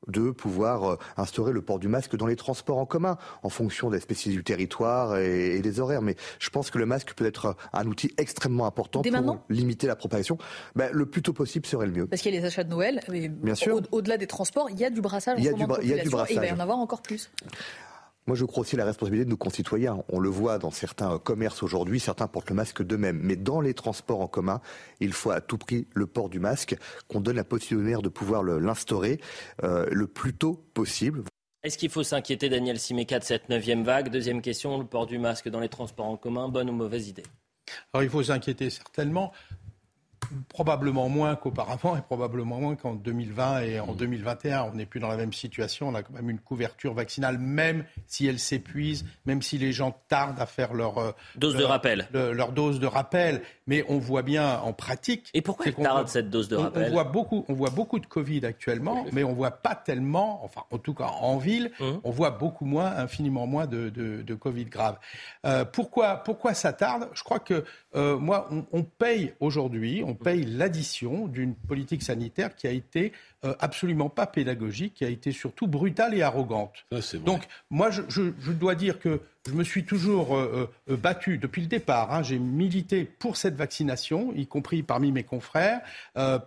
de 0.07 0.31
pouvoir 0.31 0.93
euh, 0.93 0.97
instaurer 1.17 1.51
le 1.51 1.61
port 1.61 1.79
du 1.79 1.87
masque 1.87 2.15
dans 2.15 2.27
les 2.27 2.35
transports 2.35 2.77
en 2.77 2.85
commun, 2.85 3.17
en 3.43 3.49
fonction 3.49 3.89
des 3.89 3.99
spécificités 3.99 4.35
du 4.35 4.43
territoire 4.43 5.17
et, 5.17 5.59
des 5.59 5.79
horaires. 5.79 6.01
Mais 6.01 6.15
je 6.39 6.49
pense 6.49 6.69
que 6.71 6.77
le 6.77 6.85
masque 6.85 7.13
peut 7.13 7.25
être 7.25 7.55
un 7.73 7.85
outil 7.87 8.13
extrêmement 8.17 8.65
important 8.65 9.01
pour 9.01 9.39
limiter 9.49 9.87
la 9.87 9.95
propagation. 9.95 10.37
Ben, 10.75 10.89
le 10.91 11.05
plus 11.05 11.21
tôt 11.21 11.33
possible 11.33 11.65
serait 11.65 11.85
le 11.85 11.91
mieux. 11.91 12.07
Parce 12.07 12.21
qu'il 12.21 12.33
y 12.33 12.37
a 12.37 12.39
les 12.39 12.45
achats 12.45 12.63
de 12.63 12.69
Noël, 12.69 13.01
mais 13.09 13.29
Bien 13.29 13.55
sûr. 13.55 13.81
Au-delà 13.91 14.17
des 14.17 14.27
transports, 14.27 14.69
il 14.69 14.79
y 14.79 14.85
a 14.85 14.89
du 14.89 15.01
brassage. 15.01 15.37
Il 15.39 15.45
y 15.45 15.49
a, 15.49 15.53
du, 15.53 15.65
il 15.81 15.89
y 15.89 15.99
a 15.99 16.03
du 16.03 16.09
brassage. 16.09 16.35
il 16.35 16.39
va 16.39 16.47
y 16.47 16.51
en 16.51 16.59
avoir 16.59 16.77
encore 16.77 17.01
plus. 17.01 17.29
Moi, 18.25 18.37
je 18.37 18.45
crois 18.45 18.61
aussi 18.61 18.75
à 18.75 18.79
la 18.79 18.85
responsabilité 18.85 19.25
de 19.25 19.29
nos 19.29 19.37
concitoyens. 19.37 20.01
On 20.07 20.19
le 20.19 20.29
voit 20.29 20.57
dans 20.57 20.71
certains 20.71 21.19
commerces 21.19 21.61
aujourd'hui, 21.61 21.99
certains 21.99 22.27
portent 22.27 22.49
le 22.49 22.55
masque 22.55 22.81
d'eux-mêmes. 22.81 23.19
Mais 23.21 23.35
dans 23.35 23.59
les 23.59 23.73
transports 23.73 24.21
en 24.21 24.27
commun, 24.27 24.61
il 25.01 25.11
faut 25.11 25.31
à 25.31 25.41
tout 25.41 25.57
prix 25.57 25.87
le 25.93 26.07
port 26.07 26.29
du 26.29 26.39
masque, 26.39 26.77
qu'on 27.09 27.19
donne 27.19 27.35
la 27.35 27.43
possibilité 27.43 28.01
de 28.01 28.09
pouvoir 28.09 28.43
l'instaurer 28.43 29.19
euh, 29.63 29.85
le 29.91 30.07
plus 30.07 30.33
tôt 30.33 30.63
possible. 30.73 31.23
Est-ce 31.63 31.77
qu'il 31.77 31.89
faut 31.89 32.03
s'inquiéter, 32.03 32.49
Daniel 32.49 32.79
Siméca, 32.79 33.19
de 33.19 33.23
cette 33.23 33.49
neuvième 33.49 33.83
vague? 33.83 34.09
Deuxième 34.09 34.41
question, 34.41 34.77
le 34.77 34.85
port 34.85 35.05
du 35.05 35.17
masque 35.17 35.49
dans 35.49 35.59
les 35.59 35.69
transports 35.69 36.07
en 36.07 36.17
commun, 36.17 36.47
bonne 36.47 36.69
ou 36.69 36.73
mauvaise 36.73 37.09
idée? 37.09 37.23
Alors, 37.93 38.03
il 38.03 38.09
faut 38.09 38.23
s'inquiéter 38.23 38.69
certainement 38.69 39.31
probablement 40.49 41.09
moins 41.09 41.35
qu'auparavant 41.35 41.95
et 41.95 42.01
probablement 42.01 42.59
moins 42.59 42.75
qu'en 42.75 42.93
2020 42.93 43.61
et 43.61 43.79
en 43.79 43.93
2021. 43.93 44.63
On 44.63 44.75
n'est 44.75 44.85
plus 44.85 44.99
dans 44.99 45.07
la 45.07 45.17
même 45.17 45.33
situation. 45.33 45.87
On 45.89 45.95
a 45.95 46.03
quand 46.03 46.13
même 46.13 46.29
une 46.29 46.39
couverture 46.39 46.93
vaccinale, 46.93 47.37
même 47.37 47.85
si 48.07 48.27
elle 48.27 48.39
s'épuise, 48.39 49.05
même 49.25 49.41
si 49.41 49.57
les 49.57 49.71
gens 49.71 49.95
tardent 50.07 50.39
à 50.39 50.45
faire 50.45 50.73
leur 50.73 50.97
euh, 50.97 51.11
dose 51.35 51.55
de 51.55 51.63
rappel. 51.63 52.07
leur 52.13 52.51
dose 52.51 52.79
de 52.79 52.87
rappel. 52.87 53.41
Mais 53.67 53.85
on 53.87 53.97
voit 53.97 54.23
bien 54.23 54.59
en 54.59 54.73
pratique. 54.73 55.29
Et 55.33 55.41
pourquoi 55.41 55.67
ils 55.67 55.75
tardent 55.75 56.07
cette 56.07 56.29
dose 56.29 56.49
de 56.49 56.55
rappel 56.55 56.87
on, 56.89 56.91
voit 56.91 57.03
beaucoup, 57.05 57.45
on 57.47 57.53
voit 57.53 57.69
beaucoup 57.69 57.99
de 57.99 58.05
Covid 58.05 58.45
actuellement, 58.45 59.05
mais 59.11 59.23
on 59.23 59.33
voit 59.33 59.51
pas 59.51 59.75
tellement, 59.75 60.43
enfin 60.43 60.63
en 60.71 60.77
tout 60.77 60.93
cas 60.93 61.07
en 61.21 61.37
ville, 61.37 61.71
hum. 61.79 62.01
on 62.03 62.11
voit 62.11 62.31
beaucoup 62.31 62.65
moins, 62.65 62.91
infiniment 62.97 63.47
moins 63.47 63.67
de, 63.67 63.89
de, 63.89 64.33
Covid 64.35 64.65
grave. 64.65 64.97
Euh, 65.45 65.63
pourquoi, 65.63 66.17
pourquoi 66.17 66.53
ça 66.53 66.73
tarde? 66.73 67.07
Je 67.13 67.23
crois 67.23 67.39
que 67.39 67.63
euh, 67.95 68.17
moi, 68.17 68.49
on, 68.51 68.65
on 68.71 68.83
paye 68.83 69.33
aujourd'hui, 69.39 70.03
on 70.05 70.15
paye 70.23 70.45
l'addition 70.45 71.27
d'une 71.27 71.53
politique 71.55 72.01
sanitaire 72.01 72.55
qui 72.55 72.67
a 72.67 72.71
été 72.71 73.11
euh, 73.45 73.53
absolument 73.59 74.09
pas 74.09 74.25
pédagogique, 74.25 74.93
qui 74.93 75.05
a 75.05 75.09
été 75.09 75.33
surtout 75.33 75.67
brutale 75.67 76.13
et 76.13 76.21
arrogante. 76.21 76.85
Donc, 77.25 77.43
moi, 77.69 77.89
je, 77.91 78.21
dois 78.51 78.73
dire 78.73 78.99
que 78.99 79.19
je 79.45 79.51
me 79.51 79.65
suis 79.65 79.83
toujours 79.83 80.37
euh, 80.37 80.71
euh, 80.89 80.95
battu 80.95 81.37
depuis 81.37 81.61
le 81.61 81.67
départ. 81.67 82.13
Hein. 82.13 82.23
J'ai 82.23 82.39
milité 82.39 83.03
pour 83.03 83.35
cette 83.35 83.55
vaccination, 83.55 84.31
y 84.33 84.47
compris 84.47 84.81
parmi 84.81 85.11
mes 85.11 85.23
confrères, 85.23 85.81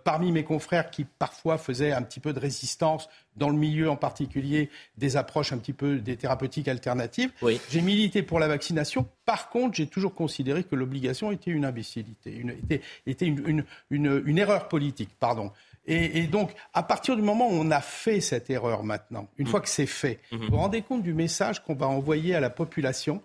parmi 0.03 0.31
mes 0.31 0.43
confrères 0.43 0.89
qui 0.89 1.05
parfois 1.05 1.59
faisaient 1.59 1.91
un 1.91 2.01
petit 2.01 2.19
peu 2.19 2.33
de 2.33 2.39
résistance 2.39 3.09
dans 3.35 3.49
le 3.49 3.57
milieu 3.57 3.91
en 3.91 3.95
particulier 3.95 4.71
des 4.97 5.17
approches 5.17 5.53
un 5.53 5.59
petit 5.59 5.73
peu 5.73 5.97
des 5.97 6.17
thérapeutiques 6.17 6.67
alternatives. 6.67 7.31
J'ai 7.69 7.81
milité 7.81 8.23
pour 8.23 8.39
la 8.39 8.47
vaccination. 8.47 9.07
Par 9.25 9.49
contre, 9.49 9.75
j'ai 9.75 9.87
toujours 9.87 10.15
considéré 10.15 10.63
que 10.63 10.75
l'obligation 10.75 11.31
était 11.31 11.51
une 11.51 11.65
imbécilité, 11.65 12.33
une, 12.33 12.49
était, 12.49 12.81
était 13.05 13.27
une, 13.27 13.63
une, 13.91 14.23
une 14.25 14.37
erreur 14.39 14.67
politique. 14.67 15.09
Pardon. 15.19 15.51
Et, 15.87 16.27
donc, 16.27 16.51
à 16.73 16.83
partir 16.83 17.15
du 17.15 17.21
moment 17.21 17.47
où 17.47 17.53
on 17.53 17.71
a 17.71 17.79
fait 17.79 18.19
cette 18.19 18.49
erreur 18.49 18.83
maintenant, 18.83 19.27
une 19.37 19.47
mm. 19.47 19.49
fois 19.49 19.61
que 19.61 19.69
c'est 19.69 19.85
fait, 19.85 20.19
mm-hmm. 20.31 20.37
vous 20.37 20.47
vous 20.49 20.57
rendez 20.57 20.81
compte 20.81 21.01
du 21.01 21.13
message 21.13 21.63
qu'on 21.63 21.75
va 21.75 21.87
envoyer 21.87 22.35
à 22.35 22.41
la 22.41 22.49
population? 22.49 23.21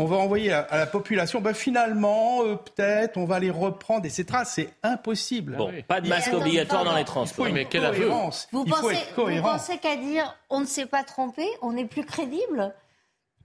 On 0.00 0.04
va 0.04 0.14
envoyer 0.14 0.52
à, 0.52 0.76
la 0.76 0.86
population, 0.86 1.40
ben 1.40 1.54
finalement, 1.54 2.44
euh, 2.44 2.54
peut-être, 2.54 3.16
on 3.16 3.24
va 3.24 3.40
les 3.40 3.50
reprendre, 3.50 4.06
etc. 4.06 4.26
C'est 4.44 4.70
impossible. 4.84 5.56
Bon, 5.56 5.72
pas 5.88 6.00
de 6.00 6.08
masque 6.08 6.32
obligatoire 6.32 6.84
dans 6.84 6.94
les 6.94 7.04
transports. 7.04 7.48
mais 7.52 7.64
quelle 7.64 7.90
cohérence. 7.90 8.46
Vous 8.52 8.64
pensez, 8.64 8.96
vous 9.16 9.42
pensez 9.42 9.78
qu'à 9.78 9.96
dire 9.96 10.36
on 10.50 10.60
ne 10.60 10.66
s'est 10.66 10.86
pas 10.86 11.02
trompé, 11.02 11.44
on 11.62 11.76
est 11.76 11.84
plus 11.84 12.04
crédible? 12.04 12.72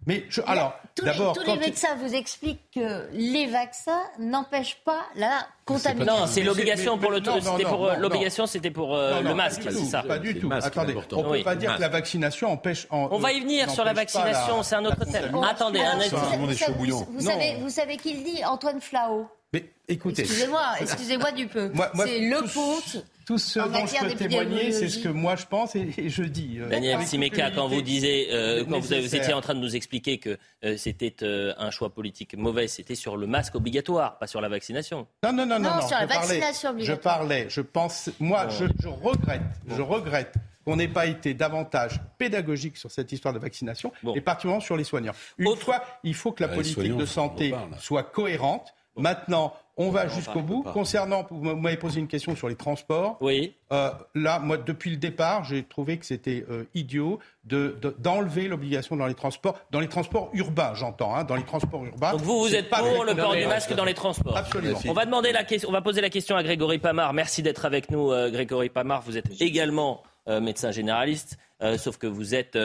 Mais 0.06 0.26
je, 0.30 0.42
alors, 0.46 0.74
d'abord, 1.02 1.34
tous 1.34 1.46
les 1.46 1.58
médecins 1.58 1.96
vous 1.96 2.14
expliquent 2.14 2.72
que 2.74 3.08
les 3.14 3.48
vaccins 3.48 4.02
n'empêchent 4.20 4.80
pas 4.84 5.02
la 5.16 5.48
contamination. 5.66 6.20
Non, 6.20 6.28
c'est 6.28 6.44
l'obligation 6.44 6.98
pour 6.98 7.12
le. 7.12 7.22
C'était 7.24 7.64
pour 7.64 7.92
l'obligation, 7.98 8.46
c'était 8.46 8.72
pour 8.72 8.96
le 8.96 9.34
masque, 9.34 9.64
c'est 9.64 9.86
ça. 9.86 10.04
Pas 10.04 10.20
du 10.20 10.40
tout. 10.40 10.50
Attendez, 10.52 10.96
on 11.12 11.24
ne 11.24 11.38
peut 11.38 11.44
pas 11.44 11.56
dire 11.56 11.76
que 11.76 11.82
la 11.82 11.90
vaccination 11.90 12.52
empêche. 12.52 12.88
on 12.92 13.18
va 13.18 13.32
y 13.32 13.40
venir 13.40 13.70
sur 13.70 13.84
la 13.84 13.94
vaccination, 13.94 14.64
c'est 14.64 14.76
un 14.76 14.86
autre 14.86 15.06
thème. 15.06 15.36
Attendez, 15.44 15.80
un 15.80 16.00
instant. 16.00 16.18
Vous, 16.38 17.22
savez, 17.22 17.56
vous 17.60 17.70
savez 17.70 17.98
qui 17.98 18.14
le 18.14 18.24
dit, 18.24 18.46
Antoine 18.46 18.82
Flao. 18.82 19.28
Mais 19.54 19.72
écoutez. 19.88 20.24
Excusez-moi, 20.24 20.64
excusez-moi 20.80 21.32
du 21.32 21.48
peu. 21.48 21.72
c'est 21.98 22.20
le 22.20 22.42
ponte. 22.54 23.06
Tout 23.26 23.38
ce 23.38 23.60
dont 23.60 23.86
je 23.86 24.04
peux 24.04 24.16
témoigner, 24.16 24.72
c'est 24.72 24.90
ce 24.90 25.00
que 25.00 25.10
moi 25.10 25.36
je 25.36 25.46
pense 25.46 25.76
et, 25.76 26.10
je 26.10 26.24
dis. 26.24 26.58
Euh, 26.60 26.70
Daniel 26.70 27.02
Simeka, 27.04 27.52
quand 27.52 27.68
vous 27.68 27.82
disiez, 27.82 28.30
euh, 28.34 28.66
quand 28.66 28.80
vous, 28.80 28.94
étiez 28.94 29.34
en 29.34 29.42
train 29.42 29.56
de 29.56 29.60
nous 29.60 29.76
expliquer 29.76 30.18
que 30.18 30.38
euh, 30.64 30.78
c'était 30.78 31.16
un 31.58 31.72
choix 31.72 31.94
politique 31.94 32.36
mauvais, 32.38 32.68
c'était 32.68 32.96
sur 32.96 33.18
le 33.18 33.28
masque 33.28 33.56
obligatoire, 33.56 34.18
pas 34.18 34.28
sur 34.28 34.42
la 34.42 34.50
vaccination. 34.50 35.08
Non, 35.24 35.32
non, 35.34 35.46
non, 35.46 35.60
non. 35.60 35.76
non, 35.76 35.88
sur 35.88 35.98
la 35.98 36.06
vaccination 36.06 36.70
obligatoire. 36.72 36.98
Je 36.98 37.02
parlais, 37.02 37.46
je 37.50 37.62
pense, 37.62 38.10
moi, 38.20 38.48
je, 38.50 38.66
regrette, 38.88 39.42
je 39.68 39.82
regrette 39.82 40.34
qu'on 40.66 40.78
n'ait 40.78 40.88
pas 40.88 41.06
été 41.06 41.34
davantage 41.34 42.00
pédagogique 42.18 42.78
sur 42.78 42.92
cette 42.92 43.12
histoire 43.12 43.34
de 43.34 43.40
vaccination, 43.40 43.92
et 44.16 44.22
particulièrement 44.22 44.62
sur 44.62 44.78
les 44.78 44.84
soignants. 44.84 45.14
Une 45.38 45.56
fois, 45.56 45.84
il 46.04 46.16
faut 46.16 46.32
que 46.32 46.44
la 46.44 46.50
politique 46.50 46.96
de 46.96 47.06
santé 47.06 47.54
soit 47.80 48.04
cohérente. 48.04 48.74
Maintenant, 48.96 49.56
on 49.78 49.90
va 49.90 50.08
jusqu'au 50.08 50.42
bout. 50.42 50.64
Concernant, 50.64 51.26
vous 51.30 51.56
m'avez 51.56 51.78
posé 51.78 52.00
une 52.00 52.08
question 52.08 52.36
sur 52.36 52.48
les 52.48 52.56
transports. 52.56 53.18
Oui. 53.22 53.56
Euh, 53.72 53.90
là, 54.14 54.40
moi, 54.40 54.58
depuis 54.58 54.92
le 54.92 54.98
départ, 54.98 55.44
j'ai 55.44 55.64
trouvé 55.64 55.98
que 55.98 56.06
c'était 56.06 56.46
euh, 56.50 56.64
idiot 56.76 57.20
d'enlever 57.44 58.48
l'obligation 58.48 58.96
dans 58.96 59.08
les 59.08 59.16
transports, 59.16 59.60
dans 59.72 59.80
les 59.80 59.90
transports 59.90 60.30
urbains, 60.34 60.74
j'entends, 60.76 61.16
hein, 61.16 61.24
dans 61.24 61.36
les 61.36 61.44
transports 61.44 61.84
urbains. 61.84 62.12
Donc 62.12 62.22
vous, 62.22 62.40
vous 62.40 62.56
êtes 62.56 62.70
pour 62.70 63.04
le 63.04 63.16
port 63.16 63.36
du 63.36 63.48
masque 63.48 63.74
dans 63.74 63.86
les 63.86 63.96
transports. 63.96 64.38
Absolument. 64.38 64.80
On 64.88 64.94
va 64.94 65.06
demander 65.06 65.32
la 65.32 65.44
question, 65.44 65.70
on 65.70 65.74
va 65.74 65.82
poser 65.82 66.02
la 66.02 66.10
question 66.10 66.36
à 66.36 66.44
Grégory 66.44 66.78
Pamar. 66.78 67.14
Merci 67.14 67.42
d'être 67.42 67.66
avec 67.66 67.90
nous, 67.90 68.12
euh, 68.12 68.30
Grégory 68.30 68.70
Pamar. 68.70 69.02
Vous 69.02 69.18
êtes 69.18 69.42
également 69.42 70.04
médecin 70.28 70.72
généraliste, 70.72 71.38
sauf 71.78 71.98
que 71.98 72.08
vous 72.08 72.36
êtes 72.36 72.58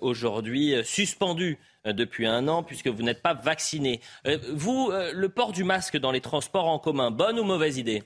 aujourd'hui 0.00 0.74
suspendu 0.84 1.58
euh, 1.88 1.92
depuis 1.92 2.26
un 2.26 2.48
an 2.48 2.62
puisque 2.62 2.88
vous 2.88 3.02
n'êtes 3.02 3.22
pas 3.22 3.34
vacciné. 3.34 4.00
Euh, 4.26 4.38
vous, 4.54 4.90
euh, 4.92 5.12
le 5.12 5.28
port 5.28 5.52
du 5.52 5.64
masque 5.64 5.96
dans 5.96 6.12
les 6.12 6.20
transports 6.20 6.66
en 6.66 6.78
commun, 6.78 7.10
bonne 7.10 7.38
ou 7.38 7.44
mauvaise 7.44 7.78
idée? 7.78 8.02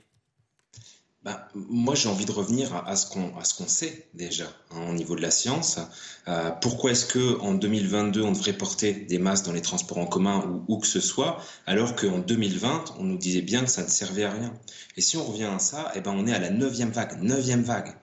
Ben, 1.23 1.39
moi, 1.55 1.95
j'ai 1.95 2.09
envie 2.09 2.25
de 2.25 2.33
revenir 2.33 2.75
à, 2.85 2.97
ce 2.97 3.07
qu'on 3.07 3.67
sait 3.67 4.09
déjà 4.13 4.43
hein, 4.71 4.89
au 4.89 4.93
niveau 4.93 5.15
de 5.15 5.21
la 5.21 5.31
science. 5.31 5.79
pourquoi 6.61 6.91
est-ce 6.91 7.05
que 7.05 7.39
en 7.39 7.53
2022 7.53 8.21
on 8.21 8.33
devrait 8.33 8.51
porter 8.51 8.91
des 8.91 9.19
masques 9.19 9.45
dans 9.45 9.53
les 9.53 9.61
transports 9.61 9.99
en 9.99 10.05
commun 10.05 10.43
ou 10.45 10.65
où 10.67 10.79
que 10.79 10.87
ce 10.87 10.99
soit, 10.99 11.37
alors 11.65 11.95
qu'en 11.95 12.19
2020 12.19 12.95
on 12.99 13.03
nous 13.03 13.17
disait 13.17 13.41
bien 13.41 13.61
que 13.61 13.69
ça 13.69 13.83
ne 13.83 13.87
servait 13.87 14.25
à 14.25 14.31
rien? 14.31 14.53
Et 14.97 15.01
si 15.01 15.15
on 15.15 15.23
revient 15.23 15.45
à 15.45 15.59
ça, 15.59 15.93
eh 15.95 16.01
ben 16.01 16.13
on 16.13 16.27
est 16.27 16.33
à 16.33 16.39
la 16.39 16.49
neuvième 16.49 16.91
vague, 16.91 17.17
neuvième 17.21 17.63
vague. 17.63 17.95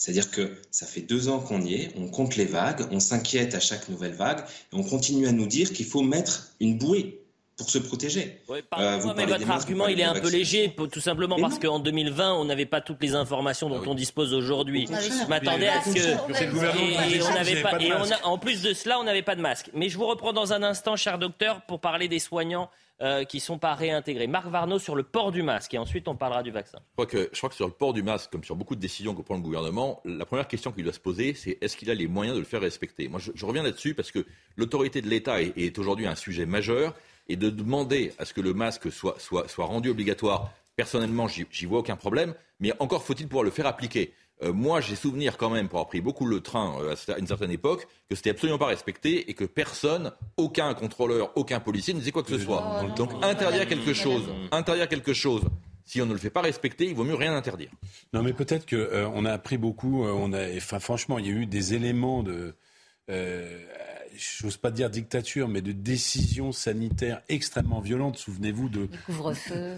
C'est-à-dire 0.00 0.30
que 0.30 0.56
ça 0.70 0.86
fait 0.86 1.02
deux 1.02 1.28
ans 1.28 1.40
qu'on 1.40 1.60
y 1.60 1.74
est, 1.74 1.92
on 1.94 2.08
compte 2.08 2.36
les 2.36 2.46
vagues, 2.46 2.88
on 2.90 3.00
s'inquiète 3.00 3.54
à 3.54 3.60
chaque 3.60 3.90
nouvelle 3.90 4.14
vague, 4.14 4.40
et 4.40 4.76
on 4.76 4.82
continue 4.82 5.26
à 5.26 5.32
nous 5.32 5.46
dire 5.46 5.74
qu'il 5.74 5.84
faut 5.84 6.02
mettre 6.02 6.54
une 6.58 6.78
bouée 6.78 7.22
pour 7.60 7.68
se 7.68 7.78
protéger. 7.78 8.38
euh, 8.48 8.96
vous 8.96 9.12
mais 9.14 9.26
votre 9.26 9.50
argument, 9.50 9.86
il 9.86 10.00
est 10.00 10.04
un 10.04 10.18
peu 10.18 10.30
léger, 10.30 10.74
tout 10.90 11.00
simplement 11.00 11.36
parce 11.38 11.58
qu'en 11.58 11.78
2020, 11.78 12.32
on 12.32 12.46
n'avait 12.46 12.64
pas 12.64 12.80
toutes 12.80 13.02
les 13.02 13.14
informations 13.14 13.68
dont 13.68 13.82
ah 13.84 13.88
on 13.88 13.94
dispose 13.94 14.32
aujourd'hui. 14.32 14.86
Je 14.88 15.28
m'attendais 15.28 15.68
à 15.68 15.82
ce 15.82 15.90
que... 15.90 17.14
Et, 17.14 17.22
on 17.22 17.34
n'avait 17.34 17.60
pas... 17.60 17.78
Et 17.78 17.92
en 18.24 18.38
plus 18.38 18.62
de 18.62 18.72
cela, 18.72 18.98
on 18.98 19.04
n'avait 19.04 19.20
pas 19.20 19.34
de 19.36 19.42
masque. 19.42 19.70
Mais 19.74 19.90
je 19.90 19.98
vous 19.98 20.06
reprends 20.06 20.32
dans 20.32 20.54
un 20.54 20.62
instant, 20.62 20.96
cher 20.96 21.18
docteur, 21.18 21.60
pour 21.66 21.80
parler 21.80 22.08
des 22.08 22.18
soignants 22.18 22.70
euh, 23.02 23.24
qui 23.24 23.38
ne 23.38 23.42
sont 23.42 23.58
pas 23.58 23.74
réintégrés. 23.74 24.26
Marc 24.26 24.46
Varnaud 24.46 24.78
sur 24.78 24.94
le 24.94 25.02
port 25.02 25.32
du 25.32 25.42
masque 25.42 25.74
et 25.74 25.78
ensuite 25.78 26.08
on 26.08 26.16
parlera 26.16 26.42
du 26.42 26.50
vaccin. 26.50 26.78
Je 26.78 26.92
crois, 26.92 27.06
que, 27.06 27.30
je 27.32 27.38
crois 27.38 27.50
que 27.50 27.56
sur 27.56 27.66
le 27.66 27.72
port 27.72 27.92
du 27.92 28.02
masque, 28.02 28.30
comme 28.30 28.44
sur 28.44 28.56
beaucoup 28.56 28.74
de 28.74 28.80
décisions 28.80 29.14
que 29.14 29.22
prend 29.22 29.36
le 29.36 29.42
gouvernement, 29.42 30.00
la 30.04 30.26
première 30.26 30.48
question 30.48 30.70
qu'il 30.70 30.84
doit 30.84 30.92
se 30.92 31.00
poser, 31.00 31.34
c'est 31.34 31.58
est-ce 31.60 31.76
qu'il 31.76 31.90
a 31.90 31.94
les 31.94 32.08
moyens 32.08 32.36
de 32.36 32.40
le 32.40 32.46
faire 32.46 32.60
respecter? 32.60 33.08
Moi, 33.08 33.18
je, 33.18 33.46
reviens 33.46 33.62
là-dessus 33.62 33.94
parce 33.94 34.10
que 34.10 34.26
l'autorité 34.56 35.00
de 35.02 35.08
l'État 35.08 35.40
est, 35.42 35.56
est 35.56 35.78
aujourd'hui 35.78 36.06
un 36.06 36.14
sujet 36.14 36.46
majeur 36.46 36.94
et 37.30 37.36
de 37.36 37.48
demander 37.48 38.12
à 38.18 38.24
ce 38.24 38.34
que 38.34 38.40
le 38.40 38.52
masque 38.54 38.90
soit, 38.90 39.14
soit, 39.18 39.48
soit 39.48 39.64
rendu 39.64 39.88
obligatoire, 39.88 40.52
personnellement, 40.74 41.28
j'y 41.28 41.64
vois 41.66 41.78
aucun 41.78 41.96
problème, 41.96 42.34
mais 42.58 42.72
encore 42.80 43.04
faut-il 43.04 43.28
pouvoir 43.28 43.44
le 43.44 43.50
faire 43.50 43.66
appliquer. 43.66 44.12
Euh, 44.42 44.52
moi, 44.52 44.80
j'ai 44.80 44.96
souvenir 44.96 45.36
quand 45.36 45.50
même, 45.50 45.68
pour 45.68 45.78
avoir 45.78 45.88
pris 45.88 46.00
beaucoup 46.00 46.26
le 46.26 46.40
train 46.40 46.74
euh, 46.80 46.94
à 47.08 47.18
une 47.18 47.26
certaine 47.26 47.50
époque, 47.50 47.86
que 48.08 48.16
c'était 48.16 48.30
absolument 48.30 48.58
pas 48.58 48.66
respecté 48.66 49.30
et 49.30 49.34
que 49.34 49.44
personne, 49.44 50.12
aucun 50.36 50.72
contrôleur, 50.74 51.30
aucun 51.36 51.60
policier 51.60 51.94
ne 51.94 51.98
disait 51.98 52.10
quoi 52.10 52.22
que 52.22 52.30
ce 52.30 52.38
soit. 52.38 52.84
Donc 52.96 53.10
interdire 53.22 53.68
quelque 53.68 53.92
chose, 53.92 54.24
interdire 54.50 54.88
quelque 54.88 55.12
chose. 55.12 55.42
Si 55.84 56.00
on 56.00 56.06
ne 56.06 56.12
le 56.12 56.18
fait 56.18 56.30
pas 56.30 56.40
respecter, 56.40 56.86
il 56.86 56.94
vaut 56.94 57.04
mieux 57.04 57.14
rien 57.14 57.36
interdire. 57.36 57.70
Non, 58.12 58.22
mais 58.22 58.32
peut-être 58.32 58.68
qu'on 58.68 58.76
euh, 58.76 59.08
on 59.12 59.24
a 59.24 59.32
appris 59.32 59.58
beaucoup. 59.58 60.04
on 60.04 60.32
a, 60.32 60.56
enfin, 60.56 60.78
franchement, 60.78 61.18
il 61.18 61.26
y 61.26 61.28
a 61.28 61.32
eu 61.32 61.46
des 61.46 61.74
éléments 61.74 62.22
de 62.22 62.54
j'ose 64.20 64.56
pas 64.56 64.70
dire 64.70 64.90
dictature, 64.90 65.48
mais 65.48 65.62
de 65.62 65.72
décisions 65.72 66.52
sanitaires 66.52 67.22
extrêmement 67.28 67.80
violentes. 67.80 68.18
Souvenez-vous 68.18 68.68
de 68.68 68.88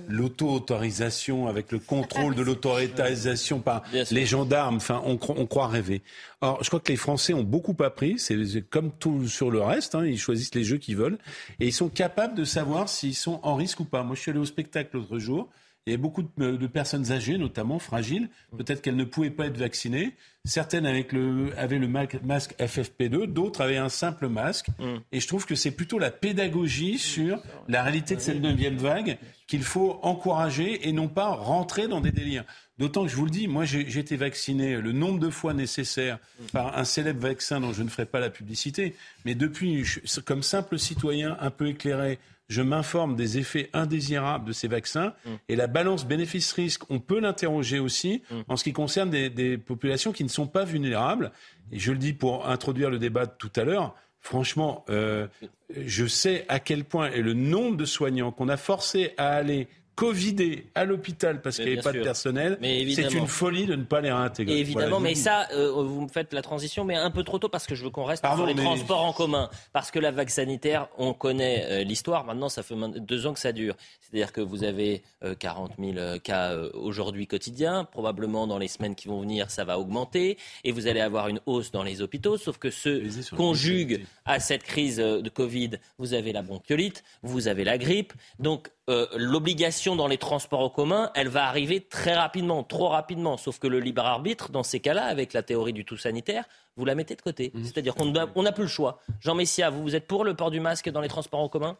l'auto-autorisation 0.08 1.46
avec 1.46 1.72
le 1.72 1.78
contrôle 1.78 2.34
de 2.34 2.42
l'autorisation 2.42 3.60
par 3.60 3.82
les 4.10 4.26
gendarmes. 4.26 4.76
Enfin, 4.76 5.02
on, 5.04 5.18
on, 5.28 5.46
croit 5.46 5.68
rêver. 5.68 6.02
Alors, 6.40 6.62
je 6.62 6.68
crois 6.68 6.80
que 6.80 6.90
les 6.90 6.96
Français 6.96 7.34
ont 7.34 7.44
beaucoup 7.44 7.76
appris. 7.82 8.18
C'est 8.18 8.62
comme 8.68 8.90
tout 8.90 9.28
sur 9.28 9.50
le 9.50 9.62
reste. 9.62 9.94
Hein, 9.94 10.06
ils 10.06 10.18
choisissent 10.18 10.54
les 10.54 10.64
jeux 10.64 10.78
qu'ils 10.78 10.96
veulent 10.96 11.18
et 11.60 11.66
ils 11.66 11.72
sont 11.72 11.88
capables 11.88 12.34
de 12.34 12.44
savoir 12.44 12.88
s'ils 12.88 13.14
sont 13.14 13.40
en 13.42 13.54
risque 13.54 13.80
ou 13.80 13.84
pas. 13.84 14.02
Moi, 14.02 14.16
je 14.16 14.22
suis 14.22 14.30
allé 14.30 14.40
au 14.40 14.44
spectacle 14.44 14.96
l'autre 14.96 15.18
jour. 15.18 15.48
Il 15.86 15.90
y 15.90 15.94
avait 15.94 16.00
beaucoup 16.00 16.22
de, 16.22 16.66
personnes 16.68 17.10
âgées, 17.10 17.38
notamment 17.38 17.80
fragiles. 17.80 18.28
Peut-être 18.56 18.82
qu'elles 18.82 18.96
ne 18.96 19.04
pouvaient 19.04 19.30
pas 19.30 19.46
être 19.46 19.56
vaccinées. 19.56 20.14
Certaines 20.44 20.86
avec 20.86 21.12
le, 21.12 21.52
avaient 21.58 21.80
le 21.80 21.88
masque 21.88 22.54
FFP2, 22.60 23.26
d'autres 23.26 23.62
avaient 23.62 23.78
un 23.78 23.88
simple 23.88 24.28
masque. 24.28 24.68
Mm. 24.78 24.98
Et 25.10 25.18
je 25.18 25.26
trouve 25.26 25.44
que 25.44 25.56
c'est 25.56 25.72
plutôt 25.72 25.98
la 25.98 26.12
pédagogie 26.12 26.98
sur 26.98 27.42
la 27.66 27.82
réalité 27.82 28.14
de 28.14 28.20
cette 28.20 28.40
neuvième 28.40 28.76
vague 28.76 29.18
qu'il 29.48 29.64
faut 29.64 29.98
encourager 30.02 30.88
et 30.88 30.92
non 30.92 31.08
pas 31.08 31.30
rentrer 31.30 31.88
dans 31.88 32.00
des 32.00 32.12
délires. 32.12 32.44
D'autant 32.78 33.02
que 33.04 33.10
je 33.10 33.16
vous 33.16 33.24
le 33.24 33.30
dis, 33.30 33.48
moi 33.48 33.64
j'ai 33.64 33.98
été 33.98 34.16
vacciné 34.16 34.80
le 34.80 34.92
nombre 34.92 35.18
de 35.18 35.30
fois 35.30 35.52
nécessaire 35.52 36.18
par 36.52 36.78
un 36.78 36.84
célèbre 36.84 37.20
vaccin 37.20 37.60
dont 37.60 37.72
je 37.72 37.82
ne 37.82 37.88
ferai 37.88 38.06
pas 38.06 38.18
la 38.18 38.30
publicité, 38.30 38.96
mais 39.24 39.34
depuis, 39.34 39.84
comme 40.24 40.42
simple 40.42 40.78
citoyen 40.78 41.36
un 41.40 41.50
peu 41.50 41.68
éclairé, 41.68 42.18
je 42.48 42.62
m'informe 42.62 43.16
des 43.16 43.38
effets 43.38 43.70
indésirables 43.72 44.46
de 44.46 44.52
ces 44.52 44.68
vaccins. 44.68 45.14
Mm. 45.24 45.30
Et 45.48 45.56
la 45.56 45.66
balance 45.66 46.06
bénéfice-risque, 46.06 46.82
on 46.90 47.00
peut 47.00 47.20
l'interroger 47.20 47.78
aussi 47.78 48.22
mm. 48.30 48.40
en 48.48 48.56
ce 48.56 48.64
qui 48.64 48.72
concerne 48.72 49.10
des, 49.10 49.58
populations 49.58 50.12
qui 50.12 50.24
ne 50.24 50.28
sont 50.28 50.46
pas 50.46 50.64
vulnérables. 50.64 51.32
Et 51.70 51.78
je 51.78 51.92
le 51.92 51.98
dis 51.98 52.12
pour 52.12 52.48
introduire 52.48 52.90
le 52.90 52.98
débat 52.98 53.26
de 53.26 53.32
tout 53.38 53.52
à 53.56 53.64
l'heure. 53.64 53.94
Franchement, 54.20 54.84
euh, 54.88 55.26
je 55.74 56.06
sais 56.06 56.44
à 56.48 56.60
quel 56.60 56.84
point 56.84 57.10
est 57.10 57.22
le 57.22 57.34
nombre 57.34 57.76
de 57.76 57.84
soignants 57.84 58.30
qu'on 58.30 58.48
a 58.48 58.56
forcé 58.56 59.14
à 59.16 59.30
aller 59.30 59.66
Covidés 60.02 60.66
à 60.74 60.84
l'hôpital 60.84 61.40
parce 61.40 61.58
qu'il 61.58 61.66
n'y 61.66 61.72
avait 61.74 61.82
pas 61.82 61.92
de 61.92 62.02
personnel, 62.02 62.58
c'est 62.60 63.14
une 63.14 63.28
folie 63.28 63.66
de 63.66 63.76
ne 63.76 63.84
pas 63.84 64.00
les 64.00 64.10
réintégrer. 64.10 64.58
évidemment, 64.58 64.98
mais 64.98 65.14
ça, 65.14 65.46
euh, 65.52 65.70
vous 65.70 66.00
me 66.00 66.08
faites 66.08 66.32
la 66.32 66.42
transition, 66.42 66.84
mais 66.84 66.96
un 66.96 67.12
peu 67.12 67.22
trop 67.22 67.38
tôt 67.38 67.48
parce 67.48 67.68
que 67.68 67.76
je 67.76 67.84
veux 67.84 67.90
qu'on 67.90 68.02
reste 68.02 68.26
sur 68.26 68.44
les 68.44 68.56
transports 68.56 69.04
en 69.04 69.12
commun. 69.12 69.48
Parce 69.72 69.92
que 69.92 70.00
la 70.00 70.10
vague 70.10 70.28
sanitaire, 70.28 70.88
on 70.98 71.14
connaît 71.14 71.66
euh, 71.68 71.84
l'histoire, 71.84 72.24
maintenant 72.24 72.48
ça 72.48 72.64
fait 72.64 72.74
deux 72.98 73.28
ans 73.28 73.32
que 73.32 73.38
ça 73.38 73.52
dure. 73.52 73.76
C'est-à-dire 74.00 74.32
que 74.32 74.40
vous 74.40 74.64
avez 74.64 75.04
40 75.38 75.74
euh, 75.78 75.92
000 75.94 76.18
cas 76.18 76.56
aujourd'hui 76.74 77.28
quotidiens, 77.28 77.84
probablement 77.84 78.48
dans 78.48 78.58
les 78.58 78.66
semaines 78.66 78.96
qui 78.96 79.06
vont 79.06 79.20
venir 79.20 79.52
ça 79.52 79.64
va 79.64 79.78
augmenter, 79.78 80.36
et 80.64 80.72
vous 80.72 80.88
allez 80.88 81.00
avoir 81.00 81.28
une 81.28 81.38
hausse 81.46 81.70
dans 81.70 81.84
les 81.84 82.02
hôpitaux, 82.02 82.38
sauf 82.38 82.58
que 82.58 82.70
ce 82.70 83.36
conjugue 83.36 84.04
à 84.24 84.40
cette 84.40 84.64
crise 84.64 84.96
de 84.96 85.28
Covid, 85.28 85.78
vous 85.98 86.12
avez 86.12 86.32
la 86.32 86.42
bronchiolite, 86.42 87.04
vous 87.22 87.46
avez 87.46 87.62
la 87.62 87.78
grippe, 87.78 88.12
donc 88.40 88.68
euh, 88.90 89.06
l'obligation 89.14 89.94
dans 89.94 90.08
les 90.08 90.18
transports 90.18 90.60
en 90.60 90.68
commun, 90.68 91.10
elle 91.14 91.28
va 91.28 91.46
arriver 91.46 91.80
très 91.80 92.14
rapidement, 92.14 92.64
trop 92.64 92.88
rapidement. 92.88 93.36
Sauf 93.36 93.58
que 93.58 93.68
le 93.68 93.78
libre 93.78 94.04
arbitre, 94.04 94.50
dans 94.50 94.64
ces 94.64 94.80
cas-là, 94.80 95.04
avec 95.04 95.32
la 95.32 95.42
théorie 95.42 95.72
du 95.72 95.84
tout 95.84 95.96
sanitaire, 95.96 96.44
vous 96.76 96.84
la 96.84 96.94
mettez 96.94 97.14
de 97.14 97.22
côté. 97.22 97.52
Mmh. 97.54 97.64
C'est-à-dire 97.64 97.94
qu'on 97.94 98.10
n'a 98.42 98.52
plus 98.52 98.64
le 98.64 98.68
choix. 98.68 98.98
Jean 99.20 99.34
Messia, 99.34 99.70
vous, 99.70 99.82
vous 99.82 99.94
êtes 99.94 100.06
pour 100.06 100.24
le 100.24 100.34
port 100.34 100.50
du 100.50 100.58
masque 100.58 100.90
dans 100.90 101.00
les 101.00 101.08
transports 101.08 101.40
en 101.40 101.48
commun? 101.48 101.76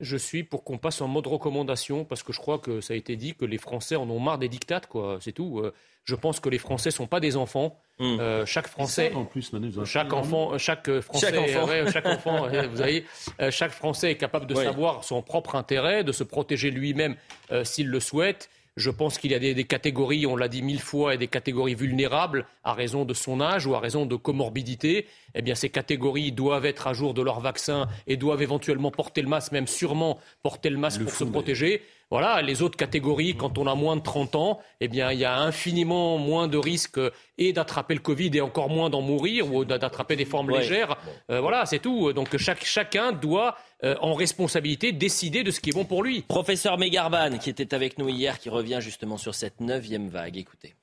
Je 0.00 0.16
suis 0.16 0.44
pour 0.44 0.64
qu'on 0.64 0.78
passe 0.78 1.00
en 1.00 1.08
mode 1.08 1.26
recommandation 1.26 2.04
parce 2.04 2.22
que 2.22 2.32
je 2.32 2.38
crois 2.38 2.58
que 2.58 2.80
ça 2.80 2.94
a 2.94 2.96
été 2.96 3.16
dit 3.16 3.34
que 3.34 3.44
les 3.44 3.58
Français 3.58 3.96
en 3.96 4.08
ont 4.10 4.20
marre 4.20 4.38
des 4.38 4.48
dictates, 4.48 4.86
quoi. 4.86 5.18
C'est 5.20 5.32
tout. 5.32 5.58
Euh, 5.58 5.72
je 6.04 6.14
pense 6.14 6.40
que 6.40 6.48
les 6.48 6.58
Français 6.58 6.90
sont 6.90 7.06
pas 7.06 7.20
des 7.20 7.36
enfants. 7.36 7.76
Mmh. 7.98 8.04
Euh, 8.20 8.46
chaque 8.46 8.68
Français, 8.68 9.12
en 9.14 9.24
plus, 9.24 9.52
chaque 9.84 10.12
enfant, 10.12 10.56
chaque 10.56 11.00
Français, 11.00 11.32
chaque 11.92 12.06
enfant, 12.06 12.46
vous 12.48 12.76
voyez, 12.76 13.04
chaque 13.50 13.72
Français 13.72 14.12
est 14.12 14.16
capable 14.16 14.46
de 14.46 14.54
savoir 14.54 15.04
son 15.04 15.20
propre 15.20 15.56
intérêt, 15.56 16.04
de 16.04 16.12
se 16.12 16.24
protéger 16.24 16.70
lui-même 16.70 17.16
euh, 17.50 17.64
s'il 17.64 17.88
le 17.88 18.00
souhaite. 18.00 18.48
Je 18.78 18.90
pense 18.90 19.18
qu'il 19.18 19.32
y 19.32 19.34
a 19.34 19.40
des, 19.40 19.64
catégories, 19.64 20.24
on 20.26 20.36
l'a 20.36 20.46
dit 20.46 20.62
mille 20.62 20.80
fois, 20.80 21.14
et 21.14 21.18
des 21.18 21.26
catégories 21.26 21.74
vulnérables 21.74 22.46
à 22.62 22.74
raison 22.74 23.04
de 23.04 23.12
son 23.12 23.40
âge 23.40 23.66
ou 23.66 23.74
à 23.74 23.80
raison 23.80 24.06
de 24.06 24.14
comorbidité. 24.14 25.06
Eh 25.34 25.42
bien, 25.42 25.56
ces 25.56 25.68
catégories 25.68 26.30
doivent 26.30 26.64
être 26.64 26.86
à 26.86 26.92
jour 26.92 27.12
de 27.12 27.20
leur 27.20 27.40
vaccin 27.40 27.88
et 28.06 28.16
doivent 28.16 28.42
éventuellement 28.42 28.92
porter 28.92 29.20
le 29.20 29.28
masque, 29.28 29.50
même 29.50 29.66
sûrement 29.66 30.18
porter 30.44 30.70
le 30.70 30.78
masque 30.78 31.02
pour 31.02 31.12
se 31.12 31.24
protéger. 31.24 31.82
Voilà, 32.10 32.40
les 32.40 32.62
autres 32.62 32.76
catégories, 32.76 33.36
quand 33.36 33.58
on 33.58 33.66
a 33.66 33.74
moins 33.74 33.96
de 33.96 34.02
30 34.02 34.34
ans, 34.34 34.60
eh 34.80 34.88
bien, 34.88 35.12
il 35.12 35.18
y 35.18 35.24
a 35.26 35.38
infiniment 35.38 36.16
moins 36.16 36.48
de 36.48 36.56
risques 36.56 37.00
et 37.36 37.52
d'attraper 37.52 37.94
le 37.94 38.00
Covid 38.00 38.30
et 38.34 38.40
encore 38.40 38.70
moins 38.70 38.88
d'en 38.88 39.02
mourir 39.02 39.52
ou 39.52 39.64
d'attraper 39.64 40.16
des 40.16 40.24
formes 40.24 40.50
légères. 40.50 40.96
Euh, 41.30 41.40
voilà, 41.40 41.66
c'est 41.66 41.80
tout. 41.80 42.12
Donc 42.14 42.34
chaque, 42.38 42.64
chacun 42.64 43.12
doit, 43.12 43.56
euh, 43.84 43.94
en 44.00 44.14
responsabilité, 44.14 44.92
décider 44.92 45.42
de 45.42 45.50
ce 45.50 45.60
qui 45.60 45.70
est 45.70 45.74
bon 45.74 45.84
pour 45.84 46.02
lui. 46.02 46.22
Professeur 46.22 46.78
Megarban, 46.78 47.36
qui 47.38 47.50
était 47.50 47.74
avec 47.74 47.98
nous 47.98 48.08
hier, 48.08 48.38
qui 48.38 48.48
revient 48.48 48.78
justement 48.80 49.18
sur 49.18 49.34
cette 49.34 49.60
neuvième 49.60 50.08
vague. 50.08 50.38
Écoutez. 50.38 50.74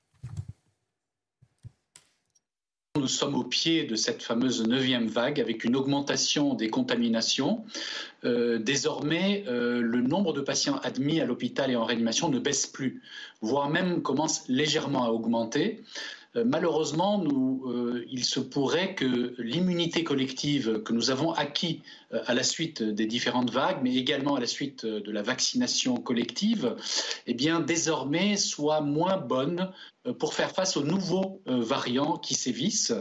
Nous 2.97 3.09
sommes 3.09 3.35
au 3.35 3.43
pied 3.43 3.83
de 3.83 3.95
cette 3.95 4.23
fameuse 4.23 4.65
neuvième 4.65 5.07
vague 5.07 5.41
avec 5.41 5.65
une 5.65 5.75
augmentation 5.75 6.53
des 6.53 6.69
contaminations. 6.69 7.65
Euh, 8.23 8.57
désormais, 8.57 9.43
euh, 9.47 9.81
le 9.81 9.99
nombre 9.99 10.31
de 10.31 10.39
patients 10.39 10.77
admis 10.81 11.19
à 11.19 11.25
l'hôpital 11.25 11.69
et 11.69 11.75
en 11.75 11.83
réanimation 11.83 12.29
ne 12.29 12.39
baisse 12.39 12.65
plus, 12.65 13.01
voire 13.41 13.69
même 13.69 14.01
commence 14.01 14.47
légèrement 14.47 15.03
à 15.03 15.09
augmenter. 15.09 15.83
Euh, 16.35 16.43
malheureusement, 16.45 17.23
euh, 17.23 18.05
il 18.09 18.23
se 18.23 18.39
pourrait 18.39 18.95
que 18.95 19.35
l'immunité 19.37 20.03
collective 20.03 20.83
que 20.83 20.93
nous 20.93 21.11
avons 21.11 21.31
acquis 21.31 21.81
euh, 22.13 22.21
à 22.25 22.33
la 22.33 22.43
suite 22.43 22.83
des 22.83 23.05
différentes 23.05 23.51
vagues, 23.51 23.79
mais 23.81 23.95
également 23.95 24.35
à 24.35 24.39
la 24.39 24.47
suite 24.47 24.85
de 24.85 25.11
la 25.11 25.21
vaccination 25.21 25.95
collective, 25.97 26.75
eh 27.27 27.33
bien, 27.33 27.59
désormais 27.59 28.37
soit 28.37 28.81
moins 28.81 29.17
bonne 29.17 29.71
pour 30.19 30.33
faire 30.33 30.51
face 30.51 30.77
aux 30.77 30.83
nouveaux 30.83 31.41
variants 31.47 32.17
qui 32.17 32.35
sévissent. 32.35 32.93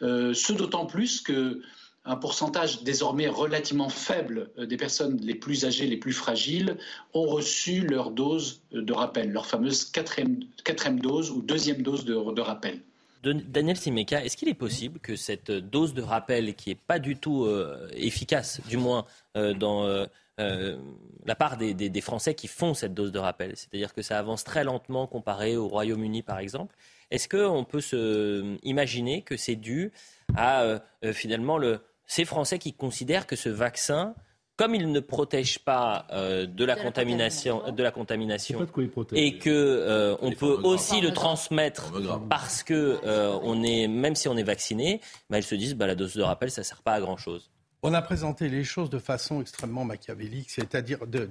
ce 0.00 0.52
d'autant 0.52 0.84
plus 0.84 1.22
que 1.22 1.62
un 2.04 2.16
pourcentage 2.16 2.82
désormais 2.82 3.28
relativement 3.28 3.88
faible 3.88 4.50
euh, 4.58 4.66
des 4.66 4.76
personnes 4.76 5.18
les 5.22 5.34
plus 5.34 5.64
âgées, 5.64 5.86
les 5.86 5.96
plus 5.96 6.12
fragiles, 6.12 6.76
ont 7.14 7.26
reçu 7.26 7.80
leur 7.80 8.10
dose 8.10 8.62
de 8.72 8.92
rappel, 8.92 9.32
leur 9.32 9.46
fameuse 9.46 9.84
quatrième, 9.86 10.40
quatrième 10.64 11.00
dose 11.00 11.30
ou 11.30 11.40
deuxième 11.40 11.82
dose 11.82 12.04
de, 12.04 12.40
rappel. 12.40 12.80
Daniel 13.22 13.76
Simeka, 13.76 14.22
est-ce 14.22 14.36
qu'il 14.36 14.50
est 14.50 14.54
possible 14.54 14.98
que 15.00 15.16
cette 15.16 15.50
dose 15.50 15.94
de 15.94 16.02
rappel, 16.02 16.54
qui 16.54 16.70
n'est 16.70 16.74
pas 16.74 16.98
du 16.98 17.16
tout 17.16 17.44
euh, 17.44 17.88
efficace, 17.94 18.60
du 18.68 18.76
moins 18.76 19.06
euh, 19.36 19.54
dans 19.54 20.06
la 20.36 21.34
part 21.36 21.56
des, 21.56 21.72
des, 21.72 22.00
Français 22.00 22.34
qui 22.34 22.48
font 22.48 22.74
cette 22.74 22.92
dose 22.92 23.12
de 23.12 23.20
rappel, 23.20 23.52
c'est-à-dire 23.54 23.94
que 23.94 24.02
ça 24.02 24.18
avance 24.18 24.42
très 24.42 24.64
lentement 24.64 25.06
comparé 25.06 25.56
au 25.56 25.68
Royaume-Uni 25.68 26.22
par 26.22 26.38
exemple, 26.38 26.74
est-ce 27.12 27.28
qu'on 27.28 27.64
peut 27.64 27.80
se 27.80 28.58
imaginer 28.64 29.22
que 29.22 29.36
c'est 29.36 29.54
dû 29.54 29.92
à 30.36 30.80
finalement 31.12 31.56
le, 31.56 31.78
ces 32.06 32.24
Français 32.24 32.58
qui 32.58 32.72
considèrent 32.72 33.26
que 33.26 33.36
ce 33.36 33.48
vaccin, 33.48 34.14
comme 34.56 34.74
il 34.74 34.90
ne 34.90 35.00
protège 35.00 35.58
pas 35.60 36.06
euh, 36.12 36.46
de, 36.46 36.64
la 36.64 36.76
contamination, 36.76 37.72
de 37.72 37.82
la 37.82 37.90
contamination, 37.90 38.64
et 39.12 39.38
que 39.38 39.50
euh, 39.50 40.16
on 40.20 40.30
peut 40.32 40.60
aussi 40.62 41.00
le 41.00 41.12
transmettre 41.12 41.92
parce 42.28 42.62
que 42.62 42.98
euh, 43.04 43.36
on 43.42 43.62
est, 43.62 43.88
même 43.88 44.14
si 44.14 44.28
on 44.28 44.36
est 44.36 44.44
vacciné, 44.44 45.00
bah, 45.28 45.38
ils 45.38 45.44
se 45.44 45.54
disent 45.54 45.74
bah, 45.74 45.86
la 45.86 45.94
dose 45.94 46.14
de 46.14 46.22
rappel 46.22 46.50
ça 46.50 46.62
sert 46.62 46.82
pas 46.82 46.92
à 46.92 47.00
grand 47.00 47.16
chose. 47.16 47.50
On 47.82 47.92
a 47.92 48.00
présenté 48.00 48.48
les 48.48 48.64
choses 48.64 48.88
de 48.88 48.98
façon 48.98 49.42
extrêmement 49.42 49.84
machiavélique, 49.84 50.50
c'est-à-dire 50.50 51.06
de, 51.06 51.28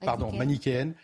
pardon, 0.00 0.32
manichéenne. 0.32 0.94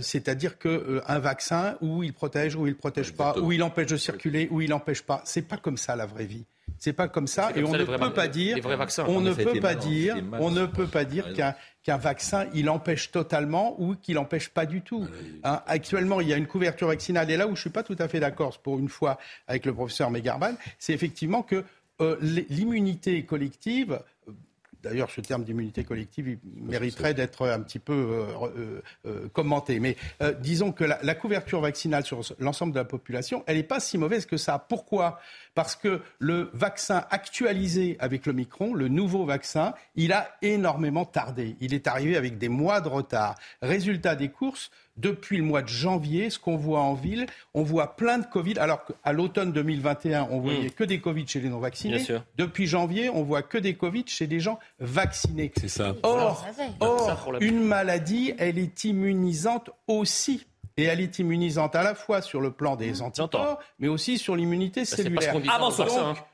c'est-à-dire 0.00 0.58
qu'un 0.58 1.18
vaccin, 1.20 1.76
où 1.80 2.02
il 2.02 2.12
protège, 2.12 2.56
ou 2.56 2.66
il 2.66 2.76
protège 2.76 3.12
pas, 3.12 3.38
où 3.38 3.52
il 3.52 3.62
empêche 3.62 3.86
de 3.86 3.96
circuler, 3.96 4.48
où 4.50 4.60
il 4.60 4.72
empêche 4.72 5.02
pas. 5.02 5.22
C'est 5.24 5.46
pas 5.46 5.58
comme 5.58 5.76
ça 5.76 5.94
la 5.94 6.06
vraie 6.06 6.26
vie. 6.26 6.44
C'est 6.78 6.92
pas 6.92 7.08
comme 7.08 7.26
ça 7.26 7.50
et 7.54 7.64
on 7.64 7.72
ne 7.72 7.84
peut 7.84 8.12
pas 8.12 8.28
dire 8.28 8.58
on 9.06 9.20
ne 9.20 9.32
peut 9.32 9.60
pas 9.60 9.74
dire 9.74 10.16
on 10.38 10.50
ne 10.50 10.66
peut 10.66 10.86
pas 10.86 11.04
dire 11.04 11.32
qu'un 11.32 11.96
vaccin 11.96 12.46
il 12.54 12.68
empêche 12.68 13.10
totalement 13.10 13.80
ou 13.80 13.94
qu'il 13.94 14.18
empêche 14.18 14.48
pas 14.48 14.66
du 14.66 14.82
tout. 14.82 15.06
Hein, 15.44 15.62
actuellement, 15.66 16.20
il 16.20 16.28
y 16.28 16.32
a 16.32 16.36
une 16.36 16.46
couverture 16.46 16.88
vaccinale 16.88 17.30
et 17.30 17.36
là 17.36 17.46
où 17.46 17.56
je 17.56 17.60
suis 17.60 17.70
pas 17.70 17.82
tout 17.82 17.96
à 17.98 18.08
fait 18.08 18.20
d'accord 18.20 18.58
pour 18.58 18.78
une 18.78 18.88
fois 18.88 19.18
avec 19.46 19.64
le 19.66 19.72
professeur 19.72 20.10
Megarban, 20.10 20.54
c'est 20.78 20.92
effectivement 20.92 21.42
que 21.42 21.64
euh, 22.00 22.16
l'immunité 22.20 23.24
collective 23.24 24.00
D'ailleurs, 24.84 25.10
ce 25.10 25.22
terme 25.22 25.44
d'immunité 25.44 25.82
collective 25.82 26.28
il 26.28 26.62
mériterait 26.62 27.14
d'être 27.14 27.48
un 27.48 27.60
petit 27.60 27.78
peu 27.78 27.94
euh, 27.94 28.26
euh, 28.56 28.82
euh, 29.06 29.28
commenté. 29.32 29.80
Mais 29.80 29.96
disons 30.40 30.72
que 30.72 30.84
la, 30.84 30.98
la, 31.02 31.14
couverture 31.14 31.60
vaccinale 31.60 32.04
sur 32.04 32.20
l'ensemble 32.38 32.72
de 32.74 32.78
la 32.78 32.84
population, 32.84 33.42
elle 33.46 33.56
n'est 33.56 33.62
pas 33.62 33.80
si 33.80 33.96
mauvaise 33.96 34.26
que 34.26 34.36
ça. 34.36 34.58
Pourquoi? 34.58 35.18
Parce 35.54 35.76
que 35.76 36.00
le 36.18 36.50
vaccin 36.52 37.04
actualisé 37.10 37.96
avec 38.00 38.26
le 38.26 38.32
Micron, 38.32 38.74
le 38.74 38.88
nouveau 38.88 39.24
vaccin, 39.24 39.74
il 39.94 40.12
a 40.12 40.28
énormément 40.42 41.04
tardé. 41.04 41.56
Il 41.60 41.74
est 41.74 41.86
arrivé 41.86 42.16
avec 42.16 42.38
des 42.38 42.48
mois 42.48 42.80
de 42.80 42.88
retard. 42.88 43.36
Résultat 43.62 44.16
des 44.16 44.28
courses, 44.30 44.70
depuis 44.96 45.36
le 45.36 45.42
mois 45.42 45.62
de 45.62 45.68
janvier, 45.68 46.30
ce 46.30 46.38
qu'on 46.38 46.56
voit 46.56 46.80
en 46.80 46.94
ville, 46.94 47.26
on 47.52 47.62
voit 47.62 47.96
plein 47.96 48.18
de 48.18 48.26
Covid, 48.26 48.58
alors 48.58 48.84
qu'à 48.84 49.12
l'automne 49.12 49.52
2021, 49.52 50.28
on 50.30 50.40
voyait 50.40 50.68
mm. 50.68 50.70
que 50.70 50.84
des 50.84 51.00
Covid 51.00 51.26
chez 51.26 51.40
les 51.40 51.48
non-vaccinés. 51.48 52.04
Depuis 52.36 52.66
janvier, 52.66 53.08
on 53.08 53.22
voit 53.22 53.42
que 53.42 53.58
des 53.58 53.74
Covid 53.74 54.04
chez 54.06 54.26
des 54.26 54.40
gens 54.40 54.58
vaccinés. 54.78 55.52
C'est 55.56 55.68
ça. 55.68 55.94
Or, 56.02 56.46
or 56.80 57.06
une 57.40 57.64
maladie, 57.64 58.34
elle 58.38 58.58
est 58.58 58.84
immunisante 58.84 59.70
aussi. 59.86 60.46
Et 60.76 60.84
elle 60.84 61.00
est 61.00 61.18
immunisante 61.20 61.76
à 61.76 61.82
la 61.82 61.94
fois 61.94 62.20
sur 62.20 62.40
le 62.40 62.50
plan 62.50 62.74
des 62.74 63.00
anticorps, 63.00 63.60
mais 63.78 63.86
aussi 63.86 64.18
sur 64.18 64.34
l'immunité 64.34 64.80
bah, 64.80 64.86
cellulaire. 64.86 65.36
Avant 65.48 65.70
ça, 65.70 65.86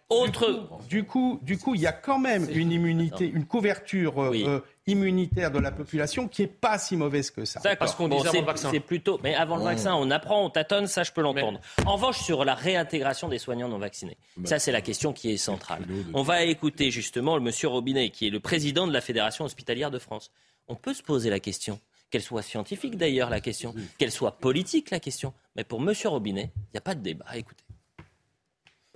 autre... 0.08 0.66
Du 0.88 1.04
coup, 1.04 1.38
du 1.42 1.58
coup, 1.58 1.74
il 1.74 1.82
y 1.82 1.86
a 1.86 1.92
quand 1.92 2.18
même 2.18 2.48
une 2.50 2.72
immunité, 2.72 3.26
une 3.26 3.46
couverture 3.46 4.20
euh, 4.20 4.32
euh, 4.34 4.60
immunitaire 4.86 5.50
de 5.50 5.58
la 5.58 5.70
population 5.70 6.26
qui 6.26 6.42
est 6.42 6.46
pas 6.46 6.78
si 6.78 6.96
mauvaise 6.96 7.30
que 7.30 7.44
ça. 7.44 7.60
Parce 7.78 7.94
qu'on 7.94 8.08
disait 8.08 8.28
avant 8.28 8.40
le 8.40 8.46
vaccin. 8.46 8.70
C'est 8.72 8.80
plutôt, 8.80 9.20
mais 9.22 9.34
avant 9.34 9.56
le 9.56 9.64
vaccin, 9.64 9.94
on 9.94 10.10
apprend, 10.10 10.44
on 10.44 10.50
tâtonne, 10.50 10.86
ça 10.86 11.02
je 11.02 11.12
peux 11.12 11.20
l'entendre. 11.20 11.60
En 11.86 11.94
revanche, 11.94 12.18
sur 12.18 12.44
la 12.44 12.54
réintégration 12.54 13.28
des 13.28 13.38
soignants 13.38 13.68
non 13.68 13.78
vaccinés, 13.78 14.16
bah, 14.36 14.48
ça 14.48 14.58
c'est 14.58 14.72
la 14.72 14.80
question 14.80 15.12
qui 15.12 15.30
est 15.30 15.36
centrale. 15.36 15.86
On 16.14 16.22
va 16.22 16.42
écouter 16.44 16.90
justement 16.90 17.36
le 17.36 17.42
monsieur 17.42 17.68
Robinet, 17.68 18.10
qui 18.10 18.26
est 18.26 18.30
le 18.30 18.40
président 18.40 18.86
de 18.86 18.92
la 18.92 19.00
Fédération 19.00 19.44
hospitalière 19.44 19.90
de 19.90 19.98
France. 19.98 20.32
On 20.66 20.76
peut 20.76 20.94
se 20.94 21.02
poser 21.02 21.30
la 21.30 21.40
question 21.40 21.78
qu'elle 22.10 22.22
soit 22.22 22.42
scientifique 22.42 22.96
d'ailleurs 22.96 23.30
la 23.30 23.40
question, 23.40 23.74
qu'elle 23.98 24.10
soit 24.10 24.38
politique 24.38 24.90
la 24.90 25.00
question. 25.00 25.32
Mais 25.56 25.64
pour 25.64 25.80
monsieur 25.80 26.08
Robinet, 26.08 26.52
il 26.56 26.70
n'y 26.74 26.78
a 26.78 26.82
pas 26.82 26.94
de 26.94 27.00
débat. 27.00 27.26
Écoutez. 27.34 27.64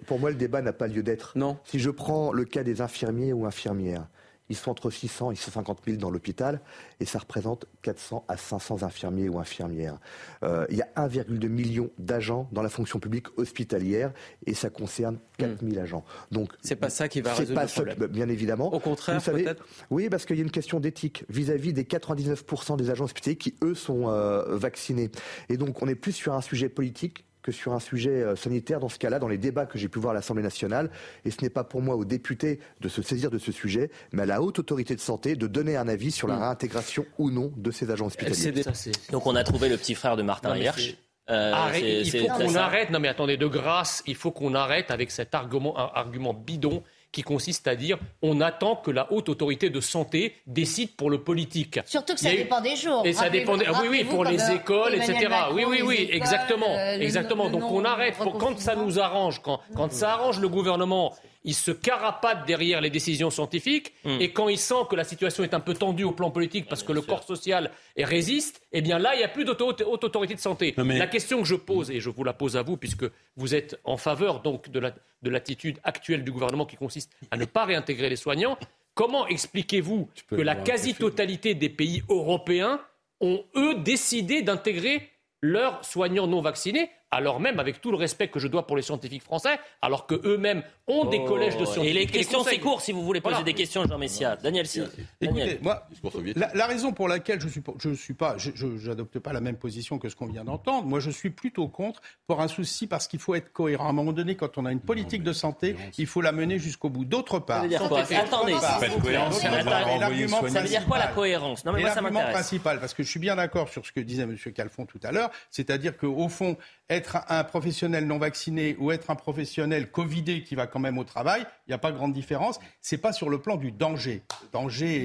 Pour 0.06 0.18
moi, 0.18 0.30
le 0.30 0.36
débat 0.36 0.60
n'a 0.60 0.72
pas 0.72 0.88
lieu 0.88 1.02
d'être. 1.02 1.36
Non. 1.36 1.58
Si 1.64 1.78
je 1.78 1.90
prends 1.90 2.32
le 2.32 2.44
cas 2.44 2.62
des 2.62 2.80
infirmiers 2.80 3.32
ou 3.32 3.46
infirmières, 3.46 4.06
ils 4.48 4.56
sont 4.56 4.70
entre 4.70 4.90
600 4.90 5.30
et 5.30 5.36
150 5.36 5.80
000 5.86 5.96
dans 5.98 6.10
l'hôpital 6.10 6.60
et 7.00 7.04
ça 7.04 7.18
représente 7.18 7.66
400 7.82 8.24
à 8.28 8.36
500 8.36 8.82
infirmiers 8.82 9.28
ou 9.28 9.38
infirmières. 9.38 9.98
Euh, 10.42 10.66
il 10.70 10.76
y 10.76 10.82
a 10.82 10.88
1,2 10.96 11.48
million 11.48 11.90
d'agents 11.98 12.48
dans 12.52 12.62
la 12.62 12.68
fonction 12.68 12.98
publique 12.98 13.26
hospitalière 13.38 14.12
et 14.46 14.54
ça 14.54 14.70
concerne 14.70 15.18
4 15.38 15.64
000 15.66 15.80
agents. 15.80 16.04
Donc 16.30 16.52
c'est 16.62 16.76
pas 16.76 16.90
ça 16.90 17.08
qui 17.08 17.20
va 17.20 17.34
résoudre 17.34 17.60
pas 17.60 17.64
le 17.64 17.70
problème. 17.70 18.06
bien 18.08 18.28
évidemment. 18.28 18.72
Au 18.72 18.80
contraire, 18.80 19.22
peut-être. 19.22 19.64
Oui, 19.90 20.08
parce 20.08 20.26
qu'il 20.26 20.36
y 20.36 20.40
a 20.40 20.42
une 20.42 20.50
question 20.50 20.80
d'éthique 20.80 21.24
vis-à-vis 21.28 21.72
des 21.72 21.84
99% 21.84 22.76
des 22.76 22.90
agents 22.90 23.04
hospitaliers 23.04 23.36
qui 23.36 23.54
eux 23.62 23.74
sont 23.74 24.08
euh, 24.08 24.56
vaccinés. 24.56 25.10
Et 25.48 25.56
donc 25.56 25.82
on 25.82 25.88
est 25.88 25.94
plus 25.94 26.12
sur 26.12 26.34
un 26.34 26.40
sujet 26.40 26.68
politique 26.68 27.24
que 27.44 27.52
sur 27.52 27.74
un 27.74 27.78
sujet 27.78 28.22
euh, 28.22 28.36
sanitaire 28.36 28.80
dans 28.80 28.88
ce 28.88 28.98
cas-là, 28.98 29.18
dans 29.18 29.28
les 29.28 29.36
débats 29.36 29.66
que 29.66 29.78
j'ai 29.78 29.88
pu 29.88 29.98
voir 29.98 30.12
à 30.12 30.14
l'Assemblée 30.14 30.42
nationale. 30.42 30.90
Et 31.26 31.30
ce 31.30 31.42
n'est 31.42 31.50
pas 31.50 31.62
pour 31.62 31.82
moi 31.82 31.94
aux 31.94 32.06
députés 32.06 32.58
de 32.80 32.88
se 32.88 33.02
saisir 33.02 33.30
de 33.30 33.38
ce 33.38 33.52
sujet, 33.52 33.90
mais 34.12 34.22
à 34.22 34.26
la 34.26 34.42
haute 34.42 34.58
autorité 34.58 34.96
de 34.96 35.00
santé 35.00 35.36
de 35.36 35.46
donner 35.46 35.76
un 35.76 35.86
avis 35.86 36.10
sur 36.10 36.26
la 36.26 36.36
mm. 36.36 36.40
réintégration 36.40 37.06
ou 37.18 37.30
non 37.30 37.52
de 37.56 37.70
ces 37.70 37.90
agents 37.90 38.06
hospitaliers. 38.06 38.64
Donc 39.12 39.26
on 39.26 39.36
a 39.36 39.44
trouvé 39.44 39.68
le 39.68 39.76
petit 39.76 39.94
frère 39.94 40.16
de 40.16 40.22
Martin 40.22 40.56
Hirsch. 40.56 40.96
Euh, 41.30 41.52
il 41.80 42.10
faut 42.10 42.26
qu'on 42.28 42.54
arrête. 42.54 42.90
Non 42.90 42.98
mais 42.98 43.08
attendez, 43.08 43.36
de 43.36 43.46
grâce, 43.46 44.02
il 44.06 44.14
faut 44.14 44.30
qu'on 44.30 44.54
arrête 44.54 44.90
avec 44.90 45.10
cet 45.10 45.34
argument, 45.34 45.76
argument 45.76 46.32
bidon 46.32 46.82
qui 47.14 47.22
consiste 47.22 47.68
à 47.68 47.76
dire 47.76 47.96
on 48.22 48.40
attend 48.40 48.74
que 48.74 48.90
la 48.90 49.10
haute 49.12 49.28
autorité 49.28 49.70
de 49.70 49.80
santé 49.80 50.34
décide 50.46 50.96
pour 50.96 51.10
le 51.10 51.18
politique. 51.22 51.78
Surtout 51.86 52.14
que 52.14 52.20
ça 52.20 52.30
dépend 52.30 52.60
des 52.60 52.74
jours. 52.76 53.02
Et 53.06 53.12
ça 53.12 53.30
dépend. 53.30 53.56
oui, 53.56 53.88
oui, 53.88 54.04
pour 54.04 54.24
les 54.24 54.50
écoles, 54.50 54.96
etc. 54.96 55.28
oui, 55.52 55.64
oui, 55.66 55.80
oui, 55.82 56.08
exactement, 56.10 56.74
euh, 56.76 56.98
exactement. 56.98 57.48
Donc 57.48 57.70
on 57.70 57.84
arrête. 57.84 58.16
quand 58.18 58.58
ça 58.58 58.74
nous 58.74 58.98
arrange, 58.98 59.40
quand, 59.40 59.60
quand 59.76 59.92
ça 59.92 60.14
arrange 60.14 60.40
le 60.40 60.48
gouvernement 60.48 61.14
il 61.44 61.54
se 61.54 61.70
carapate 61.70 62.46
derrière 62.46 62.80
les 62.80 62.90
décisions 62.90 63.30
scientifiques, 63.30 63.92
hmm. 64.04 64.20
et 64.20 64.32
quand 64.32 64.48
il 64.48 64.58
sent 64.58 64.86
que 64.88 64.96
la 64.96 65.04
situation 65.04 65.44
est 65.44 65.54
un 65.54 65.60
peu 65.60 65.74
tendue 65.74 66.04
au 66.04 66.12
plan 66.12 66.30
politique 66.30 66.66
parce 66.68 66.82
que 66.82 66.92
le 66.92 67.02
corps 67.02 67.22
social 67.22 67.70
résiste, 67.98 68.62
eh 68.72 68.80
bien 68.80 68.98
là, 68.98 69.14
il 69.14 69.18
n'y 69.18 69.24
a 69.24 69.28
plus 69.28 69.44
d'autorité 69.44 69.84
haute 69.84 70.04
autorité 70.04 70.34
de 70.34 70.40
santé. 70.40 70.74
La 70.76 71.06
question 71.06 71.38
que 71.42 71.48
je 71.48 71.54
pose, 71.54 71.90
et 71.90 72.00
je 72.00 72.08
vous 72.10 72.24
la 72.24 72.32
pose 72.32 72.56
à 72.56 72.62
vous, 72.62 72.76
puisque 72.76 73.04
vous 73.36 73.54
êtes 73.54 73.78
en 73.84 73.96
faveur 73.96 74.40
donc 74.40 74.70
de 74.70 75.30
l'attitude 75.30 75.78
actuelle 75.84 76.24
du 76.24 76.32
gouvernement 76.32 76.66
qui 76.66 76.76
consiste 76.76 77.12
à 77.30 77.36
ne 77.36 77.44
pas 77.44 77.64
réintégrer 77.64 78.08
les 78.08 78.16
soignants, 78.16 78.58
comment 78.94 79.26
expliquez-vous 79.26 80.08
que 80.28 80.36
la 80.36 80.56
quasi-totalité 80.56 81.54
des 81.54 81.68
pays 81.68 82.02
européens 82.08 82.80
ont, 83.20 83.44
eux, 83.56 83.74
décidé 83.76 84.42
d'intégrer 84.42 85.10
leurs 85.40 85.84
soignants 85.84 86.26
non 86.26 86.40
vaccinés 86.40 86.90
alors 87.14 87.40
même, 87.40 87.58
avec 87.60 87.80
tout 87.80 87.90
le 87.90 87.96
respect 87.96 88.28
que 88.28 88.38
je 88.38 88.48
dois 88.48 88.66
pour 88.66 88.76
les 88.76 88.82
scientifiques 88.82 89.22
français, 89.22 89.58
alors 89.80 90.06
qu'eux-mêmes 90.06 90.62
ont 90.86 91.04
des 91.06 91.20
oh. 91.22 91.26
collèges 91.26 91.56
de 91.56 91.64
scientifiques. 91.64 91.90
Et 91.90 91.98
les 91.98 92.06
questions, 92.06 92.44
c'est 92.44 92.58
court 92.58 92.80
si 92.80 92.92
vous 92.92 93.02
voulez 93.02 93.20
poser 93.20 93.42
des 93.42 93.54
questions, 93.54 93.86
Jean 93.86 93.98
Messia. 93.98 94.36
Daniel, 94.36 94.66
si. 94.66 94.82
Écoutez, 95.20 95.58
moi, 95.62 95.86
la, 96.34 96.66
raison 96.66 96.92
pour 96.92 97.08
laquelle 97.08 97.40
je 97.40 97.48
suis, 97.48 97.62
je 97.78 97.94
suis 97.94 98.14
pas, 98.14 98.36
je 98.38 98.88
n'adopte 98.88 99.18
pas 99.18 99.32
la 99.32 99.40
même 99.40 99.56
position 99.56 99.98
que 99.98 100.08
ce 100.08 100.16
qu'on 100.16 100.26
vient 100.26 100.44
d'entendre. 100.44 100.86
Moi, 100.86 101.00
je 101.00 101.10
suis 101.10 101.30
plutôt 101.30 101.68
contre 101.68 102.02
pour 102.26 102.40
un 102.40 102.48
souci 102.48 102.86
parce 102.86 103.06
qu'il 103.08 103.20
faut 103.20 103.34
être 103.34 103.52
cohérent. 103.52 103.86
À 103.86 103.90
un 103.90 103.92
moment 103.92 104.12
donné, 104.12 104.34
quand 104.34 104.58
on 104.58 104.66
a 104.66 104.72
une 104.72 104.80
politique 104.80 105.22
de 105.22 105.32
santé, 105.32 105.76
il 105.98 106.06
faut 106.06 106.20
la 106.20 106.32
mener 106.32 106.58
jusqu'au 106.58 106.90
bout. 106.90 107.04
D'autre 107.04 107.38
part, 107.38 107.58
ça 107.58 107.62
veut 107.62 107.68
dire 107.68 107.88
quoi 107.88 108.00
Attendez, 108.00 108.54
ça 108.60 108.78
veut 108.78 110.68
dire 110.68 110.86
quoi 110.86 110.98
la 110.98 111.08
cohérence? 111.08 111.64
Non, 111.64 111.72
mais 111.72 111.80
moi, 111.80 111.90
ça 111.90 112.02
m'intéresse. 112.02 112.32
principal, 112.32 112.80
parce 112.80 112.94
que 112.94 113.02
je 113.02 113.08
suis 113.08 113.20
bien 113.20 113.36
d'accord 113.36 113.68
sur 113.68 113.86
ce 113.86 113.92
que 113.92 114.00
disait 114.00 114.22
M. 114.22 114.36
Calfon 114.54 114.86
tout 114.86 115.00
à 115.02 115.12
l'heure, 115.12 115.30
c'est-à-dire 115.50 115.96
qu'au 115.96 116.28
fond, 116.28 116.56
être 117.04 117.18
un 117.28 117.44
professionnel 117.44 118.06
non 118.06 118.18
vacciné 118.18 118.76
ou 118.78 118.90
être 118.90 119.10
un 119.10 119.14
professionnel 119.14 119.90
covidé 119.90 120.42
qui 120.42 120.54
va 120.54 120.66
quand 120.66 120.78
même 120.78 120.98
au 120.98 121.04
travail, 121.04 121.42
il 121.66 121.70
n'y 121.70 121.74
a 121.74 121.78
pas 121.78 121.92
grande 121.92 122.12
différence. 122.12 122.58
C'est 122.80 122.98
pas 122.98 123.12
sur 123.12 123.28
le 123.28 123.38
plan 123.38 123.56
du 123.56 123.72
danger. 123.72 124.22
Le 124.42 124.48
danger, 124.52 125.04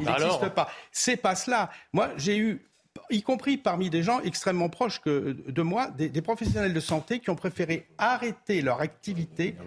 il 0.00 0.06
n'existe 0.06 0.48
pas. 0.50 0.68
C'est 0.92 1.16
pas 1.16 1.34
cela. 1.34 1.70
Moi, 1.92 2.10
j'ai 2.16 2.36
eu 2.36 2.62
y 3.10 3.22
compris 3.22 3.56
parmi 3.56 3.88
des 3.88 4.02
gens 4.02 4.20
extrêmement 4.20 4.68
proches 4.68 5.00
que 5.00 5.36
de 5.46 5.62
moi, 5.62 5.88
des, 5.96 6.08
des 6.08 6.20
professionnels 6.20 6.74
de 6.74 6.80
santé 6.80 7.20
qui 7.20 7.30
ont 7.30 7.36
préféré 7.36 7.86
arrêter 7.96 8.60
leur 8.60 8.80
activité 8.80 9.56
ah 9.58 9.62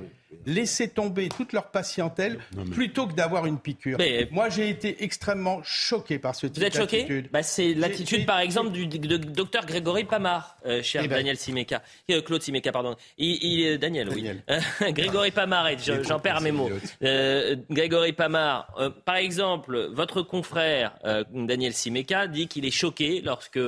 laisser 0.46 0.90
tomber 0.90 1.30
toute 1.30 1.54
leur 1.54 1.72
patientèle 1.72 2.40
plutôt 2.72 3.08
que 3.08 3.14
d'avoir 3.14 3.46
une 3.46 3.60
piqûre. 3.60 3.98
Moi, 4.32 4.50
j'ai 4.50 4.70
été 4.70 5.04
extrêmement 5.04 5.62
choqué 5.64 6.20
par 6.20 6.36
ce 6.36 6.48
type 6.48 6.58
Vous 6.58 6.64
êtes 6.64 6.76
choqué 6.76 7.24
bah, 7.32 7.44
C'est 7.44 7.74
l'attitude, 7.74 8.26
par 8.26 8.40
exemple, 8.40 8.72
du, 8.72 8.88
docteur 8.88 9.66
Grégory 9.66 10.04
Pamar, 10.04 10.58
euh, 10.66 10.82
cher 10.82 11.02
eh 11.06 11.08
ben. 11.08 11.18
Daniel 11.18 11.38
Simeka. 11.38 11.82
Euh, 12.10 12.22
Claude 12.22 12.42
Simeka, 12.42 12.72
pardon. 12.72 12.96
Il, 13.18 13.78
Daniel, 13.78 14.10
oui. 14.10 14.30
Grégory 14.92 15.32
Pamar, 15.32 15.68
j'en 15.78 16.20
perds 16.20 16.42
mes 16.42 16.52
mots. 16.52 16.70
Euh, 17.04 17.56
Grégory 17.70 18.14
Pamar, 18.14 18.74
par 19.06 19.16
exemple, 19.16 19.90
votre 19.92 20.22
confrère, 20.22 20.94
Daniel 21.32 21.74
Simeka, 21.74 22.28
dit 22.28 22.48
qu'il 22.48 22.66
est 22.66 22.72
choqué 22.72 23.22
lorsque 23.24 23.60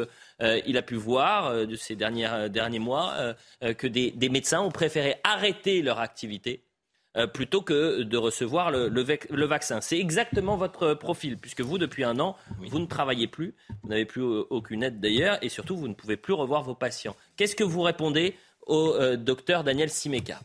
il 0.65 0.77
a 0.77 0.81
pu 0.81 0.95
voir 0.95 1.65
de 1.65 1.75
ces 1.75 1.95
derniers 1.95 2.79
mois 2.79 3.35
que 3.61 3.87
des, 3.87 4.29
médecins 4.29 4.61
ont 4.61 4.71
préféré 4.71 5.15
arrêter 5.23 5.81
leur 5.81 5.99
activité 5.99 6.63
euh, 7.15 7.27
plutôt 7.27 7.61
que 7.61 8.01
de 8.01 8.17
recevoir 8.17 8.71
le, 8.71 9.45
vaccin. 9.45 9.81
C'est 9.81 9.99
exactement 9.99 10.57
votre 10.57 10.95
profil, 10.95 11.37
puisque 11.37 11.61
vous, 11.61 11.77
depuis 11.77 12.03
un 12.03 12.19
an, 12.19 12.35
vous 12.57 12.79
ne 12.79 12.87
travaillez 12.87 13.27
plus, 13.27 13.53
vous 13.83 13.89
n'avez 13.89 14.05
plus 14.05 14.23
aucune 14.23 14.81
aide 14.81 14.99
d'ailleurs, 14.99 15.37
et 15.43 15.49
surtout, 15.49 15.77
vous 15.77 15.87
ne 15.87 15.93
pouvez 15.93 16.17
plus 16.17 16.33
revoir 16.33 16.63
vos 16.63 16.73
patients. 16.73 17.15
Qu'est-ce 17.37 17.55
que 17.55 17.63
vous 17.63 17.81
répondez 17.83 18.35
au 18.65 18.95
euh, 18.95 19.15
docteur 19.15 19.63
Daniel 19.63 19.91
Simeka? 19.91 20.39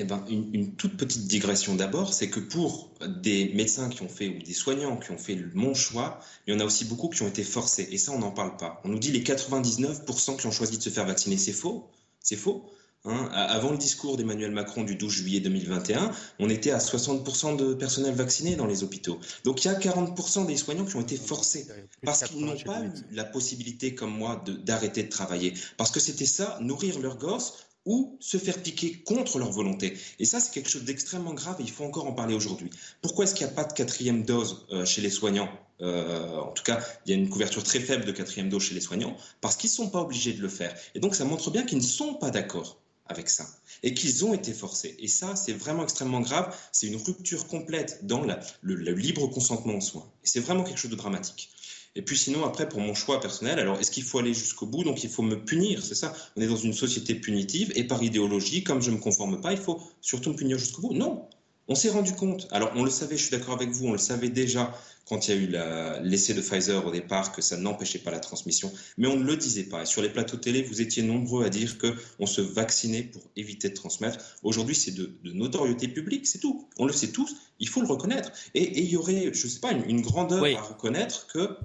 Eh 0.00 0.04
ben, 0.04 0.24
une, 0.28 0.74
toute 0.76 0.96
petite 0.96 1.26
digression 1.26 1.74
d'abord, 1.74 2.14
c'est 2.14 2.30
que 2.30 2.40
pour 2.40 2.90
des 3.06 3.52
médecins 3.54 3.90
qui 3.90 4.02
ont 4.02 4.08
fait, 4.08 4.28
ou 4.28 4.42
des 4.42 4.54
soignants 4.54 4.96
qui 4.96 5.10
ont 5.10 5.18
fait 5.18 5.38
mon 5.54 5.74
choix, 5.74 6.20
il 6.46 6.54
y 6.54 6.56
en 6.56 6.60
a 6.60 6.64
aussi 6.64 6.86
beaucoup 6.86 7.08
qui 7.08 7.22
ont 7.22 7.28
été 7.28 7.44
forcés. 7.44 7.86
Et 7.90 7.98
ça, 7.98 8.12
on 8.12 8.18
n'en 8.18 8.30
parle 8.30 8.56
pas. 8.56 8.80
On 8.84 8.88
nous 8.88 8.98
dit 8.98 9.12
les 9.12 9.22
99% 9.22 10.38
qui 10.38 10.46
ont 10.46 10.50
choisi 10.50 10.78
de 10.78 10.82
se 10.82 10.88
faire 10.88 11.06
vacciner. 11.06 11.36
C'est 11.36 11.52
faux. 11.52 11.90
C'est 12.20 12.36
faux. 12.36 12.64
Hein, 13.06 13.30
avant 13.32 13.70
le 13.70 13.78
discours 13.78 14.18
d'Emmanuel 14.18 14.50
Macron 14.50 14.84
du 14.84 14.94
12 14.94 15.10
juillet 15.10 15.40
2021, 15.40 16.12
on 16.38 16.50
était 16.50 16.70
à 16.70 16.78
60% 16.78 17.56
de 17.56 17.72
personnel 17.72 18.14
vacciné 18.14 18.56
dans 18.56 18.66
les 18.66 18.82
hôpitaux. 18.82 19.18
Donc 19.44 19.64
il 19.64 19.68
y 19.68 19.70
a 19.70 19.78
40% 19.78 20.46
des 20.46 20.56
soignants 20.58 20.84
qui 20.84 20.96
ont 20.96 21.00
été 21.00 21.16
forcés 21.16 21.66
parce 22.04 22.24
qu'ils 22.24 22.44
n'ont 22.44 22.58
pas 22.58 22.82
eu 22.82 22.90
la 23.12 23.24
possibilité, 23.24 23.94
comme 23.94 24.12
moi, 24.12 24.44
d'arrêter 24.64 25.02
de, 25.02 25.08
travailler. 25.08 25.54
Parce 25.78 25.90
que 25.90 26.00
c'était 26.00 26.26
ça, 26.26 26.58
nourrir 26.60 26.98
leurs 26.98 27.16
gosses 27.16 27.54
ou 27.86 28.16
se 28.20 28.36
faire 28.36 28.62
piquer 28.62 29.02
contre 29.04 29.38
leur 29.38 29.50
volonté. 29.50 29.96
Et 30.18 30.24
ça, 30.24 30.40
c'est 30.40 30.52
quelque 30.52 30.68
chose 30.68 30.84
d'extrêmement 30.84 31.34
grave 31.34 31.56
et 31.60 31.62
il 31.62 31.70
faut 31.70 31.84
encore 31.84 32.06
en 32.06 32.12
parler 32.12 32.34
aujourd'hui. 32.34 32.70
Pourquoi 33.00 33.24
est-ce 33.24 33.34
qu'il 33.34 33.46
n'y 33.46 33.52
a 33.52 33.54
pas 33.54 33.64
de 33.64 33.72
quatrième 33.72 34.24
dose 34.24 34.66
euh, 34.70 34.84
chez 34.84 35.00
les 35.00 35.10
soignants? 35.10 35.50
Euh, 35.80 36.36
En 36.36 36.52
tout 36.52 36.62
cas, 36.62 36.84
il 37.06 37.10
y 37.10 37.14
a 37.14 37.18
une 37.18 37.28
couverture 37.28 37.62
très 37.62 37.80
faible 37.80 38.04
de 38.04 38.12
quatrième 38.12 38.48
dose 38.48 38.62
chez 38.64 38.74
les 38.74 38.80
soignants 38.80 39.16
parce 39.40 39.56
qu'ils 39.56 39.70
ne 39.70 39.74
sont 39.74 39.90
pas 39.90 40.00
obligés 40.00 40.32
de 40.32 40.42
le 40.42 40.48
faire. 40.48 40.74
Et 40.94 41.00
donc, 41.00 41.14
ça 41.14 41.24
montre 41.24 41.50
bien 41.50 41.64
qu'ils 41.64 41.78
ne 41.78 41.82
sont 41.82 42.14
pas 42.14 42.30
d'accord 42.30 42.80
avec 43.10 43.28
ça 43.28 43.46
et 43.82 43.92
qu'ils 43.94 44.24
ont 44.24 44.34
été 44.34 44.52
forcés. 44.52 44.96
Et 44.98 45.08
ça, 45.08 45.36
c'est 45.36 45.52
vraiment 45.52 45.82
extrêmement 45.82 46.20
grave. 46.20 46.56
C'est 46.72 46.86
une 46.86 46.96
rupture 46.96 47.46
complète 47.46 48.06
dans 48.06 48.24
le, 48.62 48.92
libre 48.92 49.26
consentement 49.26 49.74
aux 49.74 49.80
soins. 49.80 50.08
Et 50.24 50.28
c'est 50.28 50.40
vraiment 50.40 50.64
quelque 50.64 50.78
chose 50.78 50.90
de 50.90 50.96
dramatique. 50.96 51.50
Et 51.96 52.02
puis 52.02 52.16
sinon, 52.16 52.44
après, 52.44 52.68
pour 52.68 52.80
mon 52.80 52.94
choix 52.94 53.20
personnel, 53.20 53.58
alors 53.58 53.80
est-ce 53.80 53.90
qu'il 53.90 54.04
faut 54.04 54.18
aller 54.18 54.32
jusqu'au 54.32 54.66
bout? 54.66 54.84
Donc 54.84 55.02
il 55.02 55.10
faut 55.10 55.22
me 55.22 55.44
punir, 55.44 55.82
c'est 55.84 55.96
ça 55.96 56.14
On 56.36 56.40
est 56.40 56.46
dans 56.46 56.56
une 56.56 56.72
société 56.72 57.14
punitive 57.14 57.72
et 57.74 57.84
par 57.84 58.02
idéologie, 58.02 58.62
comme 58.62 58.80
je 58.80 58.90
ne 58.90 58.96
me 58.96 59.00
conforme 59.00 59.40
pas, 59.40 59.52
il 59.52 59.58
faut 59.58 59.80
surtout 60.00 60.30
me 60.30 60.36
punir 60.36 60.56
jusqu'au 60.56 60.82
bout. 60.82 60.94
Non, 60.94 61.28
on 61.70 61.76
s'est 61.76 61.90
rendu 61.90 62.12
compte, 62.12 62.48
alors 62.50 62.72
on 62.74 62.82
le 62.82 62.90
savait, 62.90 63.16
je 63.16 63.22
suis 63.22 63.30
d'accord 63.30 63.54
avec 63.54 63.70
vous, 63.70 63.86
on 63.86 63.92
le 63.92 63.98
savait 63.98 64.28
déjà 64.28 64.74
quand 65.04 65.28
il 65.28 65.34
y 65.34 65.38
a 65.38 65.40
eu 65.40 66.04
l'essai 66.04 66.34
de 66.34 66.40
Pfizer 66.40 66.84
au 66.84 66.90
départ, 66.90 67.32
que 67.32 67.42
ça 67.42 67.56
n'empêchait 67.56 67.98
pas 67.98 68.10
la 68.10 68.20
transmission, 68.20 68.72
mais 68.98 69.08
on 69.08 69.16
ne 69.16 69.24
le 69.24 69.36
disait 69.36 69.64
pas. 69.64 69.82
Et 69.82 69.86
sur 69.86 70.02
les 70.02 70.08
plateaux 70.08 70.36
télé, 70.36 70.62
vous 70.62 70.80
étiez 70.80 71.02
nombreux 71.02 71.44
à 71.44 71.48
dire 71.48 71.76
qu'on 71.78 72.26
se 72.26 72.40
vaccinait 72.40 73.02
pour 73.02 73.22
éviter 73.36 73.68
de 73.68 73.74
transmettre. 73.74 74.18
Aujourd'hui, 74.42 74.74
c'est 74.76 74.92
de, 74.92 75.12
notoriété 75.24 75.88
publique, 75.88 76.26
c'est 76.26 76.38
tout. 76.38 76.68
On 76.78 76.86
le 76.86 76.92
sait 76.92 77.12
tous, 77.12 77.36
il 77.58 77.68
faut 77.68 77.80
le 77.80 77.88
reconnaître. 77.88 78.30
Et, 78.54 78.80
il 78.82 78.88
y 78.88 78.96
aurait, 78.96 79.32
je 79.32 79.46
ne 79.46 79.50
sais 79.50 79.60
pas, 79.60 79.72
une, 79.72 80.00
grandeur 80.00 80.44
à 80.44 80.62
reconnaître 80.62 81.26
que 81.28 81.56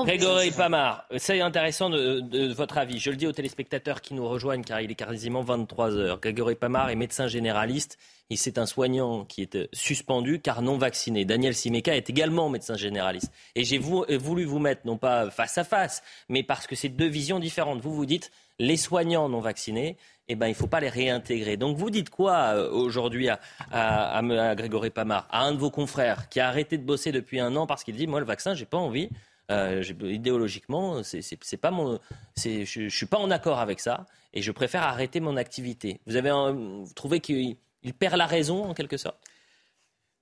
Grégory 0.00 0.50
Pamar, 0.50 1.06
c'est 1.16 1.40
intéressant 1.40 1.88
de, 1.88 2.52
votre 2.52 2.76
avis. 2.76 2.98
Je 2.98 3.10
le 3.10 3.16
dis 3.16 3.26
aux 3.26 3.32
téléspectateurs 3.32 4.02
qui 4.02 4.12
nous 4.12 4.28
rejoignent 4.28 4.62
car 4.62 4.82
il 4.82 4.90
est 4.90 4.94
quasiment 4.94 5.40
23 5.40 5.96
heures. 5.96 6.20
Grégory 6.20 6.54
Pamar 6.54 6.90
est 6.90 6.96
médecin 6.96 7.28
généraliste 7.28 7.96
et 8.28 8.36
c'est 8.36 8.58
un 8.58 8.66
soignant 8.66 9.24
qui 9.24 9.40
est 9.40 9.68
suspendu 9.72 10.38
car 10.38 10.60
non 10.60 10.76
vacciné. 10.76 11.24
Daniel 11.24 11.54
Simeka 11.54 11.96
est 11.96 12.10
également 12.10 12.50
médecin 12.50 12.76
généraliste. 12.76 13.32
Et 13.54 13.64
j'ai 13.64 13.78
voulu 13.78 14.44
vous 14.44 14.58
mettre 14.58 14.82
non 14.84 14.98
pas 14.98 15.30
face 15.30 15.56
à 15.56 15.64
face, 15.64 16.02
mais 16.28 16.42
parce 16.42 16.66
que 16.66 16.76
c'est 16.76 16.90
deux 16.90 17.08
visions 17.08 17.38
différentes. 17.38 17.80
Vous 17.80 17.94
vous 17.94 18.06
dites 18.06 18.30
les 18.58 18.76
soignants 18.76 19.30
non 19.30 19.40
vaccinés, 19.40 19.96
eh 20.28 20.36
ben, 20.36 20.46
il 20.46 20.50
ne 20.50 20.56
faut 20.56 20.66
pas 20.66 20.80
les 20.80 20.90
réintégrer. 20.90 21.56
Donc 21.56 21.78
vous 21.78 21.88
dites 21.88 22.10
quoi 22.10 22.54
euh, 22.54 22.70
aujourd'hui 22.70 23.30
à, 23.30 23.40
à, 23.70 24.18
à, 24.18 24.54
Grégory 24.54 24.90
Pamar, 24.90 25.26
à 25.30 25.44
un 25.44 25.52
de 25.52 25.58
vos 25.58 25.70
confrères 25.70 26.28
qui 26.28 26.40
a 26.40 26.48
arrêté 26.48 26.76
de 26.76 26.84
bosser 26.84 27.12
depuis 27.12 27.40
un 27.40 27.56
an 27.56 27.66
parce 27.66 27.82
qu'il 27.82 27.96
dit 27.96 28.06
moi 28.06 28.20
le 28.20 28.26
vaccin 28.26 28.54
j'ai 28.54 28.66
pas 28.66 28.76
envie. 28.76 29.08
Euh, 29.50 29.82
idéologiquement, 30.02 31.02
c'est 31.02 31.56
pas 31.58 31.70
mon, 31.70 31.98
je, 32.36 32.64
je 32.64 32.88
suis 32.88 33.06
pas 33.06 33.18
en 33.18 33.30
accord 33.30 33.58
avec 33.58 33.80
ça 33.80 34.06
et 34.32 34.40
je 34.40 34.50
préfère 34.50 34.82
arrêter 34.82 35.20
mon 35.20 35.36
activité. 35.36 36.00
Vous 36.06 36.16
avez 36.16 36.30
vous 36.30 36.92
trouvez 36.94 37.20
qu'il 37.20 37.56
perd 37.98 38.16
la 38.16 38.26
raison 38.26 38.64
en 38.64 38.74
quelque 38.74 38.96
sorte? 38.96 39.18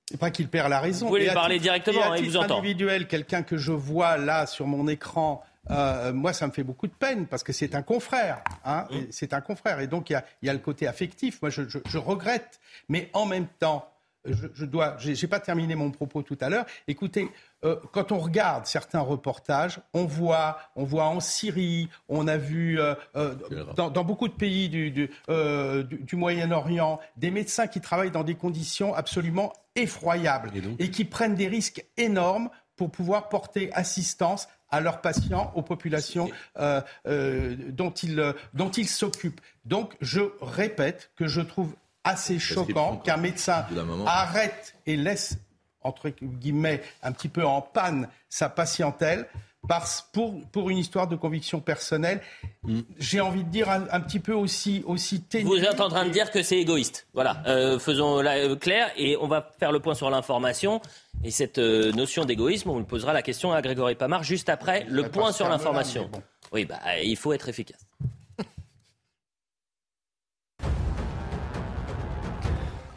C'est 0.07 0.19
pas 0.19 0.31
qu'il 0.31 0.49
perd 0.49 0.69
la 0.69 0.81
raison. 0.81 1.07
Vous 1.07 1.13
pouvez 1.13 1.27
lui 1.27 1.33
parler 1.33 1.61
directement, 1.61 2.03
hein, 2.03 2.17
il 2.19 2.25
vous 2.25 2.37
entend. 2.37 2.59
individuel, 2.59 3.07
quelqu'un 3.07 3.43
que 3.43 3.57
je 3.57 3.73
vois 3.73 4.17
là 4.17 4.47
sur 4.47 4.67
mon 4.67 4.89
écran, 4.89 5.43
euh, 5.71 6.13
moi, 6.13 6.33
ça 6.33 6.47
me 6.49 6.53
fait 6.53 6.65
beaucoup 6.65 6.89
de 6.89 6.93
peine 6.93 7.27
parce 7.27 7.45
que 7.45 7.53
c'est 7.53 7.75
un 7.77 7.83
confrère. 7.83 8.43
Hein, 8.65 8.87
mmh. 8.91 8.97
C'est 9.11 9.33
un 9.33 9.41
confrère. 9.41 9.81
Et 9.81 9.87
donc, 9.87 10.11
il 10.11 10.15
y 10.15 10.17
a, 10.17 10.25
y 10.43 10.49
a, 10.49 10.53
le 10.53 10.59
côté 10.59 10.89
affectif. 10.89 11.41
Moi, 11.41 11.51
je, 11.51 11.69
je, 11.69 11.79
je 11.87 11.99
regrette. 11.99 12.61
Mais 12.89 13.09
en 13.13 13.25
même 13.25 13.47
temps, 13.61 13.89
je, 14.25 14.47
je 14.55 14.65
dois. 14.65 14.97
J'ai 14.99 15.27
pas 15.27 15.41
terminé 15.41 15.75
mon 15.75 15.91
propos 15.91 16.23
tout 16.23 16.39
à 16.41 16.49
l'heure. 16.49 16.67
Écoutez, 16.87 17.29
euh, 17.65 17.77
quand 17.93 18.13
on 18.13 18.19
regarde 18.19 18.67
certains 18.67 19.01
reportages, 19.01 19.81
on 19.95 20.05
voit, 20.05 20.59
on 20.77 20.85
voit 20.85 21.07
en 21.07 21.21
Syrie, 21.21 21.89
on 22.09 22.27
a 22.27 22.37
vu 22.37 22.81
euh, 22.81 22.95
euh, 23.17 23.35
dans, 23.77 24.05
beaucoup 24.05 24.29
de 24.29 24.35
pays 24.35 24.69
du, 24.69 24.91
du, 24.91 26.17
Moyen-Orient 26.17 27.01
des 27.17 27.31
médecins 27.31 27.67
qui 27.67 27.81
travaillent 27.81 28.11
dans 28.11 28.25
des 28.25 28.35
conditions 28.35 28.95
absolument 28.95 29.53
effroyables 29.77 30.51
et, 30.79 30.91
qui 30.91 31.05
prennent 31.05 31.35
des 31.35 31.49
risques 31.49 31.85
énormes 31.97 32.51
pour 32.77 32.91
pouvoir 32.91 33.29
porter 33.29 33.73
assistance 33.75 34.49
à 34.71 34.81
leurs 34.81 35.01
patients, 35.01 35.53
aux 35.55 35.63
populations 35.63 36.31
dont 36.57 37.91
ils 38.03 38.35
dont 38.55 38.71
ils 38.71 38.89
s'occupent. 38.89 39.41
Donc, 39.65 39.95
je 40.01 40.21
répète 40.41 41.11
que 41.15 41.27
je 41.27 41.41
trouve 41.41 41.75
assez 42.05 42.39
choquant 42.39 42.97
qu'un 42.97 43.17
médecin 43.17 43.65
arrête 44.07 44.75
et 44.87 44.97
laisse 44.97 45.39
entre 45.85 46.11
guillemets, 46.11 46.83
un 47.03 47.13
petit 47.13 47.29
peu 47.29 47.45
en 47.45 47.61
panne 47.61 48.09
sa 48.29 48.49
patientèle 48.49 49.27
parce, 49.69 50.09
pour, 50.13 50.41
pour 50.49 50.71
une 50.71 50.79
histoire 50.79 51.07
de 51.07 51.15
conviction 51.15 51.61
personnelle. 51.61 52.21
Mm. 52.65 52.81
J'ai 52.99 53.21
envie 53.21 53.45
de 53.45 53.49
dire 53.49 53.71
un, 53.71 54.01
petit 54.01 54.19
peu 54.19 54.33
aussi, 54.33 54.83
aussi 54.87 55.23
Vous 55.45 55.57
êtes 55.57 55.81
en 55.81 55.89
train 55.89 56.05
de 56.05 56.11
dire 56.11 56.33
que 56.33 56.43
c'est 56.43 56.59
égoïste. 56.59 57.07
Voilà, 57.15 57.43
euh, 57.47 57.79
faisons 57.79 58.21
la, 58.21 58.39
euh, 58.39 58.57
clair 58.57 58.91
et 58.97 59.17
on 59.17 59.29
va 59.29 59.53
faire 59.61 59.71
le 59.71 59.79
point 59.79 59.95
sur 59.95 60.11
l'information. 60.11 60.81
Et 61.23 61.31
cette 61.31 61.59
euh, 61.59 61.93
notion 61.93 62.25
d'égoïsme, 62.25 62.71
on 62.71 62.83
posera 62.83 63.13
la 63.13 63.23
question 63.23 63.53
à 63.53 63.63
Grégory 63.63 63.95
Pamar 63.95 64.25
juste 64.25 64.49
après 64.49 64.85
le 64.89 65.09
point 65.09 65.31
sur 65.31 65.49
l'information. 65.49 66.11
Oui, 66.53 66.65
bah, 66.65 66.81
il 67.03 67.17
faut 67.17 67.33
être 67.33 67.49
efficace. 67.49 67.87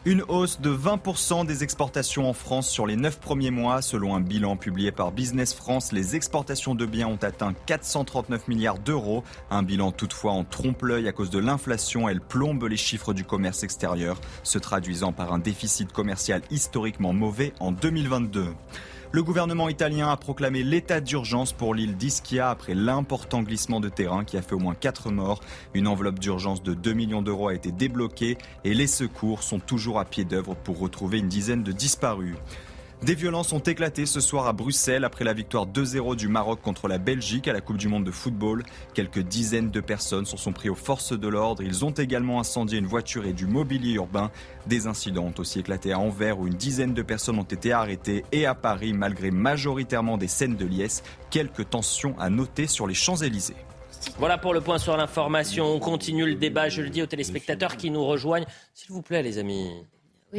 Une 0.06 0.22
hausse 0.28 0.60
de 0.60 0.70
20% 0.70 1.46
des 1.46 1.64
exportations 1.64 2.30
en 2.30 2.32
France 2.32 2.70
sur 2.70 2.86
les 2.86 2.94
9 2.94 3.18
premiers 3.18 3.50
mois. 3.50 3.82
Selon 3.82 4.14
un 4.14 4.20
bilan 4.20 4.56
publié 4.56 4.92
par 4.92 5.10
Business 5.10 5.52
France, 5.52 5.90
les 5.90 6.14
exportations 6.14 6.76
de 6.76 6.86
biens 6.86 7.08
ont 7.08 7.18
atteint 7.22 7.54
439 7.66 8.46
milliards 8.46 8.78
d'euros. 8.78 9.24
Un 9.50 9.64
bilan 9.64 9.90
toutefois 9.90 10.30
en 10.30 10.44
trompe-l'œil 10.44 11.08
à 11.08 11.12
cause 11.12 11.30
de 11.30 11.40
l'inflation. 11.40 12.08
Elle 12.08 12.20
plombe 12.20 12.62
les 12.68 12.76
chiffres 12.76 13.14
du 13.14 13.24
commerce 13.24 13.64
extérieur, 13.64 14.20
se 14.44 14.60
traduisant 14.60 15.10
par 15.10 15.32
un 15.32 15.40
déficit 15.40 15.92
commercial 15.92 16.40
historiquement 16.52 17.12
mauvais 17.12 17.52
en 17.58 17.72
2022. 17.72 18.54
Le 19.12 19.22
gouvernement 19.22 19.68
italien 19.68 20.08
a 20.08 20.16
proclamé 20.16 20.62
l'état 20.62 21.00
d'urgence 21.00 21.52
pour 21.52 21.74
l'île 21.74 21.96
d'Ischia 21.96 22.50
après 22.50 22.74
l'important 22.74 23.42
glissement 23.42 23.80
de 23.80 23.88
terrain 23.88 24.24
qui 24.24 24.36
a 24.36 24.42
fait 24.42 24.54
au 24.54 24.58
moins 24.58 24.74
4 24.74 25.10
morts. 25.10 25.40
Une 25.74 25.86
enveloppe 25.86 26.18
d'urgence 26.18 26.62
de 26.62 26.74
2 26.74 26.92
millions 26.92 27.22
d'euros 27.22 27.48
a 27.48 27.54
été 27.54 27.70
débloquée 27.70 28.36
et 28.64 28.74
les 28.74 28.88
secours 28.88 29.42
sont 29.42 29.60
toujours 29.60 30.00
à 30.00 30.04
pied 30.04 30.24
d'œuvre 30.24 30.54
pour 30.54 30.78
retrouver 30.78 31.18
une 31.18 31.28
dizaine 31.28 31.62
de 31.62 31.72
disparus. 31.72 32.34
Des 33.02 33.14
violences 33.14 33.52
ont 33.52 33.60
éclaté 33.60 34.06
ce 34.06 34.20
soir 34.20 34.46
à 34.46 34.52
Bruxelles 34.52 35.04
après 35.04 35.24
la 35.24 35.34
victoire 35.34 35.66
2-0 35.66 36.16
du 36.16 36.28
Maroc 36.28 36.60
contre 36.62 36.88
la 36.88 36.96
Belgique 36.98 37.46
à 37.46 37.52
la 37.52 37.60
Coupe 37.60 37.76
du 37.76 37.88
Monde 37.88 38.04
de 38.04 38.10
football. 38.10 38.64
Quelques 38.94 39.20
dizaines 39.20 39.70
de 39.70 39.80
personnes 39.80 40.24
se 40.24 40.36
sont 40.36 40.52
pris 40.52 40.70
aux 40.70 40.74
forces 40.74 41.12
de 41.12 41.28
l'ordre. 41.28 41.62
Ils 41.62 41.84
ont 41.84 41.90
également 41.90 42.40
incendié 42.40 42.78
une 42.78 42.86
voiture 42.86 43.26
et 43.26 43.34
du 43.34 43.46
mobilier 43.46 43.92
urbain. 43.92 44.30
Des 44.66 44.86
incidents 44.86 45.24
ont 45.24 45.40
aussi 45.40 45.60
éclaté 45.60 45.92
à 45.92 45.98
Anvers 45.98 46.38
où 46.38 46.46
une 46.46 46.54
dizaine 46.54 46.94
de 46.94 47.02
personnes 47.02 47.38
ont 47.38 47.42
été 47.42 47.70
arrêtées 47.70 48.24
et 48.32 48.46
à 48.46 48.54
Paris 48.54 48.94
malgré 48.94 49.30
majoritairement 49.30 50.16
des 50.16 50.28
scènes 50.28 50.56
de 50.56 50.66
liesse. 50.66 51.02
Quelques 51.30 51.68
tensions 51.68 52.18
à 52.18 52.30
noter 52.30 52.66
sur 52.66 52.86
les 52.86 52.94
Champs-Élysées. 52.94 53.56
Voilà 54.18 54.38
pour 54.38 54.54
le 54.54 54.62
point 54.62 54.78
sur 54.78 54.96
l'information. 54.96 55.66
On 55.66 55.78
continue 55.80 56.24
le 56.24 56.34
débat, 56.34 56.70
je 56.70 56.80
le 56.80 56.88
dis 56.88 57.02
aux 57.02 57.06
téléspectateurs 57.06 57.76
qui 57.76 57.90
nous 57.90 58.04
rejoignent. 58.04 58.46
S'il 58.72 58.92
vous 58.92 59.02
plaît, 59.02 59.22
les 59.22 59.38
amis. 59.38 59.70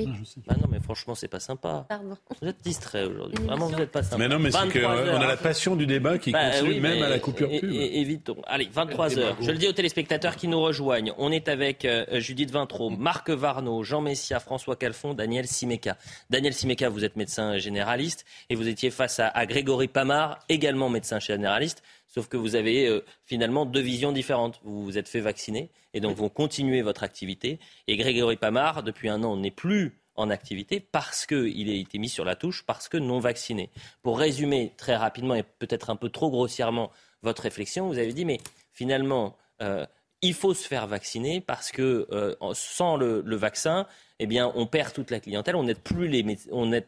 Oui. 0.06 0.43
Bah 0.45 0.56
non, 0.62 0.68
mais 0.70 0.80
franchement, 0.80 1.16
c'est 1.16 1.28
pas 1.28 1.39
sympa. 1.39 1.86
Pardon. 1.89 2.18
Vous 2.41 2.48
êtes 2.48 2.62
distrait 2.64 3.06
aujourd'hui. 3.06 3.43
Vraiment, 3.45 3.68
vous 3.68 3.76
n'êtes 3.76 3.91
pas 3.91 4.04
sympa. 4.04 4.18
Mais 4.18 4.28
non, 4.28 4.39
mais 4.39 4.52
c'est 4.52 4.80
qu'on 4.80 4.88
a 4.88 5.28
la 5.28 5.38
passion 5.38 5.76
du 5.76 5.86
débat 5.88 6.18
qui 6.18 6.32
bah 6.32 6.52
continue 6.52 6.80
même 6.80 7.04
à 7.04 7.10
la 7.10 7.20
coupure 7.20 7.50
pub. 7.50 7.72
évitons. 7.72 8.38
Allez, 8.45 8.70
23 8.72 9.18
heures. 9.18 9.38
Je 9.41 9.52
le 9.52 9.58
dis 9.58 9.68
aux 9.68 9.74
téléspectateurs 9.74 10.36
qui 10.36 10.48
nous 10.48 10.62
rejoignent. 10.62 11.14
On 11.18 11.32
est 11.32 11.48
avec 11.48 11.86
euh, 11.86 12.20
Judith 12.20 12.52
Vintraud, 12.52 12.89
Marc 12.89 13.30
Varnaud, 13.30 13.84
Jean 13.84 14.02
Messia, 14.02 14.39
François 14.39 14.76
Calfon, 14.76 15.14
Daniel 15.14 15.48
Simeka. 15.48 15.98
Daniel 16.30 16.54
Simeka, 16.54 16.89
vous 16.89 17.04
êtes 17.04 17.16
médecin 17.16 17.58
généraliste 17.58 18.26
et 18.50 18.56
vous 18.56 18.68
étiez 18.68 18.91
face 18.91 19.20
à, 19.20 19.28
à 19.28 19.45
Grégory 19.45 19.88
Pamar, 19.88 20.39
également 20.50 20.89
médecin 20.89 21.20
généraliste. 21.20 21.84
Sauf 22.08 22.28
que 22.28 22.38
vous 22.38 22.55
avez 22.55 22.88
euh, 22.88 23.03
finalement 23.26 23.66
deux 23.66 23.82
visions 23.82 24.12
différentes. 24.12 24.60
Vous 24.64 24.84
vous 24.84 24.97
êtes 24.97 25.10
fait 25.10 25.20
vacciner 25.20 25.70
et 25.93 25.99
donc 25.99 26.16
vous 26.16 26.30
continuez 26.30 26.82
votre 26.82 27.03
activité. 27.03 27.60
Et 27.88 27.97
Grégory 27.97 28.38
Pamar, 28.38 28.84
depuis 28.84 29.10
un 29.10 29.24
an, 29.24 29.38
n'est 29.38 29.51
plus 29.51 29.99
en 30.16 30.30
activité 30.30 30.80
parce 30.80 31.26
qu'il 31.26 31.70
a 31.70 31.74
été 31.74 31.99
mis 31.99 32.10
sur 32.10 32.26
la 32.26 32.36
touche, 32.36 32.64
parce 32.66 32.89
que 32.89 32.97
non 32.97 33.20
vacciné. 33.20 33.70
Pour 34.01 34.18
résumer 34.20 34.74
très 34.78 34.95
rapidement 34.95 35.36
et 35.36 35.43
peut-être 35.43 35.89
un 35.89 35.95
peu 35.95 36.10
trop 36.10 36.30
grossièrement 36.32 36.91
votre 37.22 37.43
réflexion, 37.43 37.88
vous 37.88 37.99
avez 37.99 38.14
dit 38.14 38.26
mais 38.26 38.39
finalement 38.72 39.38
euh, 39.62 39.86
il 40.22 40.34
faut 40.34 40.53
se 40.53 40.68
faire 40.68 40.88
vacciner 40.88 41.41
parce 41.41 41.72
que 41.72 42.08
euh, 42.12 42.36
sans 42.53 42.97
le, 42.97 43.22
vaccin, 43.36 43.86
eh 44.20 44.26
bien, 44.26 44.51
on 44.55 44.66
perd 44.66 44.93
toute 44.93 45.12
la 45.12 45.20
clientèle, 45.20 45.55
on 45.55 45.64
n'aide 45.64 45.80
plus, 45.80 46.10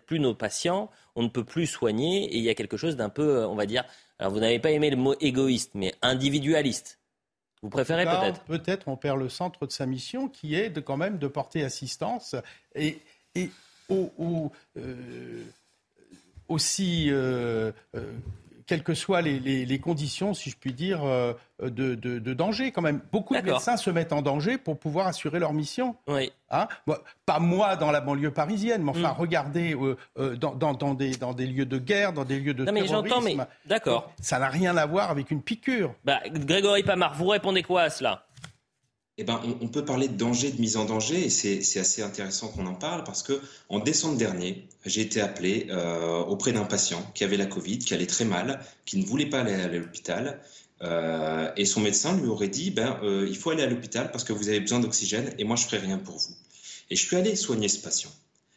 plus 0.08 0.20
nos 0.20 0.34
patients, 0.34 0.90
on 1.16 1.24
ne 1.24 1.28
peut 1.30 1.44
plus 1.44 1.68
soigner 1.68 2.26
et 2.26 2.38
il 2.38 2.44
y 2.44 2.50
a 2.50 2.56
quelque 2.56 2.78
chose 2.78 2.96
d'un 2.96 3.10
peu, 3.10 3.46
on 3.46 3.56
va 3.56 3.68
dire, 3.68 3.84
alors 4.20 4.34
vous 4.34 4.40
n'avez 4.40 4.60
pas 4.60 4.72
aimé 4.72 4.90
le 4.90 4.98
mot 4.98 5.16
égoïste, 5.20 5.72
mais 5.74 5.94
individualiste. 6.02 7.00
Vous 7.62 7.70
préférez 7.70 8.06
peut-être 8.06 8.42
Peut-être 8.44 8.88
on 8.88 8.96
perd 8.96 9.20
le 9.20 9.30
centre 9.30 9.66
de 9.66 9.72
sa 9.72 9.86
mission 9.86 10.30
qui 10.30 10.56
est 10.56 10.70
de, 10.70 10.80
quand 10.80 10.98
même 10.98 11.18
de 11.18 11.28
porter 11.28 11.64
assistance 11.64 12.36
et, 12.76 13.00
et 13.36 13.50
au, 13.90 14.52
euh, 14.78 15.44
aussi 16.48 17.08
euh, 17.10 17.72
euh, 17.96 18.14
quelles 18.70 18.84
que 18.84 18.94
soient 18.94 19.24
les, 19.24 19.80
conditions, 19.80 20.36
si 20.36 20.52
je 20.52 20.56
puis 20.56 20.74
dire, 20.74 21.04
euh, 21.04 21.34
de, 21.60 22.34
danger 22.34 22.72
quand 22.72 22.84
même. 22.84 23.02
Beaucoup 23.12 23.36
de 23.36 23.42
médecins 23.42 23.78
se 23.78 23.90
mettent 23.90 24.14
en 24.14 24.22
danger 24.22 24.60
pour 24.60 24.78
pouvoir 24.78 25.08
assurer 25.08 25.40
leur 25.40 25.54
mission. 25.54 25.96
Oui. 26.08 26.32
Hein? 26.52 26.68
Pas 27.26 27.40
moi 27.40 27.76
dans 27.78 27.90
la 27.90 28.00
banlieue 28.00 28.30
parisienne, 28.30 28.84
mais 28.84 28.92
enfin, 28.92 29.14
mm. 29.14 29.18
regardez 29.18 29.74
euh, 29.74 29.98
euh, 30.20 30.36
dans, 30.36 30.94
des, 30.94 31.12
dans 31.12 31.34
des 31.34 31.48
lieux 31.48 31.66
de 31.66 31.80
guerre, 31.80 32.14
dans 32.14 32.26
des 32.26 32.40
lieux 32.40 32.54
de 32.54 32.64
non, 32.64 32.72
mais 32.72 32.84
terrorisme. 32.84 33.38
Mais 33.38 33.48
d'accord. 33.66 34.14
Ça 34.22 34.38
n'a 34.38 34.50
rien 34.50 34.78
à 34.78 34.86
voir 34.86 35.10
avec 35.10 35.32
une 35.32 35.42
piqûre. 35.42 35.96
Bah, 36.06 36.20
Grégory 36.32 36.84
Pamar, 36.84 37.16
vous 37.16 37.28
répondez 37.28 37.64
quoi 37.64 37.82
à 37.82 37.90
cela? 37.90 38.24
Eh 39.20 39.26
ben, 39.26 39.42
on, 39.60 39.68
peut 39.68 39.84
parler 39.84 40.08
de 40.08 40.16
danger, 40.16 40.50
de 40.50 40.62
mise 40.62 40.78
en 40.78 40.86
danger, 40.86 41.26
et 41.26 41.30
c'est 41.30 41.80
assez 41.80 42.02
intéressant 42.02 42.48
qu'on 42.48 42.66
en 42.68 42.74
parle 42.74 43.04
parce 43.04 43.22
que 43.22 43.42
en 43.68 43.80
décembre 43.80 44.18
dernier, 44.18 44.66
j'ai 44.86 45.02
été 45.02 45.20
appelé 45.20 45.68
euh, 45.70 46.20
auprès 46.22 46.54
d'un 46.54 46.64
patient 46.64 47.06
qui 47.14 47.26
avait 47.26 47.36
la 47.36 47.46
Covid, 47.46 47.80
qui 47.80 47.94
allait 47.94 48.06
très 48.06 48.24
mal, 48.24 48.62
qui 48.86 48.98
ne 48.98 49.06
voulait 49.06 49.26
pas 49.26 49.42
aller 49.42 49.54
à 49.54 49.68
l'hôpital, 49.68 50.40
euh, 50.82 51.52
et 51.58 51.66
son 51.66 51.82
médecin 51.82 52.16
lui 52.16 52.28
aurait 52.28 52.48
dit, 52.48 52.72
ben, 52.72 52.98
euh, 53.04 53.28
il 53.30 53.36
faut 53.36 53.50
aller 53.50 53.64
à 53.64 53.68
l'hôpital 53.68 54.10
parce 54.10 54.24
que 54.24 54.32
vous 54.32 54.48
avez 54.48 54.62
besoin 54.62 54.80
d'oxygène, 54.80 55.34
et 55.38 55.44
moi 55.44 55.58
je 55.58 55.66
ferai 55.66 55.80
rien 55.80 55.98
pour 55.98 56.16
vous. 56.16 56.36
Et 56.90 56.96
je 56.96 57.06
suis 57.06 57.18
allé 57.18 57.36
soigner 57.36 57.68
ce 57.68 57.80
patient. 57.80 58.12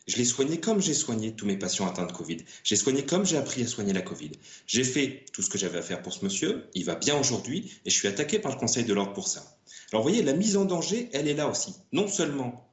Je 0.06 0.16
l'ai 0.16 0.24
soigné 0.24 0.60
comme 0.60 0.80
j'ai 0.80 0.94
soigné 0.94 1.32
tous 1.32 1.46
mes 1.46 1.56
patients 1.56 1.88
atteints 1.88 2.06
de 2.06 2.12
Covid. 2.12 2.38
J'ai 2.62 2.76
soigné 2.76 3.04
comme 3.04 3.24
j'ai 3.24 3.36
appris 3.36 3.62
à 3.62 3.66
soigner 3.66 3.92
la 3.92 4.02
Covid. 4.02 4.32
J'ai 4.66 4.84
fait 4.84 5.24
tout 5.32 5.42
ce 5.42 5.50
que 5.50 5.58
j'avais 5.58 5.78
à 5.78 5.82
faire 5.82 6.02
pour 6.02 6.12
ce 6.12 6.24
monsieur. 6.24 6.64
Il 6.74 6.84
va 6.84 6.96
bien 6.96 7.18
aujourd'hui 7.18 7.72
et 7.84 7.90
je 7.90 7.94
suis 7.96 8.08
attaqué 8.08 8.38
par 8.38 8.52
le 8.52 8.58
Conseil 8.58 8.84
de 8.84 8.92
l'ordre 8.94 9.12
pour 9.12 9.28
ça. 9.28 9.44
Alors 9.92 10.02
vous 10.02 10.08
voyez, 10.08 10.22
la 10.22 10.32
mise 10.32 10.56
en 10.56 10.64
danger, 10.64 11.10
elle 11.12 11.28
est 11.28 11.34
là 11.34 11.48
aussi. 11.48 11.74
Non 11.92 12.08
seulement 12.08 12.68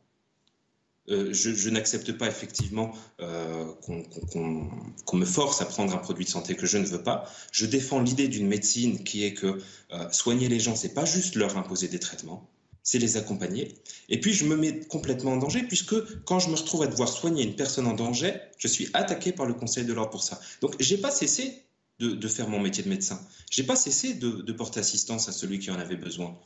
euh, 1.10 1.34
je, 1.34 1.70
n'accepte 1.70 2.12
pas 2.14 2.28
effectivement 2.28 2.94
euh, 3.20 3.66
qu'on 3.82 5.18
me 5.18 5.26
force 5.26 5.62
à 5.62 5.66
prendre 5.66 5.94
un 5.94 5.98
produit 5.98 6.26
de 6.26 6.30
santé 6.30 6.56
que 6.56 6.68
je 6.68 6.78
ne 6.78 6.86
veux 6.86 7.02
pas. 7.02 7.32
Je 7.52 7.66
défends 7.66 8.00
l'idée 8.00 8.28
d'une 8.28 8.48
médecine 8.48 9.04
qui 9.04 9.24
est 9.24 9.34
que 9.34 9.60
euh, 9.92 10.12
soigner 10.12 10.48
les 10.50 10.60
gens, 10.60 10.76
c'est 10.76 10.94
pas 10.94 11.06
juste 11.06 11.36
leur 11.36 11.58
imposer 11.58 11.88
des 11.88 12.00
traitements, 12.00 12.48
c'est 12.84 13.00
les 13.00 13.18
accompagner. 13.18 13.76
Et 14.10 14.20
puis 14.20 14.34
je 14.34 14.46
me 14.46 14.56
mets 14.56 14.82
complètement 14.82 15.34
en 15.34 15.38
danger 15.38 15.64
puisque 15.64 15.96
quand 16.26 16.40
je 16.40 16.50
me 16.50 16.56
retrouve 16.56 16.84
à 16.84 16.88
devoir 16.88 17.10
soigner 17.10 17.44
une 17.44 17.56
personne 17.56 17.88
en 17.88 17.94
danger, 17.94 18.36
je 18.60 18.68
suis 18.68 18.90
attaqué 18.94 19.32
par 19.32 19.48
le 19.48 19.56
Conseil 19.56 19.86
de 19.86 19.94
l'ordre 19.94 20.12
pour 20.12 20.24
ça. 20.24 20.40
Donc 20.62 20.76
j'ai 20.80 20.98
pas 20.98 21.12
cessé 21.12 21.64
de, 22.00 22.28
faire 22.30 22.48
mon 22.48 22.60
métier 22.62 22.84
de 22.84 22.88
médecin. 22.88 23.20
J'ai 23.50 23.64
pas 23.64 23.76
cessé 23.76 24.14
de 24.14 24.52
porter 24.54 24.80
assistance 24.80 25.28
à 25.28 25.34
celui 25.34 25.60
qui 25.60 25.70
en 25.70 25.80
avait 25.80 25.98
besoin. 25.98 26.38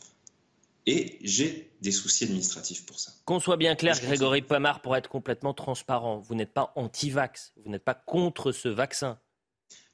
Et 0.85 1.19
j'ai 1.21 1.71
des 1.81 1.91
soucis 1.91 2.25
administratifs 2.25 2.85
pour 2.85 2.99
ça. 2.99 3.13
Qu'on 3.25 3.39
soit 3.39 3.57
bien 3.57 3.75
clair, 3.75 3.99
Grégory 4.01 4.41
Pamar, 4.41 4.81
pour 4.81 4.95
être 4.95 5.09
complètement 5.09 5.53
transparent, 5.53 6.19
vous 6.19 6.35
n'êtes 6.35 6.53
pas 6.53 6.73
anti-vax, 6.75 7.53
vous 7.63 7.71
n'êtes 7.71 7.83
pas 7.83 7.93
contre 7.93 8.51
ce 8.51 8.67
vaccin. 8.67 9.17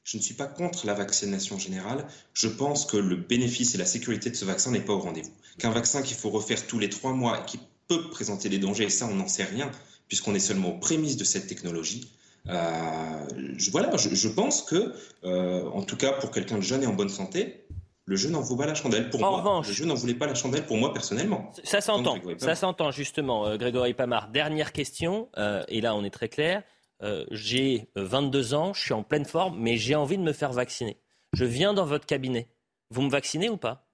Je 0.04 0.18
ne 0.18 0.24
suis 0.24 0.34
pas 0.34 0.48
contre 0.48 0.88
la 0.88 0.96
vaccination 0.96 1.60
générale. 1.60 2.08
Je 2.34 2.48
pense 2.48 2.86
que 2.86 2.98
le 2.98 3.16
bénéfice 3.16 3.76
et 3.76 3.78
la 3.78 3.86
sécurité 3.86 4.32
de 4.32 4.36
ce 4.36 4.46
vaccin 4.46 4.72
n'est 4.72 4.82
pas 4.82 4.94
au 4.94 5.00
rendez-vous. 5.00 5.34
Qu'un 5.60 5.70
vaccin 5.70 6.02
qu'il 6.02 6.18
faut 6.18 6.32
refaire 6.32 6.66
tous 6.66 6.80
les 6.80 6.90
trois 6.90 7.14
mois 7.14 7.40
et 7.40 7.46
qui 7.46 7.60
peut 7.88 8.10
présenter 8.10 8.50
des 8.50 8.58
dangers, 8.58 8.86
et 8.86 8.90
ça 8.90 9.06
on 9.06 9.16
n'en 9.16 9.28
sait 9.28 9.44
rien, 9.44 9.70
puisqu'on 10.08 10.34
est 10.34 10.40
seulement 10.40 10.70
aux 10.70 10.80
prémices 10.80 11.18
de 11.18 11.24
cette 11.24 11.46
technologie, 11.46 12.10
euh, 12.48 13.28
je, 13.58 13.70
voilà, 13.70 13.96
je, 13.98 14.28
pense 14.28 14.64
que, 14.64 14.94
euh, 15.24 15.70
en 15.70 15.84
tout 15.84 15.98
cas 15.98 16.14
pour 16.14 16.32
quelqu'un 16.32 16.58
de 16.58 16.64
jeune 16.64 16.84
et 16.84 16.88
en 16.88 16.94
bonne 16.94 17.10
santé, 17.10 17.66
le 18.10 18.16
jeu 18.16 18.30
n'en 18.32 18.42
vaut 18.42 18.58
pas 18.58 18.66
la 18.66 18.74
chandelle 18.74 19.12
pour 19.12 19.20
moi. 19.20 19.62
le 19.66 19.72
jeu 19.72 19.86
n'en 19.86 19.94
voulait 19.94 20.16
pas 20.16 20.26
la 20.26 20.34
chandelle 20.34 20.66
pour 20.66 20.78
moi 20.78 20.92
personnellement. 20.92 21.52
Ça 21.64 21.80
s'entend. 21.80 22.18
Ça 22.40 22.56
s'entend 22.56 22.90
justement, 22.90 23.46
euh, 23.46 23.58
Grégory 23.58 23.94
Pamar. 23.94 24.30
Dernière 24.30 24.74
question, 24.74 25.30
euh, 25.38 25.64
et 25.68 25.80
là 25.80 25.96
on 25.96 26.04
est 26.04 26.10
très 26.10 26.28
clair. 26.28 26.64
Euh, 27.04 27.26
j'ai 27.30 27.92
22 27.96 28.56
ans, 28.56 28.74
je 28.74 28.82
suis 28.82 28.94
en 28.94 29.04
pleine 29.04 29.26
forme, 29.26 29.60
mais 29.60 29.78
j'ai 29.78 29.94
envie 29.94 30.18
de 30.18 30.24
me 30.24 30.34
faire 30.34 30.52
vacciner. 30.52 31.00
Je 31.34 31.46
viens 31.46 31.76
dans 31.76 31.86
votre 31.86 32.08
cabinet. 32.08 32.50
Vous 32.90 33.04
me 33.04 33.12
vaccinez 33.12 33.48
ou 33.48 33.58
pas? 33.58 33.88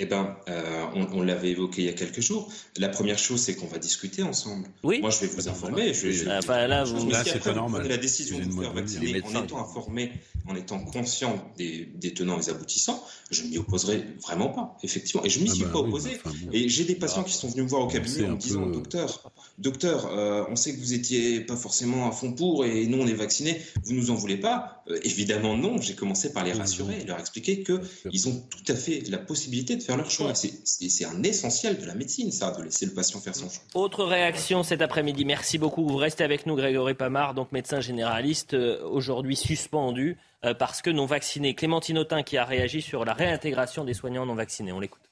Eh 0.00 0.06
bien, 0.06 0.36
euh, 0.48 0.86
on, 1.12 1.22
l'avait 1.22 1.50
évoqué 1.50 1.82
il 1.82 1.84
y 1.84 1.88
a 1.88 1.92
quelques 1.92 2.20
jours. 2.20 2.50
La 2.76 2.88
première 2.88 3.18
chose, 3.18 3.40
c'est 3.40 3.54
qu'on 3.54 3.68
va 3.68 3.78
discuter 3.78 4.24
ensemble. 4.24 4.66
Oui. 4.82 5.00
Moi, 5.00 5.10
je 5.10 5.20
vais 5.20 5.28
vous 5.28 5.48
informer. 5.48 5.94
Je, 5.94 6.10
je, 6.10 6.28
enfin, 6.28 6.66
là, 6.66 6.82
vous... 6.82 7.08
là 7.08 7.22
c'est 7.22 7.40
pas 7.40 7.52
normal. 7.52 7.86
La 7.86 7.96
décision 7.96 8.40
de 8.40 8.44
vous 8.44 8.62
faire 8.62 8.72
vacciner 8.72 9.22
en 9.22 9.44
étant 9.44 9.60
informé, 9.60 10.10
en 10.48 10.56
étant 10.56 10.80
conscient 10.80 11.48
des, 11.56 11.88
des 11.94 12.12
tenants 12.12 12.38
et 12.38 12.40
des 12.40 12.50
aboutissants, 12.50 13.06
je 13.30 13.44
ne 13.44 13.50
m'y 13.50 13.58
opposerai 13.58 14.04
vraiment 14.20 14.48
pas, 14.48 14.76
effectivement. 14.82 15.24
Et 15.24 15.30
je 15.30 15.38
m'y 15.38 15.48
ah 15.50 15.54
suis 15.54 15.64
bah 15.64 15.70
pas 15.70 15.78
opposé. 15.78 16.18
et 16.52 16.68
j'ai 16.68 16.84
des 16.84 16.96
patients 16.96 17.22
qui 17.22 17.32
sont 17.32 17.48
venus 17.48 17.62
me 17.62 17.68
voir 17.68 17.82
au 17.82 17.88
cabinet 17.88 18.26
en 18.26 18.32
me 18.32 18.36
disant, 18.36 18.66
docteur, 18.66 19.32
docteur, 19.58 20.06
euh, 20.06 20.44
on 20.48 20.56
sait 20.56 20.74
que 20.74 20.80
vous 20.80 20.92
étiez 20.94 21.40
pas 21.40 21.56
forcément 21.56 22.08
à 22.08 22.12
fond 22.12 22.32
pour 22.32 22.64
et 22.64 22.86
nous, 22.88 22.98
on 22.98 23.06
est 23.06 23.14
vaccinés. 23.14 23.60
Vous 23.84 23.94
nous 23.94 24.10
en 24.10 24.14
voulez 24.16 24.38
pas? 24.38 24.82
Euh, 24.88 24.98
Évidemment, 25.04 25.56
non. 25.56 25.80
J'ai 25.80 25.94
commencé 25.94 26.32
par 26.32 26.44
les 26.44 26.52
rassurer 26.52 27.00
et 27.00 27.04
leur 27.04 27.20
expliquer 27.20 27.62
qu'ils 27.62 28.28
ont 28.28 28.42
tout 28.50 28.72
à 28.72 28.74
fait 28.74 29.02
la 29.08 29.18
possibilité 29.18 29.76
de 29.76 29.83
faire 29.84 29.96
leur 29.96 30.10
choix. 30.10 30.32
C'est 30.34 31.04
un 31.04 31.22
essentiel 31.22 31.78
de 31.78 31.86
la 31.86 31.94
médecine, 31.94 32.30
ça, 32.30 32.50
de 32.52 32.62
laisser 32.62 32.86
le 32.86 32.92
patient 32.92 33.20
faire 33.20 33.34
son 33.34 33.48
choix. 33.48 33.62
Autre 33.74 34.04
réaction 34.04 34.62
cet 34.62 34.82
après-midi. 34.82 35.24
Merci 35.24 35.58
beaucoup. 35.58 35.86
Vous 35.86 35.96
restez 35.96 36.24
avec 36.24 36.46
nous, 36.46 36.56
Grégory 36.56 36.94
Pamar, 36.94 37.34
donc 37.34 37.52
médecin 37.52 37.80
généraliste, 37.80 38.54
euh, 38.54 38.82
aujourd'hui 38.84 39.36
suspendu 39.36 40.16
euh, 40.44 40.54
parce 40.54 40.82
que 40.82 40.90
non 40.90 41.06
vacciné. 41.06 41.54
Clémentine 41.54 41.98
Autain 41.98 42.22
qui 42.22 42.36
a 42.36 42.44
réagi 42.44 42.82
sur 42.82 43.04
la 43.04 43.12
réintégration 43.12 43.84
des 43.84 43.94
soignants 43.94 44.26
non 44.26 44.34
vaccinés. 44.34 44.72
On 44.72 44.80
l'écoute. 44.80 45.02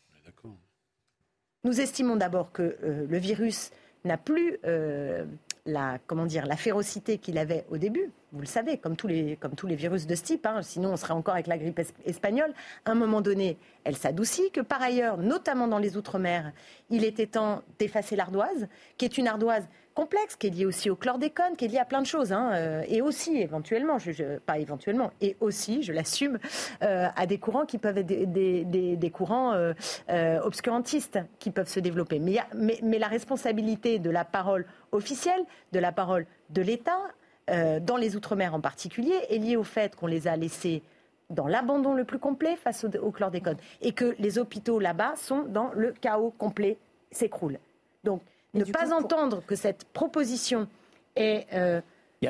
Nous 1.65 1.81
estimons 1.81 2.17
d'abord 2.17 2.51
que 2.51 2.77
euh, 2.83 3.07
le 3.09 3.19
virus 3.19 3.71
n'a 4.05 4.17
plus 4.17 4.59
la, 5.67 5.99
comment 6.07 6.27
dire, 6.27 6.47
la 6.47 6.57
férocité 6.57 7.19
qu'il 7.19 7.39
avait 7.39 7.65
au 7.71 7.77
début, 7.77 8.11
vous 8.33 8.41
le 8.41 8.47
savez, 8.47 8.79
comme 8.79 8.97
tous 8.97 9.07
les, 9.07 9.37
comme 9.37 9.55
tous 9.55 9.67
les 9.67 9.77
virus 9.77 10.07
de 10.07 10.15
ce 10.15 10.23
type, 10.23 10.47
hein, 10.47 10.63
sinon 10.63 10.93
on 10.93 10.97
serait 10.97 11.15
encore 11.15 11.35
avec 11.35 11.47
la 11.47 11.59
grippe 11.59 11.81
espagnole, 12.05 12.53
à 12.85 12.91
un 12.91 12.95
moment 12.95 13.21
donné, 13.21 13.59
elle 13.85 13.97
s'adoucit, 13.97 14.51
que 14.51 14.61
par 14.61 14.83
ailleurs, 14.83 15.19
notamment 15.19 15.69
dans 15.69 15.79
les 15.79 15.97
Outre-mer, 15.97 16.53
il 16.91 17.05
était 17.05 17.27
temps 17.27 17.63
d'effacer 17.79 18.17
l'ardoise, 18.17 18.67
qui 18.97 19.05
est 19.05 19.19
une 19.19 19.29
ardoise 19.29 19.69
complexe, 19.93 20.37
qui 20.37 20.49
est 20.49 20.51
liée 20.51 20.67
aussi 20.67 20.91
au 20.91 20.97
chlordécone, 20.97 21.57
qui 21.57 21.65
est 21.65 21.69
liée 21.69 21.79
à 21.79 21.85
plein 21.85 22.01
de 22.01 22.07
choses, 22.07 22.33
hein, 22.33 22.53
euh, 22.55 22.83
et 22.89 23.03
aussi 23.03 23.37
éventuellement, 23.37 23.99
je, 23.99 24.39
pas 24.39 24.59
éventuellement, 24.59 25.13
et 25.21 25.37
aussi, 25.41 25.83
je 25.83 25.93
l'assume, 25.93 26.39
euh, 26.83 27.09
à 27.15 27.27
des 27.27 27.39
courants 27.39 27.67
qui 27.67 27.79
peuvent 27.79 27.99
être 27.99 28.07
des, 28.07 29.11
courants 29.13 29.53
euh, 29.53 30.41
obscurantistes 30.41 31.19
qui 31.39 31.51
peuvent 31.51 31.69
se 31.69 31.81
développer. 31.81 32.19
Mais 32.19 32.99
la 32.99 33.09
responsabilité 33.09 33.99
de 33.99 34.11
la 34.11 34.25
parole 34.25 34.67
officielle, 34.93 35.45
de 35.73 35.79
la 35.79 35.93
parole 35.93 36.27
de 36.51 36.63
l'État, 36.63 36.99
dans 37.49 37.97
les 37.97 38.17
Outre-mer 38.17 38.55
en 38.55 38.61
particulier, 38.61 39.15
est 39.29 39.39
liée 39.39 39.57
au 39.57 39.65
fait 39.65 39.97
qu'on 39.97 40.07
les 40.07 40.29
a 40.29 40.37
laissés 40.37 40.83
dans 41.29 41.47
l'abandon 41.47 41.93
le 41.93 42.05
plus 42.05 42.19
complet 42.19 42.57
face 42.57 42.85
au, 42.85 42.89
au 42.99 43.11
chlordécone, 43.11 43.57
et 43.81 43.93
que 43.93 44.15
les 44.19 44.39
hôpitaux 44.39 44.79
là-bas 44.79 45.15
sont 45.17 45.43
dans 45.43 45.71
le 45.75 45.93
chaos 45.93 46.33
complet, 46.39 46.79
s'écroulent. 47.11 47.59
Donc, 48.05 48.23
ne 48.55 48.65
pas 48.65 48.93
entendre 48.93 49.43
que 49.47 49.57
cette 49.57 49.85
proposition 49.85 50.69
est 51.17 51.47
euh, 51.55 51.81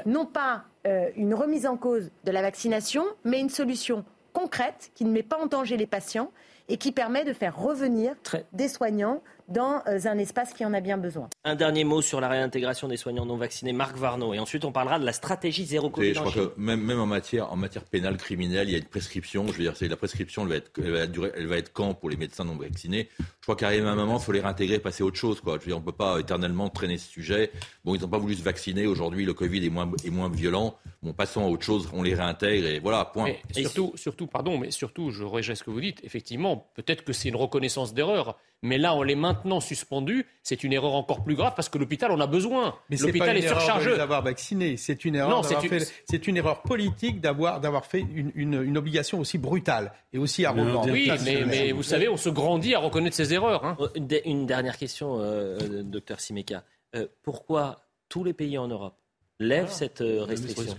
non 0.07 0.27
pas 0.27 0.65
euh, 0.87 1.11
une 1.17 1.35
remise 1.35 1.67
en 1.67 1.77
cause 1.77 2.11
de 2.25 2.31
la 2.31 2.43
vaccination, 2.43 3.05
mais 3.25 3.41
une 3.41 3.51
solution 3.51 4.05
concrète 4.33 4.91
qui 4.95 5.05
ne 5.05 5.13
met 5.13 5.23
pas 5.23 5.39
en 5.39 5.47
danger 5.47 5.77
les 5.77 5.87
patients 5.87 6.31
et 6.69 6.77
qui 6.77 6.93
permet 6.93 7.25
de 7.25 7.33
faire 7.33 7.57
revenir 7.57 8.15
des 8.53 8.69
soignants 8.69 9.23
dans 9.49 9.83
euh, 9.87 9.99
un 10.05 10.19
espace 10.19 10.53
qui 10.53 10.65
en 10.65 10.73
a 10.75 10.81
bien 10.81 10.99
besoin. 10.99 11.29
Un 11.45 11.55
dernier 11.55 11.85
mot 11.85 12.03
sur 12.03 12.21
la 12.21 12.29
réintégration 12.29 12.89
des 12.89 12.97
soignants 12.97 13.27
non 13.27 13.37
vaccinés, 13.37 13.73
Marc 13.73 13.97
Varno, 13.97 14.35
et 14.35 14.39
ensuite 14.39 14.65
on 14.65 14.73
parlera 14.73 14.99
de 14.99 15.05
la 15.05 15.13
stratégie 15.13 15.65
zéro 15.65 15.91
Covid. 15.91 16.15
Je 16.15 16.21
crois 16.21 16.33
que 16.33 16.53
même, 16.57 16.81
même, 16.81 17.01
en 17.01 17.07
matière 17.07 17.53
en 17.53 17.57
matière 17.57 17.85
pénale 17.85 18.17
criminelle, 18.17 18.69
il 18.69 18.73
y 18.73 18.75
a 18.75 18.79
une 18.79 18.85
prescription. 18.85 19.47
Je 19.49 19.53
veux 19.53 19.65
dire, 19.65 19.77
c'est 19.77 19.89
la 19.89 19.97
prescription, 19.97 20.43
elle 20.43 20.49
va 20.49 20.57
être, 20.57 20.71
elle 20.79 20.91
va, 20.91 21.07
durer, 21.07 21.33
elle 21.37 21.47
va 21.47 21.57
être 21.57 21.73
quand 21.73 21.95
pour 21.95 22.11
les 22.11 22.17
médecins 22.17 22.45
non 22.45 22.57
vaccinés? 22.57 23.09
Je 23.19 23.43
crois 23.43 23.57
qu'à 23.57 23.69
un 23.69 23.95
moment, 23.95 24.19
il 24.19 24.23
faut 24.23 24.33
les 24.33 24.41
réintégrer, 24.41 24.79
passer 24.79 25.03
à 25.03 25.07
autre 25.07 25.17
chose. 25.17 25.41
Quoi. 25.41 25.55
Je 25.55 25.61
veux 25.61 25.67
dire, 25.67 25.79
on 25.79 25.83
peut 25.83 25.93
pas 25.93 26.21
éternellement 26.21 26.69
traîner 26.69 26.99
ce 26.99 27.09
sujet. 27.09 27.51
Bon, 27.85 27.95
ils 27.95 28.01
n'ont 28.01 28.09
pas 28.09 28.19
voulu 28.19 28.35
se 28.35 28.43
vacciner. 28.43 28.87
Aujourd'hui, 28.87 29.25
le 29.25 29.35
Covid 29.35 29.65
est 29.65 29.71
moins 29.71 29.91
est 30.05 30.11
moins 30.11 30.29
violent. 30.29 30.77
Bon, 31.03 31.13
passons 31.13 31.45
à 31.45 31.49
autre 31.49 31.65
chose. 31.65 31.89
On 31.93 32.03
les 32.03 32.15
réintègre 32.15 32.67
et 32.67 32.79
voilà. 32.79 33.05
Point. 33.05 33.33
surtout, 33.53 33.93
surtout, 33.97 34.27
pardon, 34.27 34.59
mais 34.59 34.71
surtout, 34.71 35.11
je 35.11 35.25
rejoins 35.25 35.55
ce 35.55 35.65
que 35.65 35.71
vous 35.71 35.81
dites. 35.81 36.01
Effectivement, 36.05 36.71
peut-être 36.75 37.05
que 37.05 37.13
c'est 37.13 37.29
une 37.29 37.37
reconnaissance 37.37 37.95
d'erreur. 37.95 38.39
Mais 38.65 38.79
là, 38.79 38.95
en 38.95 39.03
les 39.03 39.17
maintenant 39.17 39.59
suspendus, 39.59 40.25
c'est 40.45 40.63
une 40.63 40.73
erreur 40.73 40.95
encore 40.95 41.25
plus 41.25 41.35
grave 41.35 41.55
parce 41.57 41.69
que 41.69 41.79
l'hôpital 41.79 42.13
en 42.13 42.21
a 42.21 42.29
besoin. 42.29 42.77
Mais 42.91 42.97
l'hôpital 42.97 43.37
est, 43.37 43.49
surchargé. 43.49 43.97
d'avoir 43.97 44.23
vacciné, 44.23 44.77
c'est 44.77 45.05
une 45.05 45.17
erreur. 45.17 45.45
c'est 45.45 46.27
une... 46.29 46.37
erreur 46.37 46.63
politique 46.63 47.21
d'avoir 47.21 47.61
d'avoir 47.61 47.87
fait 47.87 48.07
une, 48.15 48.77
obligation 48.77 49.19
aussi 49.19 49.37
brutale 49.37 49.93
et 50.13 50.19
aussi 50.19 50.45
arrogante. 50.45 50.89
Oui, 50.91 51.11
mais, 51.25 51.73
vous 51.73 51.83
savez, 51.83 52.09
on 52.09 52.17
se 52.17 52.29
grandit 52.29 52.75
à 52.75 52.79
reconnaître 52.79 53.17
ses 53.17 53.35
erreurs. 53.35 53.65
Hein. 53.65 53.77
Euh, 53.81 54.21
une, 54.25 54.47
dernière 54.47 54.79
question, 54.79 55.19
euh, 55.21 55.83
docteur 55.83 56.21
Simeka. 56.21 56.63
Euh, 56.95 57.07
pourquoi 57.23 57.81
tous 58.09 58.23
les 58.23 58.33
pays 58.33 58.59
en 58.59 58.69
Europe 58.69 58.97
lèvent 59.41 59.67
ah, 59.69 59.73
cette 59.73 60.05
restriction 60.05 60.77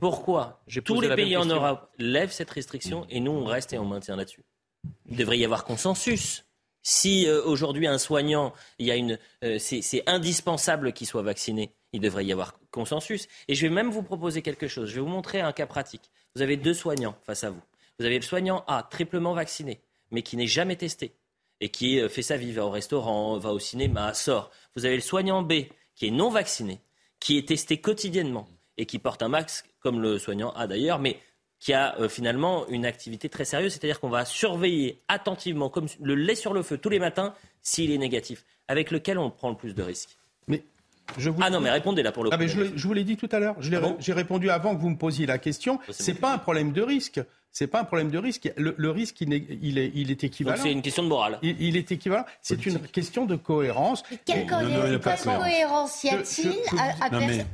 Pourquoi 0.00 0.60
tous 0.84 1.00
les 1.00 1.14
pays 1.14 1.36
en 1.36 1.44
Europe 1.44 1.88
lèvent 1.98 2.32
cette 2.32 2.50
restriction 2.50 3.06
et 3.10 3.20
nous 3.20 3.32
on 3.32 3.44
reste 3.44 3.72
et 3.72 3.78
on 3.78 3.84
maintient 3.84 4.16
là-dessus? 4.16 4.44
Il 5.08 5.16
devrait 5.16 5.38
y 5.38 5.44
avoir 5.44 5.64
consensus. 5.64 6.44
Si 6.82 7.26
euh, 7.26 7.42
aujourd'hui 7.44 7.86
un 7.86 7.98
soignant, 7.98 8.52
euh, 8.80 9.58
c'est 9.58 10.02
indispensable 10.06 10.92
qu'il 10.92 11.06
soit 11.06 11.22
vacciné, 11.22 11.72
il 11.92 12.00
devrait 12.00 12.24
y 12.24 12.32
avoir 12.32 12.58
consensus. 12.70 13.28
Et 13.48 13.54
je 13.54 13.66
vais 13.66 13.72
même 13.72 13.90
vous 13.90 14.02
proposer 14.02 14.42
quelque 14.42 14.68
chose. 14.68 14.90
Je 14.90 14.96
vais 14.96 15.00
vous 15.00 15.06
montrer 15.06 15.40
un 15.40 15.52
cas 15.52 15.66
pratique. 15.66 16.10
Vous 16.34 16.42
avez 16.42 16.56
deux 16.56 16.74
soignants 16.74 17.16
face 17.24 17.44
à 17.44 17.50
vous. 17.50 17.62
Vous 17.98 18.04
avez 18.04 18.16
le 18.16 18.22
soignant 18.22 18.64
A, 18.66 18.82
triplement 18.82 19.34
vacciné, 19.34 19.80
mais 20.10 20.22
qui 20.22 20.36
n'est 20.36 20.46
jamais 20.46 20.76
testé 20.76 21.14
et 21.60 21.68
qui 21.68 22.00
euh, 22.00 22.08
fait 22.08 22.22
sa 22.22 22.36
vie, 22.36 22.52
va 22.52 22.66
au 22.66 22.70
restaurant, 22.70 23.38
va 23.38 23.52
au 23.52 23.60
cinéma, 23.60 24.12
sort. 24.14 24.50
Vous 24.74 24.84
avez 24.84 24.96
le 24.96 25.02
soignant 25.02 25.42
B, 25.42 25.52
qui 25.94 26.08
est 26.08 26.10
non 26.10 26.30
vacciné, 26.30 26.80
qui 27.20 27.38
est 27.38 27.46
testé 27.46 27.80
quotidiennement 27.80 28.48
et 28.76 28.86
qui 28.86 28.98
porte 28.98 29.22
un 29.22 29.28
masque, 29.28 29.66
comme 29.78 30.00
le 30.00 30.18
soignant 30.18 30.50
A 30.52 30.66
d'ailleurs, 30.66 30.98
mais 30.98 31.20
qui 31.62 31.72
a 31.72 31.96
euh, 32.00 32.08
finalement 32.08 32.66
une 32.70 32.84
activité 32.84 33.28
très 33.28 33.44
sérieuse, 33.44 33.72
c'est-à-dire 33.72 34.00
qu'on 34.00 34.08
va 34.08 34.24
surveiller 34.24 35.00
attentivement, 35.06 35.70
comme 35.70 35.86
le 36.00 36.16
lait 36.16 36.34
sur 36.34 36.52
le 36.54 36.64
feu 36.64 36.76
tous 36.76 36.88
les 36.88 36.98
matins, 36.98 37.34
s'il 37.62 37.92
est 37.92 37.98
négatif, 37.98 38.44
avec 38.66 38.90
lequel 38.90 39.16
on 39.16 39.30
prend 39.30 39.48
le 39.48 39.54
plus 39.54 39.72
de 39.72 39.80
risques. 39.80 40.18
Mais 40.48 40.64
je 41.18 41.30
vous... 41.30 41.40
Ah 41.40 41.50
non, 41.50 41.60
mais 41.60 41.70
répondez 41.70 42.02
là 42.02 42.10
pour 42.10 42.24
le 42.24 42.30
ah, 42.32 42.38
je, 42.40 42.74
je, 42.74 42.86
vous 42.88 42.92
l'ai 42.92 43.04
dit 43.04 43.16
tout 43.16 43.28
à 43.30 43.38
l'heure. 43.38 43.54
Ah 43.60 43.94
j'ai 44.00 44.12
répondu 44.12 44.50
avant 44.50 44.74
que 44.74 44.80
vous 44.80 44.90
me 44.90 44.98
posiez 44.98 45.24
la 45.24 45.38
question. 45.38 45.78
C'est 45.90 46.14
pas 46.14 46.34
un 46.34 46.38
problème 46.38 46.72
de 46.72 46.82
risque 46.82 47.20
c'est 47.52 47.66
pas 47.66 47.80
un 47.80 47.84
problème 47.84 48.10
de 48.10 48.16
risque. 48.16 48.50
Le, 48.56 48.90
risque, 48.90 49.20
il 49.20 49.34
est, 49.34 49.44
il 49.60 49.76
est, 49.76 49.92
il 49.94 50.10
est 50.10 50.24
équivalent. 50.24 50.60
c'est 50.60 50.72
une 50.72 50.80
question 50.80 51.02
de 51.02 51.08
morale. 51.08 51.38
Il, 51.42 51.76
est 51.76 51.92
équivalent. 51.92 52.24
C'est 52.40 52.64
une 52.64 52.78
question 52.78 53.26
de 53.26 53.36
cohérence. 53.36 54.02
quelle, 54.24 54.46
cohérence 54.46 56.02
y 56.02 56.08
a-t-il 56.08 57.44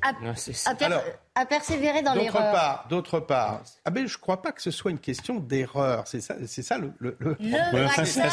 à, 1.34 1.46
persévérer 1.46 2.03
dans 2.03 2.14
l'erreur 2.14 2.86
D'autre 2.88 3.18
part, 3.18 3.62
ah 3.84 3.90
ben, 3.90 4.07
je 4.07 4.16
ne 4.16 4.20
crois 4.20 4.40
pas 4.40 4.53
que 4.53 4.62
ce 4.62 4.70
soit 4.70 4.92
une 4.92 4.99
question 4.99 5.40
d'erreur. 5.40 6.07
C'est 6.07 6.20
ça, 6.20 6.36
c'est 6.46 6.62
ça 6.62 6.78
le. 6.78 6.92
Le, 6.99 7.16
le... 7.20 7.82
vaccin 7.82 8.28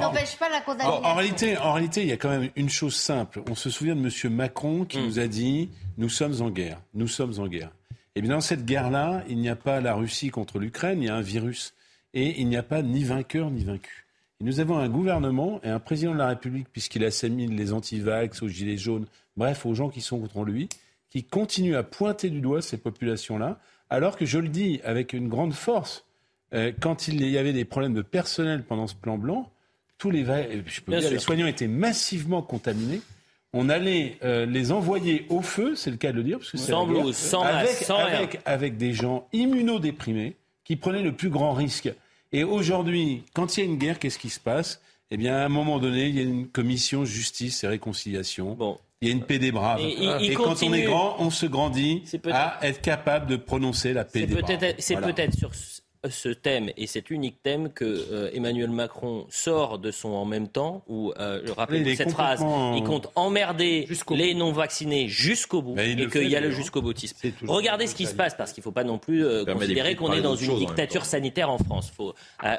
n'empêche 0.00 0.36
pas 0.36 0.48
la 0.48 0.60
condamnation. 0.60 1.04
en, 1.04 1.14
réalité, 1.14 1.56
en 1.56 1.72
réalité, 1.72 2.02
il 2.02 2.08
y 2.08 2.12
a 2.12 2.16
quand 2.16 2.30
même 2.30 2.50
une 2.56 2.68
chose 2.68 2.96
simple. 2.96 3.42
On 3.48 3.54
se 3.54 3.70
souvient 3.70 3.94
de 3.94 4.00
M. 4.00 4.34
Macron 4.34 4.84
qui 4.84 4.98
hmm. 4.98 5.04
nous 5.04 5.18
a 5.20 5.28
dit 5.28 5.70
Nous 5.98 6.08
sommes 6.08 6.42
en 6.42 6.50
guerre. 6.50 6.80
Nous 6.94 7.08
sommes 7.08 7.38
en 7.38 7.46
guerre. 7.46 7.70
Et 8.14 8.22
bien 8.22 8.32
dans 8.32 8.40
cette 8.40 8.64
guerre-là, 8.64 9.22
il 9.28 9.38
n'y 9.38 9.48
a 9.48 9.56
pas 9.56 9.80
la 9.80 9.94
Russie 9.94 10.30
contre 10.30 10.58
l'Ukraine, 10.58 11.02
il 11.02 11.06
y 11.06 11.08
a 11.08 11.14
un 11.14 11.20
virus. 11.20 11.74
Et 12.14 12.40
il 12.40 12.48
n'y 12.48 12.56
a 12.56 12.62
pas 12.62 12.82
ni 12.82 13.04
vainqueur 13.04 13.50
ni 13.50 13.64
vaincu. 13.64 14.06
Et 14.40 14.44
nous 14.44 14.60
avons 14.60 14.78
un 14.78 14.88
gouvernement 14.88 15.60
et 15.62 15.68
un 15.68 15.80
président 15.80 16.12
de 16.12 16.18
la 16.18 16.28
République, 16.28 16.68
puisqu'il 16.72 17.04
assimile 17.04 17.54
les 17.54 17.72
anti-vax 17.72 18.42
aux 18.42 18.48
gilets 18.48 18.76
jaunes, 18.76 19.06
bref, 19.36 19.66
aux 19.66 19.74
gens 19.74 19.88
qui 19.88 20.00
sont 20.00 20.18
contre 20.18 20.44
lui, 20.44 20.68
qui 21.10 21.24
continue 21.24 21.76
à 21.76 21.82
pointer 21.82 22.30
du 22.30 22.40
doigt 22.40 22.62
ces 22.62 22.78
populations-là, 22.78 23.60
alors 23.90 24.16
que 24.16 24.26
je 24.26 24.38
le 24.38 24.48
dis 24.48 24.80
avec 24.84 25.12
une 25.12 25.28
grande 25.28 25.54
force, 25.54 26.04
euh, 26.54 26.72
quand 26.80 27.08
il 27.08 27.26
y 27.28 27.38
avait 27.38 27.52
des 27.52 27.64
problèmes 27.64 27.94
de 27.94 28.02
personnel 28.02 28.64
pendant 28.64 28.86
ce 28.86 28.94
plan 28.94 29.18
blanc, 29.18 29.50
tous 29.98 30.10
les, 30.10 30.24
je 30.24 30.80
peux 30.80 30.98
dire, 30.98 31.10
les 31.10 31.18
soignants 31.18 31.46
étaient 31.46 31.66
massivement 31.66 32.42
contaminés 32.42 33.00
on 33.52 33.68
allait 33.68 34.18
euh, 34.22 34.46
les 34.46 34.72
envoyer 34.72 35.26
au 35.28 35.40
feu, 35.40 35.74
c'est 35.74 35.90
le 35.90 35.96
cas 35.96 36.12
de 36.12 36.16
le 36.16 36.24
dire, 36.24 36.38
parce 36.38 36.50
que 36.50 36.58
sans 36.58 36.86
blouse, 36.86 37.16
sans 37.16 37.42
avec, 37.42 37.70
sans 37.70 37.98
avec, 37.98 38.40
avec, 38.44 38.76
des 38.76 38.92
gens 38.92 39.26
immunodéprimés 39.32 40.36
qui 40.64 40.76
prenaient 40.76 41.02
le 41.02 41.12
plus 41.12 41.30
grand 41.30 41.52
risque. 41.52 41.90
Et 42.32 42.44
aujourd'hui, 42.44 43.22
quand 43.32 43.56
il 43.56 43.60
y 43.60 43.62
a 43.62 43.66
une 43.66 43.78
guerre, 43.78 43.98
qu'est-ce 43.98 44.18
qui 44.18 44.28
se 44.28 44.40
passe? 44.40 44.82
Eh 45.10 45.16
bien, 45.16 45.36
à 45.36 45.44
un 45.46 45.48
moment 45.48 45.78
donné, 45.78 46.06
il 46.06 46.16
y 46.16 46.20
a 46.20 46.22
une 46.22 46.46
commission 46.46 47.06
justice 47.06 47.64
et 47.64 47.68
réconciliation. 47.68 48.52
Bon. 48.52 48.78
Il 49.00 49.08
y 49.08 49.10
a 49.10 49.14
une 49.14 49.22
paix 49.22 49.38
des 49.38 49.52
braves. 49.52 49.80
Et, 49.80 50.34
quand 50.34 50.62
on 50.62 50.72
est 50.74 50.82
grand, 50.82 51.16
on 51.18 51.30
se 51.30 51.46
grandit 51.46 52.02
à 52.30 52.58
être 52.62 52.82
capable 52.82 53.26
de 53.26 53.36
prononcer 53.36 53.92
la 53.92 54.04
paix 54.04 54.26
des 54.26 54.34
braves. 54.34 54.74
C'est 54.78 54.96
peut-être 54.96 55.34
sur 55.34 55.52
ce 56.08 56.28
thème 56.28 56.70
et 56.76 56.86
cet 56.86 57.10
unique 57.10 57.42
thème 57.42 57.72
que 57.72 57.84
euh, 57.84 58.30
Emmanuel 58.32 58.70
Macron 58.70 59.26
sort 59.30 59.78
de 59.78 59.90
son 59.90 60.10
en 60.10 60.24
même 60.24 60.48
temps 60.48 60.84
où 60.88 61.12
euh, 61.18 61.40
je 61.44 61.52
rappelle 61.52 61.96
cette 61.96 62.10
phrase 62.10 62.40
il 62.76 62.82
compte 62.84 63.08
emmerder 63.16 63.88
les 64.10 64.34
non 64.34 64.52
vaccinés 64.52 65.08
jusqu'au 65.08 65.62
bout 65.62 65.76
et 65.78 66.08
qu'il 66.08 66.28
y 66.28 66.36
a 66.36 66.40
le 66.40 66.50
jusqu'au 66.50 66.82
boutisme. 66.82 67.16
Regardez 67.46 67.86
ce 67.86 67.94
qui 67.94 68.06
se 68.06 68.14
passe 68.14 68.34
parce 68.34 68.52
qu'il 68.52 68.60
ne 68.60 68.64
faut 68.64 68.72
pas 68.72 68.84
non 68.84 68.98
plus 68.98 69.24
euh, 69.24 69.44
considérer 69.44 69.96
qu'on 69.96 70.12
est 70.12 70.22
dans 70.22 70.36
une 70.36 70.58
dictature 70.58 71.04
sanitaire 71.04 71.50
en 71.50 71.58
France. 71.58 71.90
Il 71.92 71.94
faut 71.94 72.14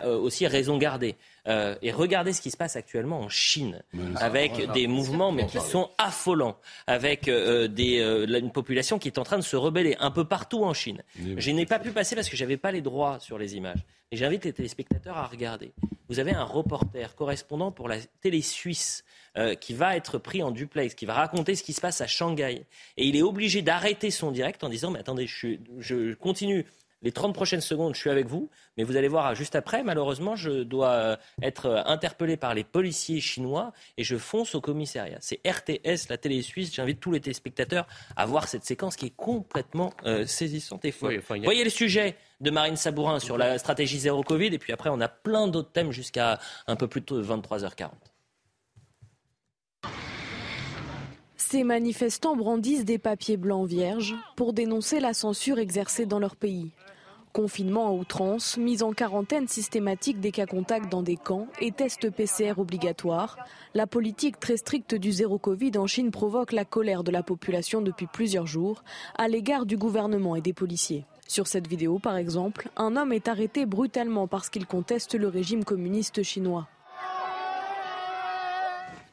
aussi 0.06 0.48
raison 0.48 0.78
garder. 0.78 1.16
Euh, 1.48 1.76
et 1.82 1.92
regardez 1.92 2.34
ce 2.34 2.42
qui 2.42 2.52
se 2.52 2.58
passe 2.58 2.76
actuellement 2.76 3.22
en 3.22 3.30
Chine, 3.30 3.82
avec 4.16 4.72
des 4.72 4.88
mouvements 4.88 5.32
mais 5.32 5.46
qui 5.46 5.60
sont 5.60 5.90
affolants, 5.98 6.58
avec 6.88 7.28
euh, 7.28 7.68
des, 7.68 8.00
euh, 8.00 8.40
une 8.40 8.52
population 8.52 9.00
qui 9.00 9.08
est 9.08 9.18
en 9.18 9.24
train 9.24 9.38
de 9.38 9.44
se 9.44 9.56
rebeller 9.56 9.96
un 10.00 10.12
peu 10.12 10.26
partout 10.26 10.64
en 10.64 10.74
Chine. 10.74 11.04
Je 11.38 11.52
n'ai 11.52 11.66
pas 11.66 11.80
pu 11.80 11.92
passer 11.92 12.16
parce 12.16 12.30
que 12.30 12.38
je 12.38 12.44
n'avais 12.44 12.58
pas 12.58 12.72
les 12.72 12.82
droits 12.82 13.20
sur 13.20 13.38
les 13.38 13.56
images. 13.56 13.86
Et 14.12 14.18
j'invite 14.18 14.44
les 14.46 14.54
téléspectateurs 14.54 15.18
à 15.18 15.28
regarder. 15.28 15.72
Vous 16.08 16.20
avez 16.20 16.34
un 16.34 16.44
reporter 16.44 17.16
correspondant 17.16 17.72
pour 17.72 17.88
la 17.88 17.98
télé 18.22 18.42
suisse 18.42 19.04
qui 19.62 19.76
va 19.76 19.96
être 19.96 20.18
pris 20.18 20.42
en 20.42 20.50
duplex, 20.50 20.96
qui 20.96 21.06
va 21.06 21.14
raconter 21.14 21.54
ce 21.54 21.62
qui 21.62 21.74
se 21.74 21.80
passe 21.80 22.02
à 22.02 22.08
Shanghai. 22.08 22.66
Et 22.98 23.06
il 23.06 23.16
est 23.16 23.22
obligé 23.22 23.62
d'arrêter 23.62 24.10
son 24.10 24.32
direct 24.32 24.64
en 24.64 24.70
disant, 24.70 24.90
mais 24.90 25.00
attendez, 25.00 25.28
je, 25.28 25.58
je 25.78 26.16
continue 26.16 26.66
les 27.02 27.12
30 27.12 27.34
prochaines 27.34 27.62
secondes, 27.62 27.96
je 27.96 28.00
suis 28.00 28.10
avec 28.10 28.28
vous, 28.28 28.50
mais 28.78 28.84
vous 28.84 28.98
allez 28.98 29.08
voir 29.08 29.34
juste 29.36 29.56
après, 29.56 29.84
malheureusement, 29.84 30.36
je 30.36 30.64
dois 30.64 30.92
euh, 30.92 31.16
être 31.42 31.68
euh, 31.68 31.82
interpellé 31.86 32.36
par 32.36 32.54
les 32.54 32.64
policiers 32.64 33.22
chinois 33.22 33.72
et 33.98 34.04
je 34.04 34.18
fonce 34.18 34.54
au 34.56 34.62
commissariat. 34.62 35.18
C'est 35.22 35.40
RTS, 35.48 36.10
la 36.10 36.18
télé 36.18 36.42
suisse. 36.42 36.74
J'invite 36.74 37.00
tous 37.00 37.12
les 37.12 37.22
téléspectateurs 37.22 37.88
à 38.16 38.26
voir 38.26 38.48
cette 38.48 38.66
séquence 38.66 38.98
qui 38.98 39.08
est 39.08 39.16
complètement 39.16 39.94
euh, 40.06 40.26
saisissante 40.26 40.84
et 40.84 40.92
folle. 40.92 41.22
Voyez 41.44 41.64
le 41.64 41.70
sujet 41.70 42.18
de 42.42 42.52
Marine 42.52 42.76
Sabourin 42.76 43.20
sur 43.20 43.38
la 43.38 43.58
stratégie 43.58 44.00
zéro 44.00 44.22
Covid 44.24 44.48
et 44.48 44.60
puis 44.60 44.74
après, 44.74 44.90
on 44.90 45.00
a 45.00 45.08
plein 45.08 45.48
d'autres 45.48 45.72
thèmes 45.72 45.92
jusqu'à 45.92 46.40
un 46.68 46.76
peu 46.76 46.88
plus 46.88 47.02
de 47.02 47.24
23h40. 47.24 47.90
Ces 51.52 51.64
manifestants 51.64 52.36
brandissent 52.36 52.86
des 52.86 53.00
papiers 53.00 53.36
blancs 53.36 53.68
vierges 53.68 54.14
pour 54.36 54.54
dénoncer 54.54 55.00
la 55.00 55.16
censure 55.16 55.58
exercée 55.58 56.06
dans 56.06 56.20
leur 56.20 56.36
pays. 56.36 56.70
Confinement 57.34 57.88
à 57.88 57.92
outrance, 57.92 58.56
mise 58.58 58.84
en 58.84 58.94
quarantaine 58.94 59.48
systématique 59.48 60.20
des 60.20 60.30
cas 60.30 60.46
contacts 60.46 60.92
dans 60.92 61.02
des 61.02 61.18
camps 61.18 61.48
et 61.60 61.72
tests 61.72 62.12
PCR 62.12 62.54
obligatoires, 62.58 63.36
la 63.74 63.88
politique 63.88 64.40
très 64.40 64.58
stricte 64.58 64.94
du 64.94 65.12
zéro 65.12 65.40
Covid 65.40 65.72
en 65.80 65.88
Chine 65.88 66.12
provoque 66.12 66.52
la 66.52 66.66
colère 66.66 67.04
de 67.04 67.10
la 67.10 67.24
population 67.24 67.82
depuis 67.82 68.06
plusieurs 68.06 68.46
jours 68.46 68.84
à 69.18 69.28
l'égard 69.28 69.66
du 69.66 69.76
gouvernement 69.76 70.36
et 70.36 70.42
des 70.42 70.54
policiers. 70.54 71.06
Sur 71.28 71.48
cette 71.48 71.66
vidéo, 71.66 71.98
par 71.98 72.18
exemple, 72.18 72.70
un 72.78 72.96
homme 72.96 73.12
est 73.12 73.28
arrêté 73.28 73.66
brutalement 73.66 74.28
parce 74.28 74.52
qu'il 74.52 74.68
conteste 74.68 75.16
le 75.16 75.28
régime 75.28 75.64
communiste 75.64 76.22
chinois. 76.22 76.68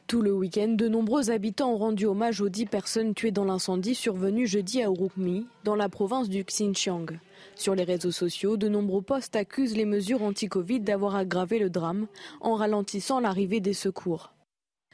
Tout 0.07 0.21
le 0.21 0.31
week-end, 0.31 0.69
de 0.69 0.87
nombreux 0.87 1.31
habitants 1.31 1.73
ont 1.73 1.77
rendu 1.77 2.05
hommage 2.05 2.39
aux 2.39 2.47
dix 2.47 2.65
personnes 2.65 3.13
tuées 3.13 3.31
dans 3.31 3.43
l'incendie 3.43 3.93
survenu 3.93 4.47
jeudi 4.47 4.81
à 4.81 4.85
Urukmi, 4.85 5.47
dans 5.65 5.75
la 5.75 5.89
province 5.89 6.29
du 6.29 6.45
Xinjiang. 6.45 7.19
Sur 7.55 7.75
les 7.75 7.83
réseaux 7.83 8.13
sociaux, 8.13 8.55
de 8.55 8.69
nombreux 8.69 9.01
postes 9.01 9.35
accusent 9.35 9.75
les 9.75 9.83
mesures 9.83 10.23
anti-Covid 10.23 10.79
d'avoir 10.79 11.17
aggravé 11.17 11.59
le 11.59 11.69
drame 11.69 12.07
en 12.39 12.55
ralentissant 12.55 13.19
l'arrivée 13.19 13.59
des 13.59 13.73
secours. 13.73 14.31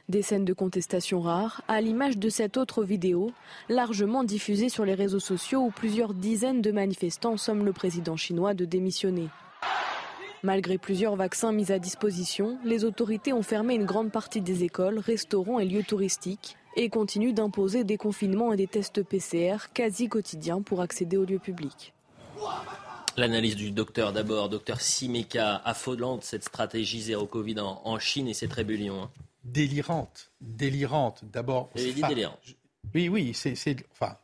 Des 0.08 0.22
scènes 0.22 0.44
de 0.44 0.52
contestation 0.52 1.20
rares, 1.20 1.62
à 1.68 1.80
l'image 1.80 2.18
de 2.18 2.28
cette 2.28 2.56
autre 2.56 2.82
vidéo, 2.82 3.30
largement 3.68 4.24
diffusée 4.24 4.68
sur 4.68 4.84
les 4.84 4.94
réseaux 4.94 5.20
sociaux 5.20 5.60
où 5.60 5.70
plusieurs 5.70 6.12
dizaines 6.12 6.60
de 6.60 6.72
manifestants 6.72 7.36
somment 7.36 7.64
le 7.64 7.72
président 7.72 8.16
chinois 8.16 8.52
de 8.52 8.64
démissionner. 8.64 9.28
Malgré 10.44 10.76
plusieurs 10.76 11.16
vaccins 11.16 11.52
mis 11.52 11.72
à 11.72 11.78
disposition, 11.78 12.58
les 12.66 12.84
autorités 12.84 13.32
ont 13.32 13.42
fermé 13.42 13.76
une 13.76 13.86
grande 13.86 14.12
partie 14.12 14.42
des 14.42 14.62
écoles, 14.62 14.98
restaurants 14.98 15.58
et 15.58 15.64
lieux 15.64 15.82
touristiques 15.82 16.58
et 16.76 16.90
continuent 16.90 17.32
d'imposer 17.32 17.82
des 17.82 17.96
confinements 17.96 18.52
et 18.52 18.56
des 18.58 18.66
tests 18.66 19.02
PCR 19.02 19.56
quasi 19.72 20.10
quotidiens 20.10 20.60
pour 20.60 20.82
accéder 20.82 21.16
aux 21.16 21.24
lieux 21.24 21.38
publics. 21.38 21.94
L'analyse 23.16 23.56
du 23.56 23.70
docteur 23.70 24.12
d'abord, 24.12 24.50
docteur 24.50 24.82
Simeka, 24.82 25.62
affolante 25.64 26.24
cette 26.24 26.44
stratégie 26.44 27.00
zéro 27.00 27.24
Covid 27.24 27.60
en, 27.60 27.98
Chine 27.98 28.28
et 28.28 28.34
cette 28.34 28.52
rébellion. 28.52 29.04
Hein. 29.04 29.10
Délirante, 29.44 30.30
délirante. 30.42 31.24
D'abord. 31.24 31.70
dit 31.74 32.02
délirante. 32.06 32.38
Oui, 32.94 33.08
oui, 33.08 33.32
c'est, 33.32 33.54
enfin, 33.92 34.18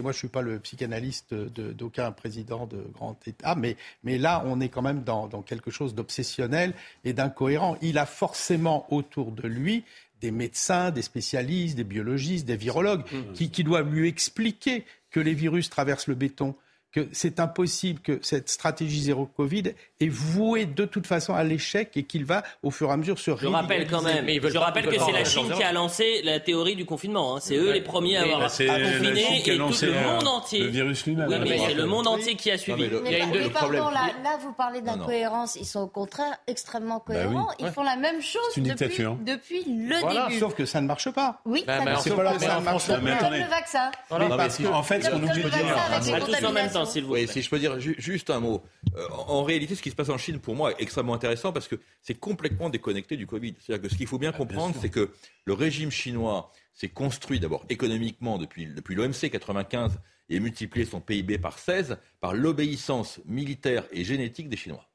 moi, 0.00 0.12
je 0.12 0.16
ne 0.16 0.20
suis 0.20 0.28
pas 0.28 0.42
le 0.42 0.58
psychanalyste 0.58 1.34
d'aucun 1.34 2.10
président 2.12 2.66
de 2.66 2.78
grand 2.92 3.16
État, 3.26 3.54
mais, 3.54 3.76
mais 4.02 4.18
là, 4.18 4.42
on 4.46 4.60
est 4.60 4.68
quand 4.68 4.82
même 4.82 5.02
dans, 5.02 5.28
quelque 5.42 5.70
chose 5.70 5.94
d'obsessionnel 5.94 6.74
et 7.04 7.12
d'incohérent. 7.12 7.76
Il 7.82 7.98
a 7.98 8.06
forcément 8.06 8.92
autour 8.92 9.32
de 9.32 9.46
lui 9.46 9.84
des 10.20 10.30
médecins, 10.30 10.90
des 10.90 11.02
spécialistes, 11.02 11.76
des 11.76 11.84
biologistes, 11.84 12.46
des 12.46 12.56
virologues, 12.56 13.04
mmh. 13.12 13.32
qui, 13.34 13.50
qui 13.50 13.64
doivent 13.64 13.92
lui 13.92 14.08
expliquer 14.08 14.84
que 15.10 15.20
les 15.20 15.34
virus 15.34 15.68
traversent 15.70 16.08
le 16.08 16.14
béton, 16.14 16.56
que 16.94 17.08
c'est 17.10 17.40
impossible 17.40 17.98
que 18.00 18.20
cette 18.22 18.48
stratégie 18.48 19.02
zéro 19.02 19.26
Covid 19.26 19.74
est 20.00 20.08
vouée 20.08 20.64
de 20.64 20.84
toute 20.84 21.08
façon 21.08 21.34
à 21.34 21.42
l'échec 21.42 21.90
et 21.96 22.04
qu'il 22.04 22.24
va 22.24 22.44
au 22.62 22.70
fur 22.70 22.88
et 22.88 22.92
à 22.92 22.96
mesure 22.96 23.18
se 23.18 23.32
Je 23.36 23.48
rappelle 23.48 23.88
quand 23.88 24.02
même, 24.02 24.28
je 24.28 24.58
rappelle 24.58 24.86
que 24.86 24.98
c'est 25.00 25.10
la 25.10 25.24
Chine 25.24 25.50
qui 25.56 25.62
a 25.64 25.72
lancé 25.72 26.22
la 26.22 26.38
théorie 26.38 26.76
du 26.76 26.84
confinement. 26.84 27.34
Hein. 27.34 27.40
C'est 27.40 27.56
eux 27.56 27.72
les 27.72 27.80
premiers 27.80 28.18
à 28.18 28.22
avoir 28.22 28.42
confiné 28.48 29.40
et 29.40 29.42
tout 29.42 29.50
le 29.50 30.02
monde 30.04 30.28
entier. 30.28 30.60
Le 30.60 30.68
virus 30.68 31.04
lui-même. 31.04 31.28
Oui, 31.28 31.36
mais 31.40 31.58
c'est 31.58 31.74
le 31.74 31.86
monde 31.86 32.06
entier 32.06 32.36
qui 32.36 32.52
a 32.52 32.58
suivi. 32.58 32.88
Mais, 33.02 33.20
pardon, 33.52 33.90
là, 33.90 34.10
là, 34.22 34.38
vous 34.40 34.52
parlez 34.52 34.80
d'incohérence. 34.80 35.56
Ils 35.56 35.66
sont 35.66 35.80
au 35.80 35.88
contraire 35.88 36.36
extrêmement 36.46 36.98
bah 36.98 37.14
cohérents. 37.14 37.48
Ils 37.58 37.72
font 37.72 37.82
la 37.82 37.96
même 37.96 38.22
chose 38.22 38.40
depuis, 38.56 39.04
depuis 39.24 39.64
le 39.66 39.98
voilà, 39.98 40.26
début. 40.28 40.38
Sauf 40.38 40.54
que 40.54 40.64
ça 40.64 40.80
ne 40.80 40.86
marche 40.86 41.10
pas. 41.10 41.40
Oui, 41.44 41.64
bah, 41.66 41.78
ça 41.84 42.00
c'est 42.02 42.14
pas 42.14 42.22
leur 42.22 42.40
ça 42.40 42.60
marche 42.60 42.86
pas. 42.86 42.98
le 42.98 44.26
vaccin. 44.28 44.70
En 44.72 44.82
fait, 44.84 45.02
ce 45.02 45.10
qu'on 45.10 45.16
oublie 45.16 45.42
de 45.42 45.48
dire. 45.48 46.83
Si 46.86 47.00
je 47.00 47.50
peux 47.50 47.58
dire 47.58 47.78
juste 47.78 48.30
un 48.30 48.40
mot. 48.40 48.62
Euh, 48.96 49.06
en 49.10 49.42
réalité, 49.42 49.74
ce 49.74 49.82
qui 49.82 49.90
se 49.90 49.94
passe 49.94 50.08
en 50.08 50.18
Chine, 50.18 50.38
pour 50.38 50.54
moi, 50.54 50.72
est 50.72 50.82
extrêmement 50.82 51.14
intéressant 51.14 51.52
parce 51.52 51.68
que 51.68 51.76
c'est 52.02 52.14
complètement 52.14 52.70
déconnecté 52.70 53.16
du 53.16 53.26
Covid. 53.26 53.54
C'est-à-dire 53.58 53.88
que 53.88 53.92
ce 53.92 53.98
qu'il 53.98 54.06
faut 54.06 54.18
bien 54.18 54.32
ah, 54.34 54.38
comprendre, 54.38 54.74
c'est 54.80 54.88
que 54.88 55.10
le 55.44 55.52
régime 55.52 55.90
chinois 55.90 56.52
s'est 56.72 56.88
construit 56.88 57.40
d'abord 57.40 57.64
économiquement 57.68 58.38
depuis, 58.38 58.66
depuis 58.66 58.94
l'OMC 58.94 59.30
95 59.30 59.98
et 60.28 60.40
multiplié 60.40 60.86
son 60.86 61.00
PIB 61.00 61.38
par 61.38 61.58
16 61.58 61.98
par 62.20 62.34
l'obéissance 62.34 63.20
militaire 63.26 63.84
et 63.92 64.04
génétique 64.04 64.48
des 64.48 64.56
Chinois. 64.56 64.88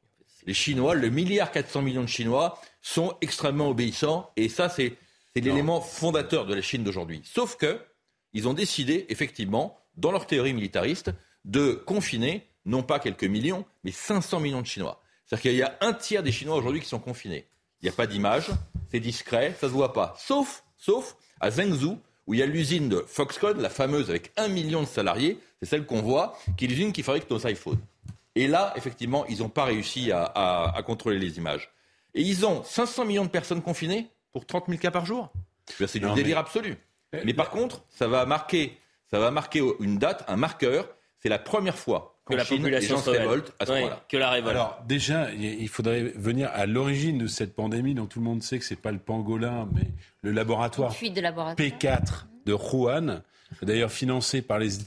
Les 0.46 0.54
Chinois, 0.54 0.96
le 0.96 1.10
milliard 1.10 1.52
400 1.52 1.82
millions 1.82 2.02
de 2.02 2.08
Chinois, 2.08 2.60
sont 2.82 3.16
extrêmement 3.22 3.70
obéissants 3.70 4.32
et 4.36 4.50
ça, 4.50 4.70
c'est 4.70 4.96
l'élément 5.36 5.80
fondateur 5.80 6.46
de 6.46 6.54
la 6.54 6.62
Chine 6.62 6.84
d'aujourd'hui. 6.84 7.22
Sauf 7.24 7.56
que 7.56 7.80
ils 8.34 8.48
ont 8.48 8.54
décidé, 8.54 9.06
effectivement, 9.10 9.78
dans 9.98 10.12
leur 10.12 10.28
théorie 10.28 10.54
militariste, 10.54 11.12
de 11.50 11.74
confiner 11.74 12.48
non 12.66 12.84
pas 12.84 13.00
quelques 13.00 13.24
millions, 13.24 13.66
mais 13.84 13.92
500 13.92 14.40
millions 14.40 14.62
de 14.62 14.68
Chinois. 14.68 15.02
C'est-à-dire 15.26 15.42
qu'il 15.42 15.56
y 15.56 15.64
a 15.64 15.78
un 15.82 15.94
tiers 15.94 16.24
des 16.24 16.32
Chinois 16.32 16.56
aujourd'hui 16.56 16.82
qui 16.82 16.88
sont 16.88 17.00
confinés. 17.00 17.48
Il 17.82 17.86
n'y 17.86 17.90
a 17.90 17.94
pas 17.94 18.08
d'image, 18.08 18.50
c'est 18.92 19.00
discret, 19.00 19.56
ça 19.60 19.68
ne 19.68 19.72
se 19.72 19.76
voit 19.76 19.94
pas. 19.94 20.16
Sauf, 20.18 20.64
sauf 20.78 21.16
à 21.40 21.50
Zhengzhou, 21.50 22.00
où 22.28 22.34
il 22.34 22.40
y 22.40 22.44
a 22.44 22.46
l'usine 22.46 22.90
de 22.90 23.04
Foxconn, 23.08 23.60
la 23.60 23.70
fameuse 23.70 24.10
avec 24.10 24.32
un 24.38 24.48
million 24.48 24.82
de 24.82 24.88
salariés, 24.88 25.40
c'est 25.60 25.68
celle 25.68 25.86
qu'on 25.86 26.02
voit, 26.02 26.38
qui 26.58 26.66
est 26.66 26.68
l'usine 26.68 26.92
qui 26.92 27.02
fabrique 27.02 27.30
nos 27.30 27.40
iPhones. 27.48 27.80
Et 28.36 28.48
là, 28.48 28.74
effectivement, 28.76 29.26
ils 29.26 29.40
n'ont 29.40 29.50
pas 29.50 29.66
réussi 29.66 30.12
à, 30.12 30.80
contrôler 30.86 31.18
les 31.18 31.38
images. 31.38 31.72
Et 32.14 32.22
ils 32.22 32.46
ont 32.46 32.64
500 32.64 33.06
millions 33.06 33.26
de 33.26 33.30
personnes 33.30 33.62
confinées 33.62 34.10
pour 34.32 34.46
30 34.46 34.66
000 34.68 34.80
cas 34.80 34.92
par 34.92 35.06
jour. 35.06 35.32
C'est 35.66 36.00
du 36.00 36.12
délire 36.14 36.38
absolu. 36.38 36.78
Mais 37.26 37.34
par 37.34 37.50
contre, 37.50 37.84
ça 37.90 38.08
va 38.08 38.26
marquer, 38.28 38.78
ça 39.10 39.20
va 39.20 39.32
marquer 39.32 39.64
une 39.80 39.98
date, 39.98 40.24
un 40.28 40.36
marqueur, 40.36 40.88
c'est 41.22 41.30
la 41.30 41.40
première 41.40 41.78
fois 41.78 42.20
que 42.26 42.36
la 42.36 42.46
population 42.46 42.98
se 42.98 43.10
révolte 43.10 43.54
à 43.60 43.66
ce 43.66 43.72
point-là. 43.72 44.06
Que 44.08 44.18
la 44.18 44.30
révolte. 44.30 44.56
Alors 44.56 44.84
déjà, 44.88 45.32
il 45.34 45.68
faudrait 45.68 46.04
venir 46.16 46.50
à 46.54 46.66
l'origine 46.66 47.18
de 47.18 47.28
cette 47.28 47.56
pandémie 47.56 47.96
dont 47.96 48.06
tout 48.06 48.20
le 48.20 48.26
monde 48.26 48.44
sait 48.44 48.60
que 48.60 48.66
c'est 48.66 48.76
pas 48.76 48.92
le 48.92 49.00
pangolin, 49.00 49.68
mais 49.74 49.88
le 50.22 50.32
laboratoire, 50.32 50.94
P4 50.94 52.26
de 52.46 52.54
Wuhan, 52.54 53.22
d'ailleurs 53.62 53.92
financé 53.92 54.42
par 54.42 54.60
les, 54.60 54.80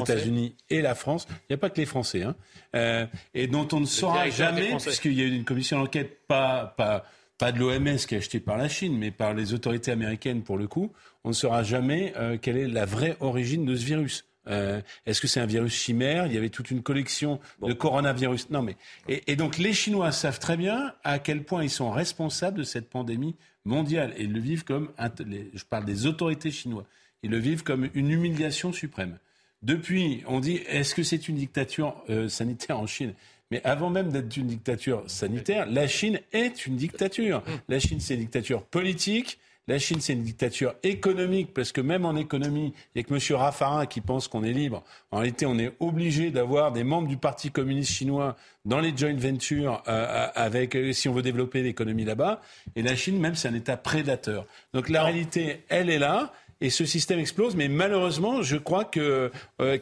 États-Unis 0.00 0.56
et 0.70 0.80
la 0.80 0.94
France. 0.94 1.26
Il 1.30 1.46
n'y 1.50 1.54
a 1.54 1.58
pas 1.58 1.70
que 1.70 1.80
les 1.80 1.86
Français, 1.86 2.22
hein, 2.22 2.34
euh, 2.74 3.06
et 3.34 3.46
dont 3.46 3.68
on 3.72 3.80
ne 3.80 3.86
saura 3.86 4.28
jamais, 4.30 4.76
puisqu'il 4.76 5.12
y 5.12 5.20
a 5.20 5.24
eu 5.24 5.34
une 5.34 5.44
commission 5.44 5.78
d'enquête, 5.78 6.26
pas, 6.26 6.74
pas, 6.76 7.04
pas 7.38 7.52
de 7.52 7.58
l'OMS 7.58 7.96
qui 7.96 8.14
est 8.14 8.18
achetée 8.18 8.40
par 8.40 8.56
la 8.56 8.68
Chine, 8.68 8.96
mais 8.96 9.10
par 9.10 9.34
les 9.34 9.52
autorités 9.52 9.92
américaines 9.92 10.42
pour 10.42 10.56
le 10.56 10.66
coup, 10.66 10.92
on 11.24 11.30
ne 11.30 11.34
saura 11.34 11.62
jamais 11.62 12.14
euh, 12.16 12.38
quelle 12.40 12.56
est 12.56 12.68
la 12.68 12.86
vraie 12.86 13.16
origine 13.20 13.64
de 13.66 13.76
ce 13.76 13.84
virus. 13.84 14.24
Euh, 14.48 14.80
est-ce 15.06 15.20
que 15.20 15.26
c'est 15.26 15.40
un 15.40 15.46
virus 15.46 15.74
chimère? 15.74 16.26
Il 16.26 16.32
y 16.32 16.36
avait 16.36 16.50
toute 16.50 16.70
une 16.70 16.82
collection 16.82 17.40
de 17.62 17.72
coronavirus. 17.72 18.50
Non, 18.50 18.62
mais 18.62 18.76
et, 19.08 19.36
donc 19.36 19.58
les 19.58 19.72
Chinois 19.72 20.12
savent 20.12 20.38
très 20.38 20.56
bien 20.56 20.94
à 21.04 21.18
quel 21.18 21.44
point 21.44 21.62
ils 21.62 21.70
sont 21.70 21.90
responsables 21.90 22.58
de 22.58 22.64
cette 22.64 22.88
pandémie 22.88 23.34
mondiale 23.64 24.14
et 24.16 24.24
ils 24.24 24.32
le 24.32 24.40
vivent 24.40 24.64
comme 24.64 24.90
je 24.98 25.64
parle 25.64 25.84
des 25.84 26.06
autorités 26.06 26.50
chinoises. 26.50 26.86
Ils 27.22 27.30
le 27.30 27.38
vivent 27.38 27.62
comme 27.62 27.88
une 27.94 28.10
humiliation 28.10 28.72
suprême. 28.72 29.18
Depuis, 29.62 30.22
on 30.26 30.38
dit 30.38 30.60
est-ce 30.68 30.94
que 30.94 31.02
c'est 31.02 31.28
une 31.28 31.36
dictature 31.36 31.96
euh, 32.10 32.28
sanitaire 32.28 32.78
en 32.78 32.86
Chine? 32.86 33.14
Mais 33.50 33.62
avant 33.64 33.90
même 33.90 34.10
d'être 34.10 34.36
une 34.36 34.48
dictature 34.48 35.04
sanitaire, 35.06 35.66
la 35.66 35.86
Chine 35.86 36.20
est 36.32 36.66
une 36.66 36.76
dictature. 36.76 37.42
La 37.68 37.78
Chine, 37.78 38.00
c'est 38.00 38.14
une 38.14 38.20
dictature 38.20 38.64
politique, 38.64 39.38
la 39.68 39.80
Chine, 39.80 40.00
c'est 40.00 40.12
une 40.12 40.22
dictature 40.22 40.74
économique, 40.84 41.52
parce 41.52 41.72
que 41.72 41.80
même 41.80 42.04
en 42.04 42.14
économie, 42.14 42.72
il 42.94 42.98
n'y 42.98 43.00
a 43.00 43.04
que 43.04 43.12
M. 43.12 43.36
Raffarin 43.36 43.86
qui 43.86 44.00
pense 44.00 44.28
qu'on 44.28 44.44
est 44.44 44.52
libre. 44.52 44.84
En 45.10 45.18
réalité, 45.18 45.44
on 45.44 45.58
est 45.58 45.72
obligé 45.80 46.30
d'avoir 46.30 46.70
des 46.70 46.84
membres 46.84 47.08
du 47.08 47.16
Parti 47.16 47.50
communiste 47.50 47.90
chinois 47.90 48.36
dans 48.64 48.78
les 48.78 48.96
joint 48.96 49.16
ventures 49.16 49.82
euh, 49.88 50.06
euh, 50.08 50.28
avec, 50.36 50.76
euh, 50.76 50.92
si 50.92 51.08
on 51.08 51.14
veut 51.14 51.22
développer 51.22 51.62
l'économie 51.62 52.04
là-bas. 52.04 52.40
Et 52.76 52.82
la 52.82 52.94
Chine, 52.94 53.18
même, 53.18 53.34
c'est 53.34 53.48
un 53.48 53.54
État 53.54 53.76
prédateur. 53.76 54.46
Donc 54.72 54.88
la 54.88 55.02
réalité, 55.02 55.64
elle 55.68 55.90
est 55.90 55.98
là. 55.98 56.32
Et 56.60 56.70
ce 56.70 56.84
système 56.86 57.18
explose, 57.18 57.56
mais 57.56 57.68
malheureusement, 57.68 58.40
je 58.42 58.56
crois 58.56 58.86
que 58.86 59.30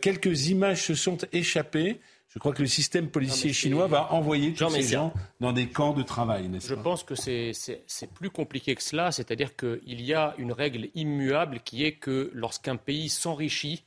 quelques 0.00 0.48
images 0.48 0.82
se 0.82 0.96
sont 0.96 1.18
échappées 1.32 2.00
je 2.34 2.40
crois 2.40 2.52
que 2.52 2.62
le 2.62 2.68
système 2.68 3.08
policier 3.08 3.52
chinois 3.52 3.86
va 3.86 4.12
envoyer 4.12 4.54
tous 4.54 4.68
ces 4.68 4.82
gens 4.82 5.12
dans 5.38 5.52
des 5.52 5.68
camps 5.68 5.92
de 5.92 6.02
travail, 6.02 6.48
n'est-ce 6.48 6.68
Je 6.68 6.74
pense 6.74 7.04
que 7.04 7.14
c'est 7.14 8.12
plus 8.12 8.30
compliqué 8.30 8.74
que 8.74 8.82
cela, 8.82 9.12
c'est-à-dire 9.12 9.54
qu'il 9.54 10.00
y 10.00 10.12
a 10.14 10.34
une 10.38 10.50
règle 10.50 10.88
immuable 10.96 11.60
qui 11.64 11.84
est 11.84 11.92
que 11.92 12.32
lorsqu'un 12.34 12.74
pays 12.74 13.08
s'enrichit 13.08 13.84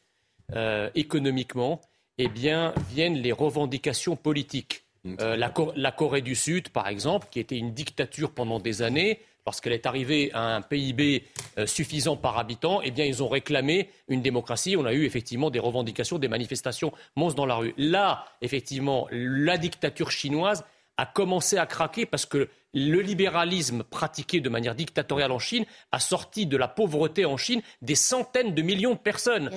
euh, 0.56 0.90
économiquement, 0.96 1.82
eh 2.18 2.30
bien, 2.30 2.74
viennent 2.90 3.18
les 3.18 3.34
revendications 3.34 4.16
politiques. 4.16 4.86
Mm. 5.04 5.16
Euh, 5.20 5.36
la, 5.36 5.54
la, 5.76 5.92
Corée 5.92 6.22
du 6.22 6.36
Sud, 6.36 6.70
par 6.70 6.88
exemple, 6.88 7.28
qui 7.30 7.42
était 7.42 7.58
une 7.58 7.74
dictature 7.74 8.32
pendant 8.32 8.62
des 8.62 8.82
années, 8.82 9.20
lorsqu'elle 9.48 9.72
est 9.72 9.86
arrivée 9.86 10.30
à 10.34 10.56
un 10.58 10.62
PIB 10.62 11.24
euh, 11.58 11.66
suffisant 11.66 12.18
par 12.18 12.38
habitant, 12.38 12.82
eh 12.84 12.92
bien, 12.92 13.06
ils 13.06 13.24
ont 13.24 13.30
réclamé 13.30 13.90
une 14.10 14.22
démocratie. 14.22 14.76
On 14.76 14.84
a 14.84 14.92
eu 14.92 15.06
effectivement 15.06 15.50
des 15.50 15.60
revendications, 15.60 16.20
des 16.20 16.28
manifestations 16.28 16.92
monstres 17.16 17.38
dans 17.38 17.46
la 17.46 17.56
rue. 17.56 17.74
Là, 17.78 18.26
effectivement, 18.42 19.08
la 19.10 19.58
dictature 19.58 20.12
chinoise 20.12 20.66
a 20.98 21.06
commencé 21.06 21.58
à 21.58 21.66
craquer 21.66 22.06
parce 22.06 22.26
que 22.26 22.50
le 22.74 23.00
libéralisme 23.00 23.84
pratiqué 23.84 24.42
de 24.42 24.50
manière 24.50 24.76
dictatoriale 24.76 25.32
en 25.32 25.40
Chine 25.40 25.66
a 25.94 26.00
sorti 26.00 26.46
de 26.46 26.58
la 26.58 26.68
pauvreté 26.68 27.24
en 27.24 27.38
Chine 27.38 27.62
des 27.82 27.96
centaines 27.96 28.54
de 28.54 28.62
millions 28.62 28.96
de 28.96 29.00
personnes. 29.00 29.50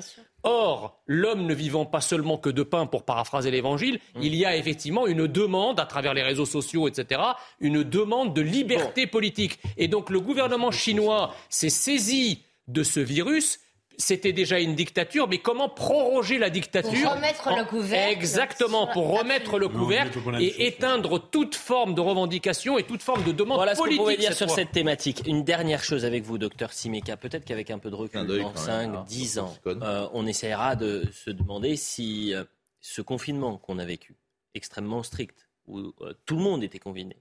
Or, 0.42 1.02
l'homme 1.06 1.46
ne 1.46 1.54
vivant 1.54 1.84
pas 1.84 2.00
seulement 2.00 2.38
que 2.38 2.50
de 2.50 2.62
pain, 2.62 2.86
pour 2.86 3.04
paraphraser 3.04 3.50
l'Évangile, 3.50 4.00
mm. 4.14 4.22
il 4.22 4.34
y 4.34 4.44
a 4.44 4.56
effectivement 4.56 5.06
une 5.06 5.26
demande, 5.26 5.80
à 5.80 5.86
travers 5.86 6.14
les 6.14 6.22
réseaux 6.22 6.46
sociaux, 6.46 6.88
etc., 6.88 7.20
une 7.60 7.82
demande 7.82 8.34
de 8.34 8.40
liberté 8.40 9.06
politique. 9.06 9.58
Et 9.76 9.88
donc 9.88 10.10
le 10.10 10.20
gouvernement 10.20 10.70
chinois 10.70 11.34
s'est 11.48 11.70
saisi 11.70 12.42
de 12.68 12.82
ce 12.82 13.00
virus 13.00 13.60
c'était 14.00 14.32
déjà 14.32 14.58
une 14.58 14.74
dictature, 14.74 15.28
mais 15.28 15.38
comment 15.38 15.68
proroger 15.68 16.38
la 16.38 16.50
dictature 16.50 16.90
Pour 16.90 17.14
remettre 17.14 17.56
le 17.56 17.64
couvercle. 17.64 18.12
Exactement, 18.12 18.86
pour 18.86 19.18
remettre 19.18 19.58
le 19.58 19.68
couvercle 19.68 20.18
et 20.40 20.66
éteindre 20.66 21.30
toute 21.30 21.54
forme 21.54 21.94
de 21.94 22.00
revendication 22.00 22.78
et 22.78 22.82
toute 22.84 23.02
forme 23.02 23.22
de 23.24 23.32
demande 23.32 23.58
voilà 23.58 23.74
politique. 23.74 24.00
Voilà 24.00 24.12
ce 24.12 24.16
qu'on 24.16 24.22
dire 24.28 24.36
sur 24.36 24.50
cette 24.50 24.72
thématique. 24.72 25.22
Une 25.26 25.44
dernière 25.44 25.84
chose 25.84 26.04
avec 26.04 26.24
vous, 26.24 26.38
docteur 26.38 26.72
Simeka, 26.72 27.16
peut-être 27.16 27.44
qu'avec 27.44 27.70
un 27.70 27.78
peu 27.78 27.90
de 27.90 27.94
recul, 27.94 28.26
dans 28.26 28.56
5, 28.56 29.04
10 29.06 29.38
ans, 29.38 29.56
euh, 29.66 30.08
on 30.12 30.26
essaiera 30.26 30.76
de 30.76 31.04
se 31.12 31.30
demander 31.30 31.76
si 31.76 32.34
euh, 32.34 32.44
ce 32.80 33.02
confinement 33.02 33.58
qu'on 33.58 33.78
a 33.78 33.84
vécu, 33.84 34.16
extrêmement 34.54 35.02
strict, 35.02 35.48
où 35.66 35.78
euh, 35.78 36.14
tout 36.26 36.36
le 36.36 36.42
monde 36.42 36.64
était 36.64 36.78
confiné, 36.78 37.16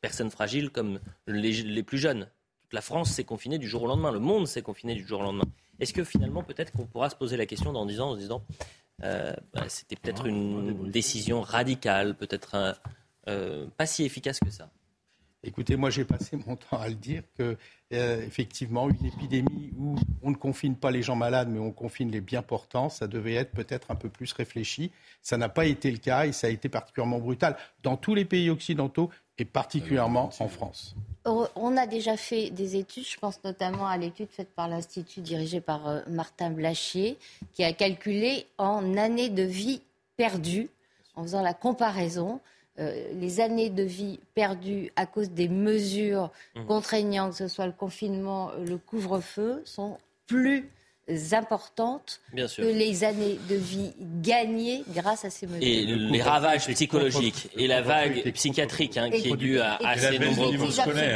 personnes 0.00 0.30
fragiles 0.30 0.70
comme 0.70 1.00
les, 1.26 1.52
les 1.52 1.82
plus 1.82 1.98
jeunes, 1.98 2.30
la 2.72 2.80
France 2.80 3.10
s'est 3.10 3.24
confinée 3.24 3.58
du 3.58 3.68
jour 3.68 3.82
au 3.82 3.86
lendemain, 3.86 4.12
le 4.12 4.20
monde 4.20 4.46
s'est 4.46 4.62
confiné 4.62 4.94
du 4.94 5.06
jour 5.06 5.20
au 5.20 5.24
lendemain. 5.24 5.44
Est-ce 5.78 5.92
que 5.92 6.04
finalement, 6.04 6.42
peut-être 6.42 6.72
qu'on 6.72 6.86
pourra 6.86 7.10
se 7.10 7.16
poser 7.16 7.36
la 7.36 7.46
question 7.46 7.72
dans 7.72 7.86
10 7.86 8.00
ans 8.00 8.10
en 8.10 8.14
se 8.14 8.20
disant 8.20 8.42
euh, 9.02 9.32
bah, 9.54 9.64
c'était 9.68 9.96
peut-être 9.96 10.26
une 10.26 10.90
décision 10.90 11.40
radicale, 11.40 12.14
peut-être 12.14 12.76
euh, 13.28 13.66
pas 13.76 13.86
si 13.86 14.04
efficace 14.04 14.40
que 14.40 14.50
ça? 14.50 14.70
Écoutez, 15.42 15.76
moi 15.76 15.88
j'ai 15.88 16.04
passé 16.04 16.36
mon 16.46 16.56
temps 16.56 16.78
à 16.78 16.88
le 16.88 16.94
dire 16.94 17.22
que 17.38 17.56
euh, 17.94 18.22
effectivement 18.26 18.90
une 18.90 19.06
épidémie 19.06 19.72
où 19.78 19.96
on 20.22 20.30
ne 20.30 20.36
confine 20.36 20.76
pas 20.76 20.90
les 20.90 21.02
gens 21.02 21.16
malades 21.16 21.48
mais 21.48 21.58
on 21.58 21.72
confine 21.72 22.10
les 22.10 22.20
bien 22.20 22.42
portants, 22.42 22.90
ça 22.90 23.06
devait 23.06 23.34
être 23.34 23.52
peut-être 23.52 23.90
un 23.90 23.94
peu 23.94 24.10
plus 24.10 24.30
réfléchi. 24.34 24.92
Ça 25.22 25.38
n'a 25.38 25.48
pas 25.48 25.64
été 25.64 25.90
le 25.90 25.96
cas 25.96 26.26
et 26.26 26.32
ça 26.32 26.48
a 26.48 26.50
été 26.50 26.68
particulièrement 26.68 27.20
brutal 27.20 27.56
dans 27.82 27.96
tous 27.96 28.14
les 28.14 28.26
pays 28.26 28.50
occidentaux 28.50 29.08
et 29.38 29.46
particulièrement 29.46 30.30
en 30.38 30.48
France. 30.48 30.94
On 31.26 31.76
a 31.76 31.86
déjà 31.86 32.16
fait 32.16 32.50
des 32.50 32.76
études, 32.76 33.04
je 33.06 33.18
pense 33.18 33.44
notamment 33.44 33.86
à 33.86 33.98
l'étude 33.98 34.30
faite 34.30 34.48
par 34.54 34.68
l'Institut 34.68 35.20
dirigé 35.20 35.60
par 35.60 35.86
euh, 35.86 36.00
Martin 36.08 36.50
Blachier, 36.50 37.18
qui 37.52 37.62
a 37.62 37.72
calculé 37.74 38.46
en 38.56 38.96
années 38.96 39.28
de 39.28 39.42
vie 39.42 39.82
perdues, 40.16 40.70
en 41.16 41.22
faisant 41.22 41.42
la 41.42 41.52
comparaison, 41.52 42.40
euh, 42.78 43.12
les 43.14 43.40
années 43.40 43.68
de 43.68 43.82
vie 43.82 44.18
perdues 44.34 44.92
à 44.96 45.04
cause 45.04 45.30
des 45.30 45.48
mesures 45.48 46.30
mmh. 46.54 46.64
contraignantes, 46.64 47.32
que 47.32 47.36
ce 47.36 47.48
soit 47.48 47.66
le 47.66 47.72
confinement, 47.72 48.52
le 48.52 48.78
couvre-feu, 48.78 49.60
sont 49.66 49.98
plus 50.26 50.70
importantes 51.32 52.20
que 52.34 52.62
les 52.62 53.04
années 53.04 53.38
de 53.48 53.56
vie 53.56 53.92
gagnées 54.22 54.84
grâce 54.94 55.24
à 55.24 55.30
ces 55.30 55.46
mesures. 55.46 55.62
Et 55.62 55.84
les 55.84 56.22
ravages 56.22 56.66
psychologiques 56.66 57.48
et 57.56 57.66
la 57.66 57.82
vague 57.82 58.32
psychiatrique 58.32 58.96
hein, 58.96 59.10
qui 59.10 59.28
est 59.28 59.36
due 59.36 59.60
à, 59.60 59.78
ces 59.96 60.18
nombreux 60.18 60.54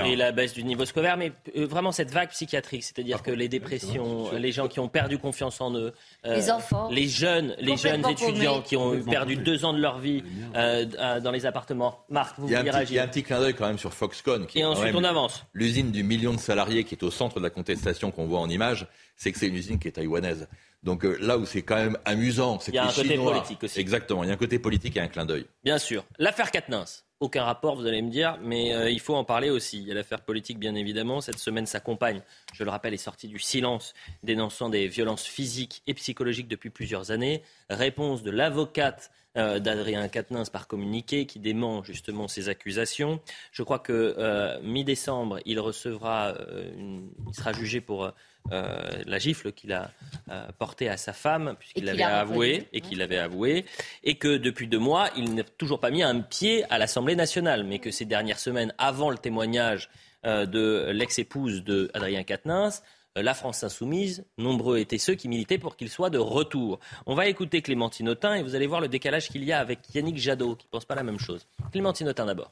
et 0.06 0.16
la 0.16 0.32
baisse 0.32 0.54
du 0.54 0.64
niveau 0.64 0.84
scolaire, 0.84 1.16
mais 1.16 1.32
euh, 1.56 1.66
vraiment 1.66 1.92
cette 1.92 2.10
vague 2.10 2.30
psychiatrique, 2.30 2.84
c'est-à-dire 2.84 3.22
que 3.22 3.30
les 3.30 3.48
dépressions, 3.48 4.32
les 4.32 4.52
gens 4.52 4.68
qui 4.68 4.80
ont 4.80 4.88
perdu 4.88 5.18
confiance 5.18 5.60
en 5.60 5.74
eux, 5.74 5.92
euh, 6.26 6.36
les 6.36 6.50
enfants, 6.50 6.88
les 6.90 7.08
jeunes, 7.08 7.54
les 7.58 7.76
jeunes 7.76 8.08
étudiants 8.08 8.62
qui 8.62 8.76
ont 8.76 9.00
perdu 9.02 9.36
deux 9.36 9.64
ans 9.64 9.72
de 9.72 9.80
leur 9.80 9.98
vie 9.98 10.22
euh, 10.54 11.20
dans 11.20 11.30
les 11.30 11.46
appartements. 11.46 12.04
Marc, 12.08 12.38
vous 12.38 12.46
voulez 12.46 12.58
réagir 12.58 12.90
Il 12.90 12.96
y 12.96 12.98
a 12.98 13.04
un 13.04 13.08
petit 13.08 13.22
clin 13.22 13.40
d'œil 13.40 13.54
quand 13.54 13.66
même 13.66 13.78
sur 13.78 13.92
Foxconn. 13.92 14.46
Qui 14.46 14.60
et 14.60 14.64
ensuite 14.64 14.94
on 14.94 15.04
avance. 15.04 15.44
L'usine 15.52 15.90
du 15.90 16.02
million 16.02 16.32
de 16.32 16.40
salariés 16.40 16.84
qui 16.84 16.94
est 16.94 17.02
au 17.02 17.10
centre 17.10 17.38
de 17.38 17.42
la 17.42 17.50
contestation 17.50 18.10
qu'on 18.10 18.26
voit 18.26 18.40
en 18.40 18.48
image 18.48 18.86
c'est 19.16 19.32
que 19.32 19.38
c'est 19.38 19.48
une 19.48 19.56
usine 19.56 19.78
qui 19.78 19.88
est 19.88 19.92
taïwanaise. 19.92 20.48
Donc 20.82 21.04
euh, 21.04 21.16
là 21.20 21.38
où 21.38 21.46
c'est 21.46 21.62
quand 21.62 21.76
même 21.76 21.98
amusant, 22.04 22.58
c'est 22.60 22.70
que 22.70 22.76
Il 22.76 22.78
y 22.78 22.80
a 22.80 22.86
un 22.86 22.92
côté 22.92 23.16
politique 23.16 23.64
aussi. 23.64 23.80
Exactement, 23.80 24.22
il 24.22 24.28
y 24.28 24.30
a 24.30 24.34
un 24.34 24.38
côté 24.38 24.58
politique 24.58 24.96
et 24.96 25.00
un 25.00 25.08
clin 25.08 25.24
d'œil. 25.24 25.46
Bien 25.64 25.78
sûr. 25.78 26.04
L'affaire 26.18 26.50
Katnins. 26.50 26.84
Aucun 27.20 27.44
rapport, 27.44 27.74
vous 27.74 27.86
allez 27.86 28.02
me 28.02 28.10
dire, 28.10 28.38
mais 28.42 28.74
euh, 28.74 28.90
il 28.90 29.00
faut 29.00 29.14
en 29.14 29.24
parler 29.24 29.48
aussi. 29.48 29.78
Il 29.78 29.84
y 29.84 29.90
a 29.90 29.94
l'affaire 29.94 30.20
politique, 30.20 30.58
bien 30.58 30.74
évidemment. 30.74 31.22
Cette 31.22 31.38
semaine 31.38 31.64
s'accompagne, 31.64 32.20
je 32.52 32.64
le 32.64 32.70
rappelle, 32.70 32.92
est 32.92 32.98
sortie 32.98 33.28
du 33.28 33.38
silence, 33.38 33.94
dénonçant 34.22 34.68
des 34.68 34.88
violences 34.88 35.24
physiques 35.24 35.82
et 35.86 35.94
psychologiques 35.94 36.48
depuis 36.48 36.68
plusieurs 36.68 37.12
années. 37.12 37.42
Réponse 37.70 38.24
de 38.24 38.30
l'avocate 38.30 39.10
d'Adrien 39.34 40.06
Quatennens 40.08 40.50
par 40.50 40.68
communiqué 40.68 41.26
qui 41.26 41.40
dément 41.40 41.82
justement 41.82 42.28
ces 42.28 42.48
accusations. 42.48 43.20
Je 43.52 43.62
crois 43.62 43.78
que 43.78 44.60
mi-décembre, 44.62 45.38
il 45.44 45.58
recevra, 45.60 46.34
il 46.78 47.34
sera 47.34 47.52
jugé 47.52 47.80
pour 47.80 48.12
euh, 48.52 49.02
la 49.06 49.18
gifle 49.18 49.52
qu'il 49.52 49.72
a 49.72 49.90
euh, 50.30 50.46
portée 50.58 50.90
à 50.90 50.98
sa 50.98 51.14
femme, 51.14 51.56
puisqu'il 51.58 51.86
l'avait 51.86 52.02
avoué, 52.02 52.68
et 52.74 52.82
qu'il 52.82 53.00
avait 53.00 53.16
avoué, 53.16 53.64
et 54.02 54.16
que 54.16 54.36
depuis 54.36 54.68
deux 54.68 54.78
mois, 54.78 55.08
il 55.16 55.34
n'a 55.34 55.44
toujours 55.44 55.80
pas 55.80 55.90
mis 55.90 56.02
un 56.02 56.20
pied 56.20 56.62
à 56.70 56.76
l'Assemblée 56.76 57.16
nationale, 57.16 57.64
mais 57.64 57.78
que 57.78 57.90
ces 57.90 58.04
dernières 58.04 58.38
semaines, 58.38 58.74
avant 58.76 59.08
le 59.08 59.16
témoignage 59.16 59.88
euh, 60.26 60.44
de 60.44 60.90
l'ex-épouse 60.92 61.64
de 61.64 61.90
Adrien 61.94 62.22
Quatennens, 62.22 62.82
la 63.16 63.34
France 63.34 63.62
insoumise, 63.64 64.24
nombreux 64.38 64.78
étaient 64.78 64.98
ceux 64.98 65.14
qui 65.14 65.28
militaient 65.28 65.58
pour 65.58 65.76
qu'il 65.76 65.88
soit 65.88 66.10
de 66.10 66.18
retour. 66.18 66.80
On 67.06 67.14
va 67.14 67.26
écouter 67.28 67.62
Clémentine 67.62 68.08
Autain 68.08 68.34
et 68.34 68.42
vous 68.42 68.54
allez 68.54 68.66
voir 68.66 68.80
le 68.80 68.88
décalage 68.88 69.28
qu'il 69.28 69.44
y 69.44 69.52
a 69.52 69.58
avec 69.58 69.80
Yannick 69.94 70.16
Jadot, 70.18 70.56
qui 70.56 70.66
ne 70.66 70.70
pense 70.70 70.84
pas 70.84 70.94
la 70.94 71.02
même 71.02 71.18
chose. 71.18 71.46
Clémentine 71.72 72.08
Autain 72.08 72.26
d'abord. 72.26 72.50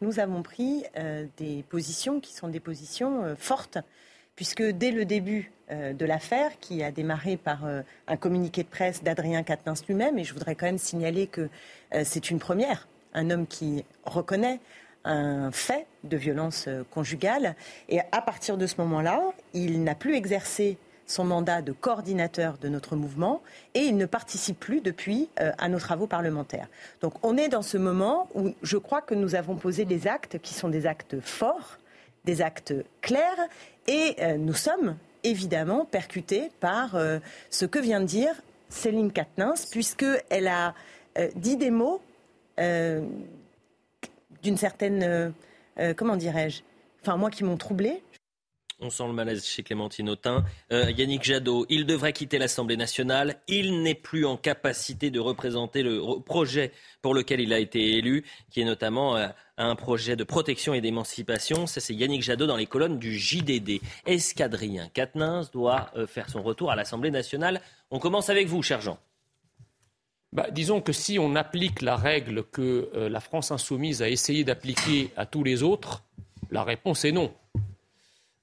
Nous 0.00 0.18
avons 0.18 0.42
pris 0.42 0.84
des 1.36 1.62
positions 1.68 2.20
qui 2.20 2.32
sont 2.32 2.48
des 2.48 2.60
positions 2.60 3.34
fortes 3.36 3.78
puisque 4.40 4.62
dès 4.62 4.90
le 4.90 5.04
début 5.04 5.52
euh, 5.70 5.92
de 5.92 6.06
l'affaire, 6.06 6.58
qui 6.60 6.82
a 6.82 6.90
démarré 6.90 7.36
par 7.36 7.66
euh, 7.66 7.82
un 8.08 8.16
communiqué 8.16 8.62
de 8.62 8.68
presse 8.68 9.02
d'Adrien 9.02 9.42
Quatennens 9.42 9.84
lui-même, 9.86 10.18
et 10.18 10.24
je 10.24 10.32
voudrais 10.32 10.54
quand 10.54 10.64
même 10.64 10.78
signaler 10.78 11.26
que 11.26 11.50
euh, 11.94 12.02
c'est 12.06 12.30
une 12.30 12.38
première, 12.38 12.88
un 13.12 13.28
homme 13.28 13.46
qui 13.46 13.84
reconnaît 14.06 14.60
un 15.04 15.50
fait 15.50 15.86
de 16.04 16.16
violence 16.16 16.68
conjugale, 16.90 17.54
et 17.88 18.00
à 18.12 18.22
partir 18.22 18.56
de 18.56 18.66
ce 18.66 18.74
moment-là, 18.78 19.22
il 19.54 19.82
n'a 19.82 19.94
plus 19.94 20.14
exercé 20.14 20.76
son 21.06 21.24
mandat 21.24 21.60
de 21.60 21.72
coordinateur 21.72 22.56
de 22.58 22.68
notre 22.68 22.94
mouvement 22.94 23.42
et 23.74 23.80
il 23.80 23.96
ne 23.96 24.06
participe 24.06 24.60
plus 24.60 24.80
depuis 24.80 25.28
à 25.36 25.68
nos 25.68 25.80
travaux 25.80 26.06
parlementaires. 26.06 26.68
Donc 27.00 27.14
on 27.24 27.36
est 27.36 27.48
dans 27.48 27.62
ce 27.62 27.76
moment 27.76 28.28
où 28.34 28.54
je 28.62 28.76
crois 28.76 29.02
que 29.02 29.14
nous 29.14 29.34
avons 29.34 29.56
posé 29.56 29.84
des 29.84 30.06
actes 30.06 30.38
qui 30.38 30.54
sont 30.54 30.68
des 30.68 30.86
actes 30.86 31.20
forts, 31.20 31.78
des 32.24 32.42
actes 32.42 32.74
clairs 33.00 33.48
et 33.86 34.16
euh, 34.20 34.36
nous 34.36 34.54
sommes 34.54 34.96
évidemment 35.24 35.84
percutés 35.84 36.50
par 36.60 36.94
euh, 36.94 37.18
ce 37.50 37.66
que 37.66 37.78
vient 37.78 38.00
de 38.00 38.06
dire 38.06 38.34
Céline 38.68 39.12
Katnins, 39.12 39.54
puisqu'elle 39.70 40.46
a 40.46 40.74
euh, 41.18 41.28
dit 41.34 41.56
des 41.56 41.70
mots 41.70 42.00
d'une 44.42 44.56
certaine, 44.56 45.32
comment 45.96 46.16
dirais-je, 46.16 46.62
enfin 47.02 47.16
moi 47.16 47.30
qui 47.30 47.44
m'ont 47.44 47.56
troublée, 47.56 48.02
on 48.82 48.88
sent 48.88 49.06
le 49.06 49.12
malaise 49.12 49.44
chez 49.44 49.62
Clémentine 49.62 50.08
Autain. 50.08 50.44
Euh, 50.72 50.90
Yannick 50.90 51.22
Jadot, 51.22 51.66
il 51.68 51.84
devrait 51.84 52.14
quitter 52.14 52.38
l'Assemblée 52.38 52.78
nationale. 52.78 53.36
Il 53.46 53.82
n'est 53.82 53.94
plus 53.94 54.24
en 54.24 54.38
capacité 54.38 55.10
de 55.10 55.20
représenter 55.20 55.82
le 55.82 56.00
projet 56.24 56.72
pour 57.02 57.12
lequel 57.12 57.40
il 57.40 57.52
a 57.52 57.58
été 57.58 57.98
élu, 57.98 58.24
qui 58.50 58.62
est 58.62 58.64
notamment 58.64 59.16
euh, 59.16 59.28
un 59.58 59.74
projet 59.76 60.16
de 60.16 60.24
protection 60.24 60.72
et 60.72 60.80
d'émancipation. 60.80 61.66
Ça, 61.66 61.80
c'est 61.80 61.94
Yannick 61.94 62.22
Jadot 62.22 62.46
dans 62.46 62.56
les 62.56 62.66
colonnes 62.66 62.98
du 62.98 63.18
JDD. 63.18 63.80
Est-ce 64.06 64.34
doit 65.52 65.90
euh, 65.96 66.06
faire 66.06 66.30
son 66.30 66.42
retour 66.42 66.70
à 66.70 66.76
l'Assemblée 66.76 67.10
nationale? 67.10 67.60
On 67.90 67.98
commence 67.98 68.30
avec 68.30 68.48
vous, 68.48 68.62
cher 68.62 68.80
Jean. 68.80 68.98
Bah, 70.32 70.46
disons 70.50 70.80
que 70.80 70.92
si 70.92 71.18
on 71.18 71.34
applique 71.34 71.82
la 71.82 71.96
règle 71.96 72.44
que 72.44 72.90
la 72.94 73.20
France 73.20 73.50
insoumise 73.50 74.00
a 74.00 74.08
essayé 74.08 74.44
d'appliquer 74.44 75.10
à 75.16 75.26
tous 75.26 75.42
les 75.42 75.62
autres, 75.62 76.04
la 76.50 76.62
réponse 76.62 77.04
est 77.04 77.12
non. 77.12 77.32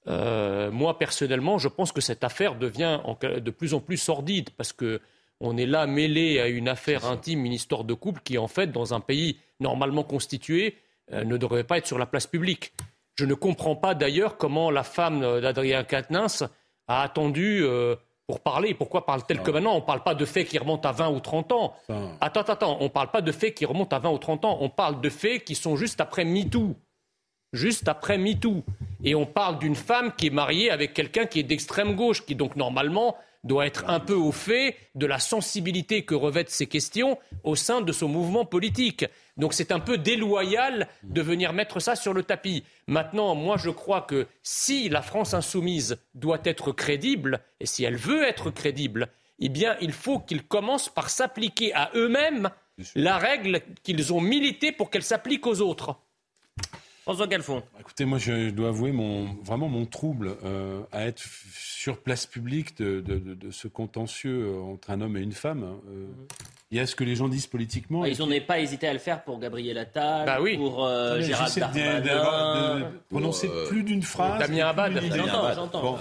Euh, 0.08 0.72
moi, 0.72 0.98
personnellement, 0.98 1.58
je 1.58 1.68
pense 1.68 1.92
que 1.92 2.02
cette 2.02 2.24
affaire 2.24 2.56
devient 2.56 3.00
de 3.22 3.52
plus 3.52 3.74
en 3.74 3.80
plus 3.80 3.98
sordide 3.98 4.50
parce 4.52 4.74
qu'on 4.74 5.58
est 5.58 5.66
là 5.66 5.86
mêlé 5.86 6.40
à 6.40 6.48
une 6.48 6.70
affaire 6.70 7.06
intime, 7.06 7.46
une 7.46 7.54
histoire 7.54 7.84
de 7.84 7.94
couple 7.94 8.22
qui, 8.24 8.38
en 8.38 8.48
fait, 8.48 8.72
dans 8.72 8.94
un 8.94 9.00
pays 9.00 9.38
normalement 9.60 10.04
constitué, 10.04 10.78
euh, 11.12 11.24
ne 11.24 11.38
devrait 11.38 11.64
pas 11.64 11.78
être 11.78 11.88
sur 11.88 11.98
la 11.98 12.06
place 12.06 12.28
publique. 12.28 12.74
Je 13.16 13.26
ne 13.26 13.34
comprends 13.34 13.76
pas 13.76 13.96
d'ailleurs 13.96 14.38
comment 14.38 14.72
la 14.72 14.84
femme 14.84 15.42
d'Adrien 15.42 15.84
Quatennens 15.84 16.44
a 16.88 17.02
attendu 17.02 17.64
euh, 17.64 17.96
pour 18.28 18.42
parler. 18.42 18.74
Pourquoi 18.74 19.06
parle-t-elle 19.06 19.42
que 19.42 19.52
maintenant? 19.52 19.74
On 19.74 19.80
ne 19.80 19.86
parle 19.86 20.04
pas 20.04 20.14
de 20.14 20.26
faits 20.26 20.48
qui 20.48 20.58
remontent 20.58 20.88
à 20.88 20.92
20 20.92 21.10
ou 21.10 21.20
30 21.20 21.52
ans. 21.54 21.74
Attends, 22.22 22.42
attends, 22.42 22.78
on 22.82 22.86
ne 22.86 22.90
parle 22.90 23.10
pas 23.10 23.22
de 23.22 23.32
faits 23.32 23.56
qui 23.56 23.66
remontent 23.66 23.96
à 23.96 24.00
20 24.00 24.12
ou 24.12 24.18
30 24.18 24.46
ans. 24.46 24.58
On 24.62 24.70
parle 24.70 25.00
de 25.02 25.10
faits 25.10 25.46
qui 25.46 25.56
sont 25.56 25.78
juste 25.78 26.02
après 26.02 26.26
MeToo 26.26 26.76
juste 27.54 27.88
après 27.88 28.18
MeToo. 28.18 28.64
Et 29.04 29.16
on 29.16 29.26
parle 29.26 29.60
d'une 29.60 29.76
femme 29.76 30.12
qui 30.16 30.28
est 30.28 30.32
mariée 30.32 30.70
avec 30.70 30.94
quelqu'un 30.94 31.26
qui 31.26 31.40
est 31.40 31.44
d'extrême 31.44 31.96
gauche, 31.96 32.26
qui 32.26 32.36
donc 32.36 32.56
normalement 32.56 33.16
doit 33.44 33.66
être 33.66 33.86
un 33.88 34.00
peu 34.00 34.16
au 34.16 34.32
fait 34.32 34.76
de 34.96 35.06
la 35.06 35.20
sensibilité 35.20 36.04
que 36.04 36.16
revêtent 36.16 36.50
ces 36.50 36.68
questions 36.68 37.18
au 37.44 37.56
sein 37.56 37.82
de 37.82 37.92
son 37.92 38.08
mouvement 38.08 38.46
politique. 38.46 39.06
Donc 39.38 39.54
c'est 39.54 39.72
un 39.72 39.80
peu 39.80 39.98
déloyal 39.98 40.88
de 41.04 41.22
venir 41.22 41.54
mettre 41.54 41.80
ça 41.80 41.96
sur 41.96 42.14
le 42.14 42.24
tapis. 42.24 42.64
Maintenant, 42.88 43.36
moi 43.36 43.58
je 43.58 43.70
crois 43.70 44.02
que 44.02 44.28
si 44.44 44.90
la 44.90 45.02
France 45.02 45.34
insoumise 45.34 45.98
doit 46.16 46.42
être 46.44 46.72
crédible, 46.72 47.42
et 47.60 47.66
si 47.66 47.84
elle 47.84 47.98
veut 47.98 48.24
être 48.24 48.50
crédible, 48.50 49.10
eh 49.40 49.50
bien 49.50 49.78
il 49.82 49.94
faut 49.94 50.20
qu'ils 50.20 50.44
commencent 50.44 50.90
par 50.90 51.10
s'appliquer 51.10 51.74
à 51.74 51.92
eux-mêmes 51.96 52.50
la 52.96 53.18
règle 53.18 53.62
qu'ils 53.84 54.14
ont 54.14 54.22
milité 54.22 54.72
pour 54.72 54.90
qu'elle 54.90 55.04
s'applique 55.04 55.46
aux 55.48 55.62
autres. 55.62 56.00
François 57.08 57.28
Calfon. 57.30 57.64
Écoutez, 57.80 58.04
moi, 58.04 58.18
je 58.18 58.50
dois 58.50 58.68
avouer 58.68 58.92
mon, 58.92 59.34
vraiment 59.42 59.70
mon 59.70 59.86
trouble 59.86 60.36
euh, 60.44 60.82
à 60.92 61.06
être 61.06 61.24
sur 61.54 62.00
place 62.00 62.26
publique 62.26 62.78
de, 62.80 63.38
ce 63.50 63.70
contentieux 63.70 64.48
euh, 64.48 64.60
entre 64.60 64.90
un 64.90 65.00
homme 65.00 65.16
et 65.16 65.22
une 65.22 65.32
femme. 65.32 65.64
Hein, 65.64 65.80
euh. 65.90 66.08
Il 66.70 66.78
y 66.78 66.82
a 66.82 66.86
ce 66.86 66.98
que 66.98 67.06
les 67.06 67.16
gens 67.16 67.30
disent 67.30 67.48
politiquement. 67.48 68.04
ils 68.04 68.20
n'ont 68.20 68.28
pas 68.46 68.60
hésité 68.60 68.90
à 68.90 68.94
le 68.94 69.00
faire 69.00 69.24
pour 69.24 69.40
Gabriel 69.40 69.78
Attal, 69.78 70.26
bah 70.26 70.40
oui. 70.42 70.58
pour 70.58 70.86
euh, 70.86 71.22
Gérald 71.22 71.58
Darmanin. 71.58 72.02
De, 72.02 72.86
prononcer 73.10 73.50
plus 73.70 73.84
d'une 73.84 74.04
phrase. 74.04 74.40
Damien 74.40 74.68
Abad. 74.68 75.02
J'entends, 75.56 75.98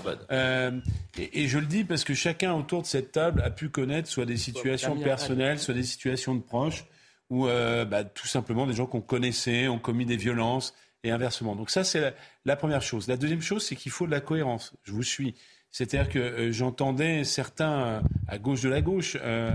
et, 1.19 1.45
et, 1.45 1.47
je 1.47 1.59
le 1.59 1.67
dis 1.67 1.85
parce 1.85 2.03
que 2.03 2.15
chacun 2.15 2.53
autour 2.53 2.83
de 2.83 2.87
cette 2.89 3.13
table 3.13 3.43
a 3.43 3.51
pu 3.51 3.69
connaître 3.69 4.09
soit 4.09 4.27
des 4.27 4.37
situations 4.37 4.97
personnelles, 4.97 5.61
soit 5.61 5.73
des 5.73 5.85
situations 5.85 6.35
de 6.35 6.43
proches, 6.43 6.85
ou 7.31 7.47
bah, 7.47 8.03
tout 8.03 8.27
simplement 8.27 8.67
des 8.67 8.75
gens 8.75 8.87
qu'on 8.87 9.01
connaissait 9.01 9.69
ont 9.69 9.79
commis 9.79 10.05
des 10.05 10.17
violences 10.17 10.75
et 11.07 11.11
inversement. 11.11 11.57
Donc 11.57 11.71
ça, 11.71 11.85
c'est 11.85 12.15
la, 12.45 12.57
première 12.57 12.83
chose. 12.83 13.09
La 13.09 13.17
deuxième 13.17 13.41
chose, 13.41 13.65
c'est 13.65 13.77
qu'il 13.77 13.93
faut 13.93 14.07
de 14.07 14.11
la 14.11 14.21
cohérence. 14.21 14.75
Je 14.83 14.93
vous 14.93 15.03
suis. 15.03 15.35
C'est-à-dire 15.71 16.09
que 16.09 16.19
euh, 16.19 16.53
j'entendais 16.53 17.25
certains 17.25 17.85
euh, 17.85 18.01
à 18.29 18.39
gauche 18.39 18.63
de 18.63 18.69
la 18.69 18.81
gauche 18.81 19.17
euh, 19.21 19.55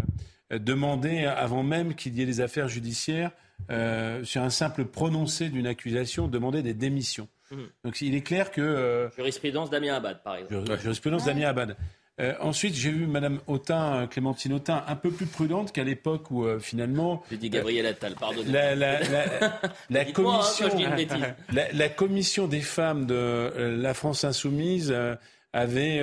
demander, 0.51 1.25
avant 1.25 1.63
même 1.63 1.95
qu'il 1.95 2.17
y 2.17 2.21
ait 2.21 2.25
des 2.25 2.41
affaires 2.41 2.67
judiciaires, 2.67 3.31
sur 4.23 4.41
un 4.41 4.49
simple 4.49 4.85
prononcé 4.85 5.49
d'une 5.49 5.67
accusation, 5.67 6.27
demander 6.27 6.61
des 6.61 6.73
démissions. 6.73 7.29
Mmh. 7.51 7.57
Donc 7.85 8.01
il 8.01 8.15
est 8.15 8.21
clair 8.21 8.51
que... 8.51 9.09
jurisprudence 9.15 9.69
Damien 9.69 9.95
Abad, 9.95 10.23
par 10.23 10.35
exemple. 10.35 10.77
Jurisprudence 10.79 11.25
Damien 11.25 11.47
Abad. 11.47 11.77
Euh, 12.19 12.33
ensuite, 12.39 12.75
j'ai 12.75 12.91
vu 12.91 13.07
Madame 13.07 13.39
Autain, 13.47 14.05
Clémentine 14.07 14.53
Autain, 14.53 14.83
un 14.87 14.95
peu 14.95 15.11
plus 15.11 15.25
prudente 15.25 15.71
qu'à 15.71 15.83
l'époque 15.83 16.29
où 16.29 16.45
euh, 16.45 16.59
finalement. 16.59 17.23
J'ai 17.31 17.37
dit 17.37 17.49
Gabriel 17.49 17.85
Attal, 17.85 18.15
pardon. 18.15 18.43
La, 18.45 18.75
la, 18.75 18.99
la, 19.89 20.05
commission, 20.11 20.67
la, 21.51 21.89
commission 21.89 22.47
des 22.47 22.59
femmes 22.59 23.05
de 23.05 23.15
euh, 23.15 23.77
la 23.77 23.93
France 23.93 24.23
insoumise 24.23 24.93
avait 25.53 26.01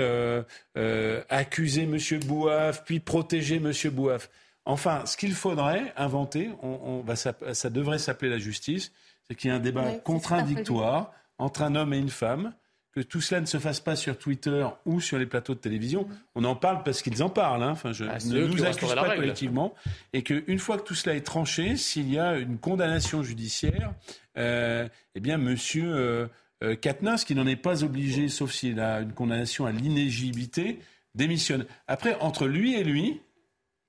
accusé 1.29 1.83
M. 1.83 1.99
Bouaf, 2.27 2.85
puis 2.85 3.01
protégé 3.01 3.57
M. 3.57 3.73
Bouaf. 3.93 4.31
Enfin, 4.65 5.07
ce 5.07 5.17
qu'il 5.17 5.33
faudrait 5.33 5.93
inventer, 5.97 6.51
on, 6.63 7.01
va, 7.01 7.17
ça, 7.17 7.71
devrait 7.71 7.99
s'appeler 7.99 8.31
la 8.31 8.39
justice, 8.39 8.93
c'est 9.27 9.35
qu'il 9.35 9.51
y 9.51 9.53
ait 9.53 9.57
un 9.57 9.61
débat 9.61 9.93
contradictoire 10.05 11.13
entre 11.39 11.63
un 11.63 11.75
homme 11.75 11.95
et 11.95 11.99
une 11.99 12.11
femme 12.11 12.53
que 12.99 13.05
tout 13.05 13.21
cela 13.21 13.41
ne 13.41 13.47
se 13.47 13.59
fasse 13.59 13.79
pas 13.79 13.95
sur 13.95 14.19
Twitter 14.19 14.67
ou 14.85 15.01
sur 15.01 15.19
les 15.19 15.27
plateaux 15.27 15.55
de 15.55 15.61
télévision. 15.61 16.09
On 16.35 16.43
en 16.43 16.57
parle 16.57 16.83
parce 16.83 17.01
qu'ils 17.01 17.23
en 17.23 17.29
parlent. 17.29 17.63
Hein. 17.63 17.71
Enfin, 17.71 17.93
je 17.93 18.05
ah, 18.05 18.19
ne 18.27 18.45
nous 18.45 18.65
accuse 18.65 18.93
pas 18.93 19.15
collectivement. 19.15 19.73
Et 20.13 20.23
qu'une 20.23 20.59
fois 20.59 20.79
que 20.79 20.83
tout 20.83 20.97
cela 20.97 21.15
est 21.15 21.25
tranché, 21.25 21.77
s'il 21.77 22.13
y 22.13 22.19
a 22.19 22.37
une 22.37 22.59
condamnation 22.59 23.23
judiciaire, 23.23 23.95
euh, 24.37 24.89
eh 25.15 25.21
bien, 25.21 25.39
Monsieur 25.39 25.95
euh, 25.95 26.27
euh 26.65 26.75
qui 26.75 27.35
n'en 27.37 27.47
est 27.47 27.55
pas 27.55 27.85
obligé, 27.85 28.29
sauf 28.29 28.51
s'il 28.51 28.81
a 28.81 29.01
une 29.01 29.13
condamnation 29.13 29.65
à 29.65 29.71
l'inégibilité, 29.71 30.81
démissionne. 31.15 31.67
Après, 31.87 32.17
entre 32.19 32.49
lui 32.49 32.75
et 32.75 32.83
lui, 32.83 33.21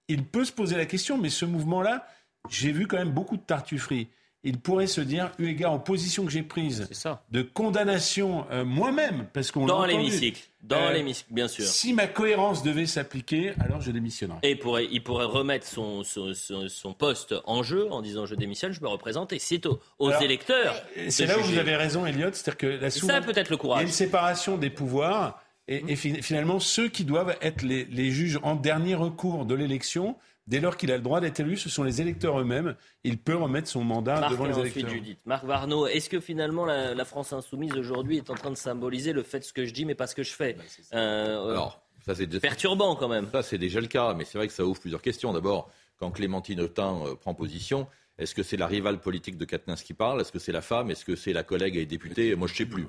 il 0.08 0.24
peut 0.24 0.46
se 0.46 0.52
poser 0.52 0.78
la 0.78 0.86
question, 0.86 1.18
mais 1.18 1.30
ce 1.30 1.46
mouvement-là, 1.46 2.08
j'ai 2.48 2.72
vu 2.72 2.86
quand 2.86 2.98
même 2.98 3.12
beaucoup 3.12 3.38
de 3.38 3.42
tartufferie 3.42 4.08
il 4.44 4.60
pourrait 4.60 4.88
se 4.88 5.02
dire, 5.02 5.32
eu 5.38 5.48
égard 5.48 5.74
aux 5.74 5.80
positions 5.80 6.26
que 6.26 6.32
j'ai 6.32 6.44
prises 6.44 6.88
de 7.32 7.42
condamnation 7.42 8.46
euh, 8.52 8.64
moi-même, 8.64 9.28
parce 9.34 9.52
qu'on 9.52 9.66
dans 9.66 9.86
l'hémicycle, 9.86 10.42
dans 10.64 10.78
euh, 10.78 10.94
l'hémicycle, 10.94 11.34
bien 11.34 11.50
sûr. 11.50 11.66
Si 11.66 11.94
ma 11.94 12.08
cohérence 12.08 12.64
devait 12.64 12.86
s'appliquer, 12.86 13.54
alors 13.60 13.82
je 13.82 13.92
démissionnerais. 13.92 14.40
Et 14.44 14.56
pourrait, 14.56 14.88
il 14.90 15.04
pourrait 15.04 15.26
remettre 15.26 15.68
son, 15.68 16.04
son, 16.04 16.94
poste 16.94 17.36
en 17.46 17.64
jeu 17.64 17.92
en 17.92 18.02
disant 18.02 18.26
je 18.26 18.36
démissionne, 18.36 18.72
je 18.72 18.82
me 18.82 18.88
représente, 18.88 19.34
et 19.34 19.40
c'est 19.40 19.66
aux, 19.66 20.12
électeurs. 20.22 20.76
C'est 21.10 21.26
là 21.26 21.38
où 21.38 21.42
vous 21.42 21.58
avez 21.58 21.76
raison, 21.76 22.06
Elliot, 22.06 22.30
c'est-à-dire 22.32 22.58
que 22.58 22.68
la 22.68 22.90
ça 22.90 23.22
peut-être 23.22 23.50
le 23.50 23.58
courage. 23.58 23.80
Il 23.80 23.84
y 23.84 23.86
a 23.86 23.88
une 23.88 23.94
séparation 23.94 24.58
des 24.58 24.70
pouvoirs. 24.70 25.42
Et, 25.68 25.84
et 25.88 25.96
finalement, 25.96 26.60
ceux 26.60 26.88
qui 26.88 27.04
doivent 27.04 27.38
être 27.42 27.62
les, 27.62 27.86
les 27.86 28.10
juges 28.10 28.40
en 28.42 28.56
dernier 28.56 28.96
recours 28.96 29.46
de 29.46 29.54
l'élection, 29.54 30.16
Dès 30.50 30.60
lors 30.60 30.78
qu'il 30.78 30.92
a 30.92 30.98
le 30.98 31.04
droit 31.04 31.22
d'être 31.22 31.40
élu, 31.42 31.58
ce 31.58 31.70
sont 31.70 31.84
les 31.84 32.02
électeurs 32.02 32.40
eux-mêmes. 32.40 32.76
Il 33.04 33.20
peut 33.20 33.36
remettre 33.36 33.68
son 33.68 33.84
mandat 33.84 34.30
devant 34.32 34.46
les 34.46 34.58
électeurs. 34.58 34.90
Judith. 34.90 35.20
Marc 35.26 35.46
Varno, 35.46 35.86
est-ce 35.86 36.10
que 36.10 36.20
finalement 36.20 36.66
la, 36.66 37.06
France 37.06 37.34
insoumise 37.34 37.74
aujourd'hui 37.74 38.18
est 38.18 38.32
en 38.32 38.34
train 38.34 38.50
de 38.50 38.58
symboliser 38.58 39.14
le 39.14 39.22
fait 39.22 39.40
de 39.40 39.44
ce 39.44 39.54
que 39.54 39.66
je 39.66 39.72
dis 39.72 39.86
mais 39.86 39.94
pas 39.94 40.08
ce 40.08 40.16
que 40.16 40.24
je 40.24 40.34
fais 40.34 40.54
bah, 40.54 40.64
euh, 40.96 41.52
Alors, 41.52 41.84
ça 42.04 42.16
c'est 42.16 42.28
perturbant 42.40 42.96
quand 42.96 43.08
même. 43.08 43.28
Ça 43.32 43.44
c'est 43.44 43.60
déjà 43.60 43.80
le 43.80 43.86
cas, 43.86 44.16
mais 44.16 44.26
c'est 44.26 44.40
vrai 44.40 44.48
que 44.48 44.54
ça 44.54 44.66
ouvre 44.66 44.80
plusieurs 44.80 45.04
questions. 45.04 45.32
D'abord, 45.34 45.70
quand 46.00 46.10
Clémentine 46.10 46.62
Autain 46.62 47.00
euh, 47.06 47.14
prend 47.14 47.36
position, 47.36 47.88
est-ce 48.18 48.34
que 48.34 48.42
c'est 48.42 48.58
la 48.58 48.66
rivale 48.66 49.00
politique 49.00 49.38
de 49.38 49.46
Katniss 49.46 49.84
qui 49.84 49.94
parle? 49.94 50.20
Est-ce 50.22 50.32
que 50.32 50.40
c'est 50.40 50.52
la 50.52 50.62
femme? 50.62 50.90
Est-ce 50.90 51.06
que 51.06 51.16
c'est 51.16 51.32
la 51.32 51.44
collègue 51.44 51.78
et 51.78 51.86
députée? 51.86 52.36
Moi, 52.36 52.48
je 52.48 52.54
ne 52.54 52.58
sais 52.58 52.66
plus. 52.66 52.88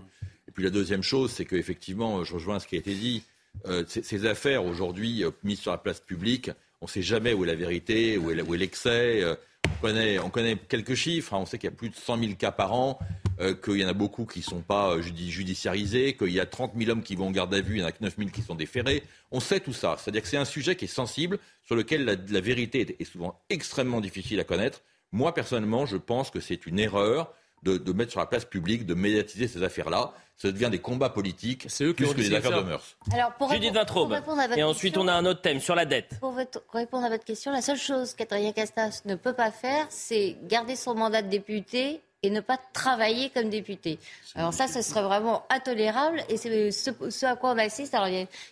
Et 0.49 0.51
puis 0.51 0.65
la 0.65 0.71
deuxième 0.71 1.03
chose, 1.03 1.31
c'est 1.31 1.45
qu'effectivement, 1.45 2.25
je 2.25 2.33
rejoins 2.33 2.59
ce 2.59 2.67
qui 2.67 2.77
a 2.77 2.79
été 2.79 2.95
dit. 2.95 3.23
Euh, 3.67 3.85
ces 3.87 4.25
affaires 4.25 4.65
aujourd'hui 4.65 5.25
mises 5.45 5.61
sur 5.61 5.73
la 5.73 5.79
place 5.79 6.01
publique, 6.01 6.51
on 6.81 6.87
ne 6.87 6.91
sait 6.91 7.03
jamais 7.03 7.35
où 7.35 7.45
est 7.45 7.47
la 7.47 7.55
vérité, 7.55 8.17
où 8.17 8.31
est 8.31 8.59
l'excès. 8.59 9.23
Euh, 9.23 9.35
on 9.67 9.81
connaît, 9.83 10.19
on 10.19 10.31
connaît 10.31 10.57
quelques 10.57 10.95
chiffres. 10.95 11.35
Hein. 11.35 11.41
On 11.43 11.47
sait 11.47 11.59
qu'il 11.59 11.69
y 11.69 11.73
a 11.73 11.77
plus 11.77 11.91
de 11.91 11.95
100 11.95 12.19
000 12.19 12.33
cas 12.35 12.53
par 12.53 12.73
an, 12.73 12.99
euh, 13.41 13.55
qu'il 13.55 13.77
y 13.77 13.85
en 13.85 13.89
a 13.89 13.93
beaucoup 13.93 14.25
qui 14.25 14.39
ne 14.39 14.45
sont 14.45 14.63
pas 14.63 14.93
euh, 14.93 15.03
judiciarisés, 15.03 16.15
qu'il 16.17 16.31
y 16.31 16.41
a 16.41 16.47
30 16.47 16.73
000 16.77 16.91
hommes 16.91 17.03
qui 17.03 17.17
vont 17.17 17.29
en 17.29 17.31
garde 17.31 17.53
à 17.55 17.61
vue, 17.61 17.77
il 17.77 17.81
y 17.81 17.85
en 17.85 17.87
a 17.87 17.93
que 17.93 18.03
9 18.03 18.17
000 18.17 18.31
qui 18.31 18.41
sont 18.43 18.55
déférés. 18.55 19.03
On 19.31 19.41
sait 19.41 19.61
tout 19.61 19.75
ça. 19.75 19.97
C'est-à-dire 19.99 20.23
que 20.23 20.29
c'est 20.29 20.39
un 20.39 20.47
sujet 20.47 20.75
qui 20.75 20.87
est 20.87 20.89
sensible, 20.89 21.39
sur 21.65 21.77
lequel 21.77 22.05
la, 22.05 22.41
vérité 22.41 22.97
est 22.99 23.05
souvent 23.05 23.39
extrêmement 23.51 24.01
difficile 24.01 24.41
à 24.41 24.45
connaître. 24.45 24.81
Moi, 25.13 25.35
personnellement, 25.35 25.87
je 25.87 25.99
pense 25.99 26.31
que 26.31 26.41
c'est 26.41 26.67
une 26.67 26.79
erreur 26.79 27.35
de, 27.63 27.93
mettre 27.93 28.13
sur 28.13 28.21
la 28.21 28.27
place 28.27 28.45
publique, 28.45 28.87
de 28.87 28.95
médiatiser 28.95 29.49
ces 29.49 29.63
affaires-là. 29.63 30.13
Ça 30.37 30.51
devient 30.51 30.71
des 30.71 30.79
combats 30.79 31.11
politiques 31.11 31.67
plus 31.69 31.95
que 31.95 32.15
des 32.15 32.35
affaires 32.35 32.63
de 32.63 32.69
mœurs. 32.69 32.97
Alors, 33.13 33.35
pour, 33.35 33.53
Judith 33.53 33.75
Vintraube. 33.75 34.17
Et 34.57 34.63
ensuite, 34.63 34.97
on 34.97 35.07
a 35.07 35.13
un 35.13 35.27
autre 35.27 35.43
thème 35.43 35.61
sur 35.61 35.75
la 35.75 35.85
dette. 35.85 36.19
Pour 36.21 36.35
répondre 36.73 37.05
à 37.05 37.11
votre 37.11 37.25
question, 37.25 37.53
la 37.53 37.61
seule 37.61 37.77
chose 37.77 38.15
qu'Adrien 38.15 38.53
Castas 38.53 39.03
ne 39.05 39.17
peut 39.17 39.35
pas 39.35 39.51
faire, 39.51 39.87
c'est 39.91 40.39
garder 40.45 40.77
son 40.77 40.95
mandat 40.95 41.21
de 41.21 41.29
député 41.29 42.01
et 42.23 42.31
ne 42.31 42.41
pas 42.41 42.59
travailler 42.73 43.31
comme 43.31 43.49
député. 43.49 43.99
Alors 44.35 44.53
ça, 44.53 44.69
ce 44.69 44.83
serait 44.83 45.03
vraiment 45.03 45.45
intolérable 45.49 46.23
et 46.29 46.37
c'est 46.37 46.71
ce, 46.71 47.27
à 47.27 47.37
quoi 47.37 47.53
on 47.53 47.59
assiste. 47.59 47.95
Alors 47.95 48.09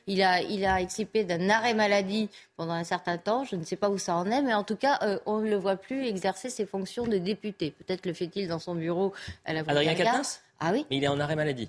il 0.07 0.23
a, 0.23 0.40
il 0.40 0.65
a 0.65 0.81
excepté 0.81 1.24
d'un 1.24 1.51
arrêt 1.51 1.74
maladie 1.74 2.31
pendant 2.57 2.73
un 2.73 2.85
certain 2.85 3.19
temps, 3.19 3.45
je 3.45 3.57
ne 3.57 3.65
sais 3.65 3.77
pas 3.77 3.90
où 3.90 3.99
ça 3.99 4.15
en 4.15 4.31
est, 4.31 4.43
mais 4.43 4.55
en 4.55 4.65
tout 4.65 4.77
cas, 4.77 4.99
euh, 5.03 5.19
on 5.27 5.39
ne 5.39 5.51
le 5.51 5.57
voit 5.57 5.77
plus 5.77 6.07
exercer 6.07 6.51
ses 6.51 6.66
fonctions 6.66 7.07
de 7.07 7.19
député. 7.19 7.73
Peut-être 7.73 8.07
le 8.07 8.15
fait-il 8.15 8.49
dans 8.49 8.59
son 8.59 8.74
bureau 8.74 9.12
à 9.45 9.53
la 9.53 9.61
Adrien 9.61 9.95
Quatennens 9.95 10.40
Ah 10.61 10.70
oui 10.73 10.86
Mais 10.90 10.97
il 10.97 11.05
est 11.05 11.09
en 11.09 11.20
arrêt 11.20 11.36
maladie. 11.36 11.69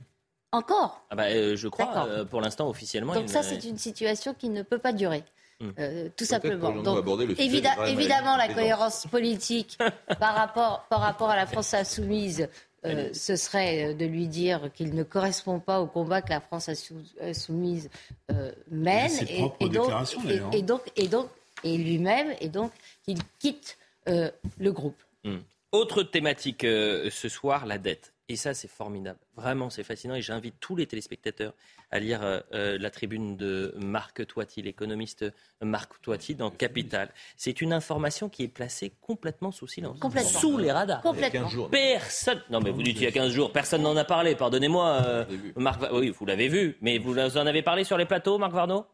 Encore? 0.52 1.04
Ah 1.12 1.16
bah, 1.16 1.26
euh, 1.26 1.56
Je 1.56 1.68
crois, 1.68 2.08
euh, 2.08 2.26
pour 2.26 2.42
l'instant, 2.42 2.68
officiellement. 2.70 3.14
Donc 3.14 3.30
ça, 3.30 3.44
c'est 3.44 3.64
une 3.66 3.78
situation 3.78 4.34
qui 4.34 4.50
ne 4.50 4.64
peut 4.64 4.80
pas 4.80 4.94
durer. 4.94 5.24
Hmm. 5.62 5.72
Euh, 5.78 6.10
tout 6.16 6.24
simplement. 6.24 6.72
Donc, 6.82 7.06
évidemment, 7.38 8.38
la 8.38 8.48
cohérence 8.48 9.06
politique 9.08 9.78
par, 10.20 10.34
rapport, 10.34 10.86
par 10.90 11.02
rapport 11.02 11.30
à 11.30 11.36
la 11.36 11.46
France 11.46 11.74
insoumise, 11.74 12.48
euh, 12.86 13.10
ce 13.12 13.36
serait 13.36 13.94
de 13.94 14.06
lui 14.06 14.28
dire 14.28 14.72
qu'il 14.74 14.96
ne 14.96 15.04
correspond 15.04 15.60
pas 15.60 15.82
au 15.82 15.88
combat 15.88 16.22
que 16.22 16.30
la 16.30 16.40
France 16.40 16.70
insoumise 17.20 17.90
euh, 18.32 18.52
mène. 18.72 19.12
Et, 19.28 19.44
et, 19.60 19.70
donc, 19.70 19.98
et, 20.54 20.62
donc, 20.62 20.82
et, 20.96 21.08
donc, 21.10 21.30
et 21.66 21.78
lui-même, 21.78 22.34
et 22.40 22.48
donc 22.48 22.72
qu'il 23.04 23.20
quitte 23.40 23.78
le 24.08 24.72
groupe. 24.72 25.02
Hmm. 25.26 25.40
Autre 25.74 26.04
thématique 26.04 26.62
ce 26.62 27.30
soir, 27.30 27.66
la 27.66 27.78
dette. 27.78 28.14
Et 28.32 28.36
ça, 28.36 28.54
c'est 28.54 28.68
formidable. 28.68 29.18
Vraiment, 29.36 29.72
c'est 29.72 29.84
fascinant. 29.84 30.14
Et 30.14 30.22
j'invite 30.22 30.54
tous 30.60 30.76
les 30.76 30.86
téléspectateurs 30.86 31.54
à 31.90 32.00
lire 32.00 32.22
euh, 32.22 32.40
euh, 32.54 32.78
la 32.80 32.92
tribune 32.92 33.36
de 33.36 33.74
Marc 33.76 34.26
Toiti, 34.28 34.62
l'économiste 34.62 35.26
Marc 35.64 36.00
Toiti 36.04 36.36
dans 36.36 36.52
Capital. 36.52 37.10
C'est 37.38 37.60
une 37.60 37.74
information 37.74 38.30
qui 38.30 38.44
est 38.44 38.48
placée 38.48 38.94
complètement 39.02 39.52
sous 39.52 39.66
silence. 39.68 40.00
Complètement. 40.00 40.40
Sous 40.40 40.58
les 40.60 40.72
radars. 40.72 41.02
Complètement. 41.02 41.50
Personne. 41.72 42.44
Non, 42.52 42.60
mais 42.60 42.70
vous 42.70 42.84
dites 42.84 42.98
il 42.98 43.04
y 43.04 43.08
a 43.08 43.12
15 43.12 43.32
jours. 43.32 43.52
Personne 43.52 43.82
n'en 43.82 43.98
a 43.98 44.06
parlé. 44.06 44.36
Pardonnez-moi, 44.36 45.02
euh, 45.04 45.26
Marc. 45.56 45.82
Oui, 45.92 46.12
vous 46.12 46.26
l'avez 46.28 46.50
vu. 46.50 46.78
Mais 46.82 47.00
vous 47.00 47.18
en 47.18 47.48
avez 47.48 47.64
parlé 47.64 47.84
sur 47.84 47.98
les 47.98 48.06
plateaux, 48.06 48.38
Marc 48.38 48.54
Varno? 48.54 48.86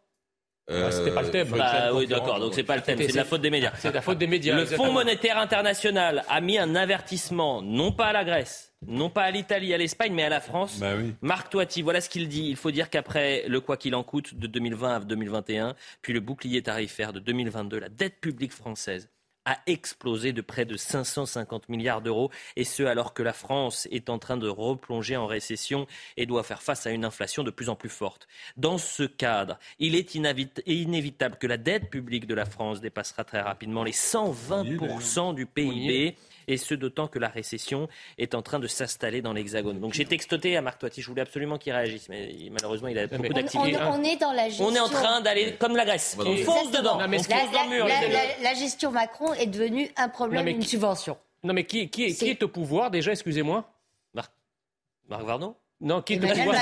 Euh, 0.71 0.89
c'était 0.89 1.11
pas 1.11 1.21
le 1.21 1.29
thème. 1.29 1.49
Bah, 1.49 1.93
oui, 1.93 2.07
d'accord. 2.07 2.39
Donc 2.39 2.53
c'est 2.53 2.63
pas 2.63 2.75
le 2.75 2.81
thème. 2.81 2.97
C'est 2.99 3.11
de 3.11 3.15
la 3.15 3.25
faute 3.25 3.41
des 3.41 3.49
médias. 3.49 3.71
C'est 3.77 3.93
la 3.93 4.01
faute 4.01 4.17
des 4.17 4.27
médias. 4.27 4.55
Le 4.55 4.65
Fonds 4.65 4.91
monétaire 4.91 5.37
international 5.37 6.23
a 6.27 6.41
mis 6.41 6.57
un 6.57 6.75
avertissement, 6.75 7.61
non 7.61 7.91
pas 7.91 8.07
à 8.07 8.13
la 8.13 8.23
Grèce, 8.23 8.73
non 8.87 9.09
pas 9.09 9.23
à 9.23 9.31
l'Italie, 9.31 9.73
à 9.73 9.77
l'Espagne, 9.77 10.13
mais 10.13 10.23
à 10.23 10.29
la 10.29 10.41
France. 10.41 10.79
Bah 10.79 10.93
Marc 11.21 11.49
Toiti, 11.51 11.81
voilà 11.81 12.01
ce 12.01 12.09
qu'il 12.09 12.27
dit. 12.27 12.47
Il 12.49 12.55
faut 12.55 12.71
dire 12.71 12.89
qu'après 12.89 13.43
le 13.47 13.59
quoi 13.61 13.77
qu'il 13.77 13.93
en 13.93 14.03
coûte 14.03 14.35
de 14.35 14.47
2020 14.47 14.95
à 14.95 14.99
2021, 15.01 15.75
puis 16.01 16.13
le 16.13 16.19
bouclier 16.19 16.63
tarifaire 16.63 17.13
de 17.13 17.19
2022, 17.19 17.79
la 17.79 17.89
dette 17.89 18.19
publique 18.19 18.53
française 18.53 19.09
a 19.45 19.59
explosé 19.67 20.33
de 20.33 20.41
près 20.41 20.65
de 20.65 20.75
550 20.75 21.69
milliards 21.69 22.01
d'euros, 22.01 22.31
et 22.55 22.63
ce 22.63 22.83
alors 22.83 23.13
que 23.13 23.23
la 23.23 23.33
France 23.33 23.87
est 23.91 24.09
en 24.09 24.19
train 24.19 24.37
de 24.37 24.47
replonger 24.47 25.15
en 25.17 25.27
récession 25.27 25.87
et 26.17 26.25
doit 26.25 26.43
faire 26.43 26.61
face 26.61 26.85
à 26.87 26.91
une 26.91 27.05
inflation 27.05 27.43
de 27.43 27.51
plus 27.51 27.69
en 27.69 27.75
plus 27.75 27.89
forte. 27.89 28.27
Dans 28.57 28.77
ce 28.77 29.03
cadre, 29.03 29.59
il 29.79 29.95
est 29.95 30.15
inévitable 30.15 31.37
que 31.37 31.47
la 31.47 31.57
dette 31.57 31.89
publique 31.89 32.27
de 32.27 32.33
la 32.33 32.45
France 32.45 32.81
dépassera 32.81 33.23
très 33.23 33.41
rapidement 33.41 33.83
les 33.83 33.91
120% 33.91 35.35
du 35.35 35.45
PIB 35.45 36.15
et 36.47 36.57
ce 36.57 36.73
d'autant 36.73 37.07
que 37.07 37.19
la 37.19 37.27
récession 37.27 37.87
est 38.17 38.35
en 38.35 38.41
train 38.41 38.59
de 38.59 38.67
s'installer 38.67 39.21
dans 39.21 39.33
l'Hexagone. 39.33 39.79
Donc 39.79 39.93
j'ai 39.93 40.05
textoté 40.05 40.57
à 40.57 40.61
Marc 40.61 40.79
Toiti, 40.79 41.01
je 41.01 41.07
voulais 41.07 41.21
absolument 41.21 41.57
qu'il 41.57 41.73
réagisse, 41.73 42.09
mais 42.09 42.35
malheureusement 42.51 42.87
il 42.87 42.97
a 42.99 43.07
beaucoup 43.07 43.33
d'activités. 43.33 43.77
On, 43.81 44.03
est 44.03 44.17
dans 44.17 44.31
la 44.31 44.49
gestion. 44.49 44.65
On 44.65 44.75
est 44.75 44.79
en 44.79 44.89
train 44.89 45.21
d'aller 45.21 45.55
comme 45.59 45.75
la 45.75 45.85
Grèce, 45.85 46.17
on 46.19 46.35
fonce 46.37 46.71
dedans, 46.71 46.97
la, 46.97 47.07
la, 47.07 48.53
gestion 48.53 48.91
Macron 48.91 49.33
est 49.33 49.47
devenue 49.47 49.89
un 49.97 50.09
problème, 50.09 50.47
une 50.47 50.61
subvention. 50.61 51.17
Non 51.43 51.53
mais 51.53 51.65
qui, 51.65 51.89
qui, 51.89 52.05
est, 52.05 52.13
qui 52.13 52.29
est 52.29 52.43
au 52.43 52.47
pouvoir 52.47 52.91
déjà, 52.91 53.11
excusez-moi? 53.11 53.69
Marc, 54.13 54.31
Marc 55.09 55.23
Varno? 55.23 55.55
Non, 55.81 56.01
qui 56.01 56.13
est 56.13 56.17
de 56.17 56.27
pouvoir 56.27 56.55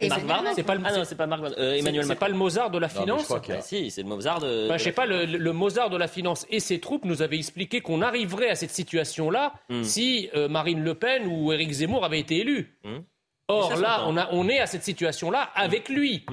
C'est 0.00 0.24
Marc 0.24 0.46
C'est 0.54 0.62
pas 0.62 0.74
le... 0.74 0.82
Ah 0.84 0.92
non, 0.92 1.04
c'est 1.04 1.14
pas 1.14 1.26
Marc 1.26 1.42
euh, 1.58 1.74
Emmanuel 1.74 2.04
C'est 2.04 2.14
pas 2.14 2.28
le 2.28 2.34
Mozart 2.34 2.70
de 2.70 2.78
la 2.78 2.88
finance. 2.88 3.30
ah, 3.30 3.60
Si, 3.62 3.90
c'est 3.90 4.02
le 4.02 4.08
Mozart 4.08 4.40
de... 4.40 4.68
je 4.72 4.78
sais 4.78 4.92
pas, 4.92 5.06
le, 5.06 5.52
Mozart 5.52 5.90
de 5.90 5.96
la 5.96 6.08
finance 6.08 6.46
et 6.50 6.60
ses 6.60 6.78
troupes 6.78 7.04
nous 7.04 7.22
avaient 7.22 7.38
expliqué 7.38 7.80
qu'on 7.80 8.02
arriverait 8.02 8.50
à 8.50 8.54
cette 8.54 8.70
situation-là 8.70 9.54
hmm. 9.70 9.82
si 9.82 10.28
euh, 10.34 10.48
Marine 10.48 10.82
Le 10.82 10.94
Pen 10.94 11.26
ou 11.26 11.52
Éric 11.52 11.70
Zemmour 11.72 12.04
avaient 12.04 12.20
été 12.20 12.38
élus. 12.38 12.76
Hmm. 12.84 12.98
Or, 13.48 13.76
là, 13.76 14.04
on, 14.06 14.16
a, 14.16 14.28
on 14.30 14.48
est 14.48 14.60
à 14.60 14.66
cette 14.66 14.84
situation-là 14.84 15.50
avec 15.54 15.88
lui. 15.88 16.24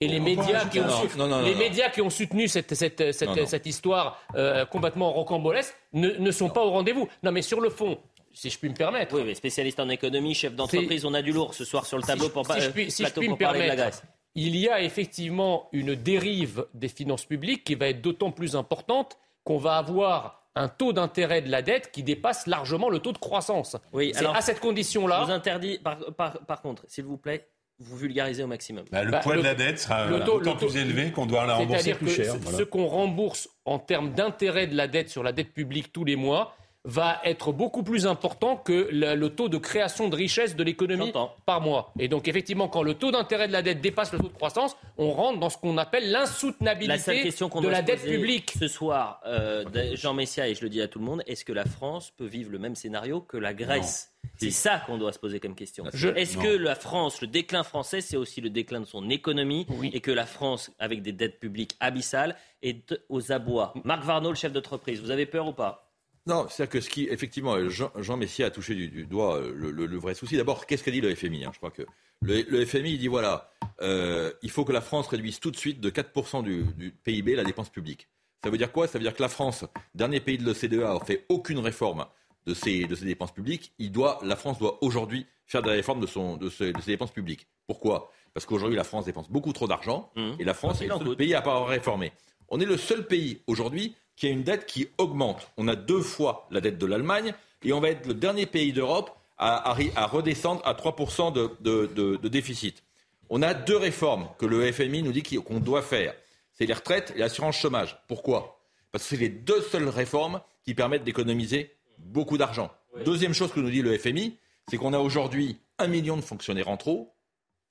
Et 0.00 0.08
les 0.08 0.20
médias, 0.20 0.64
qui 0.66 0.80
ont, 0.80 1.42
les 1.42 1.54
médias 1.54 1.88
qui 1.88 2.02
ont 2.02 2.10
soutenu 2.10 2.48
cette, 2.48 2.74
cette, 2.74 3.12
cette, 3.12 3.46
cette 3.46 3.66
histoire 3.66 4.20
euh, 4.34 4.64
complètement 4.66 5.12
rocambolesque 5.12 5.74
ne, 5.92 6.10
ne 6.10 6.30
sont 6.30 6.50
pas 6.50 6.62
au 6.62 6.70
rendez-vous. 6.70 7.08
Non, 7.22 7.32
mais 7.32 7.42
sur 7.42 7.60
le 7.60 7.70
fond, 7.70 7.98
si 8.34 8.50
je 8.50 8.58
puis 8.58 8.68
me 8.68 8.74
permettre. 8.74 9.14
Oui, 9.14 9.22
mais 9.24 9.34
spécialiste 9.34 9.80
en 9.80 9.88
économie, 9.88 10.34
chef 10.34 10.54
d'entreprise, 10.54 11.04
on 11.04 11.14
a 11.14 11.22
du 11.22 11.32
lourd 11.32 11.54
ce 11.54 11.64
soir 11.64 11.86
sur 11.86 11.96
le 11.96 12.02
tableau 12.02 12.28
pour, 12.28 12.46
si 12.46 12.60
je 12.60 12.70
puis, 12.70 12.90
si 12.90 13.04
je 13.04 13.20
me 13.20 13.36
permettre, 13.36 14.02
Il 14.34 14.56
y 14.56 14.68
a 14.68 14.82
effectivement 14.82 15.68
une 15.72 15.94
dérive 15.94 16.66
des 16.74 16.88
finances 16.88 17.24
publiques 17.24 17.64
qui 17.64 17.76
va 17.76 17.88
être 17.88 18.02
d'autant 18.02 18.32
plus 18.32 18.56
importante 18.56 19.16
qu'on 19.44 19.58
va 19.58 19.76
avoir 19.76 20.42
un 20.56 20.68
taux 20.68 20.92
d'intérêt 20.92 21.42
de 21.42 21.50
la 21.50 21.62
dette 21.62 21.90
qui 21.90 22.02
dépasse 22.02 22.46
largement 22.46 22.88
le 22.88 22.98
taux 22.98 23.12
de 23.12 23.18
croissance. 23.18 23.76
Oui, 23.92 24.12
alors 24.16 24.36
à 24.36 24.40
cette 24.40 24.60
condition-là. 24.60 25.20
Je 25.20 25.26
vous 25.26 25.32
interdis, 25.32 25.78
par, 26.16 26.62
contre, 26.62 26.84
s'il 26.88 27.04
vous 27.04 27.16
plaît, 27.16 27.48
vous 27.80 27.96
vulgarisez 27.96 28.44
au 28.44 28.46
maximum. 28.46 28.84
Bah, 28.90 29.02
le 29.02 29.10
bah, 29.10 29.18
poids 29.18 29.36
de 29.36 29.42
la 29.42 29.54
dette 29.54 29.80
sera 29.80 30.06
le 30.06 30.22
taux, 30.22 30.38
plus 30.38 30.76
élevé 30.76 31.10
qu'on 31.10 31.26
doit 31.26 31.44
la 31.44 31.54
rembourser 31.56 31.94
plus 31.94 32.10
cher. 32.10 32.34
Ce 32.56 32.62
qu'on 32.62 32.86
rembourse 32.86 33.48
en 33.64 33.78
termes 33.78 34.12
d'intérêt 34.12 34.66
de 34.66 34.76
la 34.76 34.86
dette 34.86 35.10
sur 35.10 35.22
la 35.22 35.32
dette 35.32 35.52
publique 35.52 35.92
tous 35.92 36.04
les 36.04 36.16
mois, 36.16 36.56
va 36.84 37.20
être 37.24 37.52
beaucoup 37.52 37.82
plus 37.82 38.06
important 38.06 38.56
que 38.56 38.88
le, 38.90 39.28
taux 39.28 39.48
de 39.48 39.56
création 39.56 40.08
de 40.08 40.16
richesse 40.16 40.54
de 40.54 40.62
l'économie 40.62 41.12
par 41.46 41.60
mois. 41.60 41.92
Et 41.98 42.08
donc 42.08 42.28
effectivement, 42.28 42.68
quand 42.68 42.82
le 42.82 42.94
taux 42.94 43.10
d'intérêt 43.10 43.48
de 43.48 43.52
la 43.52 43.62
dette 43.62 43.80
dépasse 43.80 44.12
le 44.12 44.18
taux 44.18 44.28
de 44.28 44.34
croissance, 44.34 44.76
on 44.98 45.10
rentre 45.10 45.40
dans 45.40 45.48
ce 45.48 45.56
qu'on 45.56 45.78
appelle 45.78 46.10
l'insoutenabilité 46.10 47.24
de 47.24 47.68
la 47.68 47.82
dette 47.82 48.04
publique. 48.04 48.54
Ce 48.58 48.68
soir, 48.68 49.20
euh, 49.26 49.64
Jean 49.94 50.12
Messia, 50.12 50.48
et 50.48 50.54
je 50.54 50.62
le 50.62 50.68
dis 50.68 50.82
à 50.82 50.88
tout 50.88 50.98
le 50.98 51.06
monde, 51.06 51.22
est-ce 51.26 51.44
que 51.44 51.52
la 51.52 51.64
France 51.64 52.12
peut 52.16 52.26
vivre 52.26 52.50
le 52.50 52.58
même 52.58 52.74
scénario 52.74 53.20
que 53.20 53.38
la 53.38 53.54
Grèce 53.54 54.12
C'est 54.38 54.50
ça 54.50 54.82
qu'on 54.86 54.98
doit 54.98 55.12
se 55.12 55.18
poser 55.18 55.40
comme 55.40 55.54
question. 55.54 55.86
Est-ce 55.86 56.36
que 56.36 56.56
la 56.56 56.74
France, 56.74 57.22
le 57.22 57.28
déclin 57.28 57.62
français, 57.62 58.02
c'est 58.02 58.18
aussi 58.18 58.42
le 58.42 58.50
déclin 58.50 58.80
de 58.80 58.86
son 58.86 59.08
économie 59.08 59.66
et 59.92 60.00
que 60.00 60.10
la 60.10 60.26
France, 60.26 60.70
avec 60.78 61.00
des 61.00 61.12
dettes 61.12 61.40
publiques 61.40 61.76
abyssales, 61.80 62.36
est 62.62 62.94
aux 63.08 63.32
abois? 63.32 63.72
Marc 63.84 64.04
Varnaud, 64.04 64.30
le 64.30 64.36
chef 64.36 64.52
d'entreprise, 64.52 65.00
vous 65.00 65.10
avez 65.10 65.24
peur 65.26 65.48
ou 65.48 65.52
pas? 65.52 65.83
Non, 66.26 66.46
c'est-à-dire 66.48 66.72
que 66.72 66.80
ce 66.80 66.88
qui, 66.88 67.04
effectivement, 67.04 67.68
Jean, 67.68 67.90
Jean 67.98 68.16
Messier 68.16 68.46
a 68.46 68.50
touché 68.50 68.74
du, 68.74 69.04
doigt 69.04 69.36
euh, 69.36 69.52
le, 69.54 69.96
vrai 69.98 70.14
souci. 70.14 70.36
D'abord, 70.36 70.66
qu'est-ce 70.66 70.82
qu'a 70.82 70.90
dit 70.90 71.02
le 71.02 71.14
FMI 71.14 71.44
hein? 71.44 71.50
Je 71.52 71.58
crois 71.58 71.70
que 71.70 71.82
le, 72.22 72.64
FMI 72.64 72.96
dit 72.96 73.08
voilà, 73.08 73.50
euh, 73.82 74.32
il 74.42 74.50
faut 74.50 74.64
que 74.64 74.72
la 74.72 74.80
France 74.80 75.08
réduise 75.08 75.38
tout 75.38 75.50
de 75.50 75.56
suite 75.56 75.80
de 75.80 75.90
4% 75.90 76.42
du, 76.42 76.92
PIB 77.04 77.36
la 77.36 77.44
dépense 77.44 77.68
publique. 77.68 78.08
Ça 78.42 78.48
veut 78.48 78.56
dire 78.56 78.72
quoi? 78.72 78.86
Ça 78.86 78.98
veut 78.98 79.04
dire 79.04 79.14
que 79.14 79.22
la 79.22 79.28
France, 79.28 79.66
dernier 79.94 80.20
pays 80.20 80.38
de 80.38 80.44
l'OCDE, 80.44 80.82
a 80.82 80.98
fait 81.04 81.26
aucune 81.28 81.58
réforme 81.58 82.06
de 82.46 82.54
ses, 82.54 82.86
de 82.86 82.94
ses 82.94 83.04
dépenses 83.04 83.32
publiques. 83.32 83.72
Il 83.78 83.92
doit, 83.92 84.18
la 84.22 84.36
France 84.36 84.58
doit 84.58 84.82
aujourd'hui 84.82 85.26
faire 85.46 85.62
des 85.62 85.70
réformes 85.70 86.00
de, 86.00 86.06
son, 86.06 86.36
de, 86.38 86.48
ses, 86.48 86.72
dépenses 86.72 87.12
publiques. 87.12 87.48
Pourquoi? 87.66 88.10
Parce 88.32 88.46
qu'aujourd'hui, 88.46 88.76
la 88.76 88.84
France 88.84 89.04
dépense 89.04 89.30
beaucoup 89.30 89.52
trop 89.52 89.66
d'argent 89.66 90.10
mmh. 90.16 90.32
et 90.38 90.44
la 90.44 90.54
France 90.54 90.80
est 90.80 90.86
le 90.86 90.96
seul 90.96 91.16
pays 91.16 91.34
à 91.34 91.42
pas 91.42 91.64
réformer. 91.66 92.12
On 92.48 92.60
est 92.60 92.66
le 92.66 92.76
seul 92.76 93.06
pays 93.06 93.42
aujourd'hui 93.46 93.94
qui 94.16 94.26
a 94.26 94.30
une 94.30 94.42
dette 94.42 94.66
qui 94.66 94.88
augmente. 94.98 95.50
On 95.56 95.68
a 95.68 95.76
deux 95.76 96.00
fois 96.00 96.46
la 96.50 96.60
dette 96.60 96.78
de 96.78 96.86
l'Allemagne 96.86 97.34
et 97.62 97.72
on 97.72 97.80
va 97.80 97.90
être 97.90 98.06
le 98.06 98.14
dernier 98.14 98.46
pays 98.46 98.72
d'Europe 98.72 99.10
à, 99.38 99.74
redescendre 100.06 100.62
à 100.64 100.74
3% 100.74 101.32
de, 101.32 102.28
déficit. 102.28 102.82
On 103.30 103.42
a 103.42 103.54
deux 103.54 103.76
réformes 103.76 104.28
que 104.38 104.46
le 104.46 104.70
FMI 104.70 105.02
nous 105.02 105.12
dit 105.12 105.22
qu'on 105.22 105.60
doit 105.60 105.82
faire. 105.82 106.14
C'est 106.52 106.66
les 106.66 106.74
retraites 106.74 107.12
et 107.16 107.18
l'assurance 107.18 107.56
chômage. 107.56 107.98
Pourquoi? 108.06 108.60
Parce 108.92 109.04
que 109.04 109.10
c'est 109.10 109.20
les 109.20 109.28
deux 109.28 109.60
seules 109.62 109.88
réformes 109.88 110.40
qui 110.64 110.74
permettent 110.74 111.04
d'économiser 111.04 111.74
beaucoup 111.98 112.38
d'argent. 112.38 112.70
Deuxième 113.04 113.34
chose 113.34 113.52
que 113.52 113.60
nous 113.60 113.70
dit 113.70 113.82
le 113.82 113.98
FMI, 113.98 114.36
c'est 114.68 114.76
qu'on 114.76 114.92
a 114.92 114.98
aujourd'hui 114.98 115.58
un 115.78 115.88
million 115.88 116.16
de 116.16 116.22
fonctionnaires 116.22 116.68
en 116.68 116.76
trop 116.76 117.13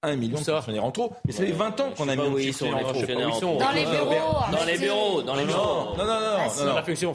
1 0.03 0.15
million 0.15 0.39
de 0.39 0.43
fonctionnaires 0.43 0.84
en 0.84 0.91
trop. 0.91 1.13
Mais 1.25 1.31
ça 1.31 1.43
fait 1.43 1.51
20 1.51 1.80
ans 1.80 1.91
qu'on 1.95 2.07
a 2.09 2.15
mis 2.15 2.27
oui, 2.27 2.53
fonctionnaires 2.53 2.88
en 2.88 3.39
trop. 3.39 3.57
Dans 3.57 3.71
les 3.71 3.85
bureaux. 3.85 4.51
Dans 4.51 4.65
les 4.65 4.77
bureaux. 4.77 5.21
Dans 5.21 5.35
les 5.35 5.45
bureaux. 5.45 5.95
Non, 5.97 6.05
non, 6.05 6.05
non. 6.05 6.38
Ah, 6.39 6.65
dans 6.65 6.75
la 6.75 6.84
fonction 6.84 7.13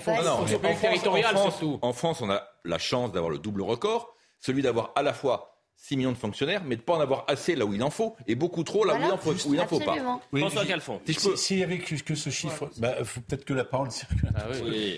territoriale 0.81 1.37
surtout. 1.39 1.79
En 1.83 1.93
France, 1.93 2.21
on 2.23 2.31
a 2.31 2.43
la 2.65 2.79
chance 2.79 3.13
d'avoir 3.13 3.31
le 3.31 3.39
double 3.39 3.63
record, 3.63 4.15
celui 4.41 4.63
d'avoir 4.63 4.93
à 4.97 5.03
la 5.03 5.13
fois 5.13 5.55
6 5.77 5.97
millions 5.97 6.13
de 6.13 6.17
fonctionnaires, 6.17 6.63
mais 6.65 6.75
de 6.75 6.81
ne 6.81 6.85
pas 6.85 6.95
en 6.95 7.01
avoir 7.01 7.25
assez 7.29 7.55
là 7.55 7.65
où 7.65 7.73
il 7.73 7.83
en 7.85 7.91
faut, 7.91 8.17
et 8.27 8.35
beaucoup 8.35 8.65
trop 8.65 8.85
là 8.85 8.95
où 8.95 8.99
il 8.99 9.13
en 9.13 9.17
faut, 9.17 9.33
où 9.49 9.55
il 9.55 9.61
en 9.61 9.69
faut 9.69 9.79
pas. 9.79 9.97
François 10.35 10.65
Calfon. 10.65 11.01
S'il 11.37 11.59
y 11.59 11.63
avait 11.63 11.79
que, 11.79 12.15
ce 12.15 12.31
chiffre, 12.31 12.69
bah, 12.79 12.97
faut 13.05 13.21
peut-être 13.21 13.45
que 13.45 13.55
la 13.55 13.65
parole 13.65 13.91
circule. 13.91 14.29
Ah 14.35 14.47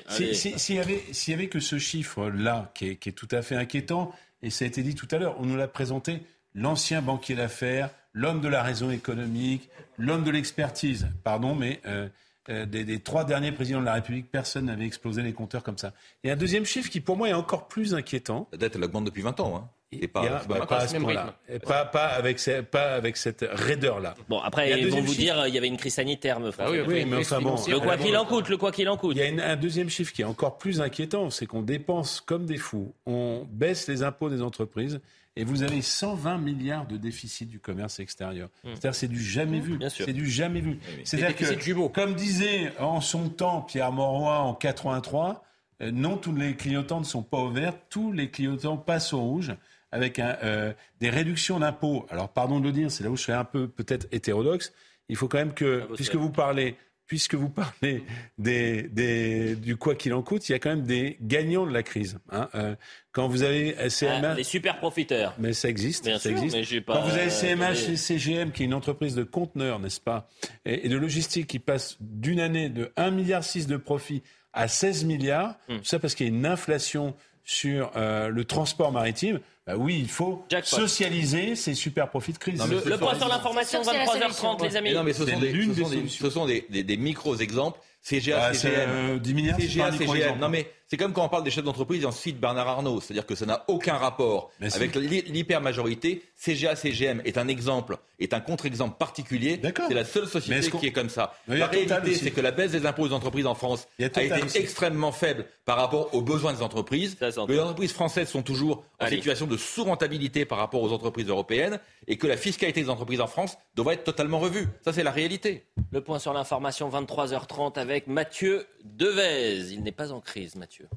S'il 0.08 0.76
y 0.76 0.78
avait, 0.78 1.02
s'il 1.12 1.32
y 1.32 1.34
avait 1.34 1.48
que 1.48 1.60
ce 1.60 1.78
chiffre-là, 1.78 2.72
qui 2.74 2.96
qui 2.96 3.10
est 3.10 3.12
tout 3.12 3.28
à 3.30 3.42
fait 3.42 3.56
inquiétant, 3.56 4.12
et 4.42 4.48
ça 4.48 4.64
a 4.64 4.68
été 4.68 4.82
dit 4.82 4.94
tout 4.94 5.08
à 5.10 5.18
l'heure, 5.18 5.36
on 5.38 5.44
nous 5.44 5.56
l'a 5.56 5.68
présenté 5.68 6.22
l'ancien 6.54 7.02
banquier 7.02 7.34
d'affaires, 7.34 7.90
l'homme 8.12 8.40
de 8.40 8.48
la 8.48 8.62
raison 8.62 8.90
économique, 8.90 9.68
l'homme 9.98 10.24
de 10.24 10.30
l'expertise, 10.30 11.08
pardon, 11.24 11.54
mais 11.54 11.80
euh, 11.86 12.08
euh, 12.48 12.66
des, 12.66 12.98
trois 13.00 13.24
derniers 13.24 13.52
présidents 13.52 13.80
de 13.80 13.86
la 13.86 13.94
République, 13.94 14.30
personne 14.30 14.66
n'avait 14.66 14.86
explosé 14.86 15.22
les 15.22 15.32
compteurs 15.32 15.62
comme 15.62 15.78
ça. 15.78 15.92
Et 16.24 16.30
un 16.30 16.36
deuxième 16.36 16.64
chiffre 16.64 16.90
qui, 16.90 17.00
pour 17.00 17.16
moi, 17.16 17.28
est 17.28 17.34
encore 17.34 17.68
plus 17.68 17.94
inquiétant. 17.94 18.48
La 18.52 18.58
dette, 18.58 18.76
elle 18.76 18.84
augmente 18.84 19.04
depuis 19.04 19.22
20 19.22 19.40
ans. 19.40 19.56
Hein. 19.56 19.68
Et 19.92 20.06
pas, 20.06 20.44
bah, 20.48 20.66
pas, 20.66 20.76
à 20.76 20.88
ce 20.88 20.96
point-là. 20.98 21.34
Pas, 21.66 21.84
pas, 21.84 22.06
avec, 22.06 22.40
pas 22.70 22.94
avec 22.94 23.16
cette 23.16 23.44
raideur-là. 23.50 24.14
Bon, 24.28 24.38
après, 24.38 24.80
ils 24.80 24.88
vont 24.88 25.00
vous 25.00 25.14
dire 25.14 25.48
il 25.48 25.54
y 25.54 25.58
avait 25.58 25.66
une 25.66 25.76
crise 25.76 25.94
sanitaire, 25.94 26.38
me 26.38 26.52
ah 26.58 26.70
oui, 26.70 26.78
oui, 26.86 27.04
mais 27.04 27.16
enfin 27.16 27.40
bon. 27.40 27.56
Le 27.66 27.80
quoi 27.80 27.96
qu'il 27.96 28.16
en 28.16 28.24
coûte, 28.24 28.48
le 28.48 28.56
quoi 28.56 28.70
qu'il 28.70 28.88
en 28.88 28.96
coûte. 28.96 29.16
Il 29.16 29.36
y 29.36 29.40
a 29.40 29.50
un 29.50 29.56
deuxième 29.56 29.90
chiffre 29.90 30.12
qui 30.12 30.22
est 30.22 30.26
encore 30.26 30.58
plus 30.58 30.80
inquiétant, 30.80 31.30
c'est 31.30 31.46
qu'on 31.46 31.62
dépense 31.62 32.20
comme 32.20 32.46
des 32.46 32.56
fous. 32.56 32.94
On 33.04 33.44
baisse 33.50 33.88
les 33.88 34.04
impôts 34.04 34.30
des 34.30 34.42
entreprises 34.42 35.00
et 35.36 35.44
vous 35.44 35.62
avez 35.62 35.80
120 35.80 36.38
milliards 36.38 36.86
de 36.86 36.96
déficit 36.96 37.48
du 37.48 37.60
commerce 37.60 38.00
extérieur. 38.00 38.48
Hmm. 38.64 38.70
C'est-à-dire 38.70 38.94
c'est 38.94 39.08
du 39.08 39.22
jamais 39.22 39.60
hmm, 39.60 39.78
vu. 39.78 39.78
C'est 39.88 40.12
du 40.12 40.28
jamais 40.28 40.60
vu. 40.60 40.78
C'est-à-dire 41.04 41.36
que, 41.36 41.88
comme 41.88 42.14
disait 42.14 42.76
en 42.78 43.00
son 43.00 43.28
temps 43.28 43.62
Pierre 43.62 43.92
Mauroy 43.92 44.38
en 44.38 44.54
83, 44.54 45.44
euh, 45.82 45.90
non, 45.90 46.16
tous 46.16 46.34
les 46.34 46.54
clignotants 46.56 47.00
ne 47.00 47.04
sont 47.04 47.22
pas 47.22 47.38
au 47.38 47.50
vert, 47.50 47.74
tous 47.88 48.12
les 48.12 48.30
clignotants 48.30 48.76
passent 48.76 49.12
au 49.12 49.20
rouge 49.20 49.54
avec 49.92 50.18
un, 50.18 50.36
euh, 50.42 50.72
des 51.00 51.10
réductions 51.10 51.60
d'impôts. 51.60 52.06
Alors 52.10 52.28
pardon 52.28 52.60
de 52.60 52.66
le 52.66 52.72
dire, 52.72 52.90
c'est 52.90 53.04
là 53.04 53.10
où 53.10 53.16
je 53.16 53.22
serais 53.22 53.38
un 53.38 53.44
peu 53.44 53.68
peut-être 53.68 54.06
hétérodoxe. 54.12 54.72
Il 55.08 55.16
faut 55.16 55.26
quand 55.26 55.38
même 55.38 55.54
que, 55.54 55.86
ah, 55.88 55.92
puisque 55.94 56.14
vous 56.14 56.30
parlez 56.30 56.76
puisque 57.10 57.34
vous 57.34 57.48
parlez 57.50 58.04
des, 58.38 59.56
du 59.56 59.76
quoi 59.76 59.96
qu'il 59.96 60.14
en 60.14 60.22
coûte, 60.22 60.48
il 60.48 60.52
y 60.52 60.54
a 60.54 60.60
quand 60.60 60.70
même 60.70 60.86
des 60.86 61.16
gagnants 61.20 61.66
de 61.66 61.72
la 61.72 61.82
crise. 61.82 62.20
Hein. 62.30 62.48
Euh, 62.54 62.76
quand 63.10 63.26
vous 63.26 63.42
avez 63.42 63.74
CMH... 63.90 64.20
Ah, 64.22 64.34
les 64.34 64.44
super 64.44 64.78
profiteurs. 64.78 65.34
Mais 65.36 65.52
ça 65.52 65.68
existe. 65.68 66.04
Bien 66.04 66.20
ça 66.20 66.28
sûr, 66.28 66.38
existe. 66.38 66.72
Mais 66.72 66.80
pas, 66.80 66.94
quand 66.94 67.08
vous 67.08 67.16
avez 67.16 67.28
CMH 67.28 67.90
et 67.90 67.96
CGM, 67.96 68.52
qui 68.52 68.62
est 68.62 68.66
une 68.66 68.74
entreprise 68.74 69.16
de 69.16 69.24
conteneurs, 69.24 69.80
n'est-ce 69.80 70.00
pas, 70.00 70.28
et, 70.64 70.88
de 70.88 70.96
logistique 70.96 71.48
qui 71.48 71.58
passe 71.58 71.96
d'une 71.98 72.38
année 72.38 72.68
de 72.68 72.92
1,6 72.96 73.10
milliard 73.10 73.42
de 73.42 73.76
profit 73.76 74.22
à 74.52 74.68
16 74.68 75.04
milliards, 75.04 75.56
hmm. 75.68 75.78
tout 75.78 75.84
ça 75.84 75.98
parce 75.98 76.14
qu'il 76.14 76.28
y 76.28 76.30
a 76.30 76.32
une 76.32 76.46
inflation 76.46 77.16
sur 77.50 77.90
euh, 77.96 78.28
le 78.28 78.44
transport 78.44 78.92
maritime. 78.92 79.40
bah 79.66 79.74
oui, 79.76 79.98
il 79.98 80.08
faut 80.08 80.46
socialiser 80.62 81.56
ces 81.56 81.74
super 81.74 82.08
profits 82.08 82.32
de 82.32 82.38
crise. 82.38 82.62
le, 82.64 82.96
point 82.96 83.16
sur 83.16 83.26
l'information, 83.26 83.82
23h30, 83.82 84.62
les 84.62 84.76
amis. 84.76 84.94
non, 84.94 85.02
mais 85.02 85.12
ce 85.12 85.26
sont 85.26 85.40
des, 85.40 86.08
ce 86.08 86.30
sont 86.30 86.46
des, 86.46 86.60
des, 86.84 86.96
micros-exemples. 86.96 87.80
CGA, 88.02 88.54
CGM. 88.54 89.18
10 89.18 89.34
milliards, 89.34 89.58
CGA, 89.58 89.90
CGM. 89.90 90.38
Non, 90.38 90.48
mais 90.48 90.70
c'est 90.90 90.96
comme 90.96 91.12
quand 91.12 91.24
on 91.24 91.28
parle 91.28 91.44
des 91.44 91.52
chefs 91.52 91.62
d'entreprise 91.62 92.02
et 92.02 92.06
ensuite 92.06 92.40
Bernard 92.40 92.66
Arnault. 92.66 93.00
C'est-à-dire 93.00 93.24
que 93.24 93.36
ça 93.36 93.46
n'a 93.46 93.64
aucun 93.68 93.94
rapport 93.94 94.50
avec 94.60 94.96
l'hyper-majorité. 94.96 96.24
CGA, 96.36 96.74
CGM 96.74 97.22
est 97.24 97.38
un 97.38 97.46
exemple, 97.46 97.98
est 98.18 98.34
un 98.34 98.40
contre-exemple 98.40 98.96
particulier. 98.98 99.60
C'est 99.62 99.94
la 99.94 100.04
seule 100.04 100.26
société 100.26 100.68
qui 100.68 100.88
est 100.88 100.92
comme 100.92 101.08
ça. 101.08 101.34
la 101.46 101.68
réalité, 101.68 102.16
c'est 102.16 102.32
que 102.32 102.40
la 102.40 102.50
baisse 102.50 102.72
des 102.72 102.86
impôts 102.86 103.06
des 103.06 103.14
entreprises 103.14 103.46
en 103.46 103.54
France 103.54 103.86
a, 104.00 104.04
été 104.04 104.58
extrêmement 104.58 105.12
faible 105.12 105.46
par 105.64 105.76
rapport 105.76 106.12
aux 106.12 106.22
besoins 106.22 106.52
des 106.54 106.62
entreprises. 106.62 107.16
Les 107.20 107.60
entreprises 107.60 107.92
françaises 107.92 108.28
sont 108.28 108.42
toujours 108.42 108.82
en 108.98 109.06
situation 109.06 109.46
de 109.46 109.56
sous-rentabilité 109.56 110.44
par 110.44 110.58
rapport 110.58 110.82
aux 110.82 110.92
entreprises 110.92 111.28
européennes 111.28 111.78
et 112.08 112.16
que 112.16 112.26
la 112.26 112.36
fiscalité 112.36 112.82
des 112.82 112.90
entreprises 112.90 113.20
en 113.20 113.28
France 113.28 113.56
devrait 113.76 113.94
être 113.94 114.04
totalement 114.04 114.40
revue. 114.40 114.66
Ça, 114.84 114.92
c'est 114.92 115.04
la 115.04 115.12
réalité. 115.12 115.66
Le 115.92 116.00
point 116.00 116.18
sur 116.18 116.32
l'information, 116.32 116.90
23h30 116.90 117.78
avec 117.78 118.08
Mathieu 118.08 118.66
Devez. 118.84 119.72
Il 119.72 119.82
n'est 119.82 119.92
pas 119.92 120.12
en 120.12 120.20
crise, 120.20 120.56
Mathieu. 120.56 120.88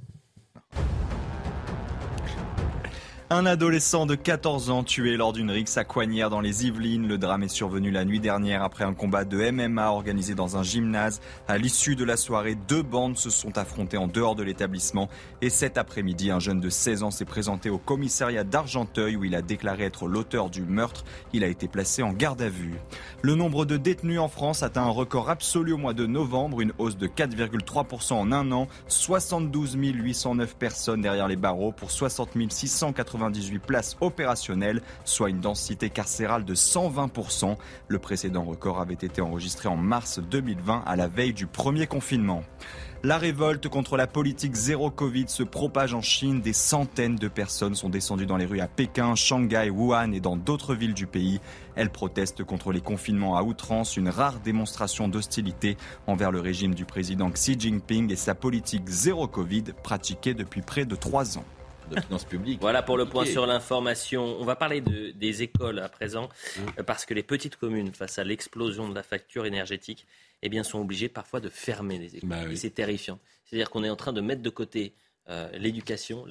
Un 3.30 3.46
adolescent 3.46 4.06
de 4.06 4.16
14 4.16 4.70
ans 4.70 4.84
tué 4.84 5.16
lors 5.16 5.32
d'une 5.32 5.50
rixe 5.50 5.78
à 5.78 5.86
Coignères 5.86 6.30
dans 6.30 6.42
les 6.42 6.68
Yvelines. 6.68 7.08
Le 7.08 7.18
drame 7.18 7.44
est 7.44 7.48
survenu 7.48 7.90
la 7.90 8.04
nuit 8.04 8.20
dernière 8.20 8.64
après 8.64 8.84
un 8.84 8.94
combat 8.94 9.24
de 9.24 9.50
MMA 9.50 9.92
organisé 9.92 10.36
dans 10.36 10.58
un 10.58 10.64
gymnase. 10.64 11.22
À 11.48 11.58
l'issue 11.58 11.96
de 11.96 12.04
la 12.04 12.18
soirée, 12.18 12.56
deux 12.68 12.82
bandes 12.82 13.18
se 13.18 13.30
sont 13.30 13.58
affrontées 13.58 13.98
en 13.98 14.08
dehors 14.08 14.36
de 14.36 14.44
l'établissement. 14.44 15.10
Et 15.42 15.50
cet 15.50 15.78
après-midi, 15.78 16.32
un 16.32 16.40
jeune 16.40 16.60
de 16.60 16.70
16 16.70 17.04
ans 17.04 17.12
s'est 17.12 17.24
présenté 17.24 17.70
au 17.70 17.78
commissariat 17.78 18.44
d'Argenteuil 18.44 19.16
où 19.16 19.24
il 19.24 19.36
a 19.36 19.42
déclaré 19.42 19.86
être 19.86 20.06
l'auteur 20.06 20.50
du 20.50 20.62
meurtre. 20.62 21.06
Il 21.32 21.46
a 21.46 21.48
été 21.48 21.70
placé 21.70 22.04
en 22.04 22.12
garde 22.12 22.42
à 22.42 22.50
vue. 22.50 22.76
Le 23.22 23.36
nombre 23.36 23.64
de 23.66 23.78
détenus 23.78 24.20
en 24.20 24.28
France 24.28 24.64
atteint 24.64 24.84
un 24.84 24.90
record 24.90 25.30
absolu 25.30 25.72
au 25.72 25.78
mois 25.78 25.94
de 25.94 26.06
novembre, 26.06 26.60
une 26.60 26.74
hausse 26.78 26.98
de 26.98 27.08
4,3% 27.08 28.14
en 28.14 28.32
un 28.34 28.52
an. 28.52 28.68
72 28.90 29.76
809 29.76 30.56
personnes 30.58 31.02
derrière 31.02 31.30
les 31.30 31.38
barreaux 31.38 31.72
pour 31.72 31.90
60 31.90 32.32
680 32.50 33.13
98 33.14 33.60
places 33.60 33.98
opérationnelles, 34.02 34.82
soit 35.06 35.30
une 35.30 35.40
densité 35.40 35.90
carcérale 35.90 36.46
de 36.46 36.56
120%. 36.56 37.56
Le 37.88 38.00
précédent 38.00 38.44
record 38.44 38.80
avait 38.80 38.94
été 38.94 39.22
enregistré 39.22 39.70
en 39.70 39.78
mars 39.78 40.20
2020 40.20 40.84
à 40.86 40.96
la 40.96 41.08
veille 41.08 41.34
du 41.34 41.46
premier 41.46 41.86
confinement. 41.86 42.44
La 43.06 43.18
révolte 43.18 43.68
contre 43.68 43.98
la 43.98 44.08
politique 44.08 44.56
zéro 44.56 44.90
Covid 44.90 45.26
se 45.28 45.44
propage 45.44 45.94
en 45.94 46.02
Chine. 46.02 46.40
Des 46.40 46.54
centaines 46.54 47.18
de 47.18 47.28
personnes 47.28 47.76
sont 47.76 47.90
descendues 47.90 48.26
dans 48.26 48.38
les 48.38 48.46
rues 48.46 48.62
à 48.62 48.70
Pékin, 48.70 49.14
Shanghai, 49.16 49.70
Wuhan 49.70 50.14
et 50.14 50.22
dans 50.22 50.38
d'autres 50.38 50.74
villes 50.74 50.94
du 50.94 51.06
pays. 51.06 51.42
Elles 51.76 51.90
protestent 51.90 52.46
contre 52.46 52.72
les 52.72 52.80
confinements 52.80 53.36
à 53.36 53.44
outrance, 53.44 53.98
une 53.98 54.08
rare 54.08 54.40
démonstration 54.40 55.10
d'hostilité 55.10 55.76
envers 56.08 56.32
le 56.32 56.40
régime 56.40 56.74
du 56.74 56.86
président 56.86 57.30
Xi 57.30 57.60
Jinping 57.60 58.10
et 58.10 58.16
sa 58.16 58.36
politique 58.36 58.88
zéro 58.88 59.28
Covid 59.28 59.64
pratiquée 59.84 60.34
depuis 60.34 60.62
près 60.62 60.86
de 60.86 60.96
trois 60.96 61.38
ans 61.38 61.46
de 61.90 62.00
finances 62.00 62.26
publiques. 62.26 62.60
Voilà 62.62 62.82
pour 62.82 62.98
le 62.98 63.06
point 63.06 63.26
sur 63.26 63.46
l'information. 63.46 64.38
On 64.40 64.46
va 64.46 64.56
parler 64.56 64.82
de, 64.82 65.12
des 65.12 65.44
écoles 65.44 65.80
à 65.80 65.90
présent, 65.90 66.30
hein 66.60 66.66
euh, 66.80 66.84
parce 66.84 67.06
que 67.06 67.14
les 67.14 67.24
petites 67.24 67.56
communes, 67.56 67.94
face 67.94 68.20
à 68.20 68.24
l'explosion 68.24 68.90
de 68.90 68.96
la 68.96 69.04
facture 69.04 69.46
énergétique, 69.46 70.06
eh 70.42 70.50
bien, 70.50 70.64
sont 70.64 70.80
obligées 70.80 71.10
parfois 71.10 71.40
de 71.40 71.50
fermer 71.50 71.98
les 71.98 72.18
écoles. 72.18 72.30
Bah 72.30 72.56
c'est 72.56 72.74
terrifiant. 72.74 73.20
C'est-à-dire 73.46 73.70
qu'on 73.70 73.84
est 73.84 73.90
en 73.90 73.96
train 73.96 74.14
de 74.14 74.22
mettre 74.22 74.42
de 74.42 74.50
côté 74.50 74.94
l'éducation, 75.54 76.26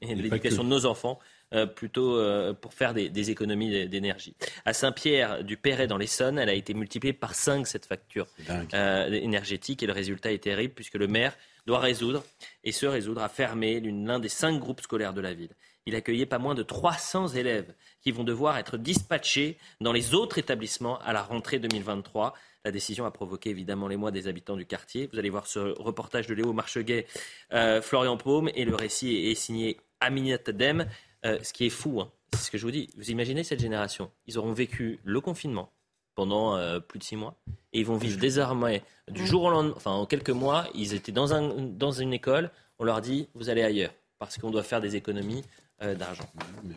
l'éducation 0.00 0.64
de 0.64 0.68
nos 0.68 0.86
enfants, 0.86 1.18
euh, 1.52 1.66
plutôt 1.66 2.18
pour 2.54 2.74
faire 2.74 2.94
des, 2.94 3.30
économies 3.30 3.88
d'énergie. 3.88 4.34
À 4.64 4.72
Saint-Pierre 4.72 5.44
du 5.44 5.56
Perret 5.56 5.86
dans 5.86 5.98
l'Essonne, 5.98 6.38
elle 6.38 6.48
a 6.48 6.54
été 6.54 6.74
multipliée 6.74 7.12
par 7.12 7.34
5 7.34 7.66
cette 7.66 7.86
facture 7.86 8.26
énergétique 8.72 9.82
et 9.82 9.86
le 9.86 9.92
résultat 9.92 10.32
est 10.32 10.42
terrible 10.42 10.74
puisque 10.74 10.94
le 10.94 11.06
maire 11.06 11.36
doit 11.66 11.80
résoudre 11.80 12.24
et 12.62 12.72
se 12.72 12.86
résoudre 12.86 13.22
à 13.22 13.28
fermer 13.28 13.80
l'un 13.80 14.18
des 14.18 14.28
cinq 14.28 14.58
groupes 14.58 14.80
scolaires 14.80 15.14
de 15.14 15.20
la 15.20 15.34
ville. 15.34 15.54
Il 15.86 15.94
accueillait 15.94 16.26
pas 16.26 16.38
moins 16.38 16.54
de 16.54 16.62
300 16.62 17.28
élèves 17.28 17.72
qui 18.00 18.10
vont 18.10 18.24
devoir 18.24 18.56
être 18.58 18.76
dispatchés 18.78 19.58
dans 19.80 19.92
les 19.92 20.14
autres 20.14 20.38
établissements 20.38 20.98
à 21.00 21.12
la 21.12 21.22
rentrée 21.22 21.58
2023. 21.58 22.34
La 22.64 22.70
décision 22.70 23.04
a 23.04 23.10
provoqué 23.10 23.50
évidemment 23.50 23.88
les 23.88 23.98
mois 23.98 24.10
des 24.10 24.26
habitants 24.26 24.56
du 24.56 24.64
quartier. 24.64 25.10
Vous 25.12 25.18
allez 25.18 25.28
voir 25.28 25.46
ce 25.46 25.58
reportage 25.58 26.26
de 26.26 26.34
Léo 26.34 26.54
Marcheguet, 26.54 27.06
euh, 27.52 27.82
Florian 27.82 28.16
Paume, 28.16 28.48
et 28.54 28.64
le 28.64 28.74
récit 28.74 29.14
est, 29.14 29.34
signé 29.34 29.78
Aminat 30.00 30.38
Dem. 30.46 30.86
Euh, 31.26 31.38
ce 31.42 31.52
qui 31.52 31.66
est 31.66 31.70
fou, 31.70 32.00
hein, 32.00 32.10
c'est 32.32 32.44
ce 32.44 32.50
que 32.50 32.56
je 32.56 32.64
vous 32.64 32.70
dis. 32.70 32.88
Vous 32.96 33.10
imaginez 33.10 33.44
cette 33.44 33.60
génération 33.60 34.10
Ils 34.26 34.38
auront 34.38 34.54
vécu 34.54 34.98
le 35.04 35.20
confinement, 35.20 35.72
pendant 36.14 36.56
euh, 36.56 36.80
plus 36.80 36.98
de 36.98 37.04
six 37.04 37.16
mois. 37.16 37.36
Et 37.74 37.80
ils 37.80 37.86
vont 37.86 37.98
vivre 37.98 38.18
désormais 38.18 38.82
du 39.10 39.26
jour 39.26 39.42
au 39.42 39.50
lendemain, 39.50 39.74
enfin 39.76 39.90
en 39.90 40.06
quelques 40.06 40.30
mois, 40.30 40.66
ils 40.74 40.94
étaient 40.94 41.12
dans, 41.12 41.34
un, 41.34 41.42
dans 41.60 41.92
une 41.92 42.14
école, 42.14 42.50
on 42.78 42.84
leur 42.84 43.02
dit 43.02 43.28
vous 43.34 43.50
allez 43.50 43.62
ailleurs, 43.62 43.92
parce 44.18 44.38
qu'on 44.38 44.50
doit 44.50 44.62
faire 44.62 44.80
des 44.80 44.96
économies 44.96 45.42
d'argent. 45.80 46.24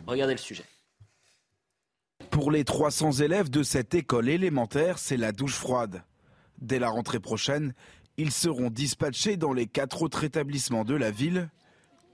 Regardez 0.06 0.34
le 0.34 0.38
sujet. 0.38 0.64
Pour 2.30 2.50
les 2.50 2.64
300 2.64 3.12
élèves 3.12 3.50
de 3.50 3.62
cette 3.62 3.94
école 3.94 4.28
élémentaire, 4.28 4.98
c'est 4.98 5.16
la 5.16 5.32
douche 5.32 5.54
froide. 5.54 6.02
Dès 6.60 6.78
la 6.78 6.90
rentrée 6.90 7.20
prochaine, 7.20 7.74
ils 8.16 8.32
seront 8.32 8.70
dispatchés 8.70 9.36
dans 9.36 9.52
les 9.52 9.66
quatre 9.66 10.02
autres 10.02 10.24
établissements 10.24 10.84
de 10.84 10.94
la 10.94 11.10
ville. 11.10 11.48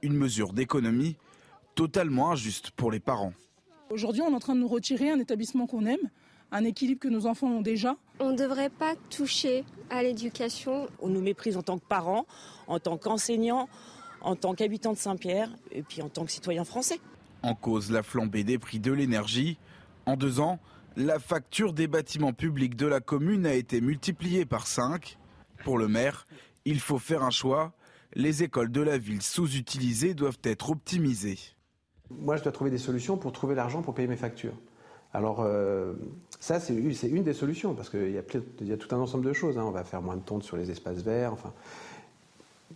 Une 0.03 0.15
mesure 0.15 0.53
d'économie 0.53 1.17
totalement 1.75 2.31
injuste 2.31 2.71
pour 2.71 2.91
les 2.91 3.01
parents. 3.01 3.33
Aujourd'hui, 3.91 4.23
on 4.23 4.31
est 4.31 4.35
en 4.35 4.41
train 4.41 4.55
de 4.55 4.61
nous 4.61 4.69
retirer 4.69 5.11
un 5.11 5.19
établissement 5.19 5.67
qu'on 5.67 5.87
aime, 5.87 6.11
un 6.53 6.65
équilibre 6.65 7.01
que 7.01 7.09
nos 7.09 7.27
enfants 7.27 7.49
ont 7.49 7.63
déjà. 7.63 7.97
On 8.21 8.31
ne 8.33 8.37
devrait 8.37 8.71
pas 8.71 8.95
toucher 9.11 9.65
à 9.91 10.03
l'éducation. 10.03 10.89
On 11.01 11.09
nous 11.09 11.21
méprise 11.21 11.57
en 11.57 11.63
tant 11.63 11.79
que 11.79 11.87
parents, 11.87 12.27
en 12.67 12.79
tant 12.79 12.97
qu'enseignants, 12.97 13.69
en 14.21 14.37
tant 14.37 14.55
qu'habitants 14.55 14.93
de 14.93 14.99
Saint-Pierre 14.99 15.51
et 15.73 15.83
puis 15.83 16.03
en 16.03 16.09
tant 16.09 16.25
que 16.25 16.31
citoyens 16.31 16.65
français. 16.65 17.01
En 17.43 17.55
cause 17.55 17.91
la 17.91 18.03
flambée 18.03 18.45
des 18.45 18.59
prix 18.59 18.79
de 18.79 18.93
l'énergie. 18.93 19.59
En 20.07 20.17
deux 20.17 20.41
ans, 20.41 20.59
la 20.97 21.19
facture 21.19 21.73
des 21.73 21.87
bâtiments 21.87 22.33
publics 22.33 22.77
de 22.77 22.87
la 22.87 23.01
commune 23.01 23.47
a 23.47 23.55
été 23.55 23.81
multipliée 23.81 24.45
par 24.45 24.67
5. 24.67 25.19
Pour 25.65 25.79
le 25.79 25.89
maire, 25.89 26.27
il 26.65 26.81
faut 26.81 26.99
faire 26.99 27.23
un 27.23 27.31
choix. 27.31 27.73
Les 28.15 28.43
écoles 28.43 28.71
de 28.71 28.81
la 28.81 28.99
ville 28.99 29.23
sous-utilisées 29.23 30.15
doivent 30.15 30.39
être 30.45 30.71
optimisées. 30.71 31.39
Moi, 32.11 32.37
je 32.37 32.43
dois 32.43 32.53
trouver 32.53 32.71
des 32.71 32.79
solutions 32.79 33.17
pour 33.17 33.33
trouver 33.33 33.55
l'argent 33.55 33.83
pour 33.83 33.95
payer 33.95 34.07
mes 34.07 34.17
factures. 34.17 34.55
Alors, 35.15 35.41
euh, 35.41 35.95
ça, 36.39 36.61
c'est 36.61 36.75
une 36.75 37.23
des 37.23 37.33
solutions, 37.33 37.75
parce 37.75 37.89
qu'il 37.89 38.11
y, 38.11 38.19
a 38.19 38.77
tout 38.77 38.95
un 38.95 38.99
ensemble 38.99 39.25
de 39.25 39.33
choses. 39.33 39.59
Hein. 39.59 39.65
On 39.65 39.71
va 39.71 39.85
faire 39.85 40.03
moins 40.03 40.17
de 40.17 40.23
tontes 40.23 40.43
sur 40.43 40.57
les 40.57 40.71
espaces 40.71 40.99
verts. 40.99 41.33
Enfin, 41.33 41.53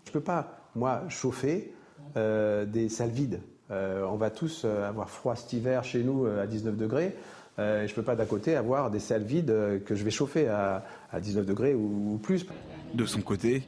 je 0.04 0.10
ne 0.10 0.12
peux 0.12 0.20
pas, 0.20 0.60
moi, 0.74 1.02
chauffer 1.08 1.72
euh, 2.16 2.64
des 2.64 2.88
salles 2.88 3.10
vides. 3.10 3.40
Euh, 3.70 4.04
on 4.10 4.16
va 4.16 4.30
tous 4.30 4.64
avoir 4.64 5.10
froid 5.10 5.36
cet 5.36 5.52
hiver 5.52 5.84
chez 5.84 6.02
nous 6.02 6.26
à 6.26 6.46
19 6.46 6.76
degrés. 6.76 7.14
je 7.58 7.82
ne 7.82 7.94
peux 7.94 8.02
pas 8.02 8.16
d'à 8.16 8.26
côté 8.26 8.56
avoir 8.56 8.90
des 8.90 9.00
salles 9.00 9.24
vides 9.24 9.82
que 9.84 9.94
je 9.94 10.04
vais 10.04 10.10
chauffer 10.10 10.48
à, 10.48 10.82
19 11.20 11.46
degrés 11.46 11.74
ou 11.74 12.18
plus. 12.22 12.46
De 12.94 13.04
son 13.04 13.20
côté, 13.20 13.62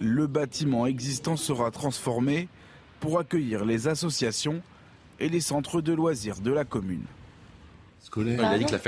le 0.00 0.26
bâtiment 0.26 0.86
existant 0.86 1.36
sera 1.36 1.70
transformé 1.70 2.48
pour 3.00 3.18
accueillir 3.18 3.64
les 3.64 3.88
associations 3.88 4.62
et 5.20 5.28
les 5.28 5.40
centres 5.40 5.80
de 5.80 5.92
loisirs 5.92 6.40
de 6.40 6.50
la 6.50 6.64
commune. 6.64 7.04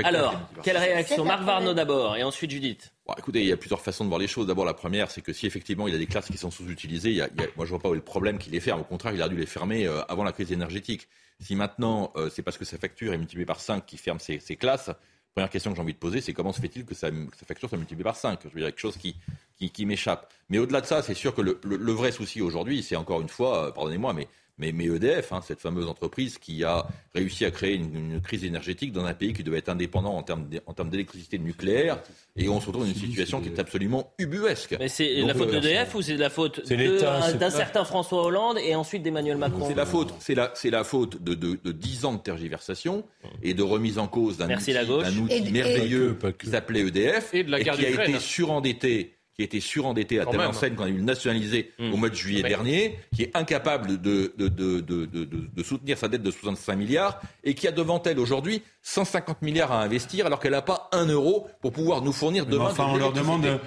Alors, 0.03 0.35
quelle 0.63 0.77
réaction 0.77 1.25
Marc 1.25 1.43
Varno 1.43 1.73
d'abord 1.73 2.15
et 2.15 2.23
ensuite 2.23 2.51
Judith. 2.51 2.93
Écoutez, 3.17 3.41
il 3.41 3.47
y 3.47 3.51
a 3.51 3.57
plusieurs 3.57 3.81
façons 3.81 4.03
de 4.03 4.09
voir 4.09 4.19
les 4.19 4.27
choses. 4.27 4.47
D'abord, 4.47 4.65
la 4.65 4.73
première, 4.73 5.11
c'est 5.11 5.21
que 5.21 5.33
si 5.33 5.45
effectivement 5.47 5.87
il 5.87 5.93
y 5.93 5.95
a 5.95 5.99
des 5.99 6.07
classes 6.07 6.27
qui 6.27 6.37
sont 6.37 6.51
sous-utilisées, 6.51 7.21
moi 7.55 7.65
je 7.65 7.69
vois 7.69 7.79
pas 7.79 7.89
où 7.89 7.93
est 7.93 7.97
le 7.97 8.03
problème 8.03 8.37
qu'il 8.37 8.53
les 8.53 8.59
ferme. 8.59 8.81
Au 8.81 8.85
contraire, 8.85 9.13
il 9.13 9.21
a 9.21 9.29
dû 9.29 9.37
les 9.37 9.45
fermer 9.45 9.87
euh, 9.87 10.01
avant 10.09 10.23
la 10.23 10.31
crise 10.31 10.51
énergétique. 10.51 11.07
Si 11.39 11.55
maintenant 11.55 12.11
euh, 12.15 12.29
c'est 12.29 12.41
parce 12.41 12.57
que 12.57 12.65
sa 12.65 12.77
facture 12.77 13.13
est 13.13 13.17
multipliée 13.17 13.45
par 13.45 13.59
5 13.59 13.85
qu'il 13.85 13.99
ferme 13.99 14.19
ses, 14.19 14.39
classes, 14.55 14.91
première 15.33 15.49
question 15.49 15.71
que 15.71 15.77
j'ai 15.77 15.81
envie 15.81 15.93
de 15.93 15.99
poser, 15.99 16.21
c'est 16.21 16.33
comment 16.33 16.51
se 16.51 16.59
fait-il 16.59 16.85
que 16.85 16.93
sa, 16.93 17.09
facture 17.47 17.69
soit 17.69 17.77
multipliée 17.77 18.03
par 18.03 18.15
5 18.15 18.39
Je 18.43 18.49
veux 18.49 18.59
dire, 18.59 18.67
quelque 18.67 18.79
chose 18.79 18.97
qui, 18.97 19.15
qui, 19.57 19.85
m'échappe. 19.85 20.33
Mais 20.49 20.57
au-delà 20.57 20.81
de 20.81 20.85
ça, 20.85 21.01
c'est 21.01 21.13
sûr 21.13 21.33
que 21.33 21.41
le, 21.41 21.59
le 21.63 21.91
vrai 21.91 22.11
souci 22.11 22.41
aujourd'hui, 22.41 22.83
c'est 22.83 22.95
encore 22.95 23.21
une 23.21 23.29
fois, 23.29 23.67
euh, 23.67 23.71
pardonnez-moi, 23.71 24.13
mais 24.13 24.27
mais, 24.59 24.85
EDF, 24.85 25.31
hein, 25.31 25.41
cette 25.45 25.61
fameuse 25.61 25.87
entreprise 25.87 26.37
qui 26.37 26.63
a 26.63 26.85
réussi 27.15 27.45
à 27.45 27.51
créer 27.51 27.75
une, 27.75 28.21
crise 28.21 28.43
énergétique 28.43 28.91
dans 28.91 29.05
un 29.05 29.13
pays 29.13 29.33
qui 29.33 29.43
devait 29.43 29.59
être 29.59 29.69
indépendant 29.69 30.15
en 30.15 30.23
termes, 30.23 30.89
d'électricité 30.89 31.39
nucléaire, 31.39 31.99
et 32.35 32.49
on 32.49 32.59
se 32.59 32.67
retrouve 32.67 32.83
dans 32.83 32.91
une 32.91 32.95
situation 32.95 33.41
qui 33.41 33.49
est 33.49 33.59
absolument 33.59 34.11
ubuesque. 34.19 34.75
Mais 34.79 34.89
c'est 34.89 35.21
la 35.21 35.33
faute 35.33 35.49
euh, 35.49 35.59
d'EDF 35.59 35.95
ou 35.95 36.01
c'est 36.01 36.17
la 36.17 36.29
faute 36.29 36.61
d'un 36.67 37.49
certain 37.49 37.83
François 37.85 38.23
Hollande 38.23 38.57
et 38.63 38.75
ensuite 38.75 39.03
d'Emmanuel 39.03 39.37
Macron 39.37 39.65
C'est 39.67 39.75
la 39.75 39.85
faute, 39.85 40.13
c'est 40.19 40.35
la, 40.35 40.53
la 40.65 40.83
faute 40.83 41.23
de, 41.23 41.33
de, 41.33 41.57
de 41.63 41.71
10 41.71 42.05
ans 42.05 42.13
de 42.13 42.19
tergiversation 42.19 43.03
et 43.41 43.53
de 43.53 43.63
remise 43.63 43.97
en 43.97 44.07
cause 44.07 44.37
d'un 44.37 44.49
outil, 44.53 44.73
outil 45.21 45.51
merveilleux 45.51 46.17
qui 46.37 46.47
s'appelait 46.47 46.81
EDF 46.81 47.33
et, 47.33 47.43
de 47.43 47.51
la 47.51 47.59
qui 47.59 47.69
a 47.69 47.89
été 47.89 48.19
surendetté 48.19 49.18
qui 49.39 49.43
a 49.43 49.45
été 49.45 49.61
surendetté 49.61 50.19
à 50.19 50.25
telle 50.25 50.41
enseigne 50.41 50.75
qu'on 50.75 50.83
a 50.83 50.89
eu 50.89 50.97
le 50.97 51.01
nationaliser 51.01 51.71
au 51.79 51.95
mois 51.95 52.09
de 52.09 52.15
juillet 52.15 52.43
dernier, 52.43 52.99
qui 53.15 53.23
est 53.23 53.37
incapable 53.37 54.01
de, 54.01 54.33
de, 54.37 54.49
de, 54.49 54.81
de, 54.81 55.63
soutenir 55.63 55.97
sa 55.97 56.09
dette 56.09 56.23
de 56.23 56.29
65 56.31 56.75
milliards 56.75 57.21
et 57.45 57.53
qui 57.53 57.65
a 57.65 57.71
devant 57.71 58.03
elle 58.03 58.19
aujourd'hui 58.19 58.61
150 58.81 59.41
milliards 59.41 59.71
à 59.71 59.81
investir 59.81 60.25
alors 60.25 60.41
qu'elle 60.41 60.51
n'a 60.51 60.61
pas 60.61 60.89
un 60.91 61.05
euro 61.05 61.47
pour 61.61 61.71
pouvoir 61.71 62.01
nous 62.01 62.11
fournir 62.11 62.45
demain. 62.47 62.65
enfin, 62.65 62.87
on 62.89 62.97
leur 62.97 63.13
demande, 63.13 63.61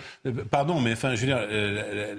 pardon, 0.51 0.79
mais 0.79 0.93
enfin, 0.93 1.15
je 1.15 1.23
veux 1.23 1.27
dire, 1.29 1.41
euh, 1.41 2.17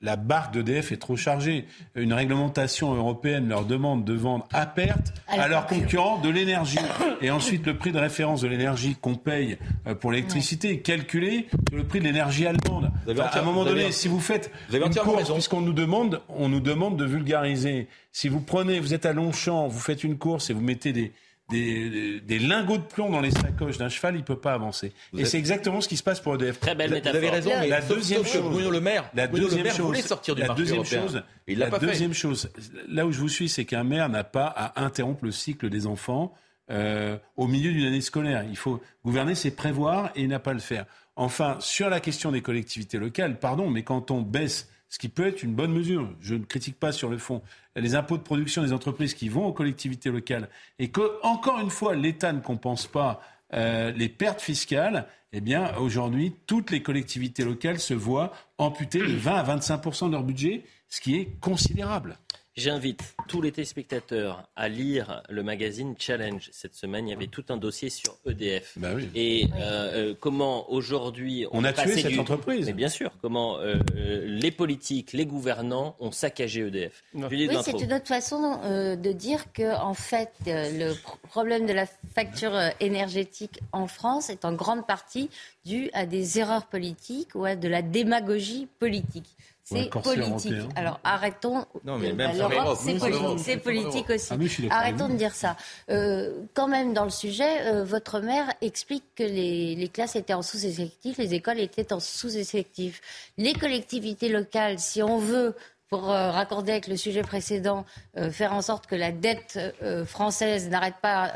la 0.00 0.16
barque 0.16 0.52
d'EDF 0.52 0.92
est 0.92 0.96
trop 0.96 1.16
chargée. 1.16 1.66
Une 1.94 2.12
réglementation 2.12 2.94
européenne 2.94 3.48
leur 3.48 3.64
demande 3.64 4.04
de 4.04 4.12
vendre 4.12 4.46
à 4.52 4.66
perte 4.66 5.14
à 5.28 5.48
leurs 5.48 5.66
concurrents 5.66 6.18
de 6.18 6.28
l'énergie. 6.28 6.78
Et 7.20 7.30
ensuite, 7.30 7.66
le 7.66 7.76
prix 7.76 7.92
de 7.92 7.98
référence 7.98 8.42
de 8.42 8.48
l'énergie 8.48 8.96
qu'on 9.00 9.14
paye 9.14 9.58
euh, 9.86 9.94
pour 9.94 10.12
l'électricité 10.12 10.70
est 10.70 10.80
calculé 10.80 11.48
sur 11.68 11.76
le 11.76 11.84
prix 11.84 12.00
de 12.00 12.04
l'énergie 12.04 12.46
allemande. 12.46 12.90
à 13.18 13.38
un 13.38 13.42
moment 13.42 13.64
donné, 13.64 13.92
si 13.92 14.08
vous 14.08 14.20
faites 14.20 14.50
vous 14.68 14.76
une 14.76 14.94
course, 14.94 15.32
puisqu'on 15.32 15.60
nous 15.60 15.72
demande, 15.72 16.20
on 16.28 16.48
nous 16.48 16.60
demande 16.60 16.98
de 16.98 17.04
vulgariser. 17.04 17.88
Si 18.12 18.28
vous 18.28 18.40
prenez, 18.40 18.80
vous 18.80 18.94
êtes 18.94 19.06
à 19.06 19.12
Longchamp, 19.12 19.68
vous 19.68 19.80
faites 19.80 20.04
une 20.04 20.18
course 20.18 20.50
et 20.50 20.52
vous 20.52 20.60
mettez 20.60 20.92
des, 20.92 21.12
des, 21.50 22.38
lingots 22.40 22.78
de 22.78 22.82
plomb 22.82 23.10
dans 23.10 23.20
les 23.20 23.30
sacoches 23.30 23.78
d'un 23.78 23.88
cheval, 23.88 24.14
il 24.14 24.20
ne 24.20 24.24
peut 24.24 24.38
pas 24.38 24.54
avancer. 24.54 24.92
et 25.16 25.24
c'est 25.24 25.38
exactement 25.38 25.80
ce 25.80 25.88
qui 25.88 25.96
se 25.96 26.02
passe 26.02 26.20
pour 26.20 26.34
EDF. 26.34 26.60
Très 26.60 26.74
belle 26.74 26.90
métaphore. 26.90 27.20
Vous 27.20 27.26
avez 27.26 27.34
raison, 27.34 27.50
mais 27.60 27.68
la 27.68 27.80
deuxième 27.80 28.24
chose, 28.24 28.42
Bruno 28.42 28.70
Le 28.70 28.80
Maire, 28.80 29.10
la 29.14 29.26
deuxième 29.26 29.70
chose, 29.70 30.00
sortir 30.00 30.34
du 30.34 30.42
la 30.42 30.54
deuxième 30.54 30.78
européen. 30.78 31.02
chose, 31.02 31.22
la 31.48 31.70
deuxième 31.78 32.14
chose, 32.14 32.50
là 32.88 33.06
où 33.06 33.12
je 33.12 33.20
vous 33.20 33.28
suis, 33.28 33.48
c'est 33.48 33.64
qu'un 33.64 33.84
maire 33.84 34.08
n'a 34.08 34.24
pas 34.24 34.46
à 34.46 34.84
interrompre 34.84 35.24
le 35.24 35.32
cycle 35.32 35.68
des 35.68 35.86
enfants 35.86 36.34
euh, 36.70 37.18
au 37.36 37.46
milieu 37.46 37.72
d'une 37.72 37.86
année 37.86 38.00
scolaire. 38.00 38.44
Il 38.48 38.56
faut 38.56 38.80
gouverner, 39.04 39.34
c'est 39.34 39.50
prévoir, 39.50 40.10
et 40.14 40.22
il 40.22 40.28
n'a 40.28 40.38
pas 40.38 40.52
à 40.52 40.54
le 40.54 40.60
faire. 40.60 40.86
Enfin, 41.16 41.56
sur 41.60 41.90
la 41.90 42.00
question 42.00 42.32
des 42.32 42.40
collectivités 42.40 42.98
locales, 42.98 43.38
pardon, 43.38 43.68
mais 43.70 43.82
quand 43.82 44.10
on 44.10 44.22
baisse 44.22 44.68
ce 44.94 44.98
qui 45.00 45.08
peut 45.08 45.26
être 45.26 45.42
une 45.42 45.56
bonne 45.56 45.72
mesure. 45.72 46.08
Je 46.20 46.36
ne 46.36 46.44
critique 46.44 46.78
pas 46.78 46.92
sur 46.92 47.08
le 47.08 47.18
fond 47.18 47.42
les 47.74 47.96
impôts 47.96 48.16
de 48.16 48.22
production 48.22 48.62
des 48.62 48.72
entreprises 48.72 49.14
qui 49.14 49.28
vont 49.28 49.44
aux 49.44 49.52
collectivités 49.52 50.08
locales 50.08 50.48
et 50.78 50.92
que, 50.92 51.20
encore 51.24 51.58
une 51.58 51.70
fois, 51.70 51.96
l'État 51.96 52.32
ne 52.32 52.38
compense 52.38 52.86
pas 52.86 53.20
euh, 53.54 53.90
les 53.90 54.08
pertes 54.08 54.40
fiscales, 54.40 55.08
eh 55.32 55.40
bien, 55.40 55.74
aujourd'hui, 55.78 56.36
toutes 56.46 56.70
les 56.70 56.80
collectivités 56.80 57.44
locales 57.44 57.80
se 57.80 57.92
voient 57.92 58.30
amputer 58.56 59.00
de 59.00 59.16
20 59.16 59.34
à 59.34 59.56
25% 59.56 60.06
de 60.06 60.12
leur 60.12 60.22
budget, 60.22 60.62
ce 60.88 61.00
qui 61.00 61.16
est 61.16 61.40
considérable. 61.40 62.16
J'invite 62.56 63.16
tous 63.26 63.42
les 63.42 63.50
téléspectateurs 63.50 64.48
à 64.54 64.68
lire 64.68 65.24
le 65.28 65.42
magazine 65.42 65.96
Challenge. 65.98 66.48
Cette 66.52 66.76
semaine, 66.76 67.08
il 67.08 67.10
y 67.10 67.14
avait 67.14 67.26
tout 67.26 67.44
un 67.48 67.56
dossier 67.56 67.90
sur 67.90 68.16
EDF. 68.26 68.74
Bah 68.76 68.90
Et 69.16 69.48
euh, 69.56 70.10
euh, 70.12 70.14
comment 70.18 70.70
aujourd'hui 70.70 71.46
on, 71.50 71.64
a 71.64 71.72
tué 71.72 72.00
cette 72.00 72.16
entreprise. 72.16 72.66
Mais 72.66 72.72
bien 72.72 72.88
sûr, 72.88 73.10
comment 73.20 73.58
euh, 73.58 73.74
les 73.96 74.52
politiques, 74.52 75.12
les 75.12 75.26
gouvernants 75.26 75.96
ont 75.98 76.12
saccagé 76.12 76.60
EDF. 76.60 77.02
Oui, 77.14 77.50
c'est 77.64 77.80
une 77.80 77.92
autre 77.92 78.06
façon 78.06 78.60
de 78.62 79.12
dire 79.12 79.52
que 79.52 79.74
en 79.74 79.94
fait, 79.94 80.30
le 80.46 80.94
problème 81.24 81.66
de 81.66 81.72
la 81.72 81.86
facture 82.14 82.56
énergétique 82.78 83.58
en 83.72 83.88
France 83.88 84.30
est 84.30 84.44
en 84.44 84.52
grande 84.52 84.86
partie 84.86 85.28
dû 85.64 85.90
à 85.92 86.06
des 86.06 86.38
erreurs 86.38 86.66
politiques 86.66 87.34
ou 87.34 87.44
à 87.44 87.56
de 87.56 87.66
la 87.66 87.82
démagogie 87.82 88.68
politique. 88.78 89.36
C'est 89.64 89.88
politique. 89.88 90.52
Alors 90.76 91.00
arrêtons. 91.04 91.64
Non, 91.84 91.98
mais 91.98 92.12
même 92.12 92.32
c'est 92.76 92.98
politique, 92.98 93.38
c'est 93.38 93.56
politique 93.56 94.10
aussi. 94.10 94.68
Ah, 94.70 94.78
arrêtons 94.80 95.08
de 95.08 95.14
dire 95.14 95.34
ça. 95.34 95.56
Euh, 95.90 96.42
quand 96.52 96.68
même, 96.68 96.92
dans 96.92 97.04
le 97.04 97.10
sujet, 97.10 97.66
euh, 97.66 97.82
votre 97.84 98.20
maire 98.20 98.52
explique 98.60 99.04
que 99.16 99.22
les, 99.22 99.74
les 99.74 99.88
classes 99.88 100.16
étaient 100.16 100.34
en 100.34 100.42
sous-effectif, 100.42 101.16
les 101.16 101.32
écoles 101.32 101.60
étaient 101.60 101.92
en 101.94 102.00
sous-effectif. 102.00 103.00
Les 103.38 103.54
collectivités 103.54 104.28
locales, 104.28 104.78
si 104.78 105.02
on 105.02 105.18
veut 105.18 105.54
pour 105.94 106.10
euh, 106.10 106.30
raccorder 106.30 106.72
avec 106.72 106.88
le 106.88 106.96
sujet 106.96 107.22
précédent, 107.22 107.84
euh, 108.16 108.30
faire 108.30 108.52
en 108.52 108.62
sorte 108.62 108.86
que 108.86 108.96
la 108.96 109.12
dette 109.12 109.60
euh, 109.82 110.04
française 110.04 110.68
n'arrête 110.68 110.96
pas, 111.00 111.32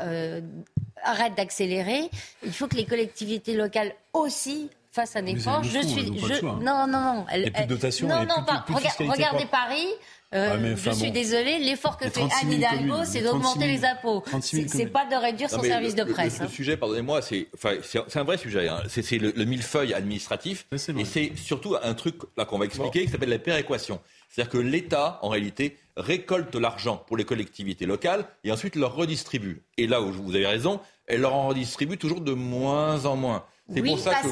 arrête 1.01 1.35
d'accélérer. 1.35 2.09
Il 2.43 2.51
faut 2.51 2.67
que 2.67 2.75
les 2.75 2.85
collectivités 2.85 3.53
locales 3.53 3.93
aussi 4.13 4.69
fasse 4.99 5.15
un 5.15 5.25
effort. 5.25 5.63
Je 5.63 5.81
suis. 5.85 6.19
Je... 6.19 6.45
Hein. 6.45 6.59
Non, 6.61 6.87
non, 6.87 7.13
non. 7.13 7.25
Elle, 7.31 7.45
il 7.45 7.51
plus 7.51 7.63
de 7.63 7.69
dotation. 7.69 8.07
Non, 8.07 8.21
non, 8.21 8.43
pas. 8.45 8.65
regardez 8.67 9.45
Paris. 9.45 9.87
Euh, 10.31 10.57
ah, 10.59 10.75
je 10.75 10.91
suis 10.91 11.11
désolée, 11.11 11.57
l'effort 11.57 11.97
que 11.97 12.07
fait 12.07 12.21
Anne 12.21 12.51
Hidalgo, 12.51 12.97
c'est 13.03 13.21
d'augmenter 13.21 13.65
les 13.65 13.83
impôts. 13.83 14.23
C'est 14.41 14.85
pas 14.85 15.05
de 15.05 15.15
réduire 15.15 15.49
son 15.49 15.63
service 15.63 15.95
de 15.95 16.03
presse. 16.03 16.39
Le, 16.39 16.45
hein. 16.45 16.49
sujet, 16.49 16.77
pardonnez-moi, 16.77 17.21
c'est 17.23 17.47
un 18.15 18.23
vrai 18.23 18.37
sujet. 18.37 18.67
Hein. 18.67 18.83
C'est 18.87 19.17
le, 19.17 19.45
millefeuille 19.45 19.93
administratif. 19.93 20.67
Et 20.71 21.05
c'est 21.05 21.31
surtout 21.35 21.75
un 21.81 21.93
truc 21.95 22.15
qu'on 22.35 22.59
va 22.59 22.65
expliquer 22.65 23.05
qui 23.05 23.11
s'appelle 23.11 23.29
la 23.29 23.39
péréquation. 23.39 23.99
C'est-à-dire 24.29 24.51
que 24.51 24.59
l'État, 24.59 25.17
en 25.23 25.29
réalité, 25.29 25.77
récolte 25.97 26.53
l'argent 26.55 27.03
pour 27.07 27.17
les 27.17 27.25
collectivités 27.25 27.87
locales 27.87 28.25
et 28.43 28.51
ensuite 28.51 28.75
leur 28.75 28.93
redistribue. 28.93 29.63
Et 29.77 29.87
là 29.87 30.01
où 30.01 30.11
vous 30.11 30.35
avez 30.35 30.45
raison, 30.45 30.79
elle 31.07 31.21
leur 31.21 31.33
en 31.33 31.47
redistribue 31.47 31.97
toujours 31.97 32.21
de 32.21 32.33
moins 32.33 33.05
en 33.05 33.15
moins. 33.15 33.45
C'est 33.73 33.81
pour 33.81 33.99
ça 33.99 34.15
que 34.15 34.27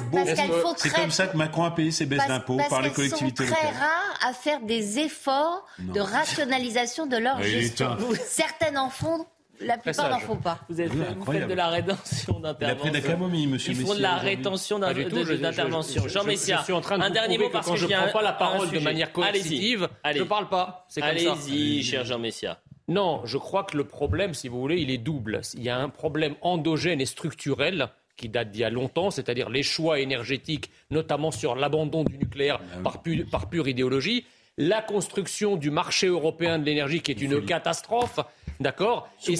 C'est 0.77 0.89
comme 0.89 1.11
ça 1.11 1.27
que 1.27 1.37
Macron 1.37 1.63
a 1.63 1.71
payé 1.71 1.91
ses 1.91 2.05
baisses 2.05 2.27
d'impôts 2.27 2.59
par 2.69 2.81
les 2.81 2.91
collectivités 2.91 3.45
locales. 3.45 3.59
Sont 3.59 3.67
très 3.67 3.77
rares 3.77 4.19
à 4.27 4.33
faire 4.33 4.61
des 4.61 4.99
efforts 4.99 5.65
de 5.79 5.99
rationalisation 5.99 7.05
de 7.05 7.17
leur 7.17 7.41
gestion. 7.41 7.97
Certaines 8.25 8.77
en 8.77 8.89
font. 8.89 9.25
La 9.59 9.77
plupart 9.79 10.11
n'en 10.11 10.19
font 10.19 10.35
pas. 10.35 10.59
Vous, 10.69 10.79
êtes, 10.79 10.91
faites 10.91 11.47
de 11.47 11.53
la 11.55 11.69
rétention 11.69 12.39
d'intervention. 12.39 12.91
Il 12.93 12.95
a 12.95 13.01
pris 13.01 13.31
des 13.31 13.47
monsieur 13.47 13.73
Ils 13.73 13.85
font 13.85 13.95
de 13.95 14.01
la 14.01 14.17
rétention 14.17 14.77
d'intervention. 14.77 16.07
Jean 16.07 16.23
Messia, 16.23 16.63
un 16.91 17.09
dernier 17.09 17.37
mot 17.39 17.49
parce 17.49 17.69
que, 17.69 17.75
je 17.75 17.87
ne 17.87 17.91
prends 17.91 18.19
pas 18.19 18.21
la 18.21 18.33
parole 18.33 18.69
de 18.69 18.79
manière 18.79 19.11
coercitive. 19.11 19.89
Je 20.13 20.19
ne 20.19 20.23
parle 20.23 20.49
pas. 20.49 20.85
Allez-y, 21.01 21.83
cher 21.83 22.05
Jean 22.05 22.19
Messia. 22.19 22.59
Non, 22.87 23.21
je 23.25 23.37
crois 23.37 23.65
que 23.65 23.75
le 23.75 23.83
problème, 23.83 24.33
si 24.33 24.47
vous 24.47 24.61
voulez, 24.61 24.79
il 24.79 24.91
est 24.91 24.97
double. 24.97 25.41
Il 25.55 25.63
y 25.63 25.69
a 25.69 25.77
un 25.77 25.89
problème 25.89 26.35
endogène 26.41 27.01
et 27.01 27.05
structurel 27.05 27.89
qui 28.17 28.29
date 28.29 28.51
d'il 28.51 28.61
y 28.61 28.63
a 28.63 28.69
longtemps, 28.69 29.11
c'est-à-dire 29.11 29.49
les 29.49 29.63
choix 29.63 29.99
énergétiques, 29.99 30.71
notamment 30.91 31.31
sur 31.31 31.55
l'abandon 31.55 32.03
du 32.03 32.17
nucléaire 32.17 32.59
ah 32.73 32.81
par, 32.83 33.01
par 33.31 33.49
pure 33.49 33.67
idéologie, 33.67 34.25
la 34.57 34.81
construction 34.81 35.55
du 35.55 35.69
marché 35.69 36.07
européen 36.07 36.57
de 36.57 36.65
l'énergie 36.65 37.01
qui 37.01 37.11
est 37.11 37.21
une 37.21 37.45
catastrophe, 37.45 38.19
d'accord? 38.59 39.07
Et 39.27 39.35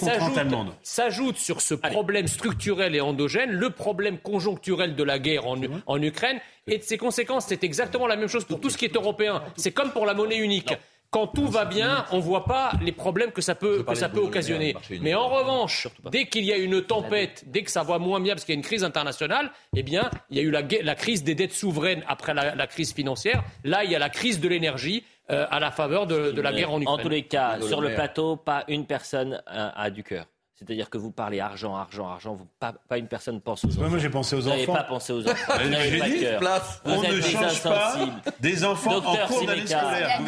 s'ajoute 0.84 1.38
sur 1.38 1.62
ce 1.62 1.74
problème 1.74 2.28
structurel 2.28 2.95
et 2.95 3.02
endogène 3.02 3.49
le 3.49 3.72
problème 3.72 4.20
conjoncturel 4.20 4.95
de 4.95 5.04
la 5.04 5.18
guerre 5.18 5.48
en, 5.48 5.58
en 5.88 6.02
Ukraine 6.04 6.40
et 6.68 6.78
de 6.78 6.84
ses 6.84 6.98
conséquences. 6.98 7.48
C'est 7.48 7.64
exactement 7.64 8.06
la 8.06 8.16
même 8.16 8.28
chose 8.28 8.45
pour 8.45 8.62
tout 8.62 8.70
ce 8.70 8.78
qui 8.78 8.86
est 8.86 8.95
européen. 8.95 9.41
C'est 9.56 9.72
comme 9.72 9.91
pour 9.91 10.06
la 10.06 10.14
monnaie 10.14 10.38
unique 10.38 10.74
quand 11.10 11.28
tout 11.28 11.48
va 11.48 11.66
bien, 11.66 12.06
on 12.12 12.18
ne 12.18 12.22
voit 12.22 12.46
pas 12.46 12.72
les 12.82 12.92
problèmes 12.92 13.32
que 13.32 13.42
ça 13.42 13.56
peut, 13.56 13.84
que 13.84 13.96
ça 13.96 14.10
peut 14.10 14.20
occasionner. 14.20 14.76
Mais 15.02 15.14
en 15.14 15.28
revanche, 15.28 15.88
dès 16.12 16.26
qu'il 16.26 16.44
y 16.44 16.52
a 16.52 16.58
une 16.58 16.82
tempête, 16.82 17.44
dès 17.48 17.64
que 17.64 17.72
ça 17.72 17.84
va 17.84 17.98
moins 17.98 18.20
bien 18.20 18.34
parce 18.34 18.46
qu'il 18.46 18.54
y 18.54 18.58
a 18.58 18.60
une 18.60 18.66
crise 18.66 18.84
internationale, 18.84 19.52
eh 19.76 19.84
bien, 19.84 20.10
il 20.30 20.38
y 20.38 20.40
a 20.40 20.44
eu 20.44 20.52
la, 20.52 20.96
crise 20.96 21.24
des 21.24 21.36
dettes 21.36 21.54
souveraines 21.54 22.04
après 22.08 22.34
la, 22.34 22.68
crise 22.68 22.94
financière. 22.94 23.44
Là, 23.64 23.84
il 23.84 23.92
y 23.92 23.96
a 23.96 24.00
la 24.00 24.10
crise 24.10 24.40
de 24.40 24.48
l'énergie. 24.48 25.04
Euh, 25.30 25.46
à 25.52 25.60
la 25.60 25.72
faveur 25.72 26.08
de, 26.08 26.40
la 26.40 26.54
guerre 26.54 26.72
en 26.72 26.80
Ukraine. 26.80 27.00
En 27.00 27.04
tous 27.04 27.10
les 27.10 27.24
cas, 27.24 27.60
sur 27.60 27.82
le 27.82 27.94
plateau, 27.94 28.38
pas 28.38 28.64
une 28.70 28.86
personne 28.86 29.44
a 29.46 29.90
du 29.90 30.02
cœur. 30.02 30.26
C'est-à-dire 30.58 30.90
que 30.90 30.98
vous 30.98 31.12
parlez 31.12 31.40
argent, 31.40 31.76
argent, 31.76 32.08
argent, 32.08 32.34
vous, 32.34 32.48
pas, 32.60 32.74
pas, 32.90 32.98
une 32.98 33.08
personne 33.08 33.40
pense 33.42 33.64
aux 33.64 33.68
enfants. 33.68 33.90
Moi, 33.90 34.00
j'ai 34.00 34.10
pensé 34.10 34.36
aux 34.36 34.48
enfants. 34.48 34.56
Vous 34.56 34.66
n'avez 34.66 34.66
pas 34.66 34.84
pensé 34.86 35.14
aux 35.14 35.28
enfants. 35.28 35.54
Vous 35.62 35.70
n'avez 35.70 36.00
pas 36.00 36.10
cœur. 36.10 36.40
Place. 36.40 36.82
On 36.84 37.02
ne 37.04 37.22
change 37.22 37.62
pas 37.62 37.96
des 38.40 38.66
enfants 38.66 38.94
docteur 38.94 39.26
en 39.26 39.28
cours 39.28 39.46
d'année 39.46 39.68
scolaire. 39.68 40.20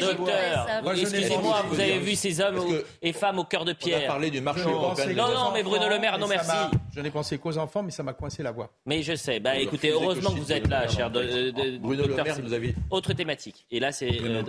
Docteur, 0.00 0.68
excusez-moi, 0.96 1.64
vous 1.68 1.78
avez 1.78 1.98
vu 1.98 2.14
ces 2.14 2.40
hommes 2.40 2.60
et 3.02 3.12
femmes 3.12 3.38
au 3.38 3.44
cœur 3.44 3.66
de 3.66 3.74
pierre. 3.74 4.00
On 4.02 4.04
a 4.04 4.08
parlé 4.08 4.30
du 4.30 4.40
marché 4.40 4.64
européen. 4.64 5.12
Non, 5.14 5.28
non, 5.28 5.50
mais 5.52 5.62
Bruno 5.62 5.86
Le 5.88 5.98
Maire, 5.98 6.18
non 6.18 6.28
merci. 6.28 6.50
Je 6.94 7.00
n'ai 7.00 7.10
pensé 7.10 7.36
qu'aux 7.36 7.58
enfants, 7.58 7.82
mais 7.82 7.90
ça 7.90 8.02
m'a 8.02 8.14
coincé 8.14 8.42
la 8.42 8.52
voix. 8.52 8.70
Mais 8.86 9.02
je 9.02 9.14
sais. 9.14 9.38
Bah 9.38 9.56
écoutez, 9.56 9.90
heureusement 9.90 10.30
que 10.30 10.40
vous 10.40 10.52
êtes 10.52 10.68
là, 10.68 10.88
cher 10.88 11.10
Bruno 11.10 12.06
Le 12.06 12.14
Maire, 12.14 12.40
vous 12.42 12.54
avez... 12.54 12.74
Autre 12.88 13.12
thématique. 13.12 13.66
Et 13.70 13.80
là, 13.80 13.90
euh, 14.00 14.42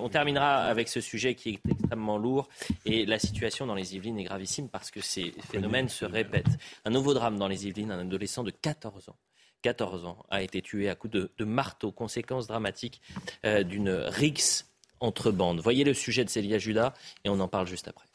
on 0.00 0.08
terminera 0.08 0.64
avec 0.64 0.88
ce 0.88 1.00
sujet 1.00 1.36
qui 1.36 1.50
est 1.50 1.70
extrêmement 1.70 2.18
lourd. 2.18 2.48
Et 2.84 3.06
la 3.06 3.20
situation 3.20 3.66
dans 3.66 3.76
les 3.76 3.94
Yvelines 3.94 4.18
est 4.18 4.24
gravissime 4.24 4.68
parce 4.72 4.90
que 4.90 5.00
c'est 5.00 5.32
phénomène 5.50 5.88
se 5.88 6.04
répète. 6.04 6.48
Un 6.84 6.90
nouveau 6.90 7.14
drame 7.14 7.38
dans 7.38 7.46
les 7.46 7.66
Yvelines, 7.66 7.92
un 7.92 8.00
adolescent 8.00 8.42
de 8.42 8.50
14 8.50 9.10
ans 9.10 9.16
14 9.62 10.06
ans, 10.06 10.18
a 10.28 10.42
été 10.42 10.60
tué 10.60 10.88
à 10.88 10.96
coups 10.96 11.14
de, 11.14 11.44
marteau, 11.44 11.92
conséquence 11.92 12.48
dramatique 12.48 13.00
euh, 13.44 13.62
d'une 13.62 13.90
rixe 13.90 14.72
entre 14.98 15.30
bandes. 15.30 15.60
Voyez 15.60 15.84
le 15.84 15.94
sujet 15.94 16.24
de 16.24 16.30
Célia 16.30 16.58
Judas 16.58 16.94
et 17.24 17.28
on 17.28 17.38
en 17.40 17.48
parle 17.48 17.68
juste 17.68 17.86
après. 17.86 18.06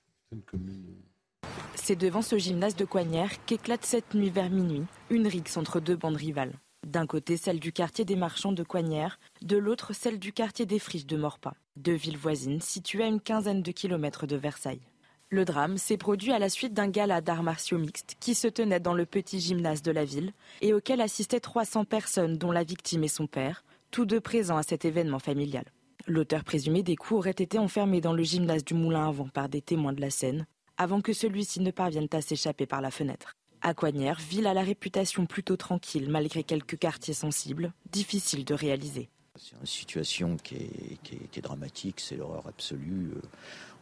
C'est 1.75 1.95
devant 1.95 2.21
ce 2.21 2.37
gymnase 2.37 2.75
de 2.75 2.85
Coignères 2.85 3.45
qu'éclate 3.45 3.85
cette 3.85 4.13
nuit 4.13 4.29
vers 4.29 4.49
minuit 4.49 4.83
une 5.09 5.27
rixe 5.27 5.55
entre 5.55 5.79
deux 5.79 5.95
bandes 5.95 6.17
rivales. 6.17 6.53
D'un 6.85 7.07
côté, 7.07 7.37
celle 7.37 7.59
du 7.59 7.71
quartier 7.71 8.05
des 8.05 8.15
marchands 8.15 8.51
de 8.51 8.63
Coignères, 8.63 9.19
de 9.41 9.57
l'autre, 9.57 9.93
celle 9.93 10.19
du 10.19 10.31
quartier 10.31 10.65
des 10.65 10.79
friches 10.79 11.05
de 11.05 11.17
Morpin, 11.17 11.53
deux 11.75 11.93
villes 11.93 12.17
voisines 12.17 12.61
situées 12.61 13.03
à 13.03 13.07
une 13.07 13.21
quinzaine 13.21 13.61
de 13.61 13.71
kilomètres 13.71 14.27
de 14.27 14.35
Versailles. 14.35 14.81
Le 15.29 15.43
drame 15.43 15.77
s'est 15.77 15.97
produit 15.97 16.31
à 16.31 16.39
la 16.39 16.47
suite 16.47 16.73
d'un 16.73 16.87
gala 16.87 17.19
d'arts 17.19 17.43
martiaux 17.43 17.77
mixtes 17.77 18.15
qui 18.21 18.33
se 18.33 18.47
tenait 18.47 18.79
dans 18.79 18.93
le 18.93 19.05
petit 19.05 19.41
gymnase 19.41 19.81
de 19.81 19.91
la 19.91 20.05
ville 20.05 20.31
et 20.61 20.73
auquel 20.73 21.01
assistaient 21.01 21.41
300 21.41 21.83
personnes 21.83 22.37
dont 22.37 22.53
la 22.53 22.63
victime 22.63 23.03
et 23.03 23.09
son 23.09 23.27
père, 23.27 23.65
tous 23.91 24.05
deux 24.05 24.21
présents 24.21 24.55
à 24.55 24.63
cet 24.63 24.85
événement 24.85 25.19
familial. 25.19 25.65
L'auteur 26.05 26.45
présumé 26.45 26.81
des 26.81 26.95
coups 26.95 27.17
aurait 27.17 27.31
été 27.31 27.59
enfermé 27.59 27.99
dans 27.99 28.13
le 28.13 28.23
gymnase 28.23 28.63
du 28.63 28.73
Moulin 28.73 29.09
à 29.09 29.11
Vent 29.11 29.27
par 29.27 29.49
des 29.49 29.61
témoins 29.61 29.91
de 29.91 29.99
la 29.99 30.11
scène, 30.11 30.45
avant 30.77 31.01
que 31.01 31.11
celui-ci 31.11 31.59
ne 31.59 31.71
parvienne 31.71 32.07
à 32.13 32.21
s'échapper 32.21 32.65
par 32.65 32.79
la 32.79 32.89
fenêtre. 32.89 33.33
À 33.61 33.73
Coignères, 33.73 34.21
ville 34.21 34.47
à 34.47 34.53
la 34.53 34.61
réputation 34.61 35.25
plutôt 35.25 35.57
tranquille 35.57 36.09
malgré 36.09 36.45
quelques 36.45 36.77
quartiers 36.77 37.13
sensibles, 37.13 37.73
difficile 37.91 38.45
de 38.45 38.53
réaliser. 38.53 39.09
C'est 39.37 39.55
une 39.59 39.67
situation 39.67 40.37
qui 40.37 40.55
est, 40.55 41.41
dramatique, 41.41 41.99
c'est 41.99 42.15
l'horreur 42.15 42.47
absolue. 42.47 43.11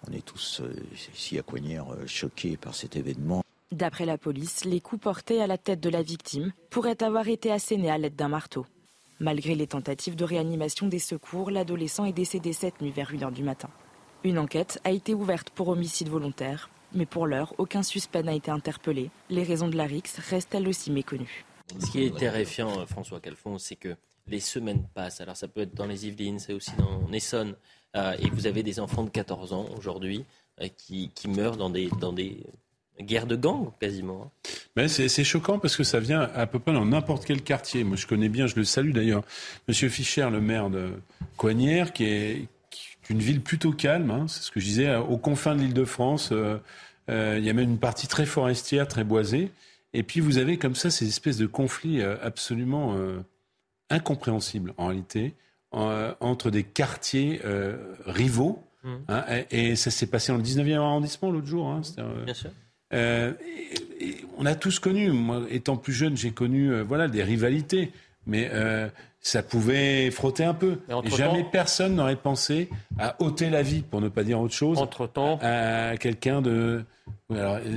On 0.07 0.13
est 0.13 0.25
tous 0.25 0.61
euh, 0.61 0.73
ici 1.13 1.39
à 1.39 1.41
Coignères 1.41 1.91
euh, 1.93 2.05
choqués 2.05 2.57
par 2.57 2.75
cet 2.75 2.95
événement. 2.95 3.43
D'après 3.71 4.05
la 4.05 4.17
police, 4.17 4.63
les 4.65 4.79
coups 4.79 5.01
portés 5.01 5.41
à 5.41 5.47
la 5.47 5.57
tête 5.57 5.79
de 5.79 5.89
la 5.89 6.01
victime 6.01 6.53
pourraient 6.69 7.01
avoir 7.01 7.27
été 7.27 7.51
assénés 7.51 7.89
à 7.89 7.97
l'aide 7.97 8.15
d'un 8.15 8.27
marteau. 8.27 8.65
Malgré 9.19 9.55
les 9.55 9.67
tentatives 9.67 10.15
de 10.15 10.23
réanimation 10.23 10.87
des 10.87 10.99
secours, 10.99 11.49
l'adolescent 11.49 12.05
est 12.05 12.13
décédé 12.13 12.53
cette 12.53 12.81
nuit 12.81 12.91
vers 12.91 13.13
1h 13.13 13.31
du 13.33 13.43
matin. 13.43 13.69
Une 14.23 14.37
enquête 14.37 14.79
a 14.83 14.91
été 14.91 15.13
ouverte 15.13 15.49
pour 15.49 15.69
homicide 15.69 16.09
volontaire, 16.09 16.69
mais 16.93 17.05
pour 17.05 17.25
l'heure, 17.25 17.53
aucun 17.57 17.83
suspect 17.83 18.23
n'a 18.23 18.33
été 18.33 18.51
interpellé. 18.51 19.09
Les 19.29 19.43
raisons 19.43 19.67
de 19.67 19.77
la 19.77 19.85
rixe 19.85 20.19
restent 20.19 20.53
elles 20.53 20.67
aussi 20.67 20.91
méconnues. 20.91 21.45
Ce 21.79 21.91
qui 21.91 22.03
est 22.03 22.15
terrifiant, 22.15 22.79
euh, 22.79 22.85
François 22.85 23.19
Calfon, 23.19 23.57
c'est 23.57 23.75
que 23.75 23.95
les 24.27 24.39
semaines 24.39 24.87
passent. 24.93 25.21
Alors 25.21 25.37
ça 25.37 25.47
peut 25.47 25.61
être 25.61 25.73
dans 25.73 25.85
les 25.85 26.07
Yvelines, 26.07 26.39
c'est 26.39 26.53
aussi 26.53 26.71
dans 26.77 27.11
Essonne. 27.11 27.55
Euh, 27.95 28.15
et 28.19 28.29
vous 28.29 28.47
avez 28.47 28.63
des 28.63 28.79
enfants 28.79 29.03
de 29.03 29.09
14 29.09 29.53
ans 29.53 29.65
aujourd'hui 29.77 30.25
euh, 30.61 30.67
qui, 30.77 31.09
meurent 31.27 31.57
dans 31.57 31.69
des, 31.69 31.89
dans 32.01 32.11
des 32.11 32.37
guerres 33.01 33.27
de 33.27 33.35
gangs 33.35 33.71
quasiment. 33.79 34.31
Mais 34.75 34.87
c'est 34.87 35.23
choquant 35.23 35.59
parce 35.59 35.75
que 35.77 35.83
ça 35.83 35.99
vient 35.99 36.21
à 36.21 36.45
peu 36.45 36.59
près 36.59 36.73
dans 36.73 36.85
n'importe 36.85 37.25
quel 37.25 37.41
quartier. 37.41 37.83
Moi 37.83 37.95
je 37.95 38.07
connais 38.07 38.29
bien, 38.29 38.47
je 38.47 38.55
le 38.55 38.65
salue 38.65 38.91
d'ailleurs, 38.91 39.23
Monsieur 39.67 39.89
Fischer, 39.89 40.29
le 40.29 40.41
maire 40.41 40.69
de 40.69 40.91
Coignères, 41.37 41.93
qui 41.93 42.05
est, 42.05 42.47
une 43.07 43.19
ville 43.19 43.41
plutôt 43.41 43.71
calme, 43.71 44.09
hein, 44.09 44.25
c'est 44.27 44.41
ce 44.41 44.49
que 44.49 44.59
je 44.59 44.65
disais, 44.65 44.95
aux 44.95 45.17
confins 45.17 45.53
de 45.53 45.61
l'île 45.61 45.75
de 45.75 45.85
France. 45.85 46.31
Euh, 46.31 46.57
il 47.07 47.45
y 47.45 47.51
a 47.51 47.53
même 47.53 47.69
une 47.69 47.77
partie 47.77 48.07
très 48.07 48.25
forestière, 48.25 48.87
très 48.87 49.03
boisée. 49.03 49.51
Et 49.93 50.01
puis 50.01 50.21
vous 50.21 50.39
avez 50.39 50.57
comme 50.57 50.73
ça 50.73 50.89
ces 50.89 51.07
espèces 51.07 51.37
de 51.37 51.45
conflits 51.45 52.01
absolument 52.01 52.97
incompréhensible 53.91 54.73
en 54.77 54.87
réalité 54.87 55.35
euh, 55.75 56.13
entre 56.21 56.51
des 56.51 56.63
quartiers 56.63 57.41
euh, 57.43 57.95
rivaux. 58.05 58.63
Mmh. 58.83 58.93
Hein, 59.09 59.23
et, 59.51 59.75
ça 59.75 59.91
s'est 59.91 60.07
passé 60.07 60.31
dans 60.31 60.37
le 60.37 60.43
19e 60.43 60.77
arrondissement 60.77 61.31
l'autre 61.31 61.47
jour. 61.47 61.67
Hein, 61.67 61.81
euh, 61.99 62.23
Bien 62.23 62.33
sûr. 62.33 62.51
on 64.37 64.45
a 64.45 64.55
tous 64.55 64.79
connu, 64.79 65.11
moi 65.11 65.41
étant 65.49 65.75
plus 65.75 65.93
jeune, 65.93 66.15
j'ai 66.15 66.31
connu 66.31 66.81
voilà, 66.81 67.07
des 67.07 67.23
rivalités, 67.23 67.91
mais 68.25 68.49
ça 69.25 69.41
pouvait 69.41 70.11
frotter 70.11 70.43
un 70.43 70.53
peu. 70.53 70.77
Et 71.03 71.09
jamais 71.09 71.43
personne 71.51 71.95
n'aurait 71.95 72.15
pensé 72.15 72.69
à 72.99 73.15
ôter 73.19 73.49
la 73.49 73.63
vie, 73.63 73.81
pour 73.81 73.99
ne 73.99 74.07
pas 74.07 74.23
dire 74.23 74.39
autre 74.39 74.53
chose, 74.53 74.77
entre 74.77 75.07
-temps, 75.07 75.39
à 75.41 75.97
quelqu'un 75.97 76.43
de, 76.43 76.85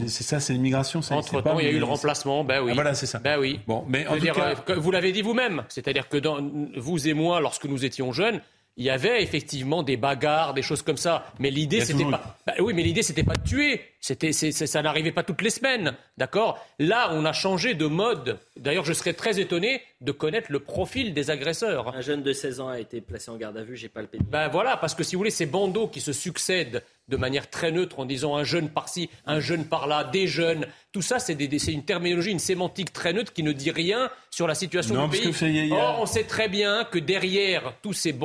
c'est 0.07 0.25
ça, 0.25 0.41
c'est 0.41 0.53
l'immigration. 0.53 1.01
Entre 1.11 1.41
temps, 1.41 1.59
il 1.59 1.65
y 1.65 1.69
a 1.69 1.73
eu 1.73 1.79
le 1.79 1.85
remplacement. 1.87 2.45
Ben 2.45 2.61
oui. 2.63 2.73
Ah, 2.73 2.75
voilà, 2.75 2.95
c'est 2.95 3.07
ça. 3.07 3.19
Ben 3.19 3.39
oui. 3.41 3.61
Bon, 3.67 3.83
mais 3.89 4.07
en 4.07 4.19
tout 4.19 4.27
cas... 4.27 4.75
vous 4.77 4.91
l'avez 4.91 5.11
dit 5.11 5.23
vous-même. 5.23 5.65
C'est-à-dire 5.71 6.11
que 6.11 6.19
dans, 6.19 6.39
vous 6.77 7.09
et 7.09 7.15
moi, 7.15 7.41
lorsque 7.41 7.65
nous 7.65 7.83
étions 7.83 8.13
jeunes, 8.13 8.43
il 8.77 8.85
y 8.85 8.91
avait 8.91 9.23
effectivement 9.23 9.83
des 9.83 9.97
bagarres, 9.97 10.53
des 10.53 10.63
choses 10.63 10.83
comme 10.83 10.99
ça. 10.99 11.25
Mais 11.39 11.51
l'idée, 11.51 11.81
c'était 11.81 12.05
pas. 12.05 12.37
Bah 12.47 12.53
oui, 12.61 12.75
mais 12.75 12.83
l'idée, 12.83 13.03
c'était 13.03 13.25
pas 13.25 13.37
de 13.37 13.43
tuer. 13.43 13.81
C'était, 14.01 14.33
ça 14.33 14.83
n'arrivait 14.83 15.13
pas 15.13 15.25
toutes 15.25 15.43
les 15.43 15.51
semaines, 15.51 15.95
d'accord? 16.17 16.65
Là, 16.79 17.11
on 17.13 17.25
a 17.25 17.33
changé 17.33 17.75
de 17.75 17.87
mode. 17.87 18.39
D'ailleurs, 18.57 18.85
je 18.85 18.93
serais 18.93 19.13
très 19.13 19.41
étonné 19.41 19.83
de 20.01 20.13
connaître 20.13 20.53
le 20.53 20.61
profil 20.61 21.15
des 21.15 21.31
agresseurs. 21.31 21.95
Un 21.95 22.01
jeune 22.01 22.23
de 22.23 22.33
16 22.33 22.61
ans 22.61 22.69
a 22.69 22.79
été 22.79 23.01
placé 23.01 23.31
en 23.31 23.37
garde 23.37 23.57
à 23.57 23.63
vue. 23.65 23.77
J'ai 23.77 23.89
pas 23.89 24.01
le. 24.01 24.09
Ben 24.31 24.49
voilà, 24.49 24.77
parce 24.77 24.95
que 24.95 25.03
si 25.03 25.17
vous 25.17 25.21
voulez, 25.21 25.31
ces 25.31 25.47
bandeaux 25.47 25.89
qui 25.89 26.01
se 26.01 26.13
succèdent 26.13 26.83
de 27.09 27.17
manière 27.17 27.51
très 27.51 27.73
neutre 27.73 27.99
en 27.99 28.05
disant 28.05 28.37
un 28.37 28.45
jeune 28.45 28.69
par-ci, 28.69 29.11
un 29.27 29.41
jeune 29.41 29.65
par-là, 29.65 30.05
des 30.05 30.27
jeunes. 30.27 30.67
Tout 30.93 31.03
ça, 31.03 31.19
c'est 31.19 31.35
une 31.35 31.85
terminologie, 31.85 32.31
une 32.31 32.39
sémantique 32.39 32.93
très 32.93 33.13
neutre 33.13 33.33
qui 33.33 33.43
ne 33.43 33.53
dit 33.53 33.71
rien 33.71 34.11
sur 34.31 34.47
la 34.47 34.55
situation 34.55 35.09
du 35.09 35.33
pays. 35.33 35.73
Or, 35.73 35.99
on 36.01 36.07
sait 36.07 36.25
très 36.25 36.49
bien 36.49 36.85
que 36.85 36.99
derrière 36.99 37.75
tous 37.83 37.95
ces, 37.95 38.17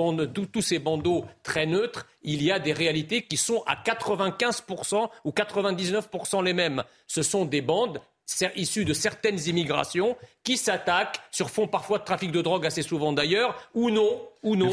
tous 0.52 0.62
ces 0.62 0.80
bandeaux 0.80 1.26
très 1.44 1.66
neutres, 1.66 2.06
il 2.24 2.44
y 2.44 2.52
a 2.52 2.60
des 2.60 2.74
réalités 2.74 3.24
qui 3.24 3.38
sont 3.38 3.64
à 3.66 3.76
95% 3.76 5.10
ou 5.24 5.32
99% 5.32 6.44
les 6.44 6.54
mêmes. 6.54 6.84
Ce 7.08 7.22
sont 7.22 7.46
des 7.46 7.62
bandes 7.62 8.02
issues 8.56 8.86
de 8.86 8.94
certaines 8.94 9.40
immigrations 9.48 10.16
qui 10.44 10.58
s'attaquent 10.58 11.20
sur 11.32 11.50
fond 11.50 11.68
parfois 11.68 12.00
de 12.00 12.06
trafic 12.06 12.32
de 12.32 12.42
drogue, 12.42 12.66
assez 12.66 12.82
souvent 12.82 13.14
d'ailleurs, 13.14 13.70
ou 13.74 13.90
non, 13.90 14.22
ou 14.44 14.56
non. 14.56 14.70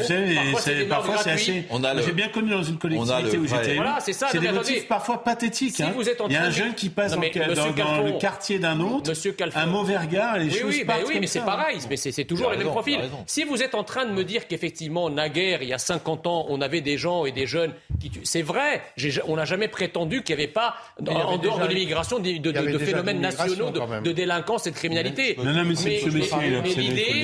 parfois 0.89 1.17
c'est 1.17 1.31
assez. 1.31 1.65
J'ai 2.05 2.11
bien 2.11 2.27
connu 2.27 2.51
dans 2.51 2.63
une 2.63 2.77
collectivité 2.77 3.37
où 3.37 3.47
j'étais. 3.47 3.75
Voilà, 3.75 3.99
c'est 3.99 4.13
ça. 4.13 4.27
C'est 4.31 4.39
des 4.39 4.51
motifs 4.51 4.87
parfois 4.87 5.23
pathétiques. 5.23 5.75
Si 5.75 5.83
hein. 5.83 5.93
vous 5.95 6.07
êtes 6.07 6.21
en 6.21 6.27
Il 6.27 6.33
y 6.33 6.37
a 6.37 6.43
un 6.43 6.51
jeune 6.51 6.73
qui 6.73 6.89
passe 6.89 7.13
dans, 7.13 7.21
le 7.21 8.19
quartier 8.19 8.59
d'un 8.59 8.79
autre, 8.79 9.11
un 9.55 9.65
mauvais 9.65 9.97
regard, 9.97 10.37
les 10.37 10.49
choses 10.49 10.61
oui, 10.65 10.85
oui, 11.07 11.17
mais 11.19 11.27
c'est 11.27 11.41
pareil, 11.41 11.79
mais 11.89 11.97
c'est 11.97 12.25
toujours 12.25 12.51
les 12.51 12.57
mêmes 12.57 12.67
profils. 12.67 12.99
Si 13.25 13.43
vous 13.43 13.63
êtes 13.63 13.75
en 13.75 13.83
train 13.83 14.05
de 14.05 14.11
me 14.11 14.23
dire 14.23 14.47
qu'effectivement, 14.47 15.09
naguère, 15.09 15.61
il 15.61 15.69
y 15.69 15.73
a 15.73 15.77
50 15.77 16.27
ans, 16.27 16.45
on 16.49 16.61
avait 16.61 16.81
des 16.81 16.97
gens 16.97 17.25
et 17.25 17.31
des 17.31 17.47
jeunes 17.47 17.73
qui 17.99 18.11
C'est 18.23 18.41
vrai, 18.41 18.81
on 19.27 19.35
n'a 19.35 19.45
jamais 19.45 19.67
prétendu 19.67 20.23
qu'il 20.23 20.35
n'y 20.35 20.43
avait 20.43 20.51
pas, 20.51 20.75
en 21.07 21.37
dehors 21.37 21.59
de 21.59 21.67
l'immigration, 21.67 22.19
de 22.19 22.77
phénomènes 22.77 23.21
nationaux 23.21 23.71
de 23.71 24.11
délinquance 24.11 24.67
et 24.67 24.71
de 24.71 24.75
criminalité 24.75 25.21
mais, 25.37 25.63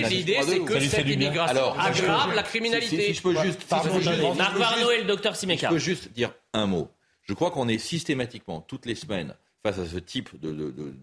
l'idée, 0.10 0.38
c'est 0.42 0.60
que 0.60 0.80
cette 0.80 1.08
immigration 1.08 1.74
aggrave 1.80 2.36
la 2.38 2.44
criminalité. 2.44 3.08
Si, 3.08 3.14
je 3.14 3.22
peux 3.22 3.36
juste, 3.42 3.62
et 4.92 4.98
le 5.00 5.04
docteur 5.04 5.36
Simeka. 5.36 5.68
Je 5.68 5.74
peux 5.74 5.80
juste 5.80 6.12
dire 6.14 6.34
un 6.54 6.66
mot. 6.66 6.90
Je 7.24 7.34
crois 7.34 7.52
qu'on 7.52 7.68
est 7.68 7.78
systématiquement, 7.78 8.62
toutes 8.62 8.86
les 8.86 8.96
semaines, 8.96 9.36
face 9.64 9.80
à 9.80 9.86
ce 9.86 9.98
type 9.98 10.30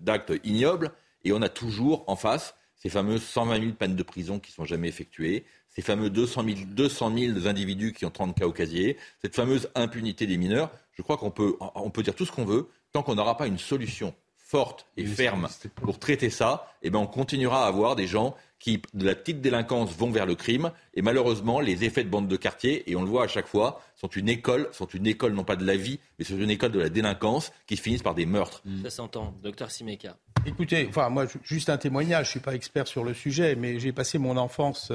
d'actes 0.03 0.33
ignobles, 0.43 0.91
et 1.25 1.33
on 1.33 1.43
a 1.43 1.49
toujours 1.49 2.05
en 2.07 2.17
face 2.17 2.55
ces 2.77 2.89
fameuses 2.89 3.23
120 3.23 3.61
000 3.61 3.73
peines 3.73 3.97
de 3.97 4.03
prison 4.03 4.39
qui 4.39 4.51
ne 4.51 4.55
sont 4.55 4.65
jamais 4.65 4.89
effectuées, 4.89 5.45
ces 5.69 5.83
fameux 5.83 6.11
200 6.11 6.45
000, 6.45 6.57
200 6.67 7.17
000 7.17 7.47
individus 7.47 7.93
qui 7.93 8.05
ont 8.05 8.11
30 8.11 8.37
cas 8.37 8.47
au 8.47 8.53
casier, 8.53 8.97
cette 9.23 9.35
fameuse 9.35 9.71
impunité 9.75 10.27
des 10.27 10.37
mineurs. 10.37 10.71
Je 10.93 11.03
crois 11.03 11.17
qu'on 11.17 11.31
peut, 11.31 11.57
on 11.75 11.91
peut 11.91 12.03
dire 12.03 12.15
tout 12.15 12.27
ce 12.27 12.33
qu'on 12.33 12.45
veut, 12.45 12.69
tant 12.93 13.03
qu'on 13.03 13.15
n'aura 13.15 13.37
pas 13.37 13.47
une 13.47 13.59
solution 13.59 14.15
forte 14.45 14.87
et 14.99 15.07
ferme 15.07 15.49
pour 15.77 15.99
traiter 15.99 16.29
ça, 16.29 16.69
eh 16.83 16.91
ben 16.91 16.99
on 16.99 17.07
continuera 17.07 17.65
à 17.65 17.67
avoir 17.67 17.97
des 17.97 18.07
gens 18.07 18.37
qui, 18.59 18.81
de 18.93 19.05
la 19.05 19.15
petite 19.15 19.41
délinquance, 19.41 19.97
vont 19.97 20.11
vers 20.11 20.27
le 20.27 20.35
crime. 20.35 20.71
Et 20.93 21.03
malheureusement, 21.03 21.61
les 21.61 21.85
effets 21.85 22.05
de 22.05 22.11
bande 22.11 22.29
de 22.29 22.37
quartier, 22.37 22.89
et 22.91 22.95
on 22.95 23.03
le 23.03 23.09
voit 23.09 23.25
à 23.25 23.29
chaque 23.29 23.47
fois, 23.47 23.81
sont 23.97 24.09
une 24.09 24.29
école, 24.29 24.69
sont 24.73 24.87
une 24.87 25.07
école 25.07 25.33
non 25.33 25.45
pas 25.45 25.57
de 25.57 25.67
la 25.67 25.77
vie, 25.77 25.99
mais 26.19 26.25
sont 26.25 26.39
une 26.39 26.51
école 26.51 26.73
de 26.73 26.79
la 26.79 26.89
délinquance 26.91 27.53
qui 27.67 27.77
finissent 27.77 28.03
par 28.03 28.15
des 28.15 28.27
meurtres. 28.27 28.63
Ça 28.83 28.91
s'entend. 28.91 29.35
Docteur 29.43 29.71
Simeka. 29.71 30.17
Écoutez, 30.47 30.87
enfin, 30.89 31.09
moi, 31.09 31.27
juste 31.43 31.71
un 31.71 31.79
témoignage, 31.79 32.27
je 32.27 32.29
ne 32.29 32.33
suis 32.33 32.41
pas 32.41 32.55
expert 32.55 32.87
sur 32.87 33.03
le 33.03 33.15
sujet, 33.15 33.57
mais 33.57 33.79
j'ai 33.81 33.93
passé 33.93 34.19
mon 34.19 34.37
enfance. 34.37 34.93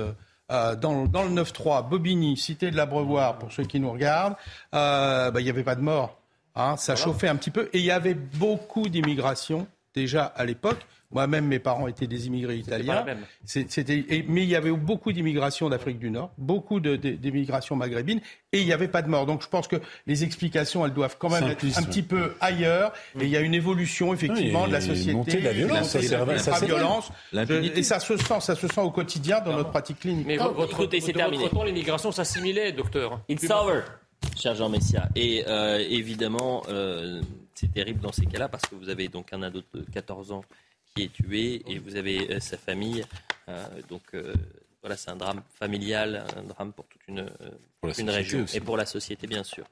Euh, 0.51 0.75
dans, 0.75 1.05
dans, 1.05 1.23
le 1.23 1.29
9-3, 1.29 1.87
Bobigny, 1.89 2.37
cité 2.37 2.71
de 2.71 2.75
l'Abreuvoir, 2.75 3.37
pour 3.37 3.51
ceux 3.51 3.65
qui 3.65 3.79
nous 3.79 3.91
regardent, 3.91 4.35
euh, 4.73 5.29
bah, 5.29 5.41
il 5.41 5.43
n'y 5.43 5.49
avait 5.49 5.63
pas 5.63 5.75
de 5.75 5.81
mort. 5.81 6.18
Hein, 6.59 6.75
ça 6.75 6.97
chauffait 6.97 7.29
un 7.29 7.37
petit 7.37 7.51
peu. 7.51 7.69
Et 7.71 7.79
il 7.79 7.85
y 7.85 7.91
avait 7.91 8.15
beaucoup 8.15 8.89
d'immigration 8.89 9.65
déjà 9.95 10.25
à 10.25 10.43
l'époque. 10.43 10.85
Moi-même, 11.11 11.47
mes 11.47 11.57
parents 11.57 11.87
étaient 11.87 12.05
des 12.05 12.27
immigrés 12.27 12.57
italiens. 12.57 13.03
C'était, 13.43 14.05
mais 14.27 14.43
il 14.43 14.49
y 14.49 14.55
avait 14.55 14.71
beaucoup 14.71 15.11
d'immigration 15.11 15.67
d'Afrique 15.67 15.97
du 15.97 16.11
Nord, 16.11 16.31
beaucoup 16.37 16.79
d'immigration 16.79 17.75
maghrébine, 17.75 18.21
et 18.51 18.59
il 18.59 18.65
n'y 18.65 18.73
avait 18.73 18.89
pas 18.89 19.01
de 19.01 19.09
mort. 19.09 19.25
Donc 19.25 19.41
je 19.41 19.47
pense 19.47 19.67
que 19.67 19.77
les 20.05 20.23
explications, 20.23 20.85
elles 20.85 20.93
doivent 20.93 21.15
quand 21.17 21.29
même 21.29 21.45
être 21.45 21.65
un 21.79 21.83
petit 21.83 22.03
peu 22.03 22.35
ailleurs. 22.41 22.93
Et 23.19 23.23
il 23.23 23.29
y 23.29 23.37
a 23.37 23.39
une 23.39 23.55
évolution 23.55 24.13
effectivement 24.13 24.67
de 24.67 24.73
la 24.73 24.81
société, 24.81 25.37
de 25.37 25.43
la 25.43 25.53
violence, 25.53 25.95
la, 25.95 26.59
violence. 26.59 27.11
et 27.33 27.83
ça 27.83 27.99
se 27.99 28.17
sent, 28.17 28.39
ça 28.41 28.55
se 28.55 28.67
sent 28.67 28.81
au 28.81 28.91
quotidien 28.91 29.39
dans 29.39 29.55
notre 29.55 29.71
pratique 29.71 30.01
clinique. 30.01 30.27
Mais 30.27 30.37
votre, 30.37 30.77
côté, 30.77 30.99
c'est 30.99 31.13
terminé. 31.13 31.43
Votre 31.43 31.55
temps, 31.55 31.63
l'immigration 31.63 32.11
s'assimilait, 32.11 32.71
docteur. 32.71 33.19
It's 33.29 33.49
over 33.49 33.81
cher 34.39 34.55
Jean 34.55 34.69
Messia. 34.69 35.09
Et 35.15 35.43
euh, 35.47 35.79
évidemment, 35.89 36.63
euh, 36.69 37.21
c'est 37.55 37.71
terrible 37.71 37.99
dans 37.99 38.11
ces 38.11 38.25
cas-là 38.25 38.47
parce 38.47 38.63
que 38.63 38.75
vous 38.75 38.89
avez 38.89 39.07
donc 39.07 39.33
un 39.33 39.43
ado 39.43 39.61
de 39.73 39.85
14 39.91 40.31
ans 40.31 40.43
qui 40.93 41.03
est 41.03 41.13
tué 41.13 41.61
et 41.67 41.79
vous 41.79 41.95
avez 41.95 42.31
euh, 42.31 42.39
sa 42.39 42.57
famille. 42.57 43.03
donc 43.89 44.03
voilà, 44.81 44.95
c'est 44.95 45.09
un 45.09 45.15
drame 45.15 45.41
familial, 45.55 46.23
un 46.37 46.43
drame 46.43 46.71
pour 46.71 46.85
toute 46.85 47.01
une, 47.07 47.29
une 47.97 48.09
région 48.09 48.45
et 48.53 48.59
pour 48.61 48.77
la 48.77 48.85
société, 48.85 49.25
bien 49.27 49.43
sûr. 49.43 49.65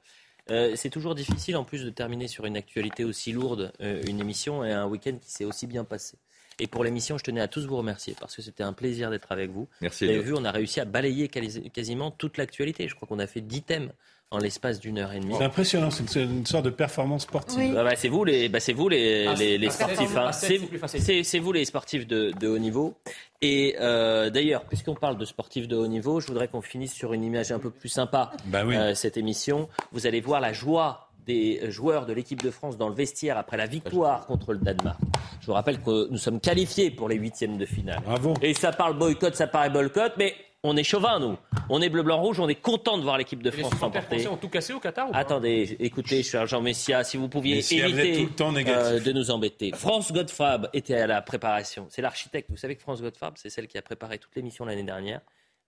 c'est 0.48 0.90
toujours 0.90 1.14
difficile, 1.14 1.56
en 1.56 1.64
plus 1.64 1.84
de 1.84 1.90
terminer 1.90 2.26
sur 2.26 2.44
une 2.44 2.56
actualité 2.56 3.04
aussi 3.04 3.30
lourde, 3.32 3.72
une 3.80 4.20
émission 4.20 4.64
et 4.64 4.72
un 4.72 4.86
week-end 4.86 5.16
qui 5.22 5.30
s'est 5.30 5.44
aussi 5.44 5.68
bien 5.68 5.84
passé. 5.84 6.18
Et 6.58 6.66
pour 6.66 6.84
l'émission, 6.84 7.18
je 7.18 7.24
tenais 7.24 7.40
à 7.40 7.48
tous 7.48 7.66
vous 7.66 7.76
remercier 7.76 8.14
parce 8.18 8.34
que 8.34 8.42
c'était 8.42 8.62
un 8.62 8.72
plaisir 8.72 9.10
d'être 9.10 9.30
avec 9.30 9.50
vous. 9.50 9.68
Merci. 9.80 10.04
Vous 10.04 10.10
avez 10.10 10.20
vu, 10.20 10.34
on 10.36 10.44
a 10.44 10.50
réussi 10.50 10.80
à 10.80 10.84
balayer 10.84 11.28
quasiment 11.28 12.10
toute 12.10 12.36
l'actualité. 12.36 12.88
Je 12.88 12.94
crois 12.94 13.06
qu'on 13.06 13.20
a 13.20 13.26
fait 13.26 13.40
10 13.40 13.62
thèmes 13.62 13.92
en 14.30 14.38
l'espace 14.38 14.78
d'une 14.78 14.98
heure 14.98 15.12
et 15.12 15.20
demie. 15.20 15.34
C'est 15.38 15.44
impressionnant, 15.44 15.90
c'est 15.90 16.22
une, 16.22 16.44
sorte 16.44 16.64
de 16.64 16.70
performance 16.70 17.22
sportive. 17.22 17.72
Bah, 17.72 17.84
bah, 17.84 17.96
c'est 17.96 18.08
vous 18.08 18.24
les, 18.24 18.48
bah, 18.48 18.60
c'est 18.60 18.74
vous 18.74 18.88
les, 18.88 19.26
ah, 19.26 19.34
les, 19.34 19.70
sportifs. 19.70 20.16
Hein. 20.16 20.32
C'est 20.32 21.38
vous 21.38 21.52
les 21.52 21.64
sportifs 21.64 22.06
de, 22.06 22.32
de 22.38 22.48
haut 22.48 22.58
niveau. 22.58 22.94
Et 23.40 23.76
euh, 23.80 24.28
d'ailleurs, 24.28 24.64
puisqu'on 24.64 24.94
parle 24.94 25.16
de 25.16 25.24
sportifs 25.24 25.66
de 25.66 25.76
haut 25.76 25.86
niveau, 25.86 26.20
je 26.20 26.26
voudrais 26.26 26.48
qu'on 26.48 26.60
finisse 26.60 26.92
sur 26.92 27.14
une 27.14 27.24
image 27.24 27.52
un 27.52 27.58
peu 27.58 27.70
plus 27.70 27.88
sympa. 27.88 28.32
Bah 28.46 28.64
oui. 28.66 28.76
euh, 28.76 28.94
cette 28.94 29.16
émission, 29.16 29.68
vous 29.92 30.06
allez 30.06 30.20
voir 30.20 30.40
la 30.40 30.52
joie 30.52 31.07
des 31.28 31.70
joueurs 31.70 32.06
de 32.06 32.14
l'équipe 32.14 32.42
de 32.42 32.50
France 32.50 32.78
dans 32.78 32.88
le 32.88 32.94
vestiaire 32.94 33.36
après 33.36 33.58
la 33.58 33.66
victoire 33.66 34.26
contre 34.26 34.54
le 34.54 34.58
Danemark. 34.58 34.98
Je 35.40 35.46
vous 35.46 35.52
rappelle 35.52 35.80
que 35.80 36.10
nous 36.10 36.16
sommes 36.16 36.40
qualifiés 36.40 36.90
pour 36.90 37.08
les 37.08 37.16
huitièmes 37.16 37.58
de 37.58 37.66
finale. 37.66 38.00
Bravo. 38.04 38.34
Et 38.40 38.54
ça 38.54 38.72
parle 38.72 38.98
boycott, 38.98 39.34
ça 39.36 39.46
paraît 39.46 39.68
boycott, 39.68 40.14
mais 40.16 40.34
on 40.64 40.74
est 40.76 40.84
chauvin, 40.84 41.20
nous. 41.20 41.36
On 41.68 41.82
est 41.82 41.90
bleu-blanc-rouge, 41.90 42.40
on 42.40 42.48
est 42.48 42.54
content 42.54 42.96
de 42.96 43.02
voir 43.02 43.18
l'équipe 43.18 43.42
de 43.42 43.50
France 43.50 43.74
s'emporter. 43.78 44.16
Les 44.16 44.26
ont 44.26 44.38
tout 44.38 44.48
cassé 44.48 44.72
au 44.72 44.80
Qatar 44.80 45.10
ou 45.10 45.12
pas 45.12 45.18
Attendez, 45.18 45.76
écoutez, 45.80 46.22
cher 46.22 46.46
Jean 46.46 46.62
Messia, 46.62 47.04
si 47.04 47.18
vous 47.18 47.28
pouviez 47.28 47.58
éviter 47.58 48.28
euh, 48.40 48.98
de 48.98 49.12
nous 49.12 49.30
embêter. 49.30 49.70
France 49.74 50.10
Godfab 50.10 50.70
était 50.72 50.96
à 50.96 51.06
la 51.06 51.20
préparation. 51.20 51.86
C'est 51.90 52.02
l'architecte. 52.02 52.50
Vous 52.50 52.56
savez 52.56 52.74
que 52.74 52.82
France 52.82 53.02
Godfab, 53.02 53.34
c'est 53.36 53.50
celle 53.50 53.68
qui 53.68 53.76
a 53.76 53.82
préparé 53.82 54.18
toute 54.18 54.34
l'émission 54.34 54.64
l'année 54.64 54.82
dernière. 54.82 55.20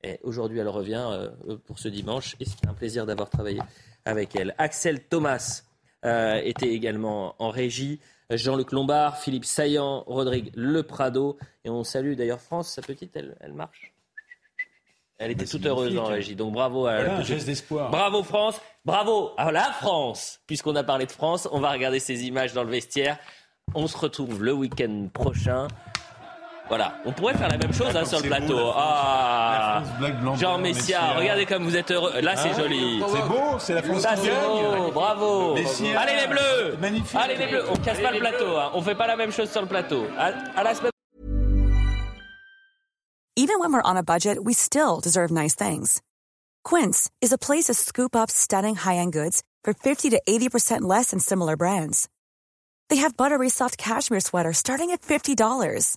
Et 0.03 0.19
aujourd'hui, 0.23 0.59
elle 0.59 0.69
revient 0.69 1.07
euh, 1.11 1.57
pour 1.67 1.79
ce 1.79 1.89
dimanche. 1.89 2.37
Et 2.41 2.45
c'est 2.45 2.67
un 2.67 2.75
plaisir 2.75 3.07
d'avoir 3.07 3.31
travaillé 3.31 3.61
avec 4.05 4.35
elle. 4.37 4.55
Axel 4.59 5.05
Thomas 5.05 5.63
euh, 6.05 6.41
était 6.43 6.71
également 6.71 7.35
en 7.39 7.51
régie. 7.51 8.01
Jean-Luc 8.31 8.73
Lombard, 8.73 9.19
Philippe 9.19 9.45
Saillant, 9.45 10.05
Rodrigue 10.07 10.51
Le 10.55 10.83
Prado. 10.83 11.37
Et 11.65 11.71
on 11.71 11.85
salue 11.85 12.15
d'ailleurs 12.15 12.41
France, 12.41 12.69
sa 12.71 12.83
petite, 12.83 13.17
elle, 13.17 13.37
elle 13.41 13.53
marche 13.53 13.93
elle 15.21 15.33
était 15.33 15.45
toute 15.45 15.67
heureuse 15.67 15.97
en 15.99 16.05
régie. 16.05 16.35
Donc 16.35 16.55
bravo 16.55 16.87
à 16.87 16.95
voilà, 16.95 17.17
un 17.19 17.23
geste 17.23 17.47
d'espoir. 17.47 17.91
Bravo 17.91 18.23
France, 18.23 18.59
bravo 18.87 19.33
à 19.37 19.53
la 19.53 19.65
France. 19.65 20.41
Puisqu'on 20.47 20.75
a 20.77 20.83
parlé 20.83 21.05
de 21.05 21.13
France, 21.13 21.47
on 21.53 21.61
va 21.61 21.71
regarder 21.71 22.01
ces 22.01 22.25
images 22.25 22.55
dans 22.55 22.65
le 22.65 22.71
vestiaire. 22.71 23.19
On 23.75 23.87
se 23.87 23.99
retrouve 23.99 24.43
le 24.43 24.55
week-end 24.55 25.09
prochain. 25.13 25.69
Voilà, 26.71 26.95
on 27.05 27.11
pourrait 27.11 27.35
faire 27.35 27.49
la 27.49 27.59
même 27.59 27.73
chose 27.73 27.95
hein, 27.97 28.05
sur 28.05 28.21
le 28.21 28.29
plateau. 28.29 28.71
ah, 28.77 29.83
Jean 30.39 30.57
Messia, 30.57 31.15
regardez 31.17 31.45
comme 31.45 31.65
vous 31.65 31.77
êtes 31.77 31.91
heureux. 31.91 32.21
Là, 32.21 32.37
c'est 32.37 32.51
ah, 32.55 32.61
joli. 32.61 33.03
C'est 33.13 33.29
beau, 33.29 33.59
c'est 33.59 33.75
la 33.75 33.83
France 33.83 34.07
qui 34.07 34.29
gagne. 34.29 34.93
Bravo. 34.93 35.57
Allez 35.57 36.15
les 36.15 36.29
bleus. 36.29 36.77
Magnifique. 36.81 37.19
Allez 37.21 37.37
les 37.37 37.49
bleus. 37.49 37.65
On 37.69 37.75
casse 37.75 37.99
pas 37.99 38.13
le 38.13 38.21
plateau. 38.21 38.57
Hein. 38.57 38.71
On 38.75 38.83
fait 38.83 38.95
pas 38.95 39.09
la 39.09 39.17
même 39.17 39.33
chose 39.33 39.51
sur 39.51 39.61
le 39.61 39.67
plateau. 39.67 40.07
À, 40.17 40.27
à 40.57 40.63
la 40.63 40.75
semaine. 40.77 40.93
Even 43.35 43.59
when 43.59 43.73
we're 43.73 43.83
on 43.85 43.97
a 43.97 44.03
budget, 44.05 44.39
we 44.45 44.55
still 44.55 45.01
deserve 45.03 45.33
nice 45.33 45.57
things. 45.57 46.01
Quince 46.63 47.11
is 47.21 47.33
a 47.33 47.39
place 47.39 47.65
to 47.65 47.75
scoop 47.75 48.15
up 48.15 48.31
stunning 48.31 48.77
high-end 48.77 49.13
goods 49.13 49.43
for 49.65 49.75
50 49.75 50.11
to 50.11 50.21
80% 50.29 50.83
less 50.83 51.11
than 51.11 51.19
similar 51.19 51.57
brands. 51.57 52.09
They 52.91 52.97
have 52.97 53.17
buttery 53.17 53.49
soft 53.49 53.77
cashmere 53.77 54.21
sweaters 54.21 54.59
starting 54.59 54.91
at 54.91 55.01
$50, 55.01 55.97